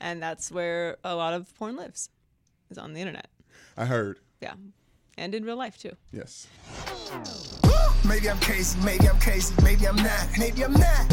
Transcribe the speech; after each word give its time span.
and 0.00 0.22
that's 0.22 0.50
where 0.50 0.96
a 1.04 1.14
lot 1.14 1.34
of 1.34 1.54
porn 1.56 1.76
lives, 1.76 2.10
is 2.70 2.78
on 2.78 2.92
the 2.94 3.00
internet. 3.00 3.28
I 3.76 3.84
heard. 3.86 4.18
Yeah. 4.40 4.54
And 5.16 5.34
in 5.34 5.44
real 5.44 5.56
life 5.56 5.78
too. 5.78 5.96
Yes. 6.12 6.48
Maybe 8.06 8.28
I'm 8.28 8.40
crazy, 8.40 8.78
maybe 8.84 9.08
I'm 9.08 9.18
crazy, 9.20 9.54
maybe 9.62 9.86
I'm 9.86 9.96
not, 9.96 10.28
maybe 10.38 10.64
I'm 10.64 10.72
not. 10.72 11.12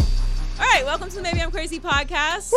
All 0.60 0.68
right, 0.68 0.86
welcome 0.86 1.10
to 1.10 1.16
the 1.16 1.22
Maybe 1.24 1.42
I'm 1.42 1.50
Crazy 1.50 1.80
podcast. 1.80 2.54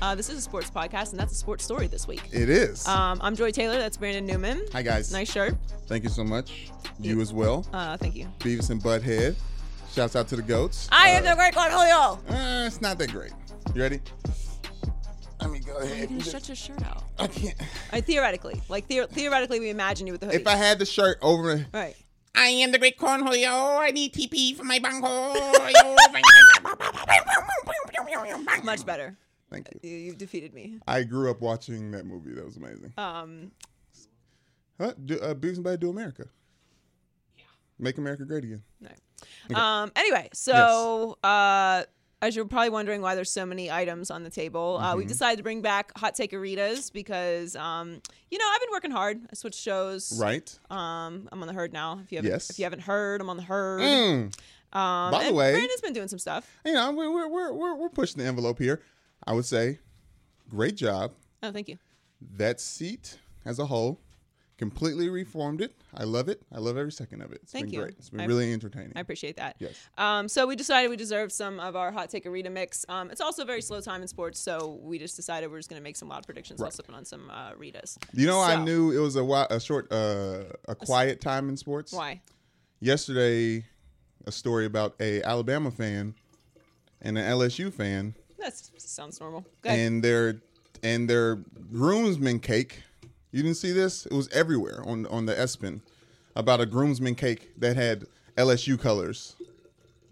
Uh, 0.00 0.14
this 0.14 0.30
is 0.30 0.38
a 0.38 0.40
sports 0.40 0.70
podcast, 0.70 1.10
and 1.10 1.20
that's 1.20 1.32
a 1.32 1.36
sports 1.36 1.64
story 1.64 1.86
this 1.86 2.06
week. 2.06 2.22
It 2.32 2.48
is. 2.48 2.86
Um, 2.86 3.18
I'm 3.22 3.36
Joy 3.36 3.50
Taylor. 3.50 3.76
That's 3.76 3.96
Brandon 3.96 4.24
Newman. 4.24 4.62
Hi, 4.72 4.80
guys. 4.82 5.12
Nice 5.12 5.30
shirt. 5.30 5.54
Thank 5.86 6.04
you 6.04 6.08
so 6.08 6.24
much. 6.24 6.70
You 6.98 7.20
as 7.20 7.34
well. 7.34 7.66
Uh, 7.72 7.96
thank 7.98 8.14
you. 8.16 8.26
Beavis 8.38 8.70
and 8.70 8.80
Butthead. 8.80 9.34
Shouts 9.92 10.16
out 10.16 10.28
to 10.28 10.36
the 10.36 10.42
goats. 10.42 10.88
I 10.90 11.10
am 11.10 11.24
the 11.24 11.34
great 11.34 11.54
one, 11.56 11.70
Julio. 11.70 12.18
Uh, 12.28 12.66
it's 12.66 12.80
not 12.80 12.96
that 12.98 13.12
great. 13.12 13.32
You 13.74 13.82
ready? 13.82 14.00
Let 15.40 15.50
me 15.50 15.58
go 15.60 15.76
ahead. 15.76 15.88
You're 15.88 15.94
ahead. 15.94 16.08
gonna 16.08 16.14
and 16.16 16.18
just- 16.18 16.28
stretch 16.28 16.48
your 16.48 16.56
shirt 16.56 16.82
out. 16.86 17.04
I 17.18 17.26
can't. 17.26 17.54
Uh, 17.92 18.00
theoretically, 18.00 18.60
like 18.68 18.88
theor- 18.88 19.08
theoretically, 19.08 19.60
we 19.60 19.70
imagine 19.70 20.06
you 20.06 20.12
with 20.12 20.20
the 20.20 20.26
hoodie. 20.28 20.38
If 20.38 20.46
I 20.46 20.56
had 20.56 20.78
the 20.78 20.86
shirt 20.86 21.18
over. 21.22 21.66
right. 21.72 21.96
I 22.38 22.48
am 22.48 22.70
the 22.70 22.78
great 22.78 22.98
cornholio. 22.98 23.78
I 23.78 23.92
need 23.92 24.12
TP 24.12 24.54
for 24.54 24.64
my 24.64 24.78
bunghole. 24.78 25.34
Much 28.62 28.84
better. 28.84 29.16
Thank 29.50 29.68
you. 29.82 29.88
You, 29.90 29.96
you've 29.96 30.18
defeated 30.18 30.52
me. 30.52 30.78
I 30.86 31.02
grew 31.04 31.30
up 31.30 31.40
watching 31.40 31.92
that 31.92 32.04
movie. 32.04 32.32
That 32.34 32.44
was 32.44 32.56
amazing. 32.56 32.92
Um, 32.98 33.52
Huh? 34.78 34.92
Do, 35.02 35.18
uh, 35.18 35.32
Beavis 35.32 35.56
and 35.56 35.64
Butthead 35.64 35.80
do 35.80 35.88
America. 35.88 36.26
Yeah. 37.38 37.44
Make 37.78 37.96
America 37.96 38.26
great 38.26 38.44
again. 38.44 38.62
no. 39.48 39.56
Um. 39.58 39.90
Anyway, 39.96 40.28
so 40.34 41.16
uh, 41.24 41.84
as 42.26 42.34
you're 42.36 42.44
probably 42.44 42.70
wondering 42.70 43.00
why 43.02 43.14
there's 43.14 43.30
so 43.30 43.46
many 43.46 43.70
items 43.70 44.10
on 44.10 44.24
the 44.24 44.30
table, 44.30 44.78
uh, 44.78 44.94
we 44.96 45.02
Mm-hmm. 45.02 45.08
decided 45.08 45.36
to 45.38 45.42
bring 45.42 45.62
back 45.62 45.96
hot 45.96 46.14
Take 46.14 46.32
Aritas 46.32 46.92
because 46.92 47.54
um, 47.56 48.00
you 48.30 48.38
know, 48.38 48.44
I've 48.52 48.60
been 48.60 48.70
working 48.72 48.90
hard. 48.90 49.20
I 49.30 49.34
switched 49.34 49.60
shows. 49.60 50.18
Right. 50.20 50.58
Um, 50.70 51.28
I'm 51.30 51.40
on 51.40 51.46
the 51.46 51.54
herd 51.54 51.72
now. 51.72 52.00
If 52.04 52.10
you 52.12 52.18
haven't, 52.18 52.30
Yes. 52.32 52.50
if 52.50 52.58
you 52.58 52.64
haven't 52.64 52.80
heard, 52.82 53.20
I'm 53.20 53.30
on 53.30 53.36
the 53.36 53.42
herd. 53.44 53.80
Mm. 53.82 54.24
Um, 54.72 55.10
By 55.12 55.24
the 55.28 55.32
way- 55.32 55.52
Brandon's 55.52 55.80
been 55.80 55.92
doing 55.92 56.08
some 56.08 56.18
stuff. 56.18 56.50
You 56.64 56.72
know, 56.72 56.92
we're, 56.92 57.10
we're, 57.12 57.28
we're, 57.28 57.52
we're, 57.52 57.74
we're 57.76 57.88
pushing 57.88 58.20
the 58.20 58.28
envelope 58.28 58.58
here. 58.58 58.82
I 59.26 59.32
would 59.32 59.44
say, 59.46 59.78
great 60.48 60.74
job. 60.76 61.12
Oh, 61.42 61.52
thank 61.52 61.68
you. 61.68 61.78
That 62.36 62.60
seat 62.60 63.18
as 63.44 63.58
a 63.58 63.66
whole, 63.66 64.00
completely 64.58 65.08
reformed 65.10 65.60
it. 65.60 65.76
I 65.94 66.04
love 66.04 66.28
it. 66.28 66.42
I 66.52 66.58
love 66.58 66.76
every 66.78 66.92
second 66.92 67.20
of 67.22 67.30
it. 67.32 67.40
It's 67.42 67.52
Thank 67.52 67.66
been 67.66 67.74
you. 67.74 67.80
great. 67.82 67.94
It's 67.98 68.08
been 68.10 68.20
I- 68.20 68.26
really 68.26 68.52
entertaining. 68.52 68.92
I 68.96 69.00
appreciate 69.00 69.36
that. 69.36 69.56
Yes. 69.58 69.74
Um, 69.98 70.28
so 70.28 70.46
we 70.46 70.56
decided 70.56 70.88
we 70.88 70.96
deserved 70.96 71.32
some 71.32 71.60
of 71.60 71.76
our 71.76 71.92
hot 71.92 72.08
take 72.10 72.24
arena 72.26 72.48
mix. 72.50 72.84
Um, 72.88 73.10
it's 73.10 73.20
also 73.20 73.42
a 73.42 73.44
very 73.44 73.60
slow 73.62 73.80
time 73.80 74.02
in 74.02 74.08
sports, 74.08 74.38
so 74.40 74.78
we 74.82 74.98
just 74.98 75.14
decided 75.16 75.50
we're 75.50 75.58
just 75.58 75.68
going 75.68 75.80
to 75.80 75.84
make 75.84 75.96
some 75.96 76.08
loud 76.08 76.24
predictions 76.24 76.58
while 76.60 76.66
Right. 76.68 76.72
sipping 76.74 76.94
on 76.94 77.04
some 77.04 77.28
uh, 77.30 77.52
Ritas. 77.52 77.98
you 78.14 78.26
know, 78.26 78.40
I 78.40 78.56
knew 78.64 78.92
it 78.92 78.98
was 79.00 79.16
a, 79.16 79.20
wi- 79.20 79.46
a 79.50 79.60
short, 79.60 79.92
uh, 79.92 80.44
a 80.68 80.74
quiet 80.74 81.20
time 81.20 81.48
in 81.48 81.56
sports. 81.56 81.92
Why? 81.92 82.20
Yesterday, 82.80 83.64
a 84.26 84.32
story 84.32 84.66
about 84.66 84.94
a 85.00 85.22
Alabama 85.22 85.70
fan 85.70 86.14
and 87.00 87.16
an 87.18 87.24
LSU 87.24 87.72
fan 87.72 88.14
That 88.38 88.54
sounds 88.78 89.20
normal. 89.20 89.44
And 89.64 90.02
their 90.02 90.40
and 90.82 91.08
their 91.08 91.36
groomsman 91.72 92.40
cake. 92.40 92.82
You 93.36 93.42
didn't 93.42 93.58
see 93.58 93.72
this? 93.72 94.06
It 94.06 94.14
was 94.14 94.30
everywhere 94.30 94.82
on 94.86 95.04
on 95.08 95.26
the 95.26 95.34
ESPN 95.34 95.82
about 96.34 96.62
a 96.62 96.64
groomsman 96.64 97.16
cake 97.16 97.50
that 97.58 97.76
had 97.76 98.06
LSU 98.38 98.80
colors. 98.80 99.36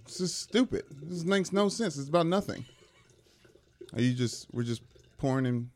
This 0.05 0.21
is 0.21 0.35
stupid. 0.35 0.85
This 0.91 1.25
makes 1.25 1.51
no 1.51 1.71
sense. 1.71 1.97
It's 1.97 2.11
about 2.11 2.27
nothing. 2.27 2.67
Are 3.95 4.03
you 4.03 4.13
just 4.13 4.49
we're 4.53 4.63
just 4.63 4.83
pouring 5.17 5.47
in 5.47 5.71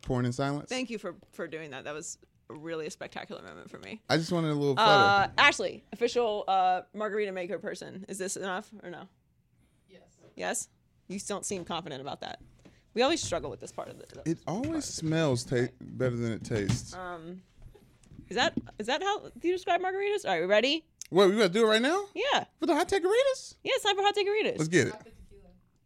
pouring 0.00 0.24
in 0.24 0.32
silence? 0.32 0.70
Thank 0.70 0.88
you 0.88 0.96
for 0.96 1.16
for 1.32 1.46
doing 1.46 1.72
that. 1.72 1.84
That 1.84 1.92
was 1.92 2.16
really 2.48 2.86
a 2.86 2.90
spectacular 2.90 3.42
moment 3.42 3.68
for 3.68 3.78
me. 3.80 4.00
I 4.08 4.16
just 4.16 4.32
wanted 4.32 4.52
a 4.52 4.54
little 4.54 4.74
flutter. 4.74 4.88
Uh, 4.88 5.28
Ashley, 5.36 5.84
official 5.92 6.44
uh, 6.48 6.80
margarita 6.94 7.30
maker 7.30 7.58
person. 7.58 8.06
Is 8.08 8.16
this 8.16 8.38
enough 8.38 8.70
or 8.82 8.88
no? 8.88 9.02
Yes. 9.90 10.00
Yes. 10.34 10.68
You 11.08 11.20
don't 11.20 11.44
seem 11.44 11.66
confident 11.66 12.00
about 12.00 12.22
that. 12.22 12.40
We 12.96 13.02
always 13.02 13.22
struggle 13.22 13.50
with 13.50 13.60
this 13.60 13.72
part 13.72 13.88
of 13.90 13.98
the. 13.98 14.30
it 14.30 14.38
always 14.46 14.86
smells 14.86 15.44
ta- 15.44 15.68
better 15.82 16.16
than 16.16 16.32
it 16.32 16.42
tastes. 16.44 16.94
Um, 16.94 17.42
is 18.30 18.36
that 18.36 18.54
is 18.78 18.86
that 18.86 19.02
how 19.02 19.20
you 19.42 19.52
describe 19.52 19.82
margaritas? 19.82 20.24
All 20.24 20.30
right, 20.30 20.40
we 20.40 20.46
ready? 20.46 20.82
Wait, 21.10 21.26
we 21.30 21.36
gotta 21.36 21.50
do 21.50 21.66
it 21.66 21.68
right 21.68 21.82
now 21.82 22.06
Yeah. 22.14 22.44
for 22.58 22.64
the 22.64 22.74
hot 22.74 22.88
takeritas? 22.88 23.56
Yeah, 23.62 23.72
it's 23.74 23.84
time 23.84 23.96
for 23.96 24.02
hot 24.02 24.14
takeritas. 24.16 24.56
Let's 24.56 24.68
get 24.68 24.86
it. 24.88 24.94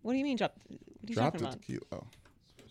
What 0.02 0.12
do 0.12 0.18
you 0.18 0.24
mean 0.24 0.36
drop? 0.36 0.54
What 0.68 0.78
are 0.78 0.78
you 1.08 1.14
Drop 1.16 1.24
talking 1.32 1.40
the 1.40 1.46
about? 1.48 1.60
tequila. 1.60 1.80
Oh. 1.90 2.04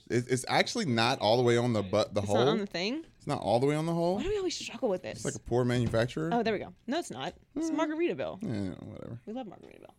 It, 0.10 0.26
it's 0.32 0.46
actually 0.48 0.86
not 0.86 1.20
all 1.20 1.36
the 1.36 1.44
way 1.44 1.58
on 1.58 1.74
the 1.74 1.84
butt, 1.84 2.14
the 2.14 2.22
It's 2.22 2.30
hole. 2.30 2.38
not 2.38 2.48
on 2.48 2.60
the 2.60 2.66
thing. 2.66 3.04
It's 3.18 3.28
not 3.28 3.42
all 3.42 3.60
the 3.60 3.66
way 3.68 3.76
on 3.76 3.86
the 3.88 3.94
hole. 3.94 4.16
Why 4.16 4.24
do 4.24 4.30
we 4.30 4.38
always 4.38 4.56
struggle 4.56 4.88
with 4.88 5.04
this? 5.04 5.18
It's 5.18 5.26
like 5.26 5.36
a 5.36 5.40
poor 5.40 5.66
manufacturer. 5.66 6.30
oh, 6.32 6.44
there 6.44 6.54
we 6.54 6.60
go. 6.60 6.74
No, 6.88 6.98
it's 6.98 7.12
not. 7.12 7.34
It's 7.58 7.72
Margaritaville. 7.72 8.40
Yeah, 8.42 8.74
whatever. 8.88 9.20
We 9.26 9.34
love 9.34 9.48
Margaritaville. 9.48 9.94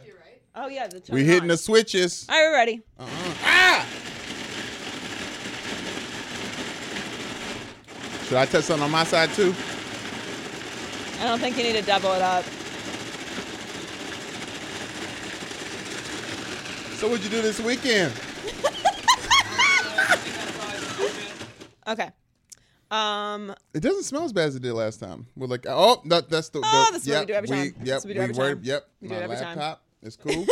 to 0.00 0.06
your 0.06 0.16
right. 0.16 0.40
Oh 0.62 0.68
yeah, 0.68 0.88
the 0.88 1.00
We 1.10 1.24
hitting 1.24 1.48
the 1.48 1.56
switches. 1.56 2.26
All 2.28 2.34
right, 2.34 2.48
we're 2.50 2.52
ready. 2.54 2.82
Ah! 2.98 3.86
Should 8.26 8.36
I 8.36 8.44
test 8.44 8.66
something 8.68 8.84
on 8.84 8.90
my 8.90 9.04
side 9.04 9.30
too? 9.30 9.54
I 11.20 11.24
don't 11.28 11.38
think 11.38 11.56
you 11.56 11.62
need 11.62 11.76
to 11.76 11.82
double 11.82 12.12
it 12.12 12.20
up. 12.20 12.44
So 16.98 17.08
what'd 17.08 17.24
you 17.24 17.30
do 17.30 17.40
this 17.42 17.60
weekend? 17.60 18.12
Okay. 21.88 22.08
Um, 22.92 23.52
It 23.74 23.80
doesn't 23.80 24.04
smell 24.04 24.22
as 24.24 24.32
bad 24.32 24.48
as 24.48 24.54
it 24.54 24.62
did 24.62 24.74
last 24.74 25.00
time. 25.00 25.26
We're 25.34 25.48
like, 25.48 25.64
oh, 25.68 26.00
that, 26.04 26.28
that's 26.28 26.50
the. 26.50 26.60
Oh, 26.62 26.86
the- 26.92 26.98
that's 26.98 27.08
what 27.08 27.20
we 27.20 27.26
do 27.26 27.32
every 27.32 27.48
time. 27.48 27.58
Yep, 27.64 27.74
That's 27.84 28.04
what 28.04 28.08
we 28.08 28.14
do 28.14 28.20
every 28.20 28.34
were- 28.36 28.54
time. 28.54 28.60
Yep, 28.62 28.88
We 29.00 29.08
do 29.08 29.14
my 29.14 29.20
it 29.20 29.24
every 29.24 29.36
time. 29.36 29.44
laptop. 29.58 29.82
It's 30.02 30.16
cool. 30.16 30.46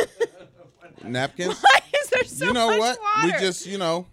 Napkins. 1.05 1.61
why 1.63 1.81
is 2.03 2.09
there 2.11 2.25
so 2.25 2.47
you 2.47 2.53
know 2.53 2.69
much 2.71 2.79
what? 2.79 2.99
water? 3.01 3.27
We 3.27 3.33
just, 3.41 3.67
you 3.67 3.79
know. 3.79 4.07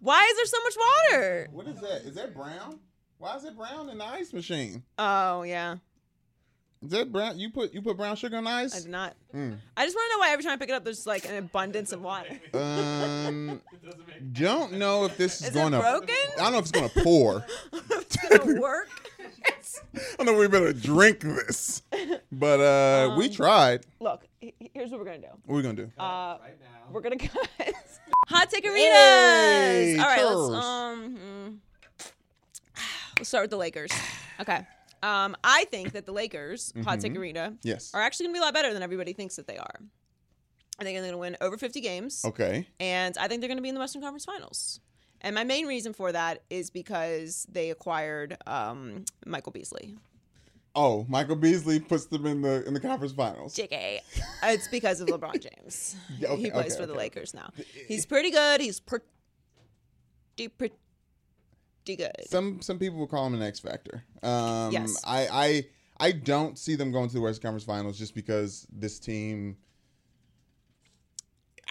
Why 0.00 0.22
is 0.30 0.36
there 0.36 0.46
so 0.46 0.62
much 0.64 0.74
water? 0.76 1.48
What 1.52 1.66
is 1.68 1.80
that? 1.80 2.02
Is 2.08 2.14
that 2.16 2.34
brown? 2.34 2.80
Why 3.18 3.36
is 3.36 3.44
it 3.44 3.56
brown 3.56 3.88
in 3.88 3.98
the 3.98 4.04
ice 4.04 4.32
machine? 4.32 4.82
Oh 4.98 5.42
yeah, 5.44 5.76
Is 6.82 6.90
that 6.90 7.12
brown? 7.12 7.38
You 7.38 7.50
put 7.50 7.72
you 7.72 7.80
put 7.82 7.96
brown 7.96 8.16
sugar 8.16 8.36
on 8.36 8.46
ice? 8.48 8.74
I 8.76 8.80
did 8.80 8.90
not. 8.90 9.14
Mm. 9.32 9.58
I 9.76 9.84
just 9.84 9.94
want 9.94 10.10
to 10.10 10.16
know 10.16 10.20
why 10.20 10.32
every 10.32 10.42
time 10.42 10.54
I 10.54 10.56
pick 10.56 10.70
it 10.70 10.72
up, 10.72 10.82
there's 10.82 11.06
like 11.06 11.24
an 11.28 11.36
abundance 11.36 11.92
of 11.92 12.02
water. 12.02 12.28
Um, 12.52 13.60
don't 14.32 14.72
know 14.74 15.04
if 15.04 15.16
this 15.16 15.40
is, 15.40 15.48
Is 15.48 15.54
going 15.54 15.72
to. 15.72 15.78
broken? 15.78 16.14
I 16.36 16.42
don't 16.42 16.52
know 16.52 16.58
if 16.58 16.64
it's 16.64 16.72
going 16.72 16.88
to 16.88 17.02
pour. 17.02 17.46
it's 17.72 18.16
gonna 18.16 18.60
work. 18.60 18.88
I 19.94 19.98
don't 20.18 20.26
know 20.26 20.32
if 20.34 20.38
we 20.40 20.48
better 20.48 20.72
drink 20.72 21.20
this, 21.20 21.82
but 22.32 22.58
uh, 22.60 23.14
we 23.16 23.26
Um, 23.26 23.32
tried. 23.32 23.86
Look, 24.00 24.22
he- 24.24 24.28
here's 24.74 24.90
what 24.90 25.00
we're 25.00 25.06
gonna 25.06 25.18
do. 25.18 25.26
What 25.44 25.54
are 25.54 25.56
we 25.56 25.62
gonna 25.62 25.74
do? 25.74 25.90
Uh, 25.98 26.38
we're 26.90 27.00
gonna 27.00 27.16
cut 27.18 27.48
hot 28.28 28.50
takeritas. 28.50 28.74
Hey, 28.74 29.98
All 29.98 30.06
right, 30.06 30.18
cheers. 30.18 30.34
let's 30.34 30.64
um, 30.66 31.16
mm, 31.16 32.06
let's 33.18 33.28
start 33.28 33.44
with 33.44 33.50
the 33.50 33.56
Lakers. 33.56 33.92
Okay. 34.40 34.66
Um, 35.02 35.36
I 35.42 35.64
think 35.64 35.92
that 35.92 36.06
the 36.06 36.12
Lakers 36.12 36.72
hot 36.84 37.00
takerita 37.00 37.56
yes. 37.62 37.92
are 37.94 38.00
actually 38.00 38.26
gonna 38.26 38.34
be 38.34 38.38
a 38.38 38.42
lot 38.42 38.54
better 38.54 38.72
than 38.72 38.82
everybody 38.82 39.12
thinks 39.12 39.36
that 39.36 39.46
they 39.46 39.58
are. 39.58 39.80
I 40.78 40.84
think 40.84 40.96
they're 40.96 41.06
gonna 41.06 41.18
win 41.18 41.36
over 41.40 41.56
50 41.56 41.80
games. 41.80 42.24
Okay. 42.24 42.66
and 42.80 43.16
I 43.18 43.28
think 43.28 43.40
they're 43.40 43.48
going 43.48 43.58
to 43.58 43.62
be 43.62 43.68
in 43.68 43.74
the 43.74 43.80
Western 43.80 44.02
Conference 44.02 44.24
Finals. 44.24 44.80
And 45.20 45.34
my 45.34 45.44
main 45.44 45.66
reason 45.66 45.92
for 45.92 46.10
that 46.10 46.42
is 46.50 46.70
because 46.70 47.46
they 47.48 47.70
acquired 47.70 48.36
um, 48.46 49.04
Michael 49.24 49.52
Beasley. 49.52 49.96
Oh, 50.74 51.04
Michael 51.08 51.36
Beasley 51.36 51.80
puts 51.80 52.06
them 52.06 52.24
in 52.26 52.40
the 52.40 52.66
in 52.66 52.72
the 52.74 52.80
conference 52.80 53.12
finals. 53.12 53.54
JK. 53.54 54.00
It's 54.44 54.66
because 54.68 55.00
of 55.00 55.08
LeBron 55.08 55.40
James. 55.40 55.94
Okay, 56.22 56.36
he 56.36 56.50
plays 56.50 56.72
okay, 56.72 56.80
for 56.80 56.86
the 56.86 56.92
okay. 56.94 57.02
Lakers 57.02 57.32
now. 57.32 57.50
He's 57.86 58.04
pretty 58.06 58.30
good. 58.32 58.60
He's 58.60 58.80
pretty, 58.80 59.04
pretty. 60.58 60.74
good. 61.86 62.10
Some 62.26 62.60
some 62.60 62.78
people 62.78 62.98
will 62.98 63.06
call 63.06 63.26
him 63.26 63.34
an 63.34 63.42
X 63.42 63.60
factor. 63.60 64.02
Um, 64.22 64.72
Yes. 64.72 65.00
I 65.06 65.28
I 65.30 65.64
I 66.08 66.12
don't 66.12 66.58
see 66.58 66.74
them 66.74 66.90
going 66.90 67.08
to 67.08 67.14
the 67.14 67.20
Western 67.20 67.42
Conference 67.42 67.64
Finals 67.64 67.98
just 67.98 68.14
because 68.14 68.66
this 68.72 68.98
team. 68.98 69.56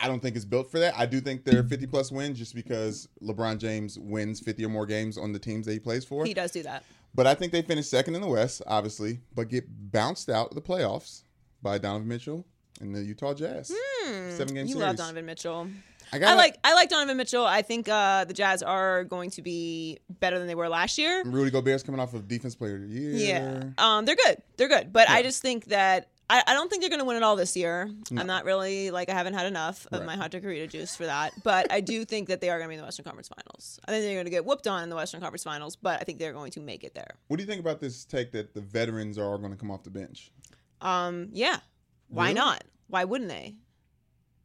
I 0.02 0.08
don't 0.08 0.20
think 0.22 0.36
is 0.36 0.46
built 0.46 0.72
for 0.72 0.80
that. 0.80 0.98
I 0.98 1.06
do 1.06 1.20
think 1.22 1.44
they're 1.44 1.64
50 1.64 1.86
plus 1.86 2.12
wins 2.12 2.40
just 2.40 2.56
because 2.56 3.08
LeBron 3.22 3.60
James 3.60 4.00
wins 4.00 4.40
50 4.40 4.66
or 4.66 4.70
more 4.70 4.88
games 4.88 5.16
on 5.18 5.32
the 5.32 5.38
teams 5.38 5.66
that 5.68 5.74
he 5.74 5.80
plays 5.80 6.04
for. 6.06 6.26
He 6.26 6.34
does 6.34 6.52
do 6.52 6.64
that. 6.64 6.84
But 7.14 7.28
I 7.28 7.36
think 7.36 7.52
they 7.52 7.62
finished 7.62 7.90
second 7.90 8.16
in 8.16 8.22
the 8.22 8.28
West, 8.28 8.62
obviously, 8.66 9.20
but 9.36 9.50
get 9.50 9.66
bounced 9.92 10.30
out 10.30 10.50
of 10.50 10.56
the 10.56 10.62
playoffs 10.62 11.24
by 11.62 11.78
Donovan 11.78 12.08
Mitchell 12.08 12.46
and 12.80 12.96
the 12.96 13.02
Utah 13.02 13.34
Jazz. 13.34 13.74
Seven 14.06 14.54
game. 14.54 14.66
You 14.66 14.74
series. 14.74 14.76
love 14.76 14.96
Donovan 14.96 15.26
Mitchell. 15.26 15.68
I, 16.14 16.20
I 16.20 16.34
like 16.34 16.58
I 16.64 16.74
like 16.74 16.90
Donovan 16.90 17.16
Mitchell. 17.16 17.46
I 17.46 17.62
think 17.62 17.88
uh, 17.88 18.26
the 18.26 18.34
Jazz 18.34 18.62
are 18.64 19.06
going 19.06 19.30
to 19.32 19.42
be 19.42 20.00
better 20.20 20.38
than 20.40 20.48
they 20.48 20.56
were 20.56 20.68
last 20.68 20.98
year. 20.98 21.24
Rudy 21.26 21.52
Gobert's 21.52 21.84
coming 21.84 22.02
off 22.02 22.14
of 22.14 22.28
Defense 22.28 22.56
Player 22.56 22.76
of 22.76 22.82
the 22.82 22.88
Year. 22.88 23.12
Yeah, 23.14 23.64
um, 23.78 24.06
they're 24.06 24.16
good. 24.16 24.42
They're 24.58 24.68
good, 24.68 24.92
but 24.92 25.10
I 25.10 25.24
just 25.24 25.42
think 25.42 25.66
that 25.66 26.10
I, 26.34 26.44
I 26.48 26.54
don't 26.54 26.70
think 26.70 26.82
they're 26.82 26.90
going 26.90 27.00
to 27.02 27.06
win 27.06 27.18
it 27.18 27.24
all 27.24 27.36
this 27.36 27.58
year. 27.58 27.90
I'm 28.18 28.26
not 28.28 28.46
really 28.46 28.90
like 28.90 29.10
I 29.10 29.14
haven't 29.14 29.34
had 29.34 29.46
enough 29.48 29.86
of 29.92 30.00
Right. 30.00 30.06
my 30.06 30.16
hot 30.16 30.32
Decorita 30.32 30.70
juice 30.70 30.96
for 30.96 31.06
that, 31.06 31.34
but 31.44 31.72
I 31.72 31.82
do 31.82 32.06
think 32.06 32.30
that 32.30 32.40
they 32.40 32.50
are 32.50 32.58
going 32.58 32.68
to 32.68 32.70
be 32.70 32.76
in 32.76 32.80
the 32.80 32.86
Western 32.86 33.04
Conference 33.04 33.28
Finals. 33.28 33.80
I 33.86 33.92
think 33.92 34.04
they're 34.06 34.16
going 34.16 34.26
to 34.26 34.32
get 34.32 34.46
whooped 34.46 34.66
on 34.68 34.84
in 34.84 34.90
the 34.90 34.96
Western 34.96 35.20
Conference 35.20 35.44
Finals, 35.44 35.76
but 35.76 36.00
I 36.00 36.04
think 36.06 36.20
they're 36.20 36.32
going 36.34 36.52
to 36.52 36.62
make 36.62 36.84
it 36.84 36.94
there. 36.96 37.16
What 37.28 37.38
do 37.38 37.44
you 37.44 37.48
think 37.48 37.60
about 37.60 37.80
this 37.82 38.06
take 38.06 38.32
that 38.32 38.54
the 38.54 38.62
veterans 38.62 39.18
are 39.18 39.38
going 39.38 39.52
to 39.52 39.58
come 39.58 39.70
off 39.72 39.84
the 39.84 39.90
bench? 39.90 40.32
Um, 40.80 41.30
yeah, 41.34 41.60
why 42.08 42.26
Really? 42.30 42.36
not? 42.36 42.64
Why 42.88 43.04
wouldn't 43.04 43.30
they? 43.30 43.56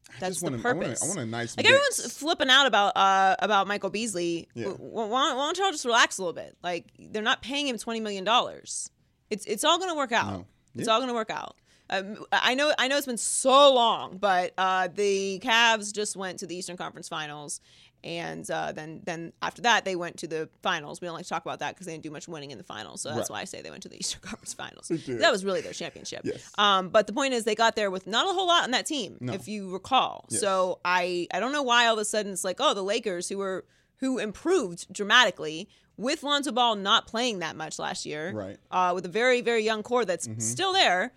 I 0.09 0.13
That's 0.21 0.41
just 0.41 0.45
the 0.45 0.51
want 0.53 0.65
a- 0.65 0.69
I 0.69 0.71
a- 0.71 0.75
purpose. 0.75 1.03
I 1.05 1.07
want 1.09 1.21
a 1.21 1.27
nice 1.27 1.57
Like 1.57 1.67
mix. 1.67 1.75
everyone's 1.75 2.13
flipping 2.19 2.49
out 2.49 2.67
about 2.67 2.97
uh 2.97 3.35
about 3.41 3.67
Michael 3.67 3.91
Beasley. 3.91 4.49
Yeah. 4.55 4.67
Why, 4.69 5.07
why 5.09 5.31
don't 5.33 5.59
y'all 5.59 5.73
just 5.73 5.85
relax 5.85 6.19
a 6.19 6.23
little 6.23 6.33
bit? 6.33 6.57
Like 6.63 6.87
they're 6.99 7.23
not 7.23 7.43
paying 7.43 7.67
him 7.67 7.77
twenty 7.77 7.99
million 8.01 8.23
dollars. 8.23 8.89
It's 9.31 9.45
it's 9.47 9.65
all 9.65 9.79
gonna 9.81 9.97
work 9.97 10.13
out. 10.13 10.33
No. 10.33 10.47
It's 10.77 10.87
Yeah. 10.87 10.95
all 10.95 11.01
gonna 11.01 11.13
work 11.15 11.31
out. 11.31 11.57
Um, 11.91 12.25
I 12.33 12.55
know 12.55 12.73
I 12.79 12.89
know 12.89 12.97
it's 12.97 13.07
been 13.07 13.17
so 13.17 13.73
long, 13.75 14.19
but 14.19 14.53
uh, 14.59 14.89
the 14.93 15.39
Cavs 15.43 15.93
just 15.93 16.17
went 16.17 16.41
to 16.41 16.47
the 16.47 16.57
Eastern 16.57 16.77
Conference 16.77 17.09
Finals, 17.09 17.61
and 18.03 18.49
uh, 18.51 18.73
then 18.73 19.03
then 19.05 19.33
after 19.41 19.63
that 19.63 19.85
they 19.85 19.95
went 19.95 20.17
to 20.19 20.27
the 20.27 20.49
finals. 20.63 21.01
We 21.01 21.07
don't 21.07 21.15
like 21.15 21.25
to 21.25 21.29
talk 21.29 21.45
about 21.45 21.61
that 21.61 21.75
because 21.75 21.87
they 21.87 21.93
didn't 21.93 22.03
do 22.03 22.11
much 22.11 22.27
winning 22.27 22.51
in 22.51 22.59
the 22.59 22.65
finals, 22.65 23.03
so 23.03 23.11
that's 23.11 23.31
Right. 23.31 23.37
why 23.37 23.41
I 23.43 23.45
say 23.45 23.63
they 23.63 23.71
went 23.71 23.85
to 23.85 23.89
the 23.89 23.99
Eastern 23.99 24.21
Conference 24.29 24.53
Finals. 24.55 24.89
That 24.89 25.31
was 25.31 25.45
really 25.45 25.61
their 25.61 25.73
championship. 25.73 26.23
Yes. 26.25 26.51
Um, 26.59 26.89
but 26.89 27.07
the 27.07 27.13
point 27.13 27.35
is, 27.35 27.45
they 27.45 27.55
got 27.55 27.77
there 27.77 27.91
with 27.91 28.07
not 28.09 28.27
a 28.29 28.33
whole 28.33 28.49
lot 28.49 28.65
on 28.65 28.73
that 28.73 28.87
team, 28.87 29.19
No. 29.21 29.33
if 29.35 29.47
you 29.47 29.71
recall. 29.73 30.27
Yes. 30.31 30.41
So 30.41 30.81
I 30.85 31.29
I 31.33 31.39
don't 31.41 31.53
know 31.53 31.63
why 31.63 31.87
all 31.87 31.95
of 31.95 32.01
a 32.01 32.05
sudden 32.05 32.33
it's 32.33 32.45
like, 32.45 32.57
oh, 32.59 32.75
the 32.75 32.83
Lakers 32.83 33.29
who 33.29 33.39
were 33.39 33.65
who 33.99 34.19
improved 34.19 34.93
dramatically 34.93 35.69
with 35.97 36.23
Lonzo 36.23 36.53
Ball 36.53 36.75
not 36.77 37.07
playing 37.07 37.39
that 37.39 37.57
much 37.57 37.79
last 37.79 38.05
year, 38.05 38.33
Right. 38.35 38.57
Uh, 38.73 38.93
with 38.95 39.07
a 39.07 39.09
very 39.09 39.41
very 39.41 39.63
young 39.63 39.85
core 39.85 40.05
that's 40.05 40.27
Mm-hmm. 40.27 40.41
still 40.41 40.73
there. 40.73 41.13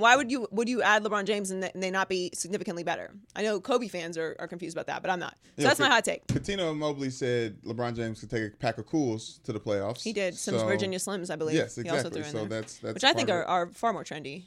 Why 0.00 0.16
would 0.16 0.30
you 0.30 0.48
would 0.50 0.68
you 0.68 0.82
add 0.82 1.04
LeBron 1.04 1.24
James 1.26 1.50
and, 1.50 1.62
th- 1.62 1.72
and 1.74 1.82
they 1.82 1.90
not 1.90 2.08
be 2.08 2.30
significantly 2.34 2.82
better? 2.82 3.12
I 3.36 3.42
know 3.42 3.60
Kobe 3.60 3.88
fans 3.88 4.16
are, 4.18 4.34
are 4.38 4.48
confused 4.48 4.74
about 4.76 4.86
that, 4.88 5.02
but 5.02 5.10
I'm 5.10 5.20
not. 5.20 5.36
So 5.56 5.62
Yeah, 5.62 5.68
that's 5.68 5.80
my 5.80 5.88
hot 5.88 6.04
take. 6.04 6.26
Patino 6.26 6.74
Mobley 6.74 7.10
said 7.10 7.60
LeBron 7.62 7.94
James 7.94 8.20
could 8.20 8.30
take 8.30 8.52
a 8.52 8.56
pack 8.56 8.78
of 8.78 8.86
Kools 8.86 9.42
to 9.44 9.52
the 9.52 9.60
playoffs. 9.60 10.02
He 10.02 10.12
did 10.12 10.34
some 10.34 10.58
So- 10.58 10.66
Virginia 10.66 10.98
Slims, 10.98 11.30
I 11.30 11.36
believe. 11.36 11.56
Yes, 11.56 11.76
He 11.76 11.82
also 11.88 12.08
exactly. 12.08 12.20
threw 12.22 12.28
in 12.28 12.32
So 12.32 12.38
there. 12.46 12.60
that's 12.60 12.78
that's 12.78 12.94
which 12.94 13.04
I 13.04 13.12
think 13.12 13.30
are, 13.30 13.44
are 13.44 13.68
far 13.68 13.92
more 13.92 14.04
trendy. 14.04 14.46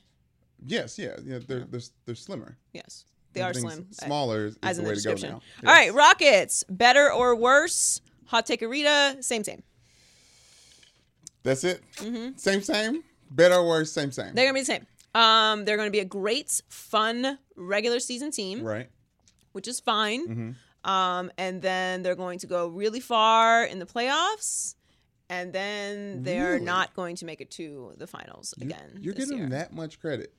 yes, 0.66 0.98
yeah, 1.00 1.16
yeah. 1.24 1.40
They're 1.48 1.62
they're, 1.62 1.82
they're 2.06 2.16
slimmer. 2.16 2.58
Yes, 2.74 3.06
they 3.34 3.42
are 3.42 3.54
slim. 3.54 3.88
Smaller 3.92 4.46
is, 4.48 4.58
as 4.64 4.78
is 4.78 4.80
in 4.80 4.84
the 4.86 4.90
the 4.90 4.94
way 4.96 4.96
to 5.00 5.04
go 5.04 5.12
description. 5.14 5.42
now. 5.64 5.70
All 5.70 5.76
right, 5.76 5.94
Rockets, 5.94 6.64
better 6.70 7.12
or 7.12 7.36
worse? 7.36 8.02
Hot 8.28 8.46
take 8.46 8.62
Rita, 8.62 9.18
same 9.22 9.44
same. 9.44 9.64
That's 11.44 11.64
it. 11.64 11.82
Same, 12.38 12.62
same. 12.62 13.04
Better 13.30 13.56
or 13.56 13.68
worse? 13.68 13.92
Same, 13.92 14.12
same. 14.12 14.28
Mm-hmm. 14.28 14.36
They're 14.36 14.46
gonna 14.46 14.54
be 14.54 14.60
the 14.62 14.66
same. 14.66 14.88
Um, 15.16 15.66
they're 15.66 15.78
gonna 15.78 15.92
be 15.92 16.00
a 16.00 16.06
great, 16.06 16.62
fun 16.70 17.38
regular 17.56 18.00
season 18.00 18.32
team, 18.32 18.64
right. 18.64 18.90
which 19.52 19.68
is 19.68 19.80
fine. 19.80 20.28
Mm-hmm. 20.28 20.90
Um, 20.90 21.32
and 21.38 21.62
then 21.62 22.02
they're 22.02 22.16
going 22.16 22.40
to 22.40 22.48
go 22.48 22.68
really 22.68 23.00
far 23.00 23.64
in 23.64 23.80
the 23.80 23.86
playoffs, 23.86 24.76
and 25.30 25.54
then 25.54 26.24
they're 26.24 26.54
Really? 26.54 26.66
not 26.66 26.94
going 26.94 27.16
to 27.18 27.26
make 27.26 27.40
it 27.40 27.52
to 27.52 27.94
the 27.98 28.06
finals 28.08 28.54
again. 28.60 28.98
You're 29.00 29.14
giving 29.14 29.38
year. 29.38 29.48
them 29.48 29.58
that 29.58 29.72
much 29.74 30.00
credit. 30.02 30.34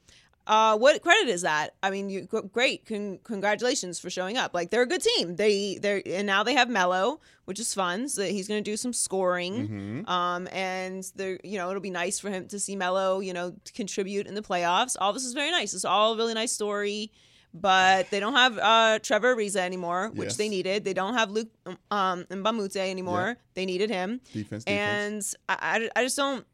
Uh, 0.46 0.76
what 0.76 1.00
credit 1.02 1.28
is 1.28 1.42
that? 1.42 1.74
I 1.82 1.90
mean, 1.90 2.10
you 2.10 2.22
great. 2.52 2.84
Con- 2.86 3.18
congratulations 3.24 3.98
for 3.98 4.10
showing 4.10 4.36
up. 4.36 4.52
Like 4.52 4.70
they're 4.70 4.82
a 4.82 4.86
good 4.86 5.00
team. 5.02 5.36
They 5.36 5.78
they're 5.80 6.02
and 6.04 6.26
now 6.26 6.42
they 6.42 6.52
have 6.54 6.68
Mello, 6.68 7.20
which 7.46 7.58
is 7.58 7.72
fun. 7.72 8.08
So 8.10 8.22
he's 8.24 8.46
going 8.46 8.62
to 8.62 8.70
do 8.70 8.76
some 8.76 8.92
scoring. 8.92 9.68
Mm-hmm. 9.68 10.08
Um, 10.10 10.46
and 10.52 11.10
they're 11.16 11.38
you 11.42 11.56
know 11.56 11.70
it'll 11.70 11.80
be 11.80 11.90
nice 11.90 12.18
for 12.20 12.28
him 12.30 12.46
to 12.48 12.60
see 12.60 12.76
Mello, 12.76 13.20
you 13.20 13.32
know, 13.32 13.54
contribute 13.74 14.26
in 14.26 14.34
the 14.34 14.42
playoffs. 14.42 14.96
All 15.00 15.12
this 15.14 15.24
is 15.24 15.32
very 15.32 15.50
nice. 15.50 15.72
It's 15.72 15.84
all 15.86 16.12
a 16.12 16.16
really 16.16 16.34
nice 16.34 16.52
story. 16.52 17.10
But 17.56 18.10
they 18.10 18.18
don't 18.18 18.32
have 18.34 18.58
uh, 18.58 18.98
Trevor 18.98 19.36
Ariza 19.36 19.58
anymore, 19.60 20.10
which 20.12 20.30
Yes. 20.30 20.36
they 20.38 20.48
needed. 20.48 20.84
They 20.84 20.92
don't 20.92 21.14
have 21.14 21.30
Luke 21.30 21.50
um, 21.88 22.24
Mbamute 22.24 22.74
anymore. 22.74 23.26
Yeah. 23.28 23.34
They 23.54 23.64
needed 23.64 23.90
him. 23.90 24.20
Defense, 24.32 24.64
defense. 24.64 25.34
And 25.48 25.58
I, 25.60 25.88
I, 25.94 26.00
I 26.00 26.02
just 26.02 26.16
don't. 26.16 26.44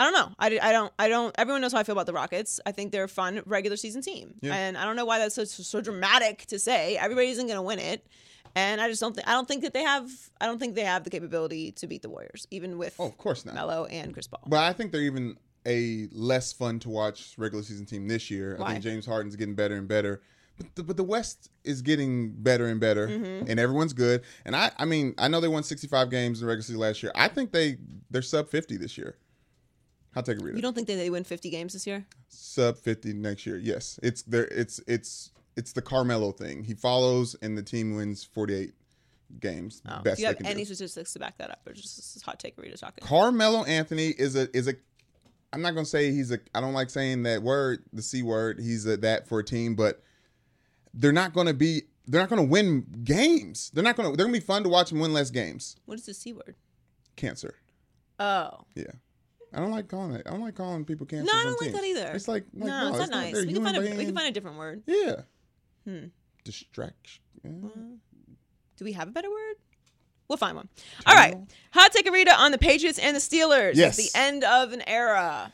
I 0.00 0.04
don't 0.04 0.14
know. 0.14 0.34
I, 0.38 0.46
I 0.70 0.72
don't. 0.72 0.92
I 0.98 1.08
don't. 1.08 1.34
Everyone 1.38 1.60
knows 1.60 1.72
how 1.72 1.78
I 1.78 1.82
feel 1.84 1.92
about 1.92 2.06
the 2.06 2.12
Rockets. 2.14 2.58
I 2.64 2.72
think 2.72 2.90
they're 2.90 3.04
a 3.04 3.08
fun 3.08 3.42
regular 3.44 3.76
season 3.76 4.00
team, 4.00 4.34
Yeah. 4.40 4.54
and 4.54 4.78
I 4.78 4.84
don't 4.86 4.96
know 4.96 5.04
why 5.04 5.18
that's 5.18 5.34
so 5.34 5.44
so 5.44 5.80
dramatic 5.82 6.46
to 6.46 6.58
say. 6.58 6.96
Everybody 6.96 7.28
isn't 7.28 7.46
going 7.46 7.56
to 7.58 7.62
win 7.62 7.78
it, 7.78 8.06
and 8.54 8.80
I 8.80 8.88
just 8.88 9.00
don't 9.02 9.14
think. 9.14 9.28
I 9.28 9.32
don't 9.32 9.46
think 9.46 9.62
that 9.62 9.74
they 9.74 9.82
have. 9.82 10.08
I 10.40 10.46
don't 10.46 10.58
think 10.58 10.74
they 10.74 10.84
have 10.84 11.04
the 11.04 11.10
capability 11.10 11.72
to 11.72 11.86
beat 11.86 12.00
the 12.02 12.08
Warriors, 12.08 12.46
even 12.50 12.78
with 12.78 12.94
Oh, 12.98 13.06
of 13.06 13.18
course 13.18 13.44
not. 13.44 13.54
Melo 13.54 13.84
and 13.84 14.12
Chris 14.14 14.26
Paul. 14.26 14.40
But 14.46 14.60
I 14.60 14.72
think 14.72 14.90
they're 14.90 15.02
even 15.02 15.36
a 15.66 16.08
less 16.12 16.52
fun 16.54 16.78
to 16.80 16.88
watch 16.88 17.34
regular 17.36 17.62
season 17.62 17.84
team 17.84 18.08
this 18.08 18.30
year. 18.30 18.56
Why? 18.56 18.68
I 18.68 18.70
think 18.72 18.84
James 18.84 19.04
Harden's 19.04 19.36
getting 19.36 19.54
better 19.54 19.76
and 19.76 19.86
better. 19.86 20.22
But 20.56 20.74
the, 20.76 20.82
but 20.82 20.96
the 20.96 21.04
West 21.04 21.50
is 21.64 21.82
getting 21.82 22.30
better 22.32 22.66
and 22.66 22.80
better, 22.80 23.06
Mm-hmm. 23.08 23.50
and 23.50 23.60
everyone's 23.60 23.92
good. 23.92 24.22
And 24.46 24.56
I, 24.56 24.70
I 24.78 24.84
mean, 24.86 25.14
I 25.18 25.28
know 25.28 25.40
they 25.40 25.48
won 25.48 25.62
65 25.62 26.10
games 26.10 26.40
in 26.40 26.46
the 26.46 26.48
regular 26.48 26.62
season 26.62 26.80
last 26.80 27.02
year. 27.02 27.12
I 27.14 27.28
think 27.28 27.52
they 27.52 27.76
they're 28.10 28.22
sub 28.22 28.48
50 28.48 28.78
this 28.78 28.96
year. 28.96 29.16
I'll 30.16 30.22
take 30.22 30.40
a 30.40 30.44
read. 30.44 30.56
You 30.56 30.62
don't 30.62 30.74
think 30.74 30.88
that 30.88 30.96
they 30.96 31.10
win 31.10 31.24
50 31.24 31.50
games 31.50 31.72
this 31.72 31.86
year? 31.86 32.04
Sub 32.28 32.76
50 32.76 33.12
next 33.12 33.46
year. 33.46 33.56
Yes, 33.58 33.98
it's 34.02 34.22
there. 34.22 34.46
It's 34.46 34.80
it's 34.86 35.30
it's 35.56 35.72
the 35.72 35.82
Carmelo 35.82 36.32
thing. 36.32 36.64
He 36.64 36.74
follows, 36.74 37.36
and 37.42 37.56
the 37.56 37.62
team 37.62 37.94
wins 37.94 38.24
48 38.24 38.72
games. 39.38 39.82
Oh. 39.88 40.00
Best 40.02 40.16
Do 40.16 40.22
you 40.22 40.28
have 40.28 40.38
any 40.44 40.64
do. 40.64 40.64
statistics 40.74 41.12
to 41.12 41.18
back 41.20 41.38
that 41.38 41.50
up, 41.50 41.60
or 41.66 41.72
just 41.72 41.96
this 41.96 42.16
is 42.16 42.22
hot 42.22 42.40
take 42.40 42.58
Rita 42.58 42.76
talking? 42.76 43.06
Carmelo 43.06 43.64
Anthony 43.64 44.08
is 44.08 44.34
a 44.36 44.54
is 44.56 44.66
a 44.68 44.74
I'm 45.52 45.62
not 45.62 45.74
gonna 45.74 45.84
say 45.86 46.10
he's 46.12 46.32
a 46.32 46.38
I 46.54 46.60
don't 46.60 46.72
like 46.74 46.90
saying 46.90 47.22
that 47.24 47.42
word, 47.42 47.84
the 47.92 48.02
C 48.02 48.22
word, 48.22 48.58
he's 48.60 48.86
a 48.86 48.96
that 48.98 49.28
for 49.28 49.38
a 49.40 49.44
team, 49.44 49.74
but 49.74 50.02
they're 50.94 51.12
not 51.12 51.32
gonna 51.32 51.54
be 51.54 51.82
they're 52.06 52.20
not 52.20 52.30
gonna 52.30 52.42
win 52.42 52.86
games. 53.04 53.70
They're 53.72 53.84
not 53.84 53.96
gonna 53.96 54.16
they're 54.16 54.26
gonna 54.26 54.32
be 54.36 54.40
fun 54.44 54.64
to 54.64 54.68
watch 54.68 54.90
them 54.90 54.98
win 54.98 55.12
less 55.12 55.30
games. 55.30 55.76
What 55.86 55.98
is 55.98 56.06
the 56.06 56.14
c 56.14 56.32
word? 56.32 56.56
Cancer. 57.16 57.54
Oh, 58.18 58.64
Yeah. 58.74 58.84
I 59.52 59.58
don't 59.58 59.70
like 59.70 59.88
calling 59.88 60.12
it. 60.14 60.22
I 60.26 60.30
don't 60.30 60.40
like 60.40 60.54
calling 60.54 60.84
people 60.84 61.06
cancer. 61.06 61.24
no, 61.32 61.38
I 61.38 61.44
don't 61.44 61.60
like 61.60 61.72
that 61.72 61.84
either. 61.84 62.12
It's 62.14 62.28
like, 62.28 62.44
like 62.54 62.68
no, 62.68 62.88
it's 62.90 62.98
not 62.98 63.10
nice. 63.10 63.34
we 63.34 63.52
can 63.52 63.64
find 63.64 63.76
a 63.76 63.80
we 63.80 64.04
can 64.04 64.14
find 64.14 64.28
a 64.28 64.32
different 64.32 64.58
word. 64.58 64.82
Yeah. 64.86 65.22
Hmm. 65.86 66.06
Distraction. 66.44 67.22
Yeah. 67.44 67.50
Do 68.76 68.84
we 68.84 68.92
have 68.92 69.08
a 69.08 69.10
better 69.10 69.30
word? 69.30 69.56
We'll 70.28 70.36
find 70.36 70.56
one. 70.56 70.68
All 71.06 71.14
right. 71.14 71.36
Hot 71.72 71.92
take 71.92 72.06
a 72.06 72.12
Rita 72.12 72.32
on 72.34 72.52
the 72.52 72.58
Patriots 72.58 72.98
and 72.98 73.16
the 73.16 73.20
Steelers. 73.20 73.72
Yes. 73.74 73.98
It's 73.98 74.12
the 74.12 74.18
end 74.18 74.44
of 74.44 74.72
an 74.72 74.82
era. 74.86 75.52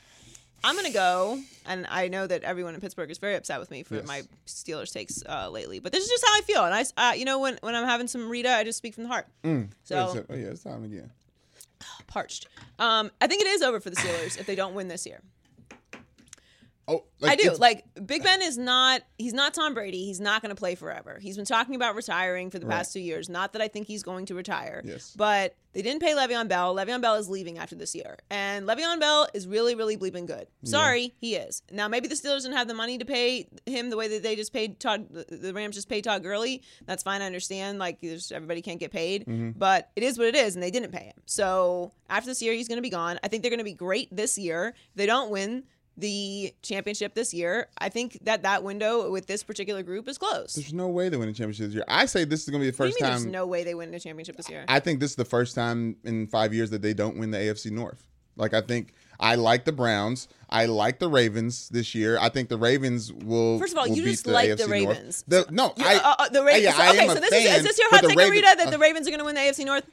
I'm 0.63 0.75
going 0.75 0.87
to 0.87 0.93
go, 0.93 1.39
and 1.67 1.87
I 1.89 2.09
know 2.09 2.27
that 2.27 2.43
everyone 2.43 2.75
in 2.75 2.81
Pittsburgh 2.81 3.11
is 3.11 3.19
very 3.19 3.37
upset 3.37 3.61
with 3.61 3.71
me 3.71 3.85
for 3.85 3.97
Yes. 3.97 4.07
my 4.07 4.23
Steelers 4.47 4.93
takes 4.93 5.23
uh, 5.25 5.49
lately, 5.49 5.79
but 5.79 5.93
this 5.93 6.03
is 6.05 6.11
just 6.11 6.25
how 6.27 6.33
I 6.37 6.41
feel. 6.43 6.65
And 6.65 6.75
I, 6.75 7.11
uh, 7.11 7.15
you 7.15 7.25
know, 7.25 7.39
when, 7.39 7.59
when 7.63 7.75
I'm 7.75 7.85
having 7.87 8.09
some 8.09 8.29
Rita, 8.29 8.51
I 8.51 8.65
just 8.65 8.77
speak 8.79 8.95
from 8.95 9.05
the 9.05 9.09
heart. 9.11 9.27
Mm. 9.45 9.69
So- 9.85 9.97
Wait 9.97 10.11
a 10.11 10.13
sec. 10.15 10.25
oh 10.31 10.35
yeah, 10.35 10.47
it's 10.49 10.63
time 10.65 10.85
again. 10.85 11.11
Parched. 12.07 12.49
Um, 12.79 13.11
I 13.21 13.27
think 13.27 13.43
it 13.43 13.49
is 13.49 13.63
over 13.63 13.81
for 13.81 13.91
the 13.91 13.97
Steelers 13.97 14.39
if 14.39 14.47
they 14.47 14.55
don't 14.55 14.75
win 14.75 14.89
this 14.89 15.07
year. 15.07 15.21
Oh, 16.89 17.05
I 17.23 17.35
do. 17.35 17.53
Like 17.55 17.85
Big 18.07 18.23
Ben 18.23 18.43
is 18.43 18.57
not 18.57 19.03
he's 19.19 19.33
not 19.33 19.55
Tom 19.55 19.75
Brady. 19.75 20.05
He's 20.05 20.21
not 20.21 20.41
going 20.43 20.51
to 20.51 20.59
play 20.59 20.77
forever. 20.77 21.19
He's 21.21 21.37
been 21.37 21.45
talking 21.45 21.75
about 21.75 21.97
retiring 21.97 22.51
for 22.51 22.59
the 22.59 22.67
past 22.67 22.93
2 22.93 23.01
years. 23.01 23.29
Not 23.29 23.55
that 23.55 23.63
I 23.63 23.69
think 23.69 23.87
he's 23.87 24.03
going 24.03 24.27
to 24.27 24.35
retire. 24.35 24.83
Yes. 24.85 25.13
But 25.17 25.57
they 25.73 25.83
didn't 25.83 26.01
pay 26.01 26.15
Le'Veon 26.15 26.49
Bell. 26.49 26.75
Le'Veon 26.75 27.03
Bell 27.03 27.17
is 27.17 27.29
leaving 27.29 27.59
after 27.59 27.75
this 27.75 27.95
year. 27.95 28.17
And 28.31 28.67
Le'Veon 28.67 29.01
Bell 29.01 29.27
is 29.35 29.49
really 29.49 29.75
really 29.75 29.97
bleeping 29.97 30.27
good. 30.27 30.47
Sorry, 30.63 31.13
he 31.19 31.35
is. 31.35 31.63
Now 31.73 31.89
maybe 31.89 32.07
the 32.07 32.15
Steelers 32.15 32.43
didn't 32.43 32.57
have 32.57 32.69
the 32.69 32.75
money 32.75 32.99
to 32.99 33.05
pay 33.05 33.49
him 33.67 33.91
the 33.91 33.97
way 33.97 34.07
that 34.09 34.23
they 34.23 34.37
just 34.37 34.53
paid 34.53 34.79
Todd 34.79 35.09
the- 35.11 35.37
the 35.37 35.53
Rams 35.53 35.75
just 35.75 35.89
paid 35.89 36.05
Todd 36.05 36.23
Gurley. 36.23 36.63
That's 36.87 37.03
fine. 37.03 37.21
I 37.21 37.27
understand 37.27 37.81
like 37.81 37.99
everybody 38.33 38.63
can't 38.63 38.79
get 38.79 38.93
paid, 38.93 39.27
mm-hmm. 39.27 39.51
but 39.57 39.91
it 39.97 40.05
is 40.05 40.19
what 40.19 40.29
it 40.29 40.37
is 40.37 40.55
and 40.55 40.63
they 40.63 40.71
didn't 40.71 40.93
pay 40.93 41.07
him. 41.07 41.21
So 41.27 41.91
after 42.09 42.31
this 42.31 42.41
year 42.43 42.53
he's 42.53 42.69
going 42.69 42.79
to 42.79 42.83
be 42.83 42.91
gone. 42.91 43.19
I 43.25 43.29
think 43.29 43.43
they're 43.43 43.51
going 43.51 43.59
to 43.59 43.65
be 43.65 43.75
great 43.75 44.09
this 44.15 44.39
year. 44.39 44.75
If 44.91 44.95
they 44.95 45.07
don't 45.07 45.31
win 45.31 45.65
the 45.99 46.53
championship 46.63 47.15
this 47.15 47.33
year. 47.33 47.69
I 47.79 47.89
think 47.89 48.19
that 48.25 48.43
that 48.43 48.63
window 48.63 49.11
with 49.11 49.27
this 49.27 49.43
particular 49.43 49.83
group 49.83 50.09
is 50.09 50.19
closed. 50.19 50.57
There's 50.57 50.73
no 50.75 50.89
way 50.89 51.09
they 51.09 51.17
win 51.17 51.29
a 51.29 51.33
championship 51.33 51.67
this 51.67 51.75
year. 51.75 51.85
I 51.89 52.07
say 52.07 52.25
this 52.25 52.43
is 52.43 52.51
going 52.51 52.61
to 52.63 52.67
be 52.67 52.71
the 52.71 52.77
What 52.77 52.87
do 52.87 52.89
you 52.89 52.93
first 52.95 53.03
mean 53.03 53.11
time. 53.11 53.23
there's 53.23 53.33
no 53.33 53.47
way 53.47 53.65
they 53.65 53.75
win 53.75 53.93
a 53.95 54.01
championship 54.01 54.37
this 54.37 54.51
year? 54.51 54.65
I 54.69 54.81
think 54.81 55.01
this 55.01 55.11
is 55.11 55.17
the 55.17 55.25
first 55.25 55.55
time 55.55 55.97
in 56.05 56.27
five 56.27 56.53
years 56.53 56.71
that 56.71 56.83
they 56.83 56.93
don't 56.95 57.17
win 57.19 57.31
the 57.31 57.39
AFC 57.39 57.71
North. 57.71 58.07
Like 58.39 58.53
I 58.53 58.61
think 58.61 58.93
I 59.19 59.37
like 59.37 59.65
the 59.65 59.73
Browns. 59.73 60.29
I 60.51 60.67
like 60.67 60.99
the 60.99 61.09
Ravens 61.09 61.71
this 61.71 61.95
year. 61.95 62.19
I 62.21 62.29
think 62.29 62.51
the 62.51 62.59
Ravens 62.59 63.11
will. 63.11 63.59
First 63.59 63.73
of 63.73 63.79
all, 63.79 63.89
you 63.89 64.05
just 64.05 64.25
the 64.27 64.33
like 64.33 64.51
AFC 64.51 64.59
the. 64.59 64.69
Ravens. 64.69 65.25
The, 65.27 65.47
no, 65.51 65.73
You- 65.79 65.87
I. 65.87 65.95
uh, 65.97 66.15
uh, 66.19 66.29
the 66.29 66.45
Ravens. 66.45 66.65
yeah, 66.65 66.75
I 66.77 66.91
okay, 66.91 67.05
am 67.05 67.11
a 67.11 67.15
so 67.15 67.21
this 67.21 67.33
is, 67.33 67.47
fan, 67.47 67.57
is 67.57 67.63
this 67.65 67.79
your 67.79 67.89
hot 67.89 68.05
take, 68.05 68.19
Ravens- 68.19 68.43
Arita, 68.43 68.57
that 68.59 68.67
uh, 68.67 68.71
the 68.71 68.79
Ravens 68.79 69.07
are 69.07 69.11
going 69.11 69.21
to 69.21 69.25
win 69.25 69.35
the 69.37 69.41
AFC 69.41 69.65
North? 69.65 69.87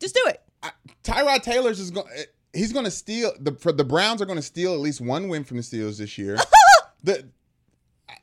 Just 0.00 0.14
do 0.14 0.22
it. 0.26 0.40
Tyrod 1.04 1.42
Taylor's 1.42 1.80
is 1.80 1.90
going. 1.90 2.06
He's 2.52 2.72
going 2.72 2.84
to 2.84 2.90
steal 2.90 3.32
the. 3.40 3.52
For 3.52 3.72
the 3.72 3.84
Browns 3.84 4.20
are 4.22 4.26
going 4.26 4.38
to 4.38 4.42
steal 4.42 4.74
at 4.74 4.80
least 4.80 5.00
one 5.00 5.28
win 5.28 5.44
from 5.44 5.56
the 5.56 5.62
Steelers 5.62 5.98
this 5.98 6.18
year. 6.18 6.36
the. 7.04 7.28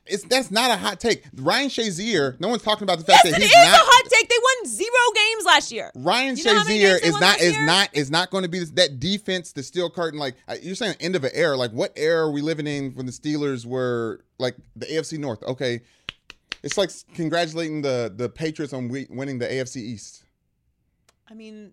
It's 0.06 0.24
that's 0.24 0.50
not 0.50 0.70
a 0.70 0.76
hot 0.76 0.98
take. 0.98 1.24
Ryan 1.36 1.68
Shazier. 1.68 2.38
No 2.40 2.48
one's 2.48 2.62
talking 2.62 2.82
about 2.84 2.98
the 2.98 3.04
fact 3.04 3.22
Yes, 3.24 3.32
that 3.34 3.40
it 3.40 3.42
he's 3.44 3.50
is 3.50 3.56
not. 3.56 3.74
a 3.74 3.84
hot 3.84 4.10
take. 4.10 4.28
They 4.28 4.36
won 4.40 4.66
zero 4.68 4.90
games 5.14 5.44
last 5.44 5.72
year. 5.72 5.90
Ryan 5.94 6.36
You 6.36 6.44
know 6.44 6.60
Shazier 6.62 7.02
is 7.02 7.20
not 7.20 7.40
is 7.40 7.52
year? 7.54 7.66
not 7.66 7.88
is 7.92 8.10
not 8.10 8.30
going 8.30 8.42
to 8.42 8.48
be 8.48 8.58
this, 8.60 8.70
that 8.72 8.98
defense 8.98 9.52
the 9.52 9.62
steel 9.62 9.88
curtain 9.90 10.18
like 10.18 10.34
uh, 10.48 10.56
you're 10.62 10.74
saying 10.74 10.96
end 11.00 11.14
of 11.16 11.22
an 11.24 11.30
era 11.34 11.56
like 11.56 11.70
what 11.72 11.92
era 11.96 12.26
are 12.26 12.30
we 12.32 12.40
living 12.40 12.66
in 12.66 12.92
when 12.94 13.06
the 13.06 13.12
Steelers 13.12 13.66
were 13.66 14.24
like 14.38 14.56
the 14.74 14.86
AFC 14.86 15.18
North 15.18 15.42
okay 15.44 15.80
it's 16.62 16.76
like 16.78 16.90
congratulating 17.14 17.82
the 17.82 18.12
the 18.14 18.28
Patriots 18.28 18.72
on 18.72 18.88
winning 18.88 19.38
the 19.38 19.46
AFC 19.46 19.76
East 19.76 20.24
I 21.28 21.34
mean, 21.34 21.72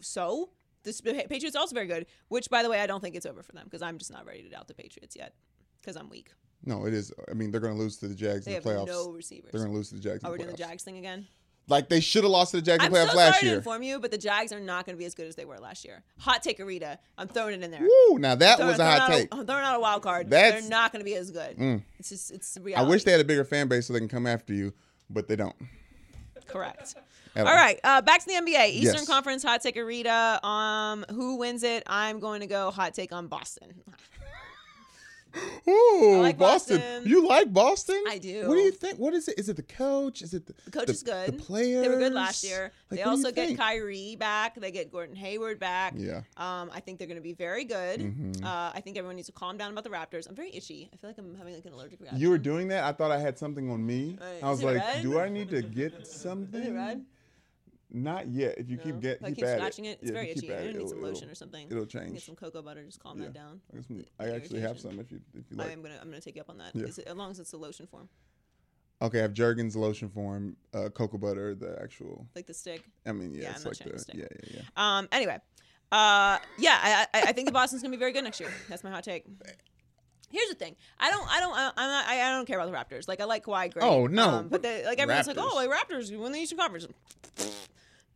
so 0.00 0.50
this 0.88 1.00
Patriots 1.00 1.56
also 1.56 1.74
very 1.74 1.86
good. 1.86 2.06
Which, 2.28 2.48
by 2.50 2.62
the 2.62 2.70
way, 2.70 2.80
I 2.80 2.86
don't 2.86 3.00
think 3.00 3.14
it's 3.16 3.26
over 3.26 3.42
for 3.42 3.52
them 3.52 3.64
because 3.64 3.82
I'm 3.82 3.98
just 3.98 4.10
not 4.12 4.26
ready 4.26 4.42
to 4.42 4.48
doubt 4.48 4.68
the 4.68 4.74
Patriots 4.74 5.14
yet 5.16 5.34
because 5.80 5.96
I'm 5.96 6.08
weak. 6.10 6.30
no 6.64 6.86
it 6.86 6.92
is 6.94 7.12
I 7.30 7.34
mean 7.34 7.50
they're 7.52 7.60
going 7.60 7.74
to 7.74 7.78
lose 7.78 7.96
to 7.98 8.08
the 8.08 8.14
Jags 8.14 8.44
They 8.44 8.56
in 8.56 8.62
the 8.62 8.68
playoffs 8.68 8.86
no 8.88 9.12
receivers. 9.12 9.50
they're 9.52 9.60
going 9.60 9.70
to 9.72 9.76
lose 9.76 9.90
to 9.90 9.94
the 9.94 10.00
Jags 10.00 10.24
Are 10.24 10.28
in 10.28 10.32
we 10.32 10.38
the 10.38 10.44
doing 10.44 10.56
the. 10.56 10.62
Jags 10.64 10.82
thing 10.82 10.98
again? 10.98 11.26
like 11.68 11.88
they 11.90 12.00
should 12.00 12.24
have 12.24 12.30
lost 12.32 12.50
to 12.52 12.56
the 12.56 12.62
Jags 12.62 12.82
in 12.82 12.86
I'm 12.86 12.92
the 12.92 12.98
so 13.06 13.06
playoffs 13.06 13.12
sorry 13.12 13.24
last 13.26 13.40
to 13.40 13.46
year 13.46 13.54
inform 13.56 13.82
you, 13.82 14.00
but 14.00 14.10
the 14.10 14.16
Jags 14.18 14.52
are 14.52 14.58
not 14.60 14.86
going 14.86 14.96
to 14.96 14.98
be 14.98 15.04
as 15.04 15.14
good 15.14 15.26
as 15.28 15.36
they 15.36 15.44
were 15.44 15.58
last 15.58 15.84
year. 15.84 16.02
Hot 16.18 16.42
take, 16.42 16.58
Arita. 16.58 16.96
I'm 17.18 17.28
throwing 17.28 17.54
it 17.60 17.62
in 17.62 17.70
there. 17.70 17.82
Woo 17.82 18.18
now 18.18 18.34
that 18.34 18.56
Throwing- 18.56 18.70
was 18.72 18.80
a 18.80 18.84
hot 18.86 19.08
take 19.10 19.28
I'm 19.32 19.46
throwing 19.46 19.64
out 19.64 19.76
a 19.76 19.80
wild 19.80 20.02
card. 20.02 20.30
That's- 20.30 20.62
They're 20.62 20.70
not 20.70 20.92
going 20.92 21.00
to 21.00 21.04
be 21.04 21.14
as 21.14 21.30
good. 21.30 21.56
Mm. 21.58 21.82
It's 21.98 22.08
just 22.08 22.30
it's 22.32 22.58
I 22.74 22.82
wish 22.82 23.04
they 23.04 23.12
had 23.12 23.20
a 23.20 23.24
bigger 23.24 23.44
fan 23.44 23.68
base 23.68 23.86
so 23.86 23.92
they 23.92 23.98
can 24.00 24.08
come 24.08 24.26
after 24.26 24.52
you 24.54 24.72
but 25.10 25.28
they 25.28 25.36
don't 25.36 25.54
Correct. 26.46 26.94
All 27.46 27.54
right, 27.54 27.78
uh, 27.84 28.00
back 28.02 28.20
to 28.20 28.26
the 28.26 28.32
NBA. 28.34 28.68
Eastern 28.70 28.94
Yes. 28.94 29.06
Conference 29.06 29.42
hot 29.42 29.60
take 29.62 29.76
Arita. 29.76 30.42
Um, 30.44 31.04
who 31.10 31.36
wins 31.36 31.62
it? 31.62 31.82
I'm 31.86 32.20
going 32.20 32.40
to 32.40 32.46
go 32.46 32.70
hot 32.70 32.94
take 32.94 33.12
on 33.12 33.26
Boston. 33.28 33.74
Ooh, 35.68 36.18
like 36.22 36.38
Boston. 36.38 36.78
Boston. 36.78 37.02
You 37.06 37.28
like 37.28 37.52
Boston? 37.52 38.02
I 38.08 38.16
do. 38.18 38.48
What 38.48 38.54
do 38.54 38.60
you 38.62 38.70
think? 38.72 38.98
What 38.98 39.12
is 39.12 39.28
it? 39.28 39.38
Is 39.38 39.48
it 39.50 39.56
the 39.56 39.62
coach? 39.62 40.22
Is 40.22 40.32
it 40.32 40.46
the, 40.46 40.54
The 40.64 40.70
coach 40.70 40.86
the, 40.86 40.92
is 40.92 41.02
good. 41.02 41.28
The 41.28 41.32
players. 41.42 41.82
They 41.82 41.88
were 41.88 41.98
good 41.98 42.14
last 42.14 42.42
year. 42.42 42.72
Like, 42.90 42.98
they 43.00 43.04
what 43.04 43.14
do 43.14 43.20
you 43.20 43.26
also 43.26 43.30
get 43.34 43.46
think? 43.48 43.58
Kyrie 43.58 44.16
back. 44.16 44.54
They 44.58 44.70
get 44.70 44.90
Gordon 44.90 45.14
Hayward 45.14 45.60
back. 45.60 45.92
Yeah. 45.96 46.22
Um, 46.38 46.70
I 46.72 46.80
think 46.80 46.98
they're 46.98 47.06
going 47.06 47.18
to 47.18 47.22
be 47.22 47.34
very 47.34 47.64
good. 47.64 48.00
Mhm. 48.00 48.42
Uh, 48.42 48.72
I 48.74 48.80
think 48.82 48.96
everyone 48.96 49.16
needs 49.16 49.28
to 49.28 49.32
calm 49.32 49.58
down 49.58 49.70
about 49.70 49.84
the 49.84 49.90
Raptors. 49.90 50.28
I'm 50.28 50.34
very 50.34 50.50
itchy. 50.54 50.88
I 50.92 50.96
feel 50.96 51.10
like 51.10 51.18
I'm 51.18 51.36
having 51.36 51.54
like 51.54 51.66
an 51.66 51.74
allergic 51.74 52.00
reaction. 52.00 52.18
You 52.20 52.30
were 52.30 52.38
doing 52.38 52.68
that. 52.68 52.84
I 52.84 52.92
thought 52.92 53.10
I 53.10 53.18
had 53.18 53.38
something 53.38 53.70
on 53.70 53.84
me. 53.84 54.16
Right. 54.18 54.42
I 54.42 54.50
was 54.50 54.62
like, 54.64 54.78
red? 54.78 55.02
do 55.02 55.20
I 55.20 55.28
need 55.28 55.50
to 55.50 55.60
get 55.60 56.06
something? 56.06 56.74
It? 57.90 57.96
Not 57.96 58.28
yet. 58.28 58.58
If 58.58 58.68
you 58.70 58.76
No? 58.76 58.82
keep 58.82 59.00
get 59.00 59.16
If 59.18 59.24
I 59.24 59.28
keep, 59.28 59.36
keep 59.36 59.46
scratching 59.46 59.84
it, 59.86 59.98
it's 60.02 60.06
Yeah, 60.10 60.12
very 60.12 60.30
if 60.30 60.36
you 60.36 60.42
keep 60.42 60.50
itchy. 60.50 60.68
at 60.68 60.74
I 60.74 60.78
need 60.78 60.88
some 60.88 61.02
lotion 61.02 61.28
or 61.30 61.34
something. 61.34 61.66
It'll 61.70 61.86
change. 61.86 62.12
Get 62.12 62.22
some 62.22 62.36
cocoa 62.36 62.62
butter. 62.62 62.84
Just 62.84 63.00
calm 63.00 63.18
Yeah. 63.18 63.26
that 63.26 63.32
down. 63.34 63.60
I, 63.72 63.76
The- 63.88 64.06
I 64.18 64.28
actually 64.36 64.60
have 64.60 64.78
some 64.78 64.98
if 65.00 65.10
you 65.10 65.20
if 65.34 65.50
you 65.50 65.56
like, 65.56 65.66
I 65.66 65.68
like. 65.70 65.76
am 65.78 65.82
gonna 65.82 65.98
I'm 66.00 66.08
gonna 66.08 66.20
take 66.20 66.36
you 66.36 66.42
up 66.42 66.50
on 66.50 66.58
that. 66.58 66.74
Yeah. 66.74 66.86
It- 66.86 66.98
as 67.06 67.16
long 67.16 67.30
as 67.30 67.38
it's 67.40 67.50
the 67.50 67.56
lotion 67.56 67.86
form, 67.86 68.08
Okay, 69.00 69.18
I 69.20 69.22
have 69.22 69.32
Jergens 69.32 69.76
lotion 69.76 70.08
form, 70.08 70.56
uh, 70.74 70.88
cocoa 70.88 71.18
butter, 71.18 71.54
the 71.54 71.80
actual. 71.80 72.26
like 72.34 72.46
the 72.46 72.54
stick. 72.54 72.82
I 73.06 73.12
mean, 73.12 73.32
yeah, 73.32 73.42
Yeah, 73.42 73.50
it's 73.52 73.64
I'm 73.64 73.68
like 73.70 73.78
the 73.78 73.90
the 73.90 73.98
stick. 74.00 74.16
yeah, 74.16 74.26
yeah, 74.50 74.60
yeah. 74.76 74.98
Um. 74.98 75.08
Anyway, 75.12 75.38
uh, 75.92 76.38
yeah, 76.58 76.78
I, 76.82 77.06
I 77.14 77.22
I 77.28 77.32
think 77.32 77.46
the 77.46 77.52
Boston's 77.52 77.80
gonna 77.82 77.92
be 77.92 77.96
very 77.98 78.12
good 78.12 78.24
next 78.24 78.40
year. 78.40 78.50
That's 78.68 78.82
my 78.82 78.90
hot 78.90 79.04
take. 79.04 79.24
Here's 80.30 80.48
the 80.50 80.56
thing. 80.56 80.74
I 80.98 81.10
don't. 81.10 81.26
I 81.30 81.40
don't. 81.40 81.54
I'm 81.56 81.72
not. 81.88 82.06
I, 82.06 82.20
I 82.28 82.32
don't 82.36 82.44
care 82.44 82.58
about 82.60 82.70
the 82.70 82.76
Raptors. 82.96 83.06
Like 83.08 83.20
I 83.20 83.24
like 83.24 83.44
Kawhi. 83.46 83.72
Great. 83.72 83.82
Oh, 83.84 84.06
no. 84.08 84.28
Um, 84.28 84.48
but 84.48 84.62
they, 84.62 84.84
like 84.84 84.98
everyone's 84.98 85.26
like, 85.28 85.36
Raptors. 85.36 85.48
oh, 85.52 85.54
like 85.56 85.70
Raptors 85.70 86.10
you 86.10 86.18
win 86.18 86.32
the 86.32 86.40
Eastern 86.40 86.58
Conference. 86.58 86.86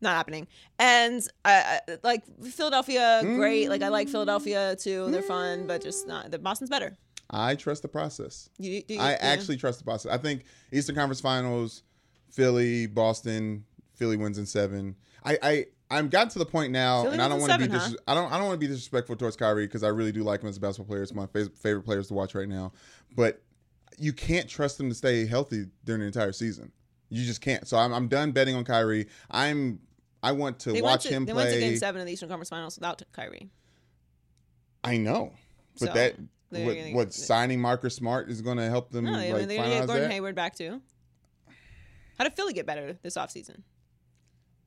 Not 0.03 0.15
happening. 0.17 0.49
And 0.79 1.23
I, 1.45 1.81
I 1.89 1.99
like 2.03 2.25
Philadelphia. 2.43 3.21
Great. 3.23 3.69
Like 3.69 3.83
I 3.83 3.89
like 3.89 4.09
Philadelphia 4.09 4.77
too. 4.77 5.11
They're 5.11 5.23
fun, 5.23 5.67
but 5.67 5.83
just 5.83 6.07
not. 6.07 6.31
The 6.31 6.39
Boston's 6.39 6.71
better. 6.71 6.97
I 7.31 7.55
trust 7.55 7.83
the 7.83 7.89
process. 7.89 8.51
You, 8.59 8.83
do 8.83 8.95
you, 8.95 9.01
I 9.01 9.13
yeah. 9.13 9.19
actually 9.21 9.57
trust 9.57 9.79
the 9.79 9.85
process. 9.85 10.13
I 10.13 10.19
think 10.19 10.45
Eastern 10.71 10.95
Conference 10.95 11.21
Finals, 11.21 11.83
Philly, 12.31 12.87
Boston, 12.87 13.65
Philly 13.95 14.17
wins 14.17 14.39
in 14.39 14.45
seven. 14.45 14.97
I, 15.25 15.39
I 15.43 15.67
I'm 15.91 16.09
gotten 16.09 16.29
to 16.31 16.39
the 16.39 16.47
point 16.47 16.73
now, 16.73 17.03
Philly 17.03 17.15
and 17.15 17.23
I 17.23 17.29
don't 17.29 17.41
want 17.41 17.53
to 17.53 17.59
be 17.59 17.69
dis- 17.69 17.97
I 18.07 18.15
don't 18.15 18.33
I 18.33 18.39
don't 18.39 18.47
want 18.47 18.61
to 18.61 18.67
be 18.67 18.67
disrespectful 18.67 19.17
towards 19.17 19.37
Kyrie 19.37 19.67
because 19.67 19.83
I 19.83 19.89
really 19.89 20.13
do 20.13 20.23
like 20.23 20.43
him 20.43 20.49
as 20.49 20.57
a 20.57 20.61
basketball 20.61 20.91
player. 20.91 21.03
It's 21.03 21.15
my 21.15 21.27
fa- 21.27 21.51
favorite 21.55 21.85
players 21.85 22.09
to 22.09 22.15
watch 22.15 22.35
right 22.35 22.49
now. 22.49 22.73
But 23.15 23.43
you 23.99 24.13
can't 24.13 24.49
trust 24.49 24.81
him 24.81 24.89
to 24.89 24.95
stay 24.95 25.27
healthy 25.27 25.67
during 25.85 26.01
the 26.01 26.07
entire 26.07 26.33
season. 26.33 26.73
You 27.09 27.25
just 27.25 27.41
can't. 27.41 27.69
So 27.69 27.77
I'm 27.77 27.93
I'm 27.93 28.09
done 28.09 28.33
betting 28.33 28.55
on 28.55 28.65
Kyrie. 28.65 29.07
I'm 29.31 29.81
I 30.23 30.33
want 30.33 30.59
to 30.61 30.73
They 30.73 30.83
watch 30.83 31.03
to, 31.05 31.09
him 31.09 31.25
they 31.25 31.33
play. 31.33 31.45
They 31.45 31.51
went 31.51 31.61
to 31.63 31.69
Game 31.71 31.79
Seven 31.79 32.01
of 32.01 32.07
the 32.07 32.13
Eastern 32.13 32.29
Conference 32.29 32.49
Finals 32.51 32.77
without 32.77 33.03
Kyrie. 33.13 33.49
I 34.85 34.97
know, 34.97 35.33
but 35.81 35.89
So, 35.89 35.95
that 35.95 36.17
what, 36.51 36.75
gonna- 36.77 36.93
what 36.95 37.13
signing 37.15 37.61
Marcus 37.61 37.95
Smart 37.97 38.29
is 38.31 38.41
going 38.43 38.57
to 38.59 38.69
help 38.69 38.91
them 38.91 39.05
No, 39.07 39.13
like 39.13 39.21
they're 39.49 39.57
gonna 39.59 39.69
get 39.71 39.87
Gordon 39.87 40.05
that. 40.09 40.11
Hayward 40.13 40.35
back 40.35 40.55
too. 40.57 40.81
How 42.19 42.25
did 42.25 42.35
Philly 42.35 42.53
get 42.53 42.67
better 42.67 42.99
this 43.03 43.17
offseason? 43.17 43.63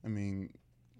I 0.04 0.08
mean, 0.08 0.50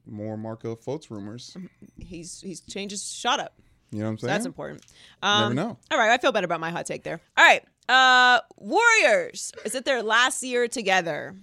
more 0.06 0.38
Markelle 0.38 0.76
Fultz 0.78 1.10
rumors. 1.10 1.56
He's 1.98 2.40
he's 2.42 2.62
changed 2.62 2.92
his 2.92 3.04
shot 3.12 3.40
up. 3.40 3.54
You 3.92 4.00
know 4.00 4.06
what 4.06 4.12
I'm 4.12 4.18
So 4.20 4.28
saying? 4.28 4.34
that's 4.36 4.46
important. 4.46 4.84
Um, 5.22 5.42
Never 5.42 5.70
know. 5.70 5.78
All 5.92 5.98
right, 5.98 6.12
I 6.12 6.18
feel 6.18 6.32
better 6.32 6.46
about 6.46 6.60
my 6.60 6.72
hot 6.72 6.86
take 6.86 7.04
there. 7.04 7.20
All 7.38 7.44
right, 7.46 7.64
uh, 7.90 8.42
Warriors. 8.58 9.52
Is 9.64 9.76
it 9.76 9.86
their 9.86 10.02
last 10.04 10.44
year 10.44 10.68
together? 10.68 11.36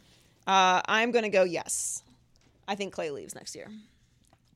Uh, 0.47 0.83
I'm 0.87 1.11
gonna 1.12 1.28
go 1.31 1.45
yes. 1.45 2.02
I 2.69 2.75
think 2.75 2.95
Klay 2.95 3.12
leaves 3.12 3.35
next 3.35 3.54
year, 3.57 3.69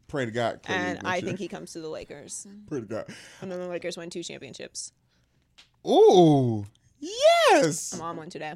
Pray 0.08 0.24
to 0.24 0.30
God. 0.30 0.62
Klay 0.62 0.70
and 0.70 1.00
I 1.06 1.16
year. 1.16 1.24
think 1.26 1.38
he 1.38 1.48
comes 1.48 1.72
to 1.72 1.80
the 1.80 1.88
Lakers, 1.88 2.46
Pray 2.68 2.80
to 2.80 2.86
God. 2.86 3.06
and 3.42 3.50
then 3.50 3.58
the 3.60 3.68
Lakers 3.68 3.96
win 3.96 4.10
two 4.10 4.22
championships. 4.22 4.92
Ooh, 5.86 6.64
yes. 7.00 7.92
I'm 7.94 8.02
on 8.02 8.16
one 8.16 8.30
today. 8.30 8.54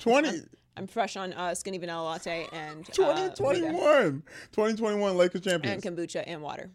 20, 0.00 0.42
I'm 0.76 0.86
fresh 0.86 1.16
on 1.16 1.32
uh, 1.32 1.54
skinny 1.54 1.78
vanilla 1.78 2.02
latte 2.04 2.46
and 2.52 2.80
uh, 2.88 2.92
2021. 2.92 4.22
2021 4.52 5.16
Lakers 5.16 5.40
champions 5.40 5.84
and 5.84 5.96
kombucha 5.96 6.22
and 6.26 6.40
water. 6.42 6.70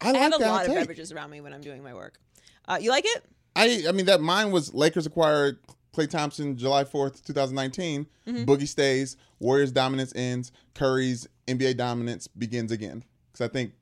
I 0.00 0.08
I 0.08 0.12
like 0.12 0.20
have 0.22 0.32
a 0.34 0.38
lot 0.44 0.66
of 0.68 0.74
beverages 0.74 1.12
around 1.12 1.30
me 1.30 1.40
when 1.40 1.52
I'm 1.52 1.60
doing 1.60 1.82
my 1.82 1.94
work. 1.94 2.18
Uh, 2.66 2.78
you 2.80 2.90
like 2.90 3.04
it? 3.06 3.24
I 3.54 3.84
I 3.88 3.92
mean 3.92 4.06
that 4.06 4.20
mine 4.20 4.50
was 4.50 4.72
Lakers 4.72 5.06
acquired 5.06 5.58
Klay 5.94 6.08
Thompson 6.08 6.56
July 6.56 6.84
4th, 6.84 7.22
2019. 7.24 8.06
Mm-hmm. 8.26 8.44
Boogie 8.50 8.68
stays, 8.68 9.16
Warriors 9.40 9.72
dominance 9.72 10.12
ends, 10.16 10.52
Curry's 10.74 11.28
NBA 11.46 11.76
dominance 11.76 12.26
begins 12.28 12.72
again. 12.72 13.04
Cuz 13.32 13.40
I 13.40 13.48
think 13.48 13.72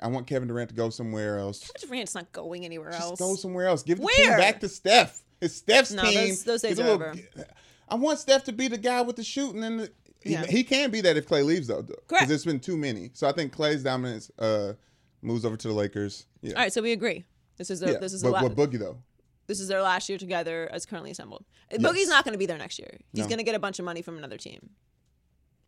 I 0.00 0.08
want 0.08 0.26
Kevin 0.26 0.48
Durant 0.48 0.70
to 0.70 0.74
go 0.74 0.90
somewhere 0.90 1.38
else. 1.38 1.60
Kevin 1.60 1.88
Durant's 1.88 2.14
not 2.14 2.32
going 2.32 2.64
anywhere 2.64 2.90
Just 2.90 3.02
else. 3.02 3.18
go 3.20 3.34
somewhere 3.36 3.66
else. 3.66 3.82
Give 3.82 4.00
the 4.00 4.06
team 4.06 4.28
back 4.30 4.60
to 4.60 4.68
Steph. 4.68 5.22
It's 5.40 5.54
Steph's 5.54 5.92
No, 5.92 6.02
team. 6.04 6.14
those- 6.28 6.44
those 6.44 6.62
days 6.62 6.80
are 6.80 6.88
over. 6.88 7.14
I 7.88 7.94
want 7.96 8.18
Steph 8.18 8.44
to 8.44 8.52
be 8.52 8.68
the 8.68 8.78
guy 8.78 9.02
with 9.02 9.16
the 9.16 9.24
shooting 9.24 9.62
and 9.64 9.80
the, 9.80 9.92
he, 10.22 10.32
Yeah. 10.32 10.46
he 10.46 10.64
can 10.64 10.90
be 10.90 11.00
that 11.02 11.16
if 11.16 11.26
Klay 11.28 11.44
leaves 11.44 11.66
though. 11.66 11.82
Correct. 11.82 12.08
Because 12.08 12.30
it's 12.30 12.44
been 12.44 12.60
too 12.60 12.76
many. 12.76 13.10
So 13.14 13.28
I 13.28 13.32
think 13.32 13.54
Klay's 13.54 13.82
dominance 13.82 14.30
uh, 14.38 14.74
moves 15.22 15.44
over 15.44 15.56
to 15.56 15.68
the 15.68 15.74
Lakers. 15.74 16.26
Yeah. 16.42 16.54
All 16.54 16.62
right, 16.62 16.72
so 16.72 16.82
we 16.82 16.92
agree. 16.92 17.24
This 17.56 17.70
is 17.70 17.80
their, 17.80 17.92
yeah. 17.92 17.98
this 17.98 18.12
is 18.14 18.22
but, 18.22 18.28
the 18.28 18.32
la- 18.34 18.48
but 18.48 18.56
Boogie 18.70 18.78
though. 18.78 18.98
This 19.50 19.58
is 19.58 19.66
their 19.66 19.82
last 19.82 20.08
year 20.08 20.16
together 20.16 20.68
as 20.70 20.86
currently 20.86 21.10
assembled. 21.10 21.44
Yes. 21.72 21.82
Boogie's 21.82 22.06
not 22.08 22.22
going 22.24 22.34
to 22.34 22.38
be 22.38 22.46
there 22.46 22.56
next 22.56 22.78
year. 22.78 23.00
He's 23.12 23.24
No. 23.24 23.26
going 23.26 23.38
to 23.38 23.42
get 23.44 23.56
a 23.56 23.58
bunch 23.58 23.80
of 23.80 23.84
money 23.84 24.00
from 24.00 24.16
another 24.16 24.36
team. 24.36 24.70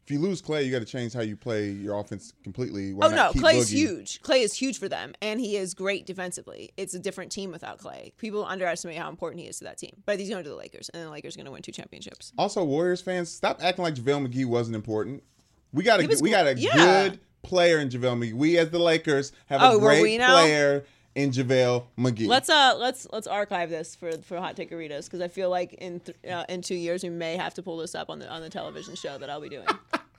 If 0.04 0.12
you 0.12 0.20
lose 0.20 0.40
Klay, 0.40 0.64
you 0.64 0.70
got 0.70 0.78
to 0.78 0.84
change 0.84 1.12
how 1.12 1.22
you 1.22 1.36
play 1.36 1.70
your 1.70 1.98
offense 1.98 2.32
completely. 2.44 2.92
Why 2.92 3.06
oh 3.06 3.10
no, 3.10 3.32
Klay's 3.32 3.70
Boogie? 3.72 3.78
huge. 3.78 4.22
Klay 4.22 4.44
is 4.44 4.54
huge 4.54 4.78
for 4.78 4.88
them, 4.88 5.14
and 5.20 5.40
he 5.40 5.56
is 5.56 5.74
great 5.74 6.06
defensively. 6.06 6.70
It's 6.76 6.94
a 6.94 6.98
different 7.00 7.32
team 7.32 7.50
without 7.50 7.78
Klay. 7.80 8.16
People 8.18 8.44
underestimate 8.44 8.98
how 8.98 9.08
important 9.10 9.42
he 9.42 9.48
is 9.48 9.58
to 9.58 9.64
that 9.64 9.78
team. 9.78 10.00
But 10.06 10.20
he's 10.20 10.28
going 10.28 10.44
to 10.44 10.48
the 10.50 10.54
Lakers, 10.54 10.88
and 10.94 11.02
the 11.04 11.10
Lakers 11.10 11.34
are 11.34 11.38
going 11.38 11.46
to 11.46 11.52
win 11.52 11.62
two 11.62 11.72
championships. 11.72 12.32
Also, 12.38 12.62
Warriors 12.62 13.00
fans, 13.00 13.32
stop 13.32 13.58
acting 13.64 13.82
like 13.82 13.96
JaVale 13.96 14.28
McGee 14.28 14.46
wasn't 14.46 14.76
important. 14.76 15.24
We 15.72 15.82
got 15.82 15.98
a 16.00 16.18
we 16.20 16.30
got 16.30 16.46
a 16.46 16.54
yeah. 16.56 16.76
good 17.08 17.20
player 17.42 17.80
in 17.80 17.88
JaVale 17.88 18.30
McGee. 18.30 18.32
We 18.34 18.58
as 18.58 18.70
the 18.70 18.78
Lakers 18.78 19.32
have 19.46 19.60
Oh, 19.60 19.78
a 19.78 19.80
great 19.80 20.20
player 20.20 20.84
in 21.14 21.30
JaVale 21.30 21.84
McGee. 21.98 22.26
Let's 22.26 22.48
uh 22.48 22.74
let's 22.78 23.06
let's 23.12 23.26
archive 23.26 23.70
this 23.70 23.94
for 23.94 24.12
for 24.18 24.38
hot 24.38 24.56
take 24.56 24.70
Ritas 24.70 25.04
because 25.04 25.20
I 25.20 25.28
feel 25.28 25.50
like 25.50 25.74
in 25.74 26.00
th- 26.00 26.16
uh, 26.30 26.44
in 26.48 26.62
two 26.62 26.74
years 26.74 27.02
we 27.02 27.10
may 27.10 27.36
have 27.36 27.54
to 27.54 27.62
pull 27.62 27.76
this 27.76 27.94
up 27.94 28.10
on 28.10 28.18
the 28.18 28.28
on 28.28 28.40
the 28.42 28.50
television 28.50 28.94
show 28.94 29.18
that 29.18 29.28
I'll 29.28 29.40
be 29.40 29.48
doing 29.48 29.66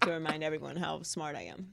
to 0.01 0.11
remind 0.11 0.43
everyone 0.43 0.75
how 0.75 1.01
smart 1.01 1.35
I 1.35 1.43
am. 1.43 1.69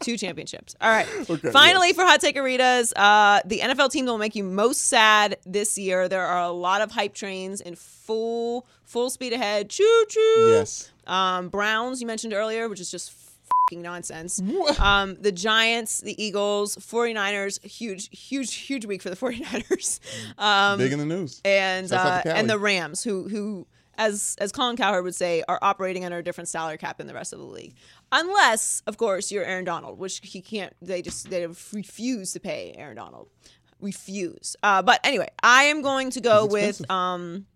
Two 0.00 0.16
championships. 0.16 0.74
All 0.80 0.88
right. 0.90 1.06
Okay, 1.30 1.50
Finally, 1.50 1.88
yes. 1.88 1.96
for 1.96 2.02
hot 2.04 2.20
take 2.20 2.34
Aritas, 2.36 2.92
uh, 2.96 3.40
the 3.44 3.58
NFL 3.60 3.90
team 3.90 4.06
that 4.06 4.10
will 4.12 4.18
make 4.18 4.34
you 4.34 4.42
most 4.42 4.88
sad 4.88 5.36
this 5.44 5.76
year. 5.76 6.08
There 6.08 6.24
are 6.24 6.42
a 6.42 6.50
lot 6.50 6.80
of 6.80 6.90
hype 6.90 7.14
trains 7.14 7.60
in 7.60 7.74
full 7.76 8.66
full 8.84 9.10
speed 9.10 9.34
ahead. 9.34 9.68
Choo 9.68 10.04
choo. 10.08 10.48
Yes. 10.48 10.90
Um, 11.06 11.50
Browns 11.50 12.00
you 12.00 12.06
mentioned 12.06 12.32
earlier, 12.32 12.68
which 12.68 12.80
is 12.80 12.90
just 12.90 13.12
fucking 13.70 13.82
nonsense. 13.82 14.42
Um, 14.80 15.16
the 15.20 15.32
Giants, 15.32 16.00
the 16.00 16.20
Eagles, 16.22 16.76
49ers, 16.76 17.62
huge, 17.64 18.08
huge, 18.16 18.54
huge 18.54 18.86
week 18.86 19.02
for 19.02 19.10
the 19.10 19.16
49ers. 19.24 20.00
Um, 20.38 20.78
Big 20.78 20.92
in 20.92 20.98
the 20.98 21.04
news. 21.04 21.40
and 21.44 21.92
uh, 21.92 22.22
and 22.24 22.48
the 22.48 22.58
Rams, 22.58 23.02
who 23.02 23.28
who 23.28 23.66
as 23.98 24.36
as 24.40 24.52
Colin 24.52 24.76
Cowherd 24.76 25.04
would 25.04 25.14
say, 25.14 25.42
are 25.48 25.58
operating 25.60 26.04
under 26.04 26.18
a 26.18 26.22
different 26.22 26.48
salary 26.48 26.78
cap 26.78 26.98
than 26.98 27.06
the 27.06 27.14
rest 27.14 27.32
of 27.32 27.38
the 27.38 27.44
league, 27.44 27.74
unless 28.12 28.82
of 28.86 28.96
course 28.96 29.30
you're 29.30 29.44
Aaron 29.44 29.64
Donald, 29.64 29.98
which 29.98 30.20
he 30.22 30.40
can't. 30.40 30.74
They 30.80 31.02
just 31.02 31.28
they 31.30 31.46
refuse 31.46 32.32
to 32.32 32.40
pay 32.40 32.74
Aaron 32.76 32.96
Donald, 32.96 33.28
refuse. 33.80 34.56
Uh, 34.62 34.82
but 34.82 35.00
anyway, 35.04 35.28
I 35.42 35.64
am 35.64 35.82
going 35.82 36.10
to 36.12 36.20
go 36.20 36.46
with 36.46 36.88
um. 36.90 37.46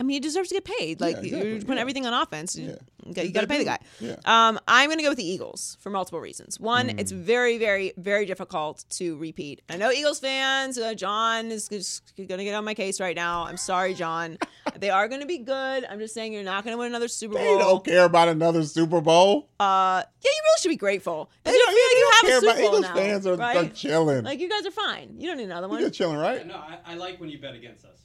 I 0.00 0.04
mean, 0.04 0.14
he 0.14 0.20
deserves 0.20 0.48
to 0.50 0.54
get 0.54 0.64
paid. 0.64 1.00
Like 1.00 1.16
exactly, 1.16 1.30
you're 1.30 1.60
putting 1.60 1.74
yeah. 1.74 1.80
everything 1.80 2.06
on 2.06 2.14
offense. 2.14 2.54
You, 2.56 2.78
you 3.04 3.14
got 3.14 3.22
to 3.22 3.32
that 3.32 3.48
pay 3.48 3.58
the 3.58 3.64
guy. 3.64 3.78
Yeah. 4.00 4.16
Um, 4.24 4.60
I'm 4.68 4.88
going 4.88 4.98
to 4.98 5.02
go 5.02 5.08
with 5.08 5.18
the 5.18 5.26
Eagles 5.26 5.76
for 5.80 5.90
multiple 5.90 6.20
reasons. 6.20 6.60
One, 6.60 6.90
it's 6.98 7.10
Hmm. 7.10 7.22
very, 7.22 7.58
very, 7.58 7.92
very 7.96 8.24
difficult 8.26 8.84
to 8.90 9.16
repeat. 9.16 9.62
I 9.68 9.76
know 9.76 9.90
Eagles 9.90 10.20
fans. 10.20 10.78
Uh, 10.78 10.94
John 10.94 11.50
is 11.50 11.68
going 11.68 12.28
to 12.28 12.44
get 12.44 12.54
on 12.54 12.64
my 12.64 12.74
case 12.74 13.00
right 13.00 13.16
now. 13.16 13.44
I'm 13.44 13.56
sorry, 13.56 13.94
John. 13.94 14.38
they 14.78 14.90
are 14.90 15.08
going 15.08 15.20
to 15.20 15.26
be 15.26 15.38
good. 15.38 15.84
I'm 15.90 15.98
just 15.98 16.14
saying 16.14 16.32
you're 16.32 16.44
not 16.44 16.62
going 16.62 16.74
to 16.74 16.78
win 16.78 16.88
another 16.88 17.08
Super 17.08 17.34
Bowl. 17.34 17.42
They 17.42 17.58
don't 17.64 17.84
care 17.84 18.04
about 18.04 18.28
another 18.28 18.62
Super 18.64 19.00
Bowl. 19.00 19.48
Uh, 19.58 20.02
yeah, 20.04 20.30
you 20.30 20.42
really 20.44 20.60
should 20.60 20.68
be 20.68 20.76
grateful. 20.76 21.28
They 21.42 21.50
you 21.50 21.58
don't, 21.58 21.74
feel 21.74 21.74
like 21.74 21.94
you 21.94 21.94
they 21.94 22.00
have 22.00 22.10
a 22.10 22.12
don't 22.12 22.30
care 22.30 22.40
Super 22.40 22.46
about 22.52 22.56
Bowl 22.60 22.78
Eagles 22.78 22.82
now, 22.82 22.94
fans 22.94 23.26
are, 23.26 23.36
right? 23.36 23.56
are 23.56 23.68
chilling. 23.74 24.24
Like 24.24 24.38
you 24.38 24.48
guys 24.48 24.64
are 24.66 24.70
fine. 24.70 25.16
You 25.18 25.26
don't 25.28 25.38
need 25.38 25.44
another 25.44 25.68
one. 25.68 25.80
You're 25.80 25.90
chilling, 25.90 26.18
right? 26.18 26.46
No, 26.46 26.54
I, 26.54 26.78
I 26.84 26.94
like 26.94 27.18
when 27.18 27.30
you 27.30 27.40
bet 27.40 27.54
against 27.54 27.84
us. 27.84 27.98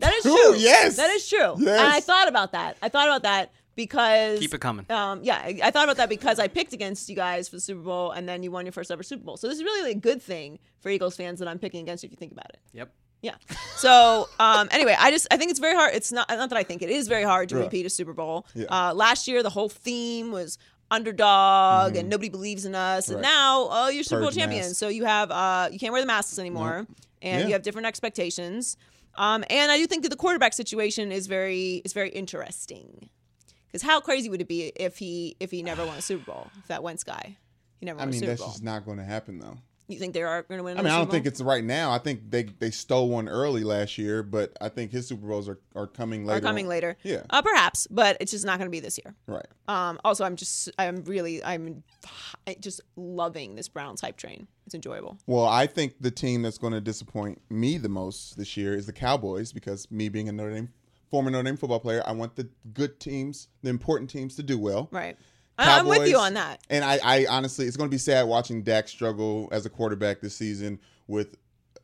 That 0.00 0.14
is 0.14 0.22
True, 0.22 0.34
true. 0.36 0.56
yes. 0.56 0.96
That 0.96 1.10
is 1.10 1.28
true. 1.28 1.54
Yes. 1.58 1.80
And 1.80 1.92
I 1.92 2.00
thought 2.00 2.28
about 2.28 2.52
that. 2.52 2.76
I 2.82 2.88
thought 2.88 3.08
about 3.08 3.22
that 3.24 3.50
because 3.74 4.38
Keep 4.40 4.54
it 4.54 4.60
coming. 4.60 4.86
Um, 4.90 5.20
yeah, 5.22 5.36
I, 5.36 5.58
I 5.64 5.70
thought 5.70 5.84
about 5.84 5.96
that 5.98 6.08
because 6.08 6.38
I 6.38 6.48
picked 6.48 6.72
against 6.72 7.08
you 7.08 7.16
guys 7.16 7.48
for 7.48 7.56
the 7.56 7.60
Super 7.60 7.80
Bowl, 7.80 8.10
and 8.12 8.28
then 8.28 8.42
you 8.42 8.50
won 8.50 8.64
your 8.64 8.72
first 8.72 8.90
ever 8.90 9.02
Super 9.02 9.24
Bowl. 9.24 9.36
So 9.36 9.48
this 9.48 9.56
is 9.58 9.64
really 9.64 9.92
a 9.92 9.94
good 9.94 10.20
thing 10.22 10.58
for 10.80 10.88
Eagles 10.90 11.16
fans 11.16 11.38
that 11.40 11.48
I'm 11.48 11.58
picking 11.58 11.80
against 11.82 12.02
you 12.02 12.08
if 12.08 12.12
you 12.12 12.16
think 12.16 12.32
about 12.32 12.50
it. 12.50 12.60
Yep. 12.72 12.92
Yeah. 13.22 13.34
So 13.76 14.28
um, 14.38 14.68
anyway, 14.70 14.94
I 14.98 15.10
just 15.10 15.26
I 15.32 15.36
think 15.36 15.50
it's 15.50 15.58
very 15.60 15.74
hard. 15.74 15.92
It's 15.94 16.12
not 16.12 16.28
not 16.28 16.48
that 16.50 16.56
I 16.56 16.62
think 16.62 16.82
it 16.82 16.90
is 16.90 17.08
very 17.08 17.24
hard 17.24 17.48
to 17.48 17.56
Yeah. 17.56 17.62
repeat 17.62 17.84
a 17.86 17.90
Super 17.90 18.12
Bowl. 18.12 18.46
Yeah. 18.54 18.66
Uh, 18.70 18.94
last 18.94 19.26
year 19.26 19.42
the 19.42 19.50
whole 19.50 19.68
theme 19.68 20.30
was 20.30 20.58
underdog 20.90 21.96
and 21.96 22.08
nobody 22.08 22.28
believes 22.28 22.64
in 22.64 22.74
us, 22.74 23.08
and 23.08 23.16
Mm-hmm. 23.16 23.22
Now 23.22 23.68
oh 23.70 23.88
you're 23.88 24.04
Super 24.04 24.20
Bowl 24.20 24.28
Purge 24.30 24.36
champions. 24.38 24.78
So 24.78 24.88
you 24.88 25.04
have 25.04 25.30
uh, 25.30 25.68
you 25.72 25.78
can't 25.78 25.92
wear 25.92 26.02
the 26.02 26.06
masks 26.06 26.38
anymore, 26.38 26.86
and 27.22 27.40
Yeah. 27.40 27.46
you 27.46 27.52
have 27.54 27.62
different 27.62 27.86
expectations. 27.86 28.76
Um, 29.18 29.44
and 29.50 29.70
I 29.70 29.76
do 29.76 29.86
think 29.86 30.04
that 30.04 30.08
the 30.10 30.16
quarterback 30.16 30.54
situation 30.54 31.12
is 31.12 31.26
very 31.26 31.82
is 31.84 31.92
very 31.92 32.08
interesting. 32.10 33.10
Because 33.66 33.82
how 33.82 34.00
crazy 34.00 34.30
would 34.30 34.40
it 34.40 34.48
be 34.48 34.72
if 34.76 34.96
he 34.96 35.36
if 35.40 35.50
he 35.50 35.62
never 35.62 35.84
won 35.84 35.98
a 35.98 36.02
Super 36.02 36.24
Bowl? 36.24 36.50
If 36.60 36.68
that 36.68 36.82
Wentz 36.82 37.04
guy, 37.04 37.36
he 37.80 37.84
never 37.84 37.98
I 37.98 38.04
won 38.04 38.08
a 38.08 38.12
mean, 38.12 38.24
that's 38.24 38.40
Bowl. 38.40 38.50
just 38.50 38.62
not 38.62 38.86
going 38.86 38.96
to 38.98 39.04
happen, 39.04 39.40
though. 39.40 39.58
You 39.88 39.98
think 39.98 40.12
they 40.14 40.22
are 40.22 40.42
going 40.42 40.58
to 40.58 40.64
win? 40.64 40.78
I 40.78 40.82
mean, 40.82 40.92
I 40.92 40.98
don't 40.98 41.10
think 41.10 41.26
it's 41.26 41.40
right 41.40 41.64
now. 41.64 41.90
I 41.90 41.98
think 41.98 42.30
they 42.30 42.44
they 42.44 42.70
stole 42.70 43.08
one 43.08 43.28
early 43.28 43.64
last 43.64 43.96
year, 43.98 44.22
but 44.22 44.56
I 44.60 44.68
think 44.68 44.92
his 44.92 45.08
Super 45.08 45.26
Bowls 45.26 45.48
are, 45.48 45.58
are 45.74 45.86
coming 45.86 46.26
later. 46.26 46.38
are 46.38 46.40
coming 46.42 46.66
on. 46.66 46.70
later. 46.70 46.96
Yeah. 47.02 47.22
uh, 47.30 47.40
perhaps, 47.42 47.86
but 47.90 48.18
it's 48.20 48.30
just 48.30 48.44
not 48.44 48.58
going 48.58 48.66
to 48.66 48.70
be 48.70 48.80
this 48.80 48.98
year. 49.02 49.14
Right. 49.26 49.46
Um, 49.66 49.98
also, 50.04 50.24
I'm 50.24 50.36
just 50.36 50.70
I'm 50.78 51.02
really 51.04 51.42
I'm 51.42 51.82
just 52.60 52.82
loving 52.96 53.54
this 53.54 53.68
Browns 53.68 54.00
hype 54.02 54.16
train. 54.16 54.46
It's 54.66 54.74
enjoyable. 54.74 55.16
Well, 55.26 55.46
I 55.46 55.66
think 55.66 55.94
the 56.00 56.10
team 56.10 56.42
that's 56.42 56.58
going 56.58 56.74
to 56.74 56.80
disappoint 56.80 57.40
me 57.48 57.78
the 57.78 57.88
most 57.88 58.36
this 58.36 58.56
year 58.56 58.74
is 58.74 58.84
the 58.84 58.92
Cowboys 58.92 59.52
because 59.52 59.90
me 59.90 60.10
being 60.10 60.28
a 60.28 60.32
Notre 60.32 60.54
Dame 60.54 60.68
former 61.10 61.30
Notre 61.30 61.44
Dame 61.44 61.56
football 61.56 61.80
player, 61.80 62.02
I 62.06 62.12
want 62.12 62.36
the 62.36 62.48
good 62.72 63.00
teams, 63.00 63.48
the 63.62 63.70
important 63.70 64.10
teams, 64.10 64.36
to 64.36 64.42
do 64.42 64.58
well. 64.58 64.88
Right. 64.90 65.16
I- 65.58 65.78
I'm 65.78 65.86
with 65.86 66.08
you 66.08 66.16
on 66.18 66.34
that. 66.34 66.60
And 66.70 66.84
I, 66.84 66.98
I 67.02 67.26
honestly, 67.28 67.66
it's 67.66 67.76
going 67.76 67.88
to 67.90 67.94
be 67.94 67.98
sad 67.98 68.26
watching 68.26 68.62
Dak 68.62 68.88
struggle 68.88 69.48
as 69.52 69.66
a 69.66 69.70
quarterback 69.70 70.20
this 70.20 70.34
season 70.36 70.78
with 71.06 71.36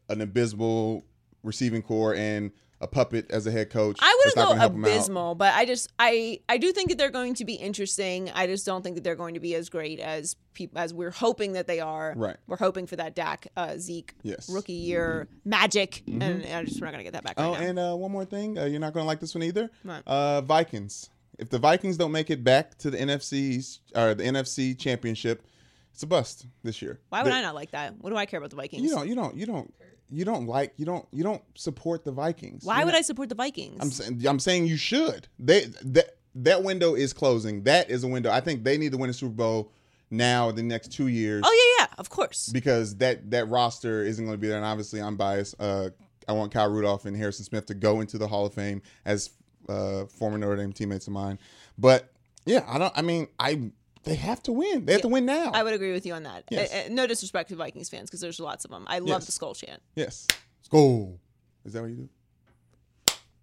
an 0.09 0.21
abysmal 0.21 1.05
receiving 1.43 1.83
core 1.83 2.15
and 2.15 2.51
a 2.81 2.87
puppet 2.87 3.31
as 3.31 3.47
a 3.47 3.51
head 3.51 3.71
coach. 3.71 3.99
I 4.03 4.15
wouldn't 4.19 4.35
gonna 4.59 4.69
go 4.69 4.81
abysmal, 4.91 5.35
but 5.37 5.55
I 5.55 5.65
just 5.65 5.91
I 5.99 6.41
I 6.49 6.59
do 6.59 6.71
think 6.73 6.91
that 6.91 6.99
they're 6.99 7.11
going 7.11 7.33
to 7.35 7.45
be 7.47 7.55
interesting. 7.55 8.31
I 8.35 8.47
just 8.47 8.67
don't 8.67 8.83
think 8.83 8.97
that 8.97 9.05
they're 9.05 9.15
going 9.17 9.35
to 9.35 9.41
be 9.41 9.55
as 9.55 9.71
great 9.71 10.01
as 10.01 10.37
people 10.53 10.79
as 10.79 10.93
we're 10.93 11.11
hoping 11.13 11.53
that 11.53 11.67
they 11.67 11.81
are. 11.81 12.13
Right. 12.15 12.37
We're 12.47 12.59
hoping 12.59 12.87
for 12.87 12.97
that 12.97 13.15
Dak 13.15 13.47
uh, 13.57 13.79
Zeke 13.79 14.15
Yes. 14.23 14.51
rookie 14.51 14.73
year 14.75 15.29
magic, 15.47 16.03
and 16.07 16.45
I 16.45 16.65
just 16.65 16.79
we're 16.81 16.87
not 16.87 16.93
gonna 16.93 17.05
get 17.05 17.15
that 17.15 17.25
back. 17.25 17.35
Oh, 17.39 17.53
right 17.53 17.63
and 17.63 17.79
uh, 17.79 17.95
one 17.95 18.11
more 18.13 18.27
thing. 18.27 18.59
Uh, 18.59 18.65
you're 18.67 18.81
not 18.81 18.93
going 18.93 19.05
to 19.05 19.09
like 19.09 19.21
this 19.21 19.35
one 19.35 19.45
either. 19.45 19.71
Uh, 20.07 20.43
Vikings. 20.43 21.09
If 21.39 21.51
the 21.51 21.59
Vikings 21.59 21.97
don't 21.97 22.13
make 22.13 22.31
it 22.31 22.45
back 22.45 22.79
to 22.79 22.91
the 22.91 22.99
NFC 22.99 23.79
or 23.95 24.15
the 24.15 24.25
NFC 24.25 24.79
Championship, 24.79 25.45
it's 25.93 26.03
a 26.03 26.07
bust 26.07 26.47
this 26.63 26.81
year. 26.83 27.01
Why 27.09 27.23
would 27.23 27.33
They- 27.33 27.37
I 27.37 27.43
not 27.43 27.55
like 27.55 27.71
that? 27.73 27.95
What 28.01 28.11
do 28.11 28.17
I 28.17 28.27
care 28.27 28.39
about 28.39 28.51
the 28.51 28.57
Vikings? 28.57 28.83
You 28.83 28.91
don't. 28.91 29.09
You 29.09 29.15
don't. 29.15 29.37
You 29.37 29.47
don't. 29.47 29.75
You 30.11 30.25
don't 30.25 30.47
like. 30.47 30.75
You 30.77 30.85
don't. 30.87 31.07
You 31.13 31.25
don't 31.25 31.43
support 31.55 32.05
the 32.05 32.13
Vikings. 32.13 32.65
Why 32.65 32.77
You're 32.79 32.87
would 32.87 32.93
not- 32.93 32.99
I 32.99 33.03
support 33.03 33.29
the 33.31 33.35
Vikings? 33.35 33.79
I'm 33.81 33.91
saying. 33.91 34.27
I'm 34.27 34.39
saying 34.39 34.67
you 34.67 34.77
should. 34.77 35.29
They 35.39 35.65
that 35.83 36.17
that 36.37 36.63
window 36.63 36.95
is 36.95 37.13
closing. 37.13 37.63
That 37.65 37.91
is 37.91 38.05
a 38.05 38.09
window. 38.09 38.31
I 38.31 38.41
think 38.41 38.65
they 38.65 38.77
need 38.77 38.93
to 38.93 38.99
win 38.99 39.11
a 39.11 39.13
Super 39.13 39.35
Bowl 39.35 39.73
now. 40.11 40.51
The 40.53 40.63
next 40.63 40.93
two 40.93 41.09
years. 41.09 41.43
oh 41.45 41.75
yeah, 41.79 41.85
yeah, 41.85 41.95
of 41.99 42.11
course. 42.11 42.49
because 42.53 42.97
that 42.97 43.31
that 43.31 43.49
roster 43.49 44.03
isn't 44.05 44.25
going 44.25 44.37
to 44.37 44.41
be 44.41 44.49
there. 44.49 44.57
And 44.59 44.67
obviously, 44.67 45.01
I'm 45.01 45.17
biased. 45.17 45.55
Uh, 45.59 45.91
I 46.29 46.33
want 46.33 46.53
Kyle 46.53 46.71
Rudolph 46.71 47.05
and 47.07 47.17
Harrison 47.17 47.45
Smith 47.45 47.67
to 47.67 47.75
go 47.75 48.01
into 48.01 48.19
the 48.19 48.29
Hall 48.29 48.47
of 48.47 48.55
Fame 48.55 48.83
as 49.05 49.31
uh, 49.69 50.07
former 50.07 50.39
Notre 50.39 50.57
Dame 50.57 50.73
teammates 50.73 51.07
of 51.07 51.13
mine. 51.13 51.39
But 51.79 52.13
yeah, 52.47 52.65
I 52.69 52.79
don't. 52.79 52.93
I 52.97 53.03
mean, 53.03 53.29
I 53.39 53.71
they 54.05 54.15
have 54.17 54.43
to 54.45 54.53
win. 54.53 54.85
They 54.85 54.93
have 54.93 55.03
to 55.03 55.09
win 55.09 55.25
now. 55.27 55.51
I 55.53 55.63
would 55.63 55.73
agree 55.75 55.93
with 55.93 56.05
you 56.07 56.13
on 56.15 56.25
that. 56.25 56.45
Yes. 56.51 56.73
Uh, 56.73 56.77
uh, 56.77 56.89
no 56.91 57.07
disrespect 57.07 57.49
to 57.51 57.57
Vikings 57.57 57.89
fans 57.89 58.11
because 58.11 58.21
there's 58.21 58.39
lots 58.41 58.65
of 58.65 58.71
them. 58.71 58.85
I 58.89 58.99
love 58.99 59.09
Yes. 59.21 59.27
the 59.27 59.33
skull 59.33 59.55
chant. 59.55 59.81
yes. 59.95 60.27
Let's. 60.71 61.19
Is 61.65 61.73
that 61.73 61.83
what 61.83 61.91
you 61.91 61.97
do? 61.97 62.09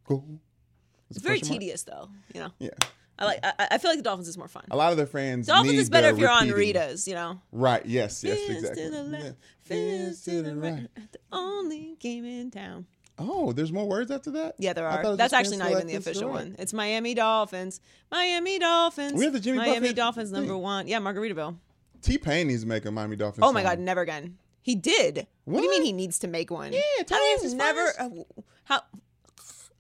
Go. 0.08 0.24
Is 1.10 1.18
It's 1.18 1.24
very 1.26 1.40
question 1.40 1.54
mark? 1.56 1.60
tedious 1.62 1.84
though. 1.84 2.10
You 2.34 2.42
know, 2.42 2.52
Yeah. 2.60 2.70
I 3.20 3.26
like. 3.26 3.40
I, 3.44 3.68
I 3.72 3.78
feel 3.78 3.92
like 3.92 3.98
the 4.00 4.04
Dolphins 4.04 4.28
is 4.28 4.38
more 4.38 4.48
fun. 4.48 4.64
A 4.72 4.76
lot 4.78 4.92
of 4.92 4.98
their 4.98 5.06
fans. 5.06 5.48
Dolphins 5.48 5.74
need 5.74 5.80
is 5.80 5.90
better 5.90 6.08
if 6.10 6.18
you're 6.18 6.30
on. 6.30 6.50
Rita's. 6.50 7.08
You 7.08 7.14
know. 7.16 7.40
Right. 7.52 7.86
Yes. 7.86 8.24
Yes. 8.24 8.40
Fins 8.40 8.58
exactly. 8.64 8.84
to 8.86 8.90
the 8.90 9.04
left, 9.04 9.26
Yeah. 9.26 9.32
fins 9.64 10.24
to 10.24 10.42
the 10.42 10.56
right. 10.56 10.88
The 11.12 11.20
only 11.32 11.96
game 12.00 12.26
in 12.26 12.50
town. 12.52 12.86
Oh, 13.20 13.52
there's 13.52 13.72
more 13.72 13.88
words 13.88 14.10
after 14.10 14.32
that. 14.32 14.56
Yeah, 14.58 14.74
there 14.74 14.88
I 14.88 14.96
thought 14.96 15.06
it 15.06 15.08
are. 15.08 15.16
That's 15.18 15.34
actually 15.34 15.58
not 15.58 15.72
even 15.72 15.88
the 15.88 15.94
left, 15.94 16.06
fins 16.06 16.06
to 16.06 16.12
official 16.12 16.30
right. 16.30 16.46
one. 16.46 16.56
It's 16.58 16.74
Miami 16.74 17.14
Dolphins. 17.14 17.80
Miami 18.12 18.58
Dolphins. 18.60 19.14
We 19.14 19.26
have 19.26 19.34
the 19.34 19.40
Jimmy 19.40 19.60
Miami 19.60 19.80
Buffett 19.80 19.96
Dolphins 19.96 20.32
number 20.32 20.54
thing. 20.54 20.62
one. 20.62 20.88
Yeah, 20.88 21.00
Margaritaville. 21.00 21.58
T 22.02 22.18
Pain 22.18 22.48
needs 22.48 22.62
to 22.62 22.68
make 22.68 22.86
a 22.86 22.92
Miami 22.92 23.16
Dolphins. 23.16 23.44
Oh 23.46 23.52
my 23.52 23.64
God, 23.64 23.80
never 23.80 24.02
again. 24.02 24.38
He 24.62 24.76
did. 24.76 25.28
What, 25.46 25.60
do 25.60 25.66
you 25.66 25.72
mean 25.72 25.84
he 25.84 25.94
needs 25.94 26.20
to 26.20 26.28
make 26.28 26.52
one? 26.52 26.72
Yeah, 26.72 26.82
do 27.06 27.56
never? 27.56 27.94
uh, 28.00 28.10
how? 28.64 28.82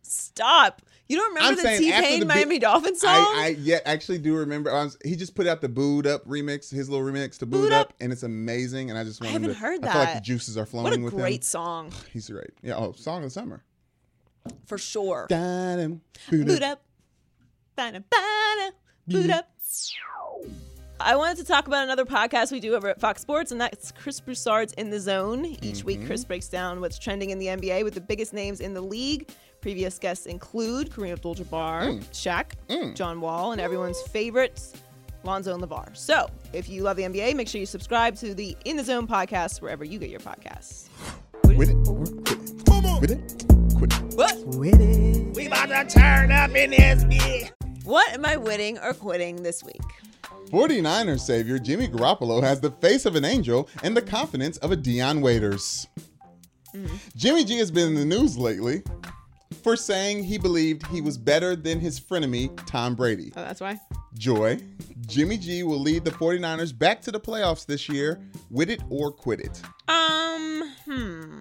Stop. 0.01 0.81
You 1.11 1.17
don't 1.17 1.33
remember 1.35 1.61
I'm 1.61 1.73
the 1.73 1.77
T 1.77 1.91
Pain 1.91 2.25
Miami 2.25 2.55
big- 2.55 2.61
Dolphins 2.61 3.01
song? 3.01 3.09
I, 3.11 3.43
I 3.43 3.55
yeah 3.59 3.79
actually 3.85 4.17
do 4.19 4.33
remember. 4.37 4.71
I 4.71 4.85
was, 4.85 4.97
he 5.03 5.17
just 5.17 5.35
put 5.35 5.45
out 5.45 5.59
the 5.59 5.67
"Booed 5.67 6.07
Up" 6.07 6.25
remix, 6.25 6.71
his 6.71 6.89
little 6.89 7.05
remix 7.05 7.37
to 7.39 7.45
"Booed, 7.45 7.63
Booed 7.63 7.73
Up. 7.73 7.89
Up? 7.89 7.93
and 7.99 8.13
it's 8.13 8.23
amazing. 8.23 8.89
And 8.89 8.97
I 8.97 9.03
just 9.03 9.19
want 9.19 9.33
him 9.33 9.41
haven't 9.41 9.57
to. 9.57 9.61
heard 9.61 9.83
I 9.85 9.91
feel 9.91 10.01
like 10.03 10.13
the 10.15 10.21
juices 10.21 10.57
are 10.57 10.65
flowing 10.65 10.85
what 10.85 10.97
a 10.97 11.03
with 11.03 11.13
great 11.13 11.35
him. 11.35 11.41
song 11.41 11.91
He's 12.13 12.29
great. 12.29 12.51
Yeah. 12.63 12.77
Oh, 12.77 12.93
song 12.93 13.17
of 13.17 13.23
the 13.23 13.29
summer. 13.29 13.61
for 14.65 14.77
sure. 14.77 15.25
Da-dum, 15.27 15.99
booed 16.29 16.47
Boot 16.47 16.63
up. 16.63 16.71
up. 16.71 16.83
Bada, 17.77 18.03
bada, 18.09 18.69
boot 19.05 19.29
up. 19.31 19.49
I 21.01 21.15
wanted 21.15 21.37
to 21.37 21.43
talk 21.43 21.67
about 21.67 21.83
another 21.83 22.05
podcast 22.05 22.51
we 22.53 22.59
do 22.59 22.75
over 22.75 22.87
at 22.87 22.99
Fox 23.01 23.21
Sports, 23.21 23.51
and 23.51 23.59
that's 23.59 23.91
Chris 23.91 24.19
Broussard's 24.19 24.71
In 24.73 24.89
the 24.91 24.99
Zone. 24.99 25.45
Each 25.61 25.83
week, 25.83 25.97
mm-hmm. 25.97 26.07
Chris 26.07 26.23
breaks 26.23 26.47
down 26.47 26.79
what's 26.79 26.99
trending 26.99 27.31
in 27.31 27.39
the 27.39 27.47
NBA 27.47 27.83
with 27.83 27.95
the 27.95 28.01
biggest 28.01 28.33
names 28.33 28.61
in 28.61 28.73
the 28.73 28.81
league. 28.81 29.29
Previous 29.61 29.99
guests 29.99 30.25
include 30.25 30.89
Kareem 30.89 31.11
Abdul-Jabbar, 31.11 32.03
Shaq, 32.11 32.95
John 32.95 33.21
Wall, 33.21 33.51
and 33.51 33.61
everyone's 33.61 34.01
favorites, 34.01 34.73
Lonzo 35.23 35.53
and 35.53 35.61
LeVar. 35.61 35.95
So, 35.95 36.27
if 36.51 36.67
you 36.67 36.81
love 36.81 36.97
the 36.97 37.03
NBA, 37.03 37.35
make 37.35 37.47
sure 37.47 37.59
you 37.59 37.67
subscribe 37.67 38.15
to 38.15 38.33
the 38.33 38.57
In 38.65 38.75
the 38.75 38.83
Zone 38.83 39.07
podcast 39.07 39.61
wherever 39.61 39.85
you 39.85 39.99
get 39.99 40.09
your 40.09 40.19
podcasts. 40.19 40.89
With 41.43 41.69
it. 41.69 41.77
With 42.99 43.11
it. 43.11 43.75
Quit 43.77 43.93
it. 43.93 44.15
What? 44.15 44.35
We 45.35 45.45
about 45.45 45.67
to 45.67 45.99
turn 45.99 46.31
up 46.31 46.55
in 46.55 46.71
this 46.71 47.03
bitch. 47.03 47.51
What 47.83 48.11
am 48.13 48.25
I 48.25 48.37
winning 48.37 48.79
or 48.79 48.93
quitting 48.93 49.43
this 49.43 49.63
week? 49.63 49.81
49ers 50.49 51.19
savior 51.19 51.59
Jimmy 51.59 51.87
Garoppolo 51.87 52.41
has 52.41 52.59
the 52.61 52.71
face 52.71 53.05
of 53.05 53.15
an 53.15 53.25
angel 53.25 53.69
and 53.83 53.95
the 53.95 54.01
confidence 54.01 54.57
of 54.57 54.71
a 54.71 54.75
Dion 54.75 55.21
Waiters. 55.21 55.85
Mm-hmm. 56.75 56.95
Jimmy 57.15 57.43
G 57.43 57.59
has 57.59 57.69
been 57.69 57.89
in 57.89 57.95
the 57.95 58.05
news 58.05 58.39
lately 58.39 58.81
for 59.63 59.75
saying 59.75 60.23
he 60.23 60.37
believed 60.37 60.85
he 60.87 61.01
was 61.01 61.17
better 61.17 61.55
than 61.55 61.79
his 61.79 61.99
frenemy, 61.99 62.51
Tom 62.65 62.95
Brady. 62.95 63.31
Oh, 63.35 63.43
that's 63.43 63.61
why. 63.61 63.79
Joy, 64.15 64.59
Jimmy 65.07 65.37
G 65.37 65.63
will 65.63 65.79
lead 65.79 66.05
the 66.05 66.11
49ers 66.11 66.77
back 66.77 67.01
to 67.01 67.11
the 67.11 67.19
playoffs 67.19 67.65
this 67.65 67.87
year. 67.89 68.19
With 68.49 68.69
it 68.69 68.81
or 68.89 69.11
quit 69.11 69.39
it. 69.39 69.61
Um, 69.87 70.73
hmm. 70.85 71.39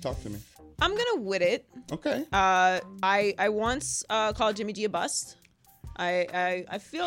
Talk 0.00 0.20
to 0.22 0.30
me. 0.30 0.38
I'm 0.80 0.96
gonna 0.96 1.20
wit 1.20 1.42
it. 1.42 1.68
Okay. 1.92 2.24
Uh, 2.32 2.80
I 3.02 3.34
I 3.38 3.48
once 3.50 4.04
uh, 4.10 4.32
called 4.32 4.56
Jimmy 4.56 4.72
G 4.72 4.84
a 4.84 4.88
bust. 4.88 5.36
I 5.96 6.26
I, 6.32 6.64
I 6.70 6.78
feel 6.78 7.04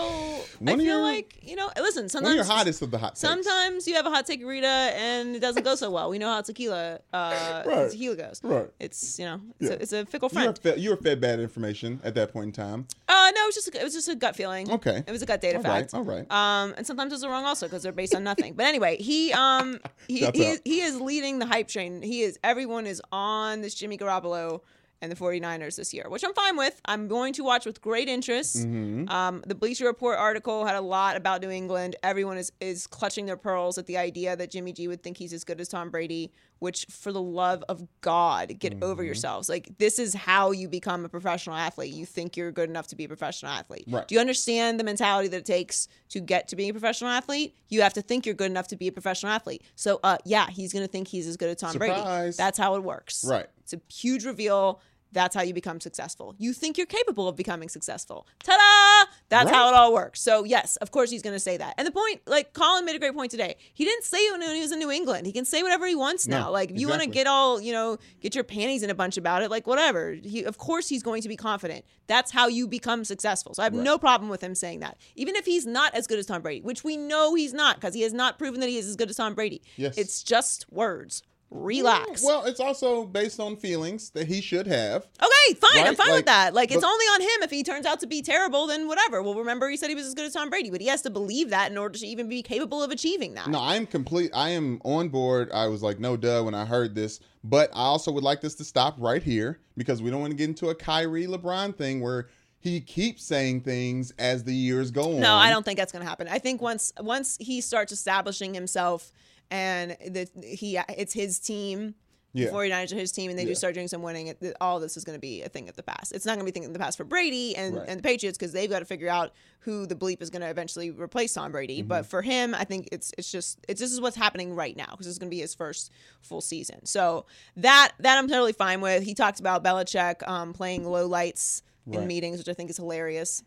One 0.60 0.70
I 0.70 0.76
feel 0.76 0.84
your- 0.86 1.02
like 1.02 1.40
you 1.42 1.56
know. 1.56 1.70
Listen, 1.78 2.08
sometimes 2.08 2.36
your 2.36 2.44
hottest 2.46 2.82
of 2.82 2.92
the 2.92 2.98
hot 3.00 3.10
takes. 3.16 3.22
Sometimes 3.22 3.88
you 3.88 3.96
have 3.96 4.06
a 4.06 4.10
hot 4.12 4.26
take 4.28 4.46
Rita 4.46 4.68
and 4.68 5.36
it 5.36 5.40
doesn't 5.40 5.64
go 5.64 5.76
so 5.76 5.90
well. 5.90 6.10
We 6.10 6.20
know 6.20 6.30
how 6.32 6.42
tequila 6.42 7.00
uh 7.12 7.64
Right. 7.66 7.90
tequila 7.92 8.16
goes. 8.16 8.42
Right. 8.44 8.70
It's 8.80 9.18
you 9.18 9.26
know 9.26 9.42
it's, 9.60 9.70
Yeah. 9.70 9.76
a, 9.76 9.80
it's 9.82 9.94
a 9.94 10.06
fickle 10.06 10.30
You 10.32 10.38
were, 10.38 10.44
friend. 10.44 10.60
fed, 10.60 10.80
you 10.80 10.90
were 10.92 10.98
fed 10.98 11.20
bad 11.20 11.40
information 11.40 12.00
at 12.04 12.14
that 12.16 12.32
point 12.32 12.46
in 12.48 12.52
time. 12.52 12.88
Uh 13.08 13.32
no, 13.34 13.42
it 13.42 13.46
was 13.48 13.56
just 13.56 13.68
a, 13.74 13.80
it 13.82 13.84
was 13.84 13.94
just 13.94 14.08
a 14.08 14.16
gut 14.16 14.36
feeling. 14.36 14.70
Okay. 14.70 15.04
It 15.08 15.12
was 15.12 15.22
a 15.24 15.26
gut 15.26 15.42
data 15.42 15.58
All 15.58 15.64
right, 15.64 15.80
fact. 15.92 15.94
all 15.96 16.04
right. 16.04 16.30
Um 16.32 16.74
and 16.78 16.86
sometimes 16.86 17.12
those 17.12 17.24
are 17.24 17.32
wrong 17.32 17.46
also 17.46 17.66
because 17.66 17.82
they're 17.82 17.92
based 17.92 18.14
on 18.14 18.24
nothing. 18.24 18.54
But 18.54 18.68
anyway, 18.68 18.98
he 18.98 19.34
um 19.34 19.80
he 20.08 20.26
he, 20.28 20.44
is, 20.46 20.62
he 20.64 20.82
is 20.82 21.02
leading 21.02 21.40
the 21.40 21.48
hype 21.48 21.68
train. 21.68 22.02
He 22.04 22.22
is 22.22 22.38
everyone 22.44 22.86
is 22.86 23.02
on 23.12 23.62
this 23.62 23.74
Jimmy 23.74 23.98
Garoppolo 23.98 24.62
and 25.02 25.12
the 25.12 25.16
49ers 25.16 25.76
this 25.76 25.94
year, 25.94 26.06
which 26.10 26.24
I'm 26.24 26.34
fine 26.34 26.58
with. 26.58 26.80
I'm 26.86 27.08
going 27.08 27.34
to 27.34 27.44
watch 27.44 27.66
with 27.66 27.82
great 27.82 28.08
interest. 28.08 28.58
Mm-hmm. 28.58 29.10
Um, 29.10 29.44
the 29.46 29.56
Bleacher 29.56 29.86
Report 29.86 30.18
article 30.18 30.66
had 30.66 30.76
a 30.76 30.82
lot 30.82 31.16
about 31.16 31.42
New 31.42 31.50
England. 31.50 31.96
Everyone 32.04 32.38
is, 32.38 32.52
is 32.60 32.88
clutching 32.88 33.26
their 33.26 33.38
pearls 33.38 33.78
at 33.78 33.86
the 33.86 33.98
idea 33.98 34.36
that 34.36 34.52
Jimmy 34.52 34.74
G 34.74 34.88
would 34.88 35.04
think 35.04 35.18
he's 35.18 35.34
as 35.34 35.44
good 35.44 35.60
as 35.60 35.68
Tom 35.68 35.90
Brady, 35.90 36.32
which, 36.60 36.86
for 36.90 37.12
the 37.12 37.22
love 37.22 37.64
of 37.70 37.88
God, 38.02 38.58
get 38.60 38.82
over 38.82 38.96
Mm-hmm. 39.02 39.06
yourselves. 39.06 39.50
Like, 39.50 39.78
this 39.78 40.00
is 40.00 40.14
how 40.14 40.52
you 40.52 40.68
become 40.68 41.06
a 41.06 41.10
professional 41.10 41.56
athlete. 41.56 41.94
You 41.94 42.06
think 42.06 42.38
you're 42.38 42.52
good 42.52 42.70
enough 42.70 42.88
to 42.88 42.96
be 42.96 43.04
a 43.04 43.08
professional 43.08 43.52
athlete. 43.52 43.86
Right. 43.88 44.08
Do 44.08 44.16
you 44.16 44.22
understand 44.22 44.80
the 44.80 44.84
mentality 44.84 45.28
that 45.30 45.38
it 45.38 45.46
takes 45.46 45.88
to 46.10 46.20
get 46.20 46.48
to 46.50 46.56
being 46.56 46.70
a 46.70 46.74
professional 46.74 47.10
athlete? 47.10 47.56
You 47.70 47.82
have 47.82 47.94
to 47.94 48.02
think 48.02 48.26
you're 48.26 48.36
good 48.36 48.52
enough 48.52 48.68
to 48.70 48.76
be 48.76 48.88
a 48.88 48.92
professional 48.92 49.32
athlete. 49.32 49.64
So, 49.76 50.00
uh, 50.04 50.18
yeah, 50.26 50.50
he's 50.50 50.72
going 50.74 50.86
to 50.86 50.92
think 50.92 51.08
he's 51.08 51.28
as 51.28 51.38
good 51.38 51.50
as 51.50 51.58
Tom 51.58 51.78
Brady. 51.78 51.94
That's 52.38 52.58
how 52.58 52.76
it 52.76 52.84
works. 52.84 53.26
Right. 53.26 53.48
It's 53.62 53.74
a 53.74 53.82
huge 53.92 54.26
reveal. 54.26 54.80
That's 55.16 55.34
how 55.34 55.44
you 55.44 55.54
become 55.54 55.80
successful. 55.80 56.36
You 56.38 56.52
think 56.52 56.78
you're 56.78 56.86
capable 56.86 57.30
of 57.30 57.38
becoming 57.38 57.70
successful. 57.70 58.28
Ta-da! 58.44 59.10
That's 59.30 59.50
how 59.50 59.70
it 59.70 59.74
all 59.74 59.94
works. 59.94 60.22
So 60.22 60.44
yes, 60.44 60.76
of 60.76 60.92
course 60.92 61.10
he's 61.10 61.22
going 61.22 61.34
to 61.34 61.40
say 61.40 61.56
that. 61.56 61.74
And 61.78 61.88
the 61.88 61.92
point, 61.92 62.20
like 62.28 62.52
Colin 62.52 62.84
made 62.84 62.98
a 62.98 63.00
great 63.00 63.16
point 63.16 63.32
today. 63.32 63.56
He 63.74 63.86
didn't 63.86 64.04
say 64.04 64.18
it 64.18 64.32
when 64.34 64.42
he 64.54 64.62
was 64.62 64.74
in 64.74 64.80
New 64.80 64.92
England. 64.92 65.26
He 65.26 65.32
can 65.32 65.46
say 65.46 65.64
whatever 65.64 65.88
he 65.88 65.96
wants 65.96 66.28
No, 66.28 66.38
now. 66.38 66.52
Like 66.52 66.70
if 66.70 66.80
you 66.80 66.90
want 66.90 67.02
to 67.02 67.08
get 67.08 67.28
all, 67.28 67.62
you 67.62 67.72
know, 67.72 67.98
get 68.20 68.36
your 68.36 68.44
panties 68.44 68.84
in 68.84 68.90
a 68.90 68.94
bunch 68.94 69.16
about 69.16 69.42
it, 69.42 69.50
like 69.50 69.66
whatever. 69.66 70.12
He, 70.12 70.44
of 70.44 70.58
course 70.58 70.90
he's 70.90 71.02
going 71.02 71.22
to 71.22 71.30
be 71.30 71.38
confident. 71.38 71.86
That's 72.08 72.30
how 72.30 72.50
you 72.50 72.68
become 72.68 73.06
successful. 73.06 73.54
So 73.54 73.64
I 73.64 73.66
have 73.66 73.74
no 73.74 73.98
problem 73.98 74.30
with 74.30 74.44
him 74.44 74.54
saying 74.54 74.82
that. 74.82 74.98
Even 75.16 75.38
if 75.38 75.46
he's 75.46 75.66
not 75.66 75.96
as 75.96 76.08
good 76.08 76.20
as 76.20 76.26
Tom 76.26 76.42
Brady, 76.42 76.60
which 76.60 76.84
we 76.84 76.98
know 76.98 77.36
he's 77.36 77.54
not 77.54 77.78
because 77.78 77.94
he 77.94 78.02
has 78.02 78.14
not 78.14 78.38
proven 78.38 78.60
that 78.60 78.68
he 78.68 78.78
is 78.78 78.88
as 78.90 78.98
good 78.98 79.10
as 79.10 79.16
Tom 79.16 79.34
Brady. 79.34 79.62
Yes. 79.78 79.98
It's 79.98 80.22
just 80.24 80.66
words. 80.70 81.24
Relax. 81.56 82.22
Mm, 82.22 82.26
well, 82.26 82.46
it's 82.46 82.60
also 82.60 83.06
based 83.06 83.40
on 83.40 83.56
feelings 83.56 84.10
that 84.12 84.28
he 84.28 84.42
should 84.42 84.68
have. 84.68 85.08
Okay, 85.22 85.60
fine. 85.60 85.88
I'm 85.88 85.96
fine 85.96 86.08
Like, 86.10 86.16
with 86.18 86.26
that. 86.26 86.54
Like, 86.54 86.72
it's 86.72 86.84
only 86.84 87.06
on 87.06 87.22
him. 87.22 87.44
If 87.44 87.50
he 87.50 87.64
turns 87.64 87.86
out 87.86 88.00
to 88.02 88.08
be 88.08 88.22
terrible, 88.22 88.68
then 88.68 88.88
whatever. 88.88 89.22
Well, 89.22 89.36
remember, 89.36 89.70
he 89.70 89.78
said 89.78 89.90
he 89.90 89.96
was 89.96 90.06
as 90.06 90.14
good 90.14 90.26
as 90.26 90.34
Tom 90.34 90.50
Brady, 90.50 90.70
but 90.70 90.82
he 90.82 90.88
has 90.88 91.02
to 91.04 91.10
believe 91.10 91.50
that 91.52 91.72
in 91.72 91.78
order 91.78 91.98
to 91.98 92.06
even 92.06 92.28
be 92.28 92.42
capable 92.42 92.84
of 92.84 92.92
achieving 92.92 93.34
that. 93.36 93.48
No, 93.48 93.60
I'm 93.62 93.86
complete. 93.86 94.32
I 94.34 94.50
am 94.50 94.82
on 94.84 95.10
board. 95.10 95.50
I 95.54 95.68
was 95.68 95.82
like, 95.82 96.00
no, 96.00 96.18
duh, 96.18 96.44
when 96.44 96.54
I 96.54 96.66
heard 96.66 96.94
this. 96.94 97.20
But 97.44 97.70
I 97.74 97.84
also 97.84 98.12
would 98.12 98.24
like 98.24 98.42
this 98.42 98.56
to 98.56 98.64
stop 98.64 98.96
right 98.98 99.24
here 99.24 99.60
because 99.78 100.02
we 100.02 100.10
don't 100.10 100.20
want 100.20 100.32
to 100.32 100.38
get 100.38 100.50
into 100.50 100.70
a 100.70 100.76
Kyrie 100.76 101.28
LeBron 101.28 101.76
thing 101.78 102.02
where 102.02 102.28
he 102.60 102.82
keeps 102.82 103.24
saying 103.24 103.62
things 103.62 104.12
as 104.18 104.44
the 104.44 104.54
years 104.54 104.90
go 104.90 105.16
on. 105.16 105.20
No, 105.20 105.36
I 105.36 105.52
don't 105.52 105.64
think 105.64 105.78
that's 105.78 105.92
going 105.92 106.04
to 106.04 106.10
happen. 106.10 106.28
I 106.28 106.40
think 106.40 106.62
once 106.62 106.92
once 107.00 107.38
he 107.40 107.62
starts 107.62 107.92
establishing 107.92 108.56
himself 108.56 109.12
and 109.52 109.92
the 110.08 110.28
he 110.44 110.78
it's 110.90 111.14
his 111.14 111.40
team. 111.40 111.96
Yeah. 112.34 112.48
The 112.48 112.52
49ers 112.52 112.92
are 112.92 112.98
his 112.98 113.14
team, 113.14 113.30
and 113.30 113.40
they 113.40 113.44
Yeah. 113.44 113.50
do 113.52 113.56
start 113.56 113.76
doing 113.76 113.88
some 113.88 114.02
winning. 114.02 114.28
It, 114.28 114.58
all 114.60 114.82
this 114.82 114.98
is 114.98 115.06
going 115.06 115.16
to 115.16 115.22
be 115.22 115.42
a 115.44 115.48
thing 115.48 115.70
of 115.70 115.78
the 115.78 115.84
past. 115.84 116.12
It's 116.12 116.26
not 116.26 116.34
going 116.36 116.46
to 116.46 116.52
be 116.52 116.52
a 116.52 116.54
thing 116.62 116.66
of 116.66 116.74
the 116.74 116.80
past 116.80 116.98
for 116.98 117.06
Brady 117.06 117.56
and, 117.56 117.78
Right. 117.78 117.86
and 117.88 118.00
the 118.00 118.04
Patriots 118.04 118.38
because 118.38 118.52
they've 118.52 118.70
got 118.70 118.80
to 118.80 118.86
figure 118.86 119.08
out 119.08 119.32
who 119.60 119.86
the 119.86 119.96
bleep 119.96 120.22
is 120.22 120.30
going 120.30 120.42
to 120.42 120.50
eventually 120.50 120.92
replace 120.92 121.32
Tom 121.34 121.54
Brady. 121.54 121.80
Mm-hmm. 121.80 121.88
But 121.88 122.08
for 122.08 122.22
him, 122.22 122.54
I 122.54 122.66
think 122.66 122.90
it's 122.92 123.14
it's 123.18 123.32
just 123.32 123.60
it's 123.70 123.80
this 123.80 123.94
is 123.94 124.02
what's 124.02 124.18
happening 124.18 124.54
right 124.54 124.76
now 124.76 124.88
because 124.92 125.08
it's 125.08 125.18
going 125.18 125.30
to 125.30 125.34
be 125.34 125.40
his 125.40 125.56
first 125.56 125.92
full 126.20 126.42
season. 126.42 126.86
So 126.86 127.26
that 127.56 127.94
that 128.00 128.18
I'm 128.18 128.28
totally 128.28 128.52
fine 128.52 128.82
with. 128.82 129.04
He 129.04 129.14
talked 129.14 129.40
about 129.40 129.64
Belichick 129.64 130.28
um, 130.28 130.52
playing 130.52 130.84
low 130.84 131.08
lights 131.08 131.64
in 131.90 132.06
meetings, 132.06 132.38
which 132.40 132.50
I 132.50 132.54
think 132.54 132.70
is 132.70 132.76
hilarious. 132.76 133.44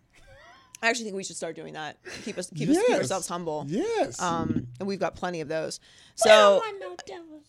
I 0.82 0.88
actually 0.88 1.04
think 1.04 1.16
we 1.16 1.24
should 1.24 1.36
start 1.36 1.56
doing 1.56 1.74
that. 1.74 1.98
Keep 2.24 2.38
us 2.38 2.50
keep 2.54 2.68
us 2.68 2.78
keep 2.86 2.96
ourselves 2.96 3.28
humble. 3.28 3.64
Yes. 3.68 4.20
Um, 4.20 4.68
and 4.78 4.86
we've 4.86 5.00
got 5.00 5.14
plenty 5.14 5.40
of 5.40 5.48
those. 5.48 5.80
So, 6.14 6.62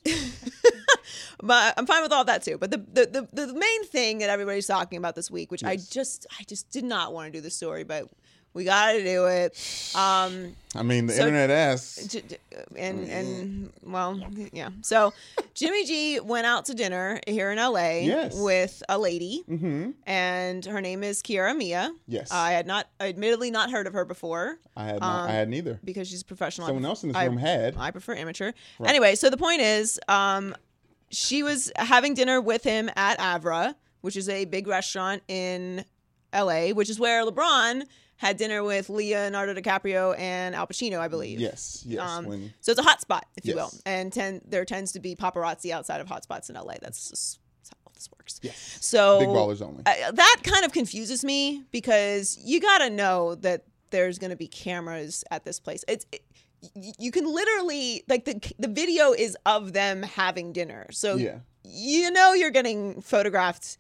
but 1.44 1.74
I'm 1.78 1.86
fine 1.86 2.02
with 2.02 2.12
all 2.12 2.26
that 2.26 2.44
too. 2.44 2.58
But 2.58 2.72
the, 2.72 2.78
the 2.78 3.28
the 3.32 3.46
the 3.46 3.54
main 3.54 3.86
thing 3.86 4.20
that 4.20 4.30
everybody's 4.30 4.68
talking 4.68 4.98
about 4.98 5.16
this 5.16 5.30
week, 5.30 5.52
which 5.52 5.64
I 5.64 5.76
just 5.76 6.26
I 6.40 6.44
just 6.44 6.70
did 6.72 6.84
not 6.84 7.14
want 7.14 7.32
to 7.32 7.38
do 7.38 7.42
the 7.42 7.50
story, 7.50 7.84
but 7.84 8.10
we 8.54 8.64
got 8.64 8.94
to 8.94 9.04
do 9.04 9.26
it. 9.28 9.94
Um, 9.96 10.56
I 10.76 10.84
mean, 10.84 11.06
the 11.08 11.14
so- 11.14 11.22
internet 11.22 11.50
asks. 11.50 12.06
J- 12.08 12.22
j- 12.28 12.38
and 12.76 13.08
and 13.10 13.72
well, 13.84 14.20
yeah. 14.52 14.70
So 14.82 15.14
Jimmy 15.54 15.86
G 15.86 16.20
went 16.20 16.46
out 16.46 16.66
to 16.66 16.74
dinner 16.74 17.20
here 17.26 17.52
in 17.52 17.58
LA 17.58 18.02
Yes. 18.02 18.36
with 18.36 18.84
a 18.90 18.98
lady, 18.98 19.44
Mm-hmm. 19.50 19.92
and 20.06 20.66
her 20.66 20.82
name 20.82 21.04
is 21.04 21.22
Kiara 21.22 21.56
Mia. 21.56 21.92
Yes. 22.08 22.30
I 22.32 22.52
had 22.52 22.68
not, 22.68 22.88
admittedly, 23.00 23.50
not 23.52 23.72
heard 23.72 23.88
of 23.88 23.94
her 23.94 24.04
before 24.06 24.58
I 24.76 24.86
had 24.86 25.00
not, 25.00 25.30
I 25.30 25.32
had 25.34 25.50
neither. 25.50 25.80
because 25.84 26.08
she's 26.10 26.22
a 26.22 26.26
professional. 26.26 26.68
Someone 26.68 26.86
else 26.86 27.04
in 27.04 27.10
this 27.10 27.18
I- 27.18 27.26
room 27.26 27.38
had. 27.38 27.76
I 27.78 27.92
prefer 27.92 28.14
amateur. 28.16 28.52
Anyway, 28.84 29.16
so 29.16 29.30
the 29.30 29.38
point 29.38 29.62
is, 29.62 30.00
um, 30.08 30.56
she 31.12 31.42
was 31.44 31.72
having 31.78 32.14
dinner 32.14 32.40
with 32.42 32.64
him 32.64 32.90
at 32.96 33.18
Avra, 33.20 33.74
which 34.02 34.16
is 34.18 34.30
a 34.30 34.46
big 34.46 34.68
restaurant 34.68 35.24
in 35.28 35.84
LA, 36.34 36.70
which 36.70 36.90
is 36.90 37.00
where 37.00 37.26
LeBron 37.26 37.84
had 38.20 38.36
dinner 38.38 38.62
with 38.64 38.90
Leonardo 38.90 39.54
DiCaprio 39.54 40.14
and 40.20 40.54
Al 40.54 40.68
Pacino, 40.68 41.00
I 41.00 41.08
believe. 41.08 41.40
Yes, 41.40 41.84
yes. 41.88 42.00
Um, 42.02 42.26
when 42.26 42.54
so 42.62 42.72
it's 42.74 42.80
a 42.80 42.84
hot 42.84 43.00
spot, 43.02 43.26
if 43.38 43.46
you 43.46 43.56
will, 43.56 43.72
and 43.86 44.12
ten, 44.14 44.42
there 44.46 44.66
tends 44.66 44.92
to 44.92 45.00
be 45.00 45.16
paparazzi 45.16 45.72
outside 45.72 46.02
of 46.02 46.08
hot 46.08 46.24
spots 46.24 46.50
in 46.50 46.56
LA. 46.56 46.74
That's 46.82 47.10
just 47.10 47.40
that's 47.62 47.70
how 47.70 47.92
this 47.94 48.10
works. 48.18 48.40
Yes. 48.44 48.78
So 48.82 49.20
Big 49.20 49.30
ballers 49.30 49.62
only. 49.62 49.84
uh, 49.86 50.12
that 50.12 50.38
kind 50.44 50.66
of 50.66 50.74
confuses 50.74 51.24
me 51.24 51.64
because 51.72 52.38
you 52.44 52.60
got 52.60 52.80
to 52.80 52.90
know 52.90 53.36
that 53.36 53.64
there's 53.92 54.20
going 54.20 54.32
to 54.32 54.38
be 54.38 54.48
cameras 54.48 55.24
at 55.32 55.46
this 55.46 55.60
place. 55.60 55.84
It's 55.88 56.06
it, 56.12 56.22
you 57.00 57.12
can 57.12 57.26
literally 57.26 58.04
like 58.10 58.26
the 58.26 58.40
the 58.60 58.68
video 58.68 59.14
is 59.14 59.38
of 59.46 59.72
them 59.72 60.04
having 60.04 60.52
dinner, 60.52 60.88
so 60.92 61.16
Yeah. 61.16 61.38
you 61.64 62.12
know 62.12 62.34
you're 62.34 62.52
getting 62.52 63.02
photographed 63.02 63.78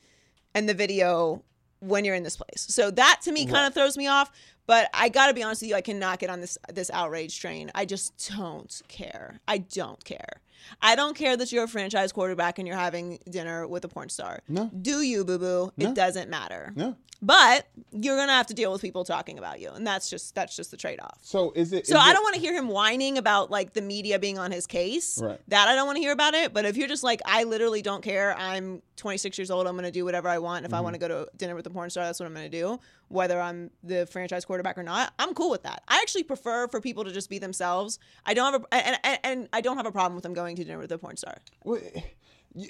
and 0.56 0.67
the 0.69 0.73
video 0.73 1.43
when 1.80 2.06
you're 2.06 2.15
in 2.15 2.24
this 2.24 2.38
place. 2.38 2.65
So 2.70 2.92
that 2.92 3.22
to 3.24 3.32
me 3.32 3.46
kind 3.46 3.68
of 3.68 3.74
throws 3.74 3.98
me 3.98 4.08
off. 4.08 4.32
But 4.65 4.89
I 4.94 5.10
gotta 5.10 5.34
be 5.34 5.42
honest 5.42 5.63
with 5.63 5.70
you, 5.70 5.76
I 5.76 5.82
cannot 5.82 6.20
get 6.20 6.30
on 6.30 6.42
this 6.42 6.58
this 6.72 6.92
outrage 6.92 7.39
train. 7.39 7.72
I 7.74 7.86
just 7.86 8.32
don't 8.38 8.82
care. 8.88 9.39
I 9.48 9.60
don't 9.60 10.04
care. 10.06 10.42
I 10.82 10.95
don't 10.95 11.15
care 11.15 11.36
that 11.38 11.52
you're 11.52 11.63
a 11.65 11.67
franchise 11.67 12.12
quarterback 12.12 12.60
and 12.60 12.67
you're 12.67 12.78
having 12.78 13.19
dinner 13.30 13.67
with 13.67 13.86
a 13.86 13.88
porn 13.88 14.10
star. 14.10 14.41
No. 14.48 14.69
Do 14.82 15.02
you, 15.02 15.24
boo 15.26 15.38
boo? 15.39 15.72
No. 15.78 15.89
It 15.89 15.95
doesn't 15.95 16.30
matter. 16.30 16.74
no. 16.76 16.95
But 17.22 17.67
you're 17.91 18.15
gonna 18.15 18.32
have 18.32 18.48
to 18.48 18.54
deal 18.54 18.72
with 18.72 18.82
people 18.82 19.04
talking 19.04 19.38
about 19.38 19.60
you, 19.60 19.72
and 19.72 19.86
that's 19.86 20.10
just 20.10 20.34
that's 20.36 20.56
just 20.56 20.72
the 20.72 20.78
trade 20.78 21.02
off. 21.02 21.17
So 21.22 21.52
is 21.54 21.74
it? 21.74 21.86
So 21.86 21.98
is 21.98 22.02
I 22.02 22.12
it- 22.12 22.13
don't 22.13 22.24
want 22.24 22.36
to 22.36 22.39
hear 22.39 22.54
him 22.54 22.69
whining 22.69 23.17
about 23.17 23.52
like 23.52 23.74
the 23.74 23.82
media 23.82 24.19
being 24.19 24.39
on 24.39 24.52
his 24.54 24.65
case. 24.65 25.22
Right. 25.22 25.38
That 25.50 25.67
I 25.67 25.76
don't 25.76 25.86
want 25.86 25.98
to 25.98 26.02
hear 26.02 26.13
about 26.13 26.34
it. 26.34 26.54
But 26.54 26.63
if 26.63 26.78
you're 26.78 26.88
just 26.88 27.04
like, 27.04 27.19
I 27.26 27.43
literally 27.43 27.82
don't 27.82 28.02
care. 28.02 28.38
I'm 28.38 28.82
26 28.95 29.38
years 29.38 29.52
old. 29.52 29.67
I'm 29.67 29.74
going 29.74 29.84
to 29.84 29.91
do 29.91 30.06
whatever 30.06 30.30
I 30.30 30.38
want. 30.39 30.65
If 30.65 30.72
I 30.74 30.78
Mm-hmm. 30.78 30.84
want 30.86 30.93
to 30.93 31.00
go 31.00 31.08
to 31.10 31.28
dinner 31.36 31.56
with 31.56 31.65
a 31.65 31.69
porn 31.69 31.89
star, 31.89 32.06
that's 32.06 32.22
what 32.22 32.26
I'm 32.26 32.34
going 32.34 32.50
to 32.50 32.58
do. 32.58 32.80
Whether 33.10 33.41
I'm 33.41 33.72
the 33.84 34.06
franchise 34.06 34.45
quarterback 34.45 34.78
or 34.78 34.84
not, 34.84 35.13
I'm 35.19 35.34
cool 35.34 35.50
with 35.50 35.63
that. 35.63 35.84
I 35.88 35.98
actually 36.02 36.24
prefer 36.24 36.67
for 36.67 36.80
people 36.80 37.04
to 37.04 37.12
just 37.12 37.30
be 37.30 37.39
themselves. 37.39 38.00
I 38.26 38.34
don't 38.34 38.54
have 38.54 38.65
a 38.72 38.74
and, 38.74 39.00
and, 39.04 39.19
and 39.24 39.50
I 39.52 39.62
don't 39.62 39.78
have 39.78 39.88
a 39.88 39.91
problem 39.91 40.15
with 40.15 40.24
them 40.24 40.34
going 40.34 40.56
to 40.56 40.63
dinner 40.63 40.78
with 40.78 40.91
a 40.91 40.98
porn 40.98 41.17
star. 41.17 41.38
Well, 41.63 41.82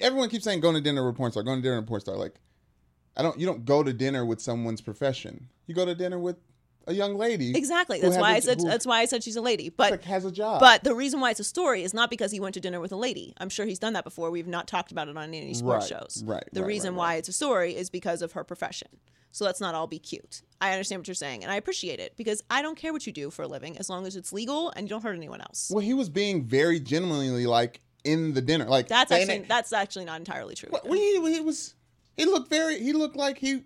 everyone 0.00 0.30
keeps 0.30 0.44
saying 0.44 0.60
going 0.60 0.74
to 0.74 0.80
dinner 0.80 1.04
with 1.04 1.14
a 1.14 1.16
porn 1.16 1.30
star, 1.30 1.42
going 1.42 1.58
to 1.58 1.62
dinner 1.62 1.76
with 1.76 1.84
a 1.84 1.88
porn 1.88 2.00
star. 2.00 2.16
Like, 2.16 2.34
I 3.16 3.22
don't. 3.22 3.38
You 3.38 3.46
don't 3.46 3.64
go 3.64 3.82
to 3.82 3.92
dinner 3.92 4.24
with 4.24 4.40
someone's 4.40 4.80
profession. 4.80 5.48
You 5.66 5.74
go 5.74 5.84
to 5.84 5.94
dinner 5.94 6.18
with 6.18 6.36
a 6.90 6.94
young 6.94 7.16
lady. 7.16 7.56
Exactly. 7.56 8.00
That's 8.00 8.16
why 8.16 8.32
a- 8.32 8.36
I 8.36 8.40
said 8.40 8.58
who, 8.60 8.68
that's 8.68 8.84
why 8.86 9.00
I 9.00 9.04
said 9.06 9.22
she's 9.24 9.36
a 9.36 9.40
lady. 9.40 9.68
But 9.70 9.90
like 9.92 10.04
has 10.04 10.24
a 10.24 10.30
job. 10.32 10.60
But 10.60 10.84
the 10.84 10.94
reason 10.94 11.20
why 11.20 11.30
it's 11.30 11.40
a 11.40 11.44
story 11.44 11.82
is 11.82 11.94
not 11.94 12.10
because 12.10 12.32
he 12.32 12.40
went 12.40 12.54
to 12.54 12.60
dinner 12.60 12.80
with 12.80 12.92
a 12.92 12.96
lady. 12.96 13.32
I'm 13.38 13.48
sure 13.48 13.64
he's 13.66 13.78
done 13.78 13.92
that 13.94 14.04
before. 14.04 14.30
We've 14.30 14.46
not 14.46 14.66
talked 14.68 14.92
about 14.92 15.08
it 15.08 15.16
on 15.16 15.32
any 15.32 15.54
sports 15.54 15.90
Right, 15.90 16.00
shows. 16.00 16.22
right, 16.26 16.44
The 16.52 16.60
right, 16.62 16.66
reason 16.66 16.92
right, 16.94 16.98
why 16.98 17.06
right. 17.14 17.18
it's 17.20 17.28
a 17.28 17.32
story 17.32 17.74
is 17.76 17.88
because 17.90 18.22
of 18.22 18.32
her 18.32 18.44
profession. 18.44 18.88
So 19.32 19.44
let's 19.44 19.60
not 19.60 19.74
all 19.76 19.86
be 19.86 20.00
cute. 20.00 20.42
I 20.60 20.72
understand 20.72 21.00
what 21.00 21.08
you're 21.08 21.14
saying, 21.14 21.44
and 21.44 21.52
I 21.52 21.56
appreciate 21.56 22.00
it 22.00 22.16
because 22.16 22.42
I 22.50 22.62
don't 22.62 22.76
care 22.76 22.92
what 22.92 23.06
you 23.06 23.12
do 23.12 23.30
for 23.30 23.42
a 23.42 23.48
living 23.48 23.78
as 23.78 23.88
long 23.88 24.04
as 24.06 24.16
it's 24.16 24.32
legal 24.32 24.70
and 24.74 24.86
you 24.86 24.90
don't 24.90 25.02
hurt 25.02 25.14
anyone 25.16 25.40
else. 25.40 25.70
well, 25.72 25.84
he 25.84 25.94
was 25.94 26.08
being 26.08 26.44
very 26.44 26.80
genuinely 26.80 27.46
like 27.46 27.80
in 28.02 28.34
the 28.34 28.40
dinner, 28.42 28.64
like 28.64 28.88
That's 28.88 29.12
actually 29.12 29.34
it- 29.36 29.48
that's 29.48 29.72
actually 29.72 30.04
not 30.06 30.18
entirely 30.18 30.54
true. 30.56 30.70
What- 30.70 30.82
either. 30.84 30.90
when 30.90 30.98
he, 30.98 31.18
when 31.20 31.32
he 31.32 31.40
was 31.40 31.74
He 32.16 32.24
looked 32.24 32.50
very. 32.50 32.80
He 32.82 32.92
looked 32.92 33.14
like 33.16 33.38
he 33.38 33.62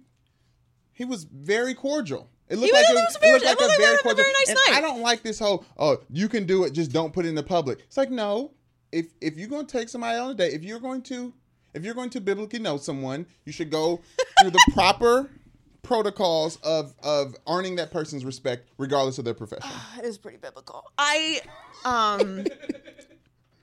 he 0.92 1.04
was 1.06 1.24
very 1.24 1.72
cordial. 1.74 2.28
It 2.48 2.58
looked 2.58 2.72
like 2.72 2.82
was- 2.82 2.90
it 2.90 2.94
was, 2.94 3.04
was 3.04 3.16
very- 3.20 3.36
it 3.36 3.42
looked 3.44 3.60
like 3.60 3.70
a 3.70 3.80
very 3.80 3.98
a 4.04 4.14
very 4.14 4.32
nice. 4.46 4.56
I 4.72 4.80
don't 4.80 5.00
like 5.00 5.22
this 5.22 5.38
whole 5.38 5.64
oh 5.78 5.98
you 6.10 6.28
can 6.28 6.44
do 6.46 6.64
it 6.64 6.72
just 6.72 6.92
don't 6.92 7.12
put 7.12 7.24
it 7.24 7.28
in 7.28 7.34
the 7.34 7.42
public. 7.42 7.80
It's 7.80 7.96
like 7.96 8.10
no, 8.10 8.52
if 8.92 9.06
if 9.20 9.36
you're 9.36 9.48
going 9.48 9.66
to 9.66 9.78
take 9.78 9.88
somebody 9.88 10.18
on 10.18 10.30
a 10.30 10.34
date, 10.34 10.52
if 10.52 10.62
you're 10.62 10.80
going 10.80 11.02
to 11.02 11.32
if 11.72 11.84
you're 11.84 11.94
going 11.94 12.10
to 12.10 12.20
biblically 12.20 12.58
know 12.60 12.76
someone, 12.76 13.26
you 13.44 13.52
should 13.52 13.70
go 13.70 14.00
through 14.40 14.50
the 14.50 14.64
proper 14.74 15.30
protocols 15.82 16.56
of 16.62 16.94
of 17.02 17.34
earning 17.48 17.76
that 17.76 17.90
person's 17.90 18.24
respect 18.24 18.68
regardless 18.78 19.18
of 19.18 19.24
their 19.24 19.34
profession. 19.34 19.70
It 19.98 20.04
is 20.04 20.18
pretty 20.18 20.38
biblical. 20.38 20.84
I 20.98 21.40
um 21.84 22.44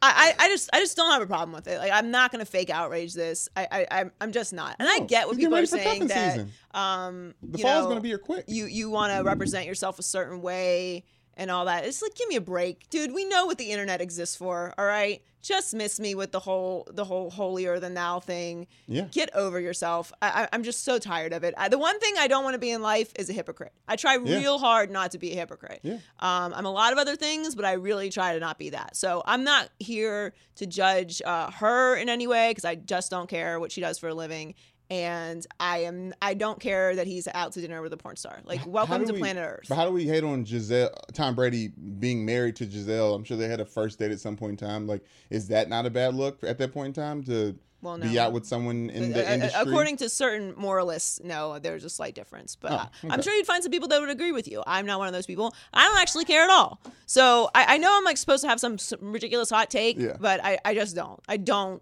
I, 0.03 0.33
I, 0.39 0.45
I 0.45 0.47
just 0.49 0.69
I 0.73 0.79
just 0.79 0.97
don't 0.97 1.11
have 1.11 1.21
a 1.21 1.27
problem 1.27 1.53
with 1.53 1.67
it. 1.67 1.77
Like 1.77 1.91
I'm 1.91 2.09
not 2.09 2.31
gonna 2.31 2.45
fake 2.45 2.69
outrage 2.69 3.13
this. 3.13 3.49
I, 3.55 3.67
I 3.71 3.99
I'm 3.99 4.11
I'm 4.19 4.31
just 4.31 4.51
not. 4.53 4.75
And 4.79 4.87
I 4.89 4.99
get 4.99 5.27
what 5.27 5.37
people 5.37 5.55
are 5.55 5.65
saying 5.65 6.07
that 6.07 6.33
season. 6.33 6.51
um 6.73 7.35
The 7.43 7.59
you 7.59 7.63
fall's 7.63 7.83
know, 7.83 7.89
gonna 7.89 8.01
be 8.01 8.09
your 8.09 8.17
quick. 8.17 8.45
You 8.47 8.65
you 8.65 8.89
want 8.89 9.13
to 9.13 9.23
represent 9.23 9.65
yourself 9.67 9.99
a 9.99 10.03
certain 10.03 10.41
way 10.41 11.05
and 11.35 11.51
all 11.51 11.65
that. 11.65 11.85
It's 11.85 12.01
like 12.01 12.15
give 12.15 12.27
me 12.29 12.35
a 12.35 12.41
break, 12.41 12.89
dude. 12.89 13.13
We 13.13 13.25
know 13.25 13.45
what 13.45 13.57
the 13.57 13.71
internet 13.71 14.01
exists 14.01 14.35
for. 14.35 14.73
All 14.77 14.85
right, 14.85 15.21
just 15.41 15.73
miss 15.73 15.99
me 15.99 16.15
with 16.15 16.31
the 16.31 16.39
whole 16.39 16.87
the 16.91 17.03
whole 17.05 17.29
holier 17.29 17.79
than 17.79 17.93
thou 17.93 18.19
thing. 18.19 18.67
Yeah. 18.87 19.07
Get 19.11 19.33
over 19.35 19.59
yourself. 19.59 20.11
I, 20.21 20.43
I, 20.43 20.47
I'm 20.53 20.63
just 20.63 20.83
so 20.83 20.99
tired 20.99 21.33
of 21.33 21.43
it. 21.43 21.53
I, 21.57 21.67
the 21.69 21.77
one 21.79 21.99
thing 21.99 22.13
I 22.19 22.27
don't 22.27 22.43
want 22.43 22.53
to 22.53 22.59
be 22.59 22.71
in 22.71 22.81
life 22.81 23.11
is 23.17 23.29
a 23.29 23.33
hypocrite. 23.33 23.73
I 23.87 23.95
try 23.95 24.17
Yeah. 24.23 24.37
real 24.37 24.59
hard 24.59 24.91
not 24.91 25.11
to 25.11 25.17
be 25.17 25.31
a 25.31 25.35
hypocrite. 25.35 25.79
Yeah. 25.83 25.97
Um, 26.19 26.53
I'm 26.53 26.65
a 26.65 26.71
lot 26.71 26.93
of 26.93 26.99
other 26.99 27.15
things, 27.15 27.55
but 27.55 27.65
I 27.65 27.73
really 27.73 28.09
try 28.09 28.33
to 28.33 28.39
not 28.39 28.57
be 28.59 28.69
that. 28.71 28.95
So 28.95 29.23
I'm 29.25 29.43
not 29.43 29.69
here 29.79 30.33
to 30.55 30.65
judge 30.67 31.21
uh, 31.25 31.49
her 31.51 31.95
in 31.95 32.09
any 32.09 32.27
way 32.27 32.51
because 32.51 32.65
I 32.65 32.75
just 32.75 33.09
don't 33.09 33.29
care 33.29 33.59
what 33.59 33.71
she 33.71 33.81
does 33.81 33.97
for 33.97 34.09
a 34.09 34.13
living. 34.13 34.53
And 34.91 35.47
I 35.57 35.79
am 35.79 36.13
I 36.21 36.33
don't 36.33 36.59
care 36.59 36.95
that 36.97 37.07
he's 37.07 37.25
out 37.33 37.53
to 37.53 37.61
dinner 37.61 37.81
with 37.81 37.93
a 37.93 37.97
porn 37.97 38.17
star. 38.17 38.41
Like 38.43 38.59
welcome 38.67 39.05
to 39.07 39.13
we- 39.13 39.19
planet 39.19 39.47
Earth. 39.47 39.65
But 39.69 39.75
how 39.75 39.85
do 39.85 39.91
we 39.93 40.03
hate 40.05 40.23
on 40.25 40.43
Gisele, 40.43 40.91
Tom 41.13 41.33
Brady 41.33 41.69
being 41.69 42.25
married 42.25 42.57
to 42.57 42.65
Gisele? 42.65 43.15
I'm 43.15 43.23
sure 43.23 43.37
they 43.37 43.47
had 43.47 43.61
a 43.61 43.65
first 43.65 43.99
date 43.99 44.11
at 44.11 44.19
some 44.19 44.35
point 44.35 44.61
in 44.61 44.67
time. 44.67 44.87
Like, 44.87 45.03
is 45.29 45.47
that 45.47 45.69
not 45.69 45.85
a 45.85 45.89
bad 45.89 46.13
look 46.13 46.43
at 46.43 46.57
that 46.57 46.73
point 46.73 46.87
in 46.87 46.93
time 47.03 47.23
to 47.23 47.57
Well, 47.81 47.97
be 47.99 48.19
out 48.19 48.33
with 48.33 48.45
someone 48.45 48.89
in 48.89 49.13
the 49.13 49.25
Uh, 49.25 49.29
uh, 49.29 49.33
industry? 49.33 49.61
According 49.65 49.95
to 49.97 50.09
certain 50.09 50.53
moralists, 50.57 51.21
no, 51.23 51.57
there's 51.57 51.85
a 51.85 51.89
slight 51.89 52.13
difference. 52.13 52.57
But 52.57 52.73
Oh, 52.73 52.75
uh, 52.75 52.87
I'm 53.11 53.21
sure 53.21 53.33
you'd 53.33 53.47
find 53.47 53.63
some 53.63 53.71
people 53.71 53.87
that 53.87 54.01
would 54.01 54.09
agree 54.09 54.33
with 54.33 54.45
you. 54.49 54.61
I'm 54.67 54.85
not 54.85 54.99
one 54.99 55.07
of 55.07 55.13
those 55.13 55.25
people. 55.25 55.55
I 55.73 55.85
don't 55.87 55.99
actually 56.01 56.25
care 56.25 56.43
at 56.43 56.49
all. 56.49 56.81
So 57.05 57.49
I, 57.55 57.75
I 57.75 57.77
know 57.77 57.95
I'm 57.97 58.03
like 58.03 58.17
supposed 58.17 58.43
to 58.43 58.49
have 58.49 58.59
some, 58.59 58.77
some 58.77 59.13
ridiculous 59.13 59.49
hot 59.49 59.69
take, 59.69 59.97
Yeah. 59.97 60.17
but 60.19 60.43
I, 60.43 60.59
I 60.65 60.73
just 60.75 60.97
don't. 60.97 61.21
I 61.29 61.37
don't. 61.37 61.81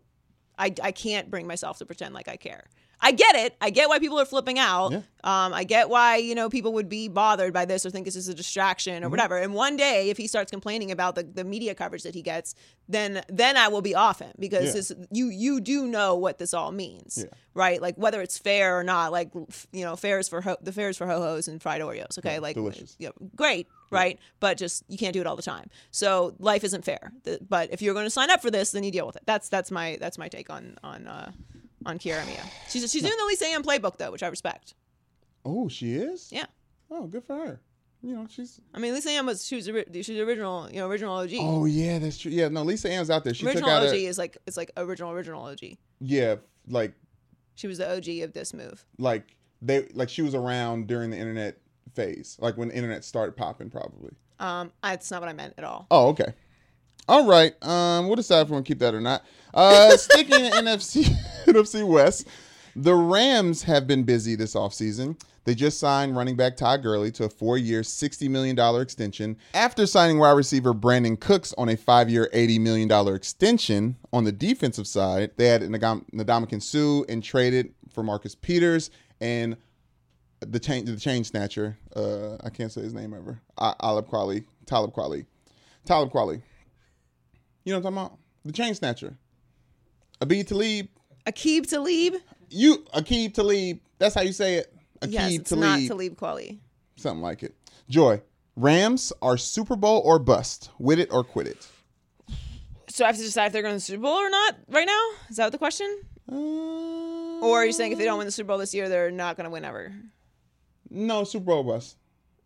I, 0.60 0.74
I 0.84 0.92
can't 0.92 1.32
bring 1.32 1.48
myself 1.48 1.80
to 1.80 1.88
pretend 1.88 2.14
like 2.14 2.28
I 2.28 2.36
care. 2.36 2.66
I 3.02 3.12
get 3.14 3.36
it. 3.36 3.56
I 3.62 3.70
get 3.70 3.88
why 3.88 4.00
people 4.00 4.20
are 4.20 4.26
flipping 4.26 4.60
out. 4.60 4.92
Yeah. 4.92 5.02
Um, 5.24 5.54
I 5.54 5.64
get 5.64 5.90
why 5.90 6.18
you 6.18 6.36
know 6.36 6.50
people 6.50 6.74
would 6.74 6.90
be 6.90 7.08
bothered 7.08 7.54
by 7.54 7.66
this 7.66 7.86
or 7.86 7.90
think 7.90 8.06
this 8.06 8.16
is 8.16 8.28
a 8.28 8.34
distraction 8.34 8.96
or 9.04 9.08
Mm-hmm. 9.08 9.12
whatever. 9.12 9.38
And 9.38 9.54
one 9.54 9.78
day, 9.78 10.10
if 10.10 10.18
he 10.18 10.28
starts 10.28 10.52
complaining 10.52 10.92
about 10.92 11.16
the, 11.16 11.24
the 11.24 11.44
media 11.44 11.76
coverage 11.76 12.04
that 12.04 12.14
he 12.14 12.22
gets, 12.22 12.56
then 12.90 13.24
then 13.30 13.56
I 13.58 13.68
will 13.70 13.82
be 13.82 13.96
off 13.96 14.20
him 14.20 14.34
because 14.38 14.68
Yeah. 14.68 14.72
this, 14.74 14.92
you 15.12 15.30
you 15.30 15.62
do 15.62 15.88
know 15.88 16.16
what 16.16 16.40
this 16.40 16.54
all 16.54 16.72
means, 16.72 17.20
Yeah. 17.22 17.30
right? 17.54 17.82
Like 17.82 17.96
whether 17.96 18.22
it's 18.22 18.38
fair 18.38 18.78
or 18.78 18.84
not. 18.84 19.12
Like 19.14 19.32
you 19.72 19.84
know, 19.86 19.96
fair 19.96 20.20
is 20.20 20.28
for 20.28 20.42
ho- 20.42 20.58
the 20.62 20.72
fair 20.74 20.90
is 20.90 20.98
for 20.98 21.08
ho 21.08 21.20
hos 21.22 21.48
and 21.48 21.62
fried 21.62 21.82
Oreos. 21.82 22.18
Okay, 22.18 22.40
like 22.40 22.56
delicious. 22.56 22.96
yeah, 23.00 23.10
great, 23.36 23.68
right? 23.92 24.20
But 24.42 24.58
just 24.58 24.84
you 24.90 24.98
can't 24.98 25.14
do 25.14 25.22
it 25.22 25.28
all 25.28 25.36
the 25.38 25.42
time. 25.42 25.70
So 25.92 26.36
life 26.40 26.64
isn't 26.66 26.84
fair. 26.84 27.12
But 27.48 27.72
if 27.72 27.82
you're 27.82 27.94
going 27.94 28.06
to 28.08 28.10
sign 28.10 28.30
up 28.30 28.42
for 28.42 28.52
this, 28.52 28.72
then 28.72 28.84
you 28.84 28.92
deal 28.92 29.06
with 29.08 29.16
it. 29.16 29.24
That's 29.26 29.48
that's 29.50 29.72
my 29.72 29.98
that's 30.02 30.18
my 30.18 30.28
take 30.28 30.50
on 30.50 30.78
on 30.84 31.08
uh, 31.08 31.32
on 31.86 31.98
Kiara 32.00 32.26
Mia. 32.28 32.44
She's 32.70 32.90
she's 32.92 33.02
doing 33.02 33.18
the 33.18 33.26
Lisa 33.26 33.46
Ann 33.48 33.64
playbook 33.64 33.98
though, 33.98 34.12
which 34.12 34.24
I 34.24 34.28
respect. 34.28 34.74
oh, 35.46 35.68
she 35.70 35.94
is. 35.94 36.30
Yeah. 36.32 36.46
Oh, 36.92 37.08
good 37.08 37.24
for 37.24 37.36
her. 37.36 37.62
You 38.02 38.16
know, 38.16 38.28
she's. 38.30 38.62
I 38.74 38.80
mean, 38.80 38.94
Lisa 38.94 39.10
Ann 39.10 39.26
was 39.26 39.46
she 39.46 39.56
was 39.56 39.66
she's 39.66 40.08
the 40.08 40.22
original, 40.22 40.70
you 40.72 40.80
know, 40.80 40.88
original 40.88 41.16
OG. 41.16 41.32
Oh 41.40 41.66
yeah, 41.66 42.00
that's 42.00 42.18
true. 42.18 42.32
Yeah, 42.32 42.48
no, 42.48 42.64
Lisa 42.64 42.90
Ann's 42.90 43.10
out 43.10 43.24
there. 43.24 43.34
She 43.34 43.46
original 43.46 43.64
took 43.70 43.72
out 43.72 43.88
OG 43.88 43.94
a, 43.94 44.06
is 44.06 44.18
like 44.18 44.38
it's 44.48 44.56
like 44.58 44.72
original 44.78 45.12
original 45.12 45.44
OG. 45.44 45.60
yeah, 46.00 46.36
like 46.68 46.94
She 47.56 47.68
was 47.68 47.78
the 47.78 47.92
OG 47.94 48.08
of 48.24 48.34
this 48.34 48.54
move. 48.54 48.86
like 48.98 49.36
they 49.62 49.88
like 49.94 50.08
she 50.10 50.22
was 50.22 50.34
around 50.34 50.88
during 50.88 51.10
the 51.10 51.18
internet 51.18 51.58
phase, 51.94 52.38
like 52.40 52.56
when 52.56 52.70
the 52.70 52.76
internet 52.76 53.04
started 53.04 53.36
popping, 53.36 53.70
probably. 53.70 54.14
Um, 54.40 54.72
that's 54.82 55.12
not 55.12 55.20
what 55.20 55.30
I 55.30 55.34
meant 55.34 55.56
at 55.58 55.66
all. 55.66 55.86
Oh, 55.92 56.08
okay. 56.10 56.34
All 57.10 57.26
right. 57.28 57.54
Um, 57.62 58.08
we'll 58.08 58.16
decide 58.16 58.42
if 58.42 58.48
we 58.50 58.54
want 58.54 58.66
to 58.66 58.70
keep 58.72 58.80
that 58.80 58.94
or 58.94 59.02
not. 59.02 59.26
Uh, 59.54 59.98
sticking 59.98 60.46
in 60.46 60.52
NFC 60.54 61.14
NFC 61.54 61.88
West, 61.88 62.28
the 62.76 62.96
Rams 62.96 63.64
have 63.64 63.88
been 63.88 64.04
busy 64.04 64.36
this 64.36 64.56
offseason. 64.56 65.20
They 65.46 65.56
just 65.56 65.80
signed 65.80 66.16
running 66.16 66.36
back 66.36 66.58
Todd 66.58 66.84
Gurley 66.84 67.12
to 67.14 67.24
a 67.24 67.30
four-year, 67.30 67.82
$60 67.82 68.30
million 68.30 68.60
extension. 68.82 69.38
After 69.54 69.88
signing 69.88 70.20
wide 70.20 70.34
receiver 70.34 70.74
Brandin 70.74 71.20
Cooks 71.20 71.54
on 71.58 71.70
a 71.70 71.78
five-year, 71.78 72.30
$80 72.34 72.60
million 72.60 73.16
extension 73.16 73.96
on 74.14 74.26
the 74.26 74.32
defensive 74.32 74.86
side, 74.86 75.32
they 75.38 75.48
had 75.48 75.62
Ndamukong 75.64 76.62
Suh 76.62 77.04
and 77.12 77.24
traded 77.24 77.74
for 77.92 78.04
Marcus 78.04 78.36
Peters 78.36 78.92
and 79.20 79.58
the 80.42 80.60
chain 80.60 80.86
the 80.86 80.96
chain 80.98 81.24
snatcher. 81.24 81.78
Uh, 81.96 82.36
I 82.44 82.50
can't 82.50 82.72
say 82.72 82.82
his 82.82 82.94
name 82.94 83.14
ever. 83.14 83.42
I, 83.58 83.74
Alib 83.82 84.08
Kweli, 84.08 84.46
Talib 84.66 84.94
Kweli, 84.94 85.26
Talib 85.86 86.12
Kweli. 86.12 86.42
You 87.66 87.74
know 87.74 87.80
what 87.80 87.88
I'm 87.88 87.96
talking 87.96 87.98
about? 87.98 88.20
The 88.46 88.54
chain 88.54 88.74
snatcher. 88.76 89.18
Abid 90.22 90.48
Talib. 90.48 90.88
Aqib 91.26 91.68
Talib. 91.68 92.16
You 92.50 92.78
Aqib 92.94 93.34
Talib. 93.34 93.80
That's 93.98 94.16
how 94.16 94.22
you 94.22 94.32
say 94.34 94.56
it. 94.56 94.74
Aqib 95.02 95.12
Yes, 95.12 95.32
it's 95.34 95.50
Talib. 95.50 95.62
not 95.64 95.80
Talib 95.88 96.16
Kweli. 96.18 96.60
Something 96.96 97.22
like 97.22 97.44
it. 97.44 97.56
Joy. 97.90 98.22
Rams 98.56 99.14
are 99.22 99.38
Super 99.38 99.76
Bowl 99.76 100.02
or 100.04 100.20
bust. 100.20 100.70
With 100.80 101.00
it 101.00 101.10
or 101.12 101.24
quit 101.24 101.48
it. 101.48 101.68
So 102.90 103.06
I 103.06 103.08
have 103.08 103.18
to 103.18 103.22
decide 103.24 103.48
if 103.48 103.54
they're 103.54 103.62
going 103.62 103.74
to 103.74 103.78
the 103.78 103.82
Super 103.82 104.02
Bowl 104.02 104.16
or 104.16 104.30
not 104.30 104.56
right 104.70 104.86
now. 104.88 105.02
Is 105.30 105.38
that 105.38 105.52
the 105.52 105.58
question? 105.58 106.02
Uh, 106.32 106.36
Or 106.36 107.60
are 107.62 107.66
you 107.66 107.72
saying 107.72 107.92
if 107.94 107.98
they 107.98 108.06
don't 108.06 108.18
win 108.18 108.28
the 108.28 108.32
Super 108.32 108.48
Bowl 108.48 108.58
this 108.58 108.74
year, 108.74 108.90
they're 108.90 109.12
not 109.12 109.38
going 109.38 109.46
to 109.46 109.50
win 109.52 109.64
ever? 109.64 109.94
no 110.92 111.24
Super 111.24 111.46
Bowl 111.46 111.64
bust. 111.64 111.98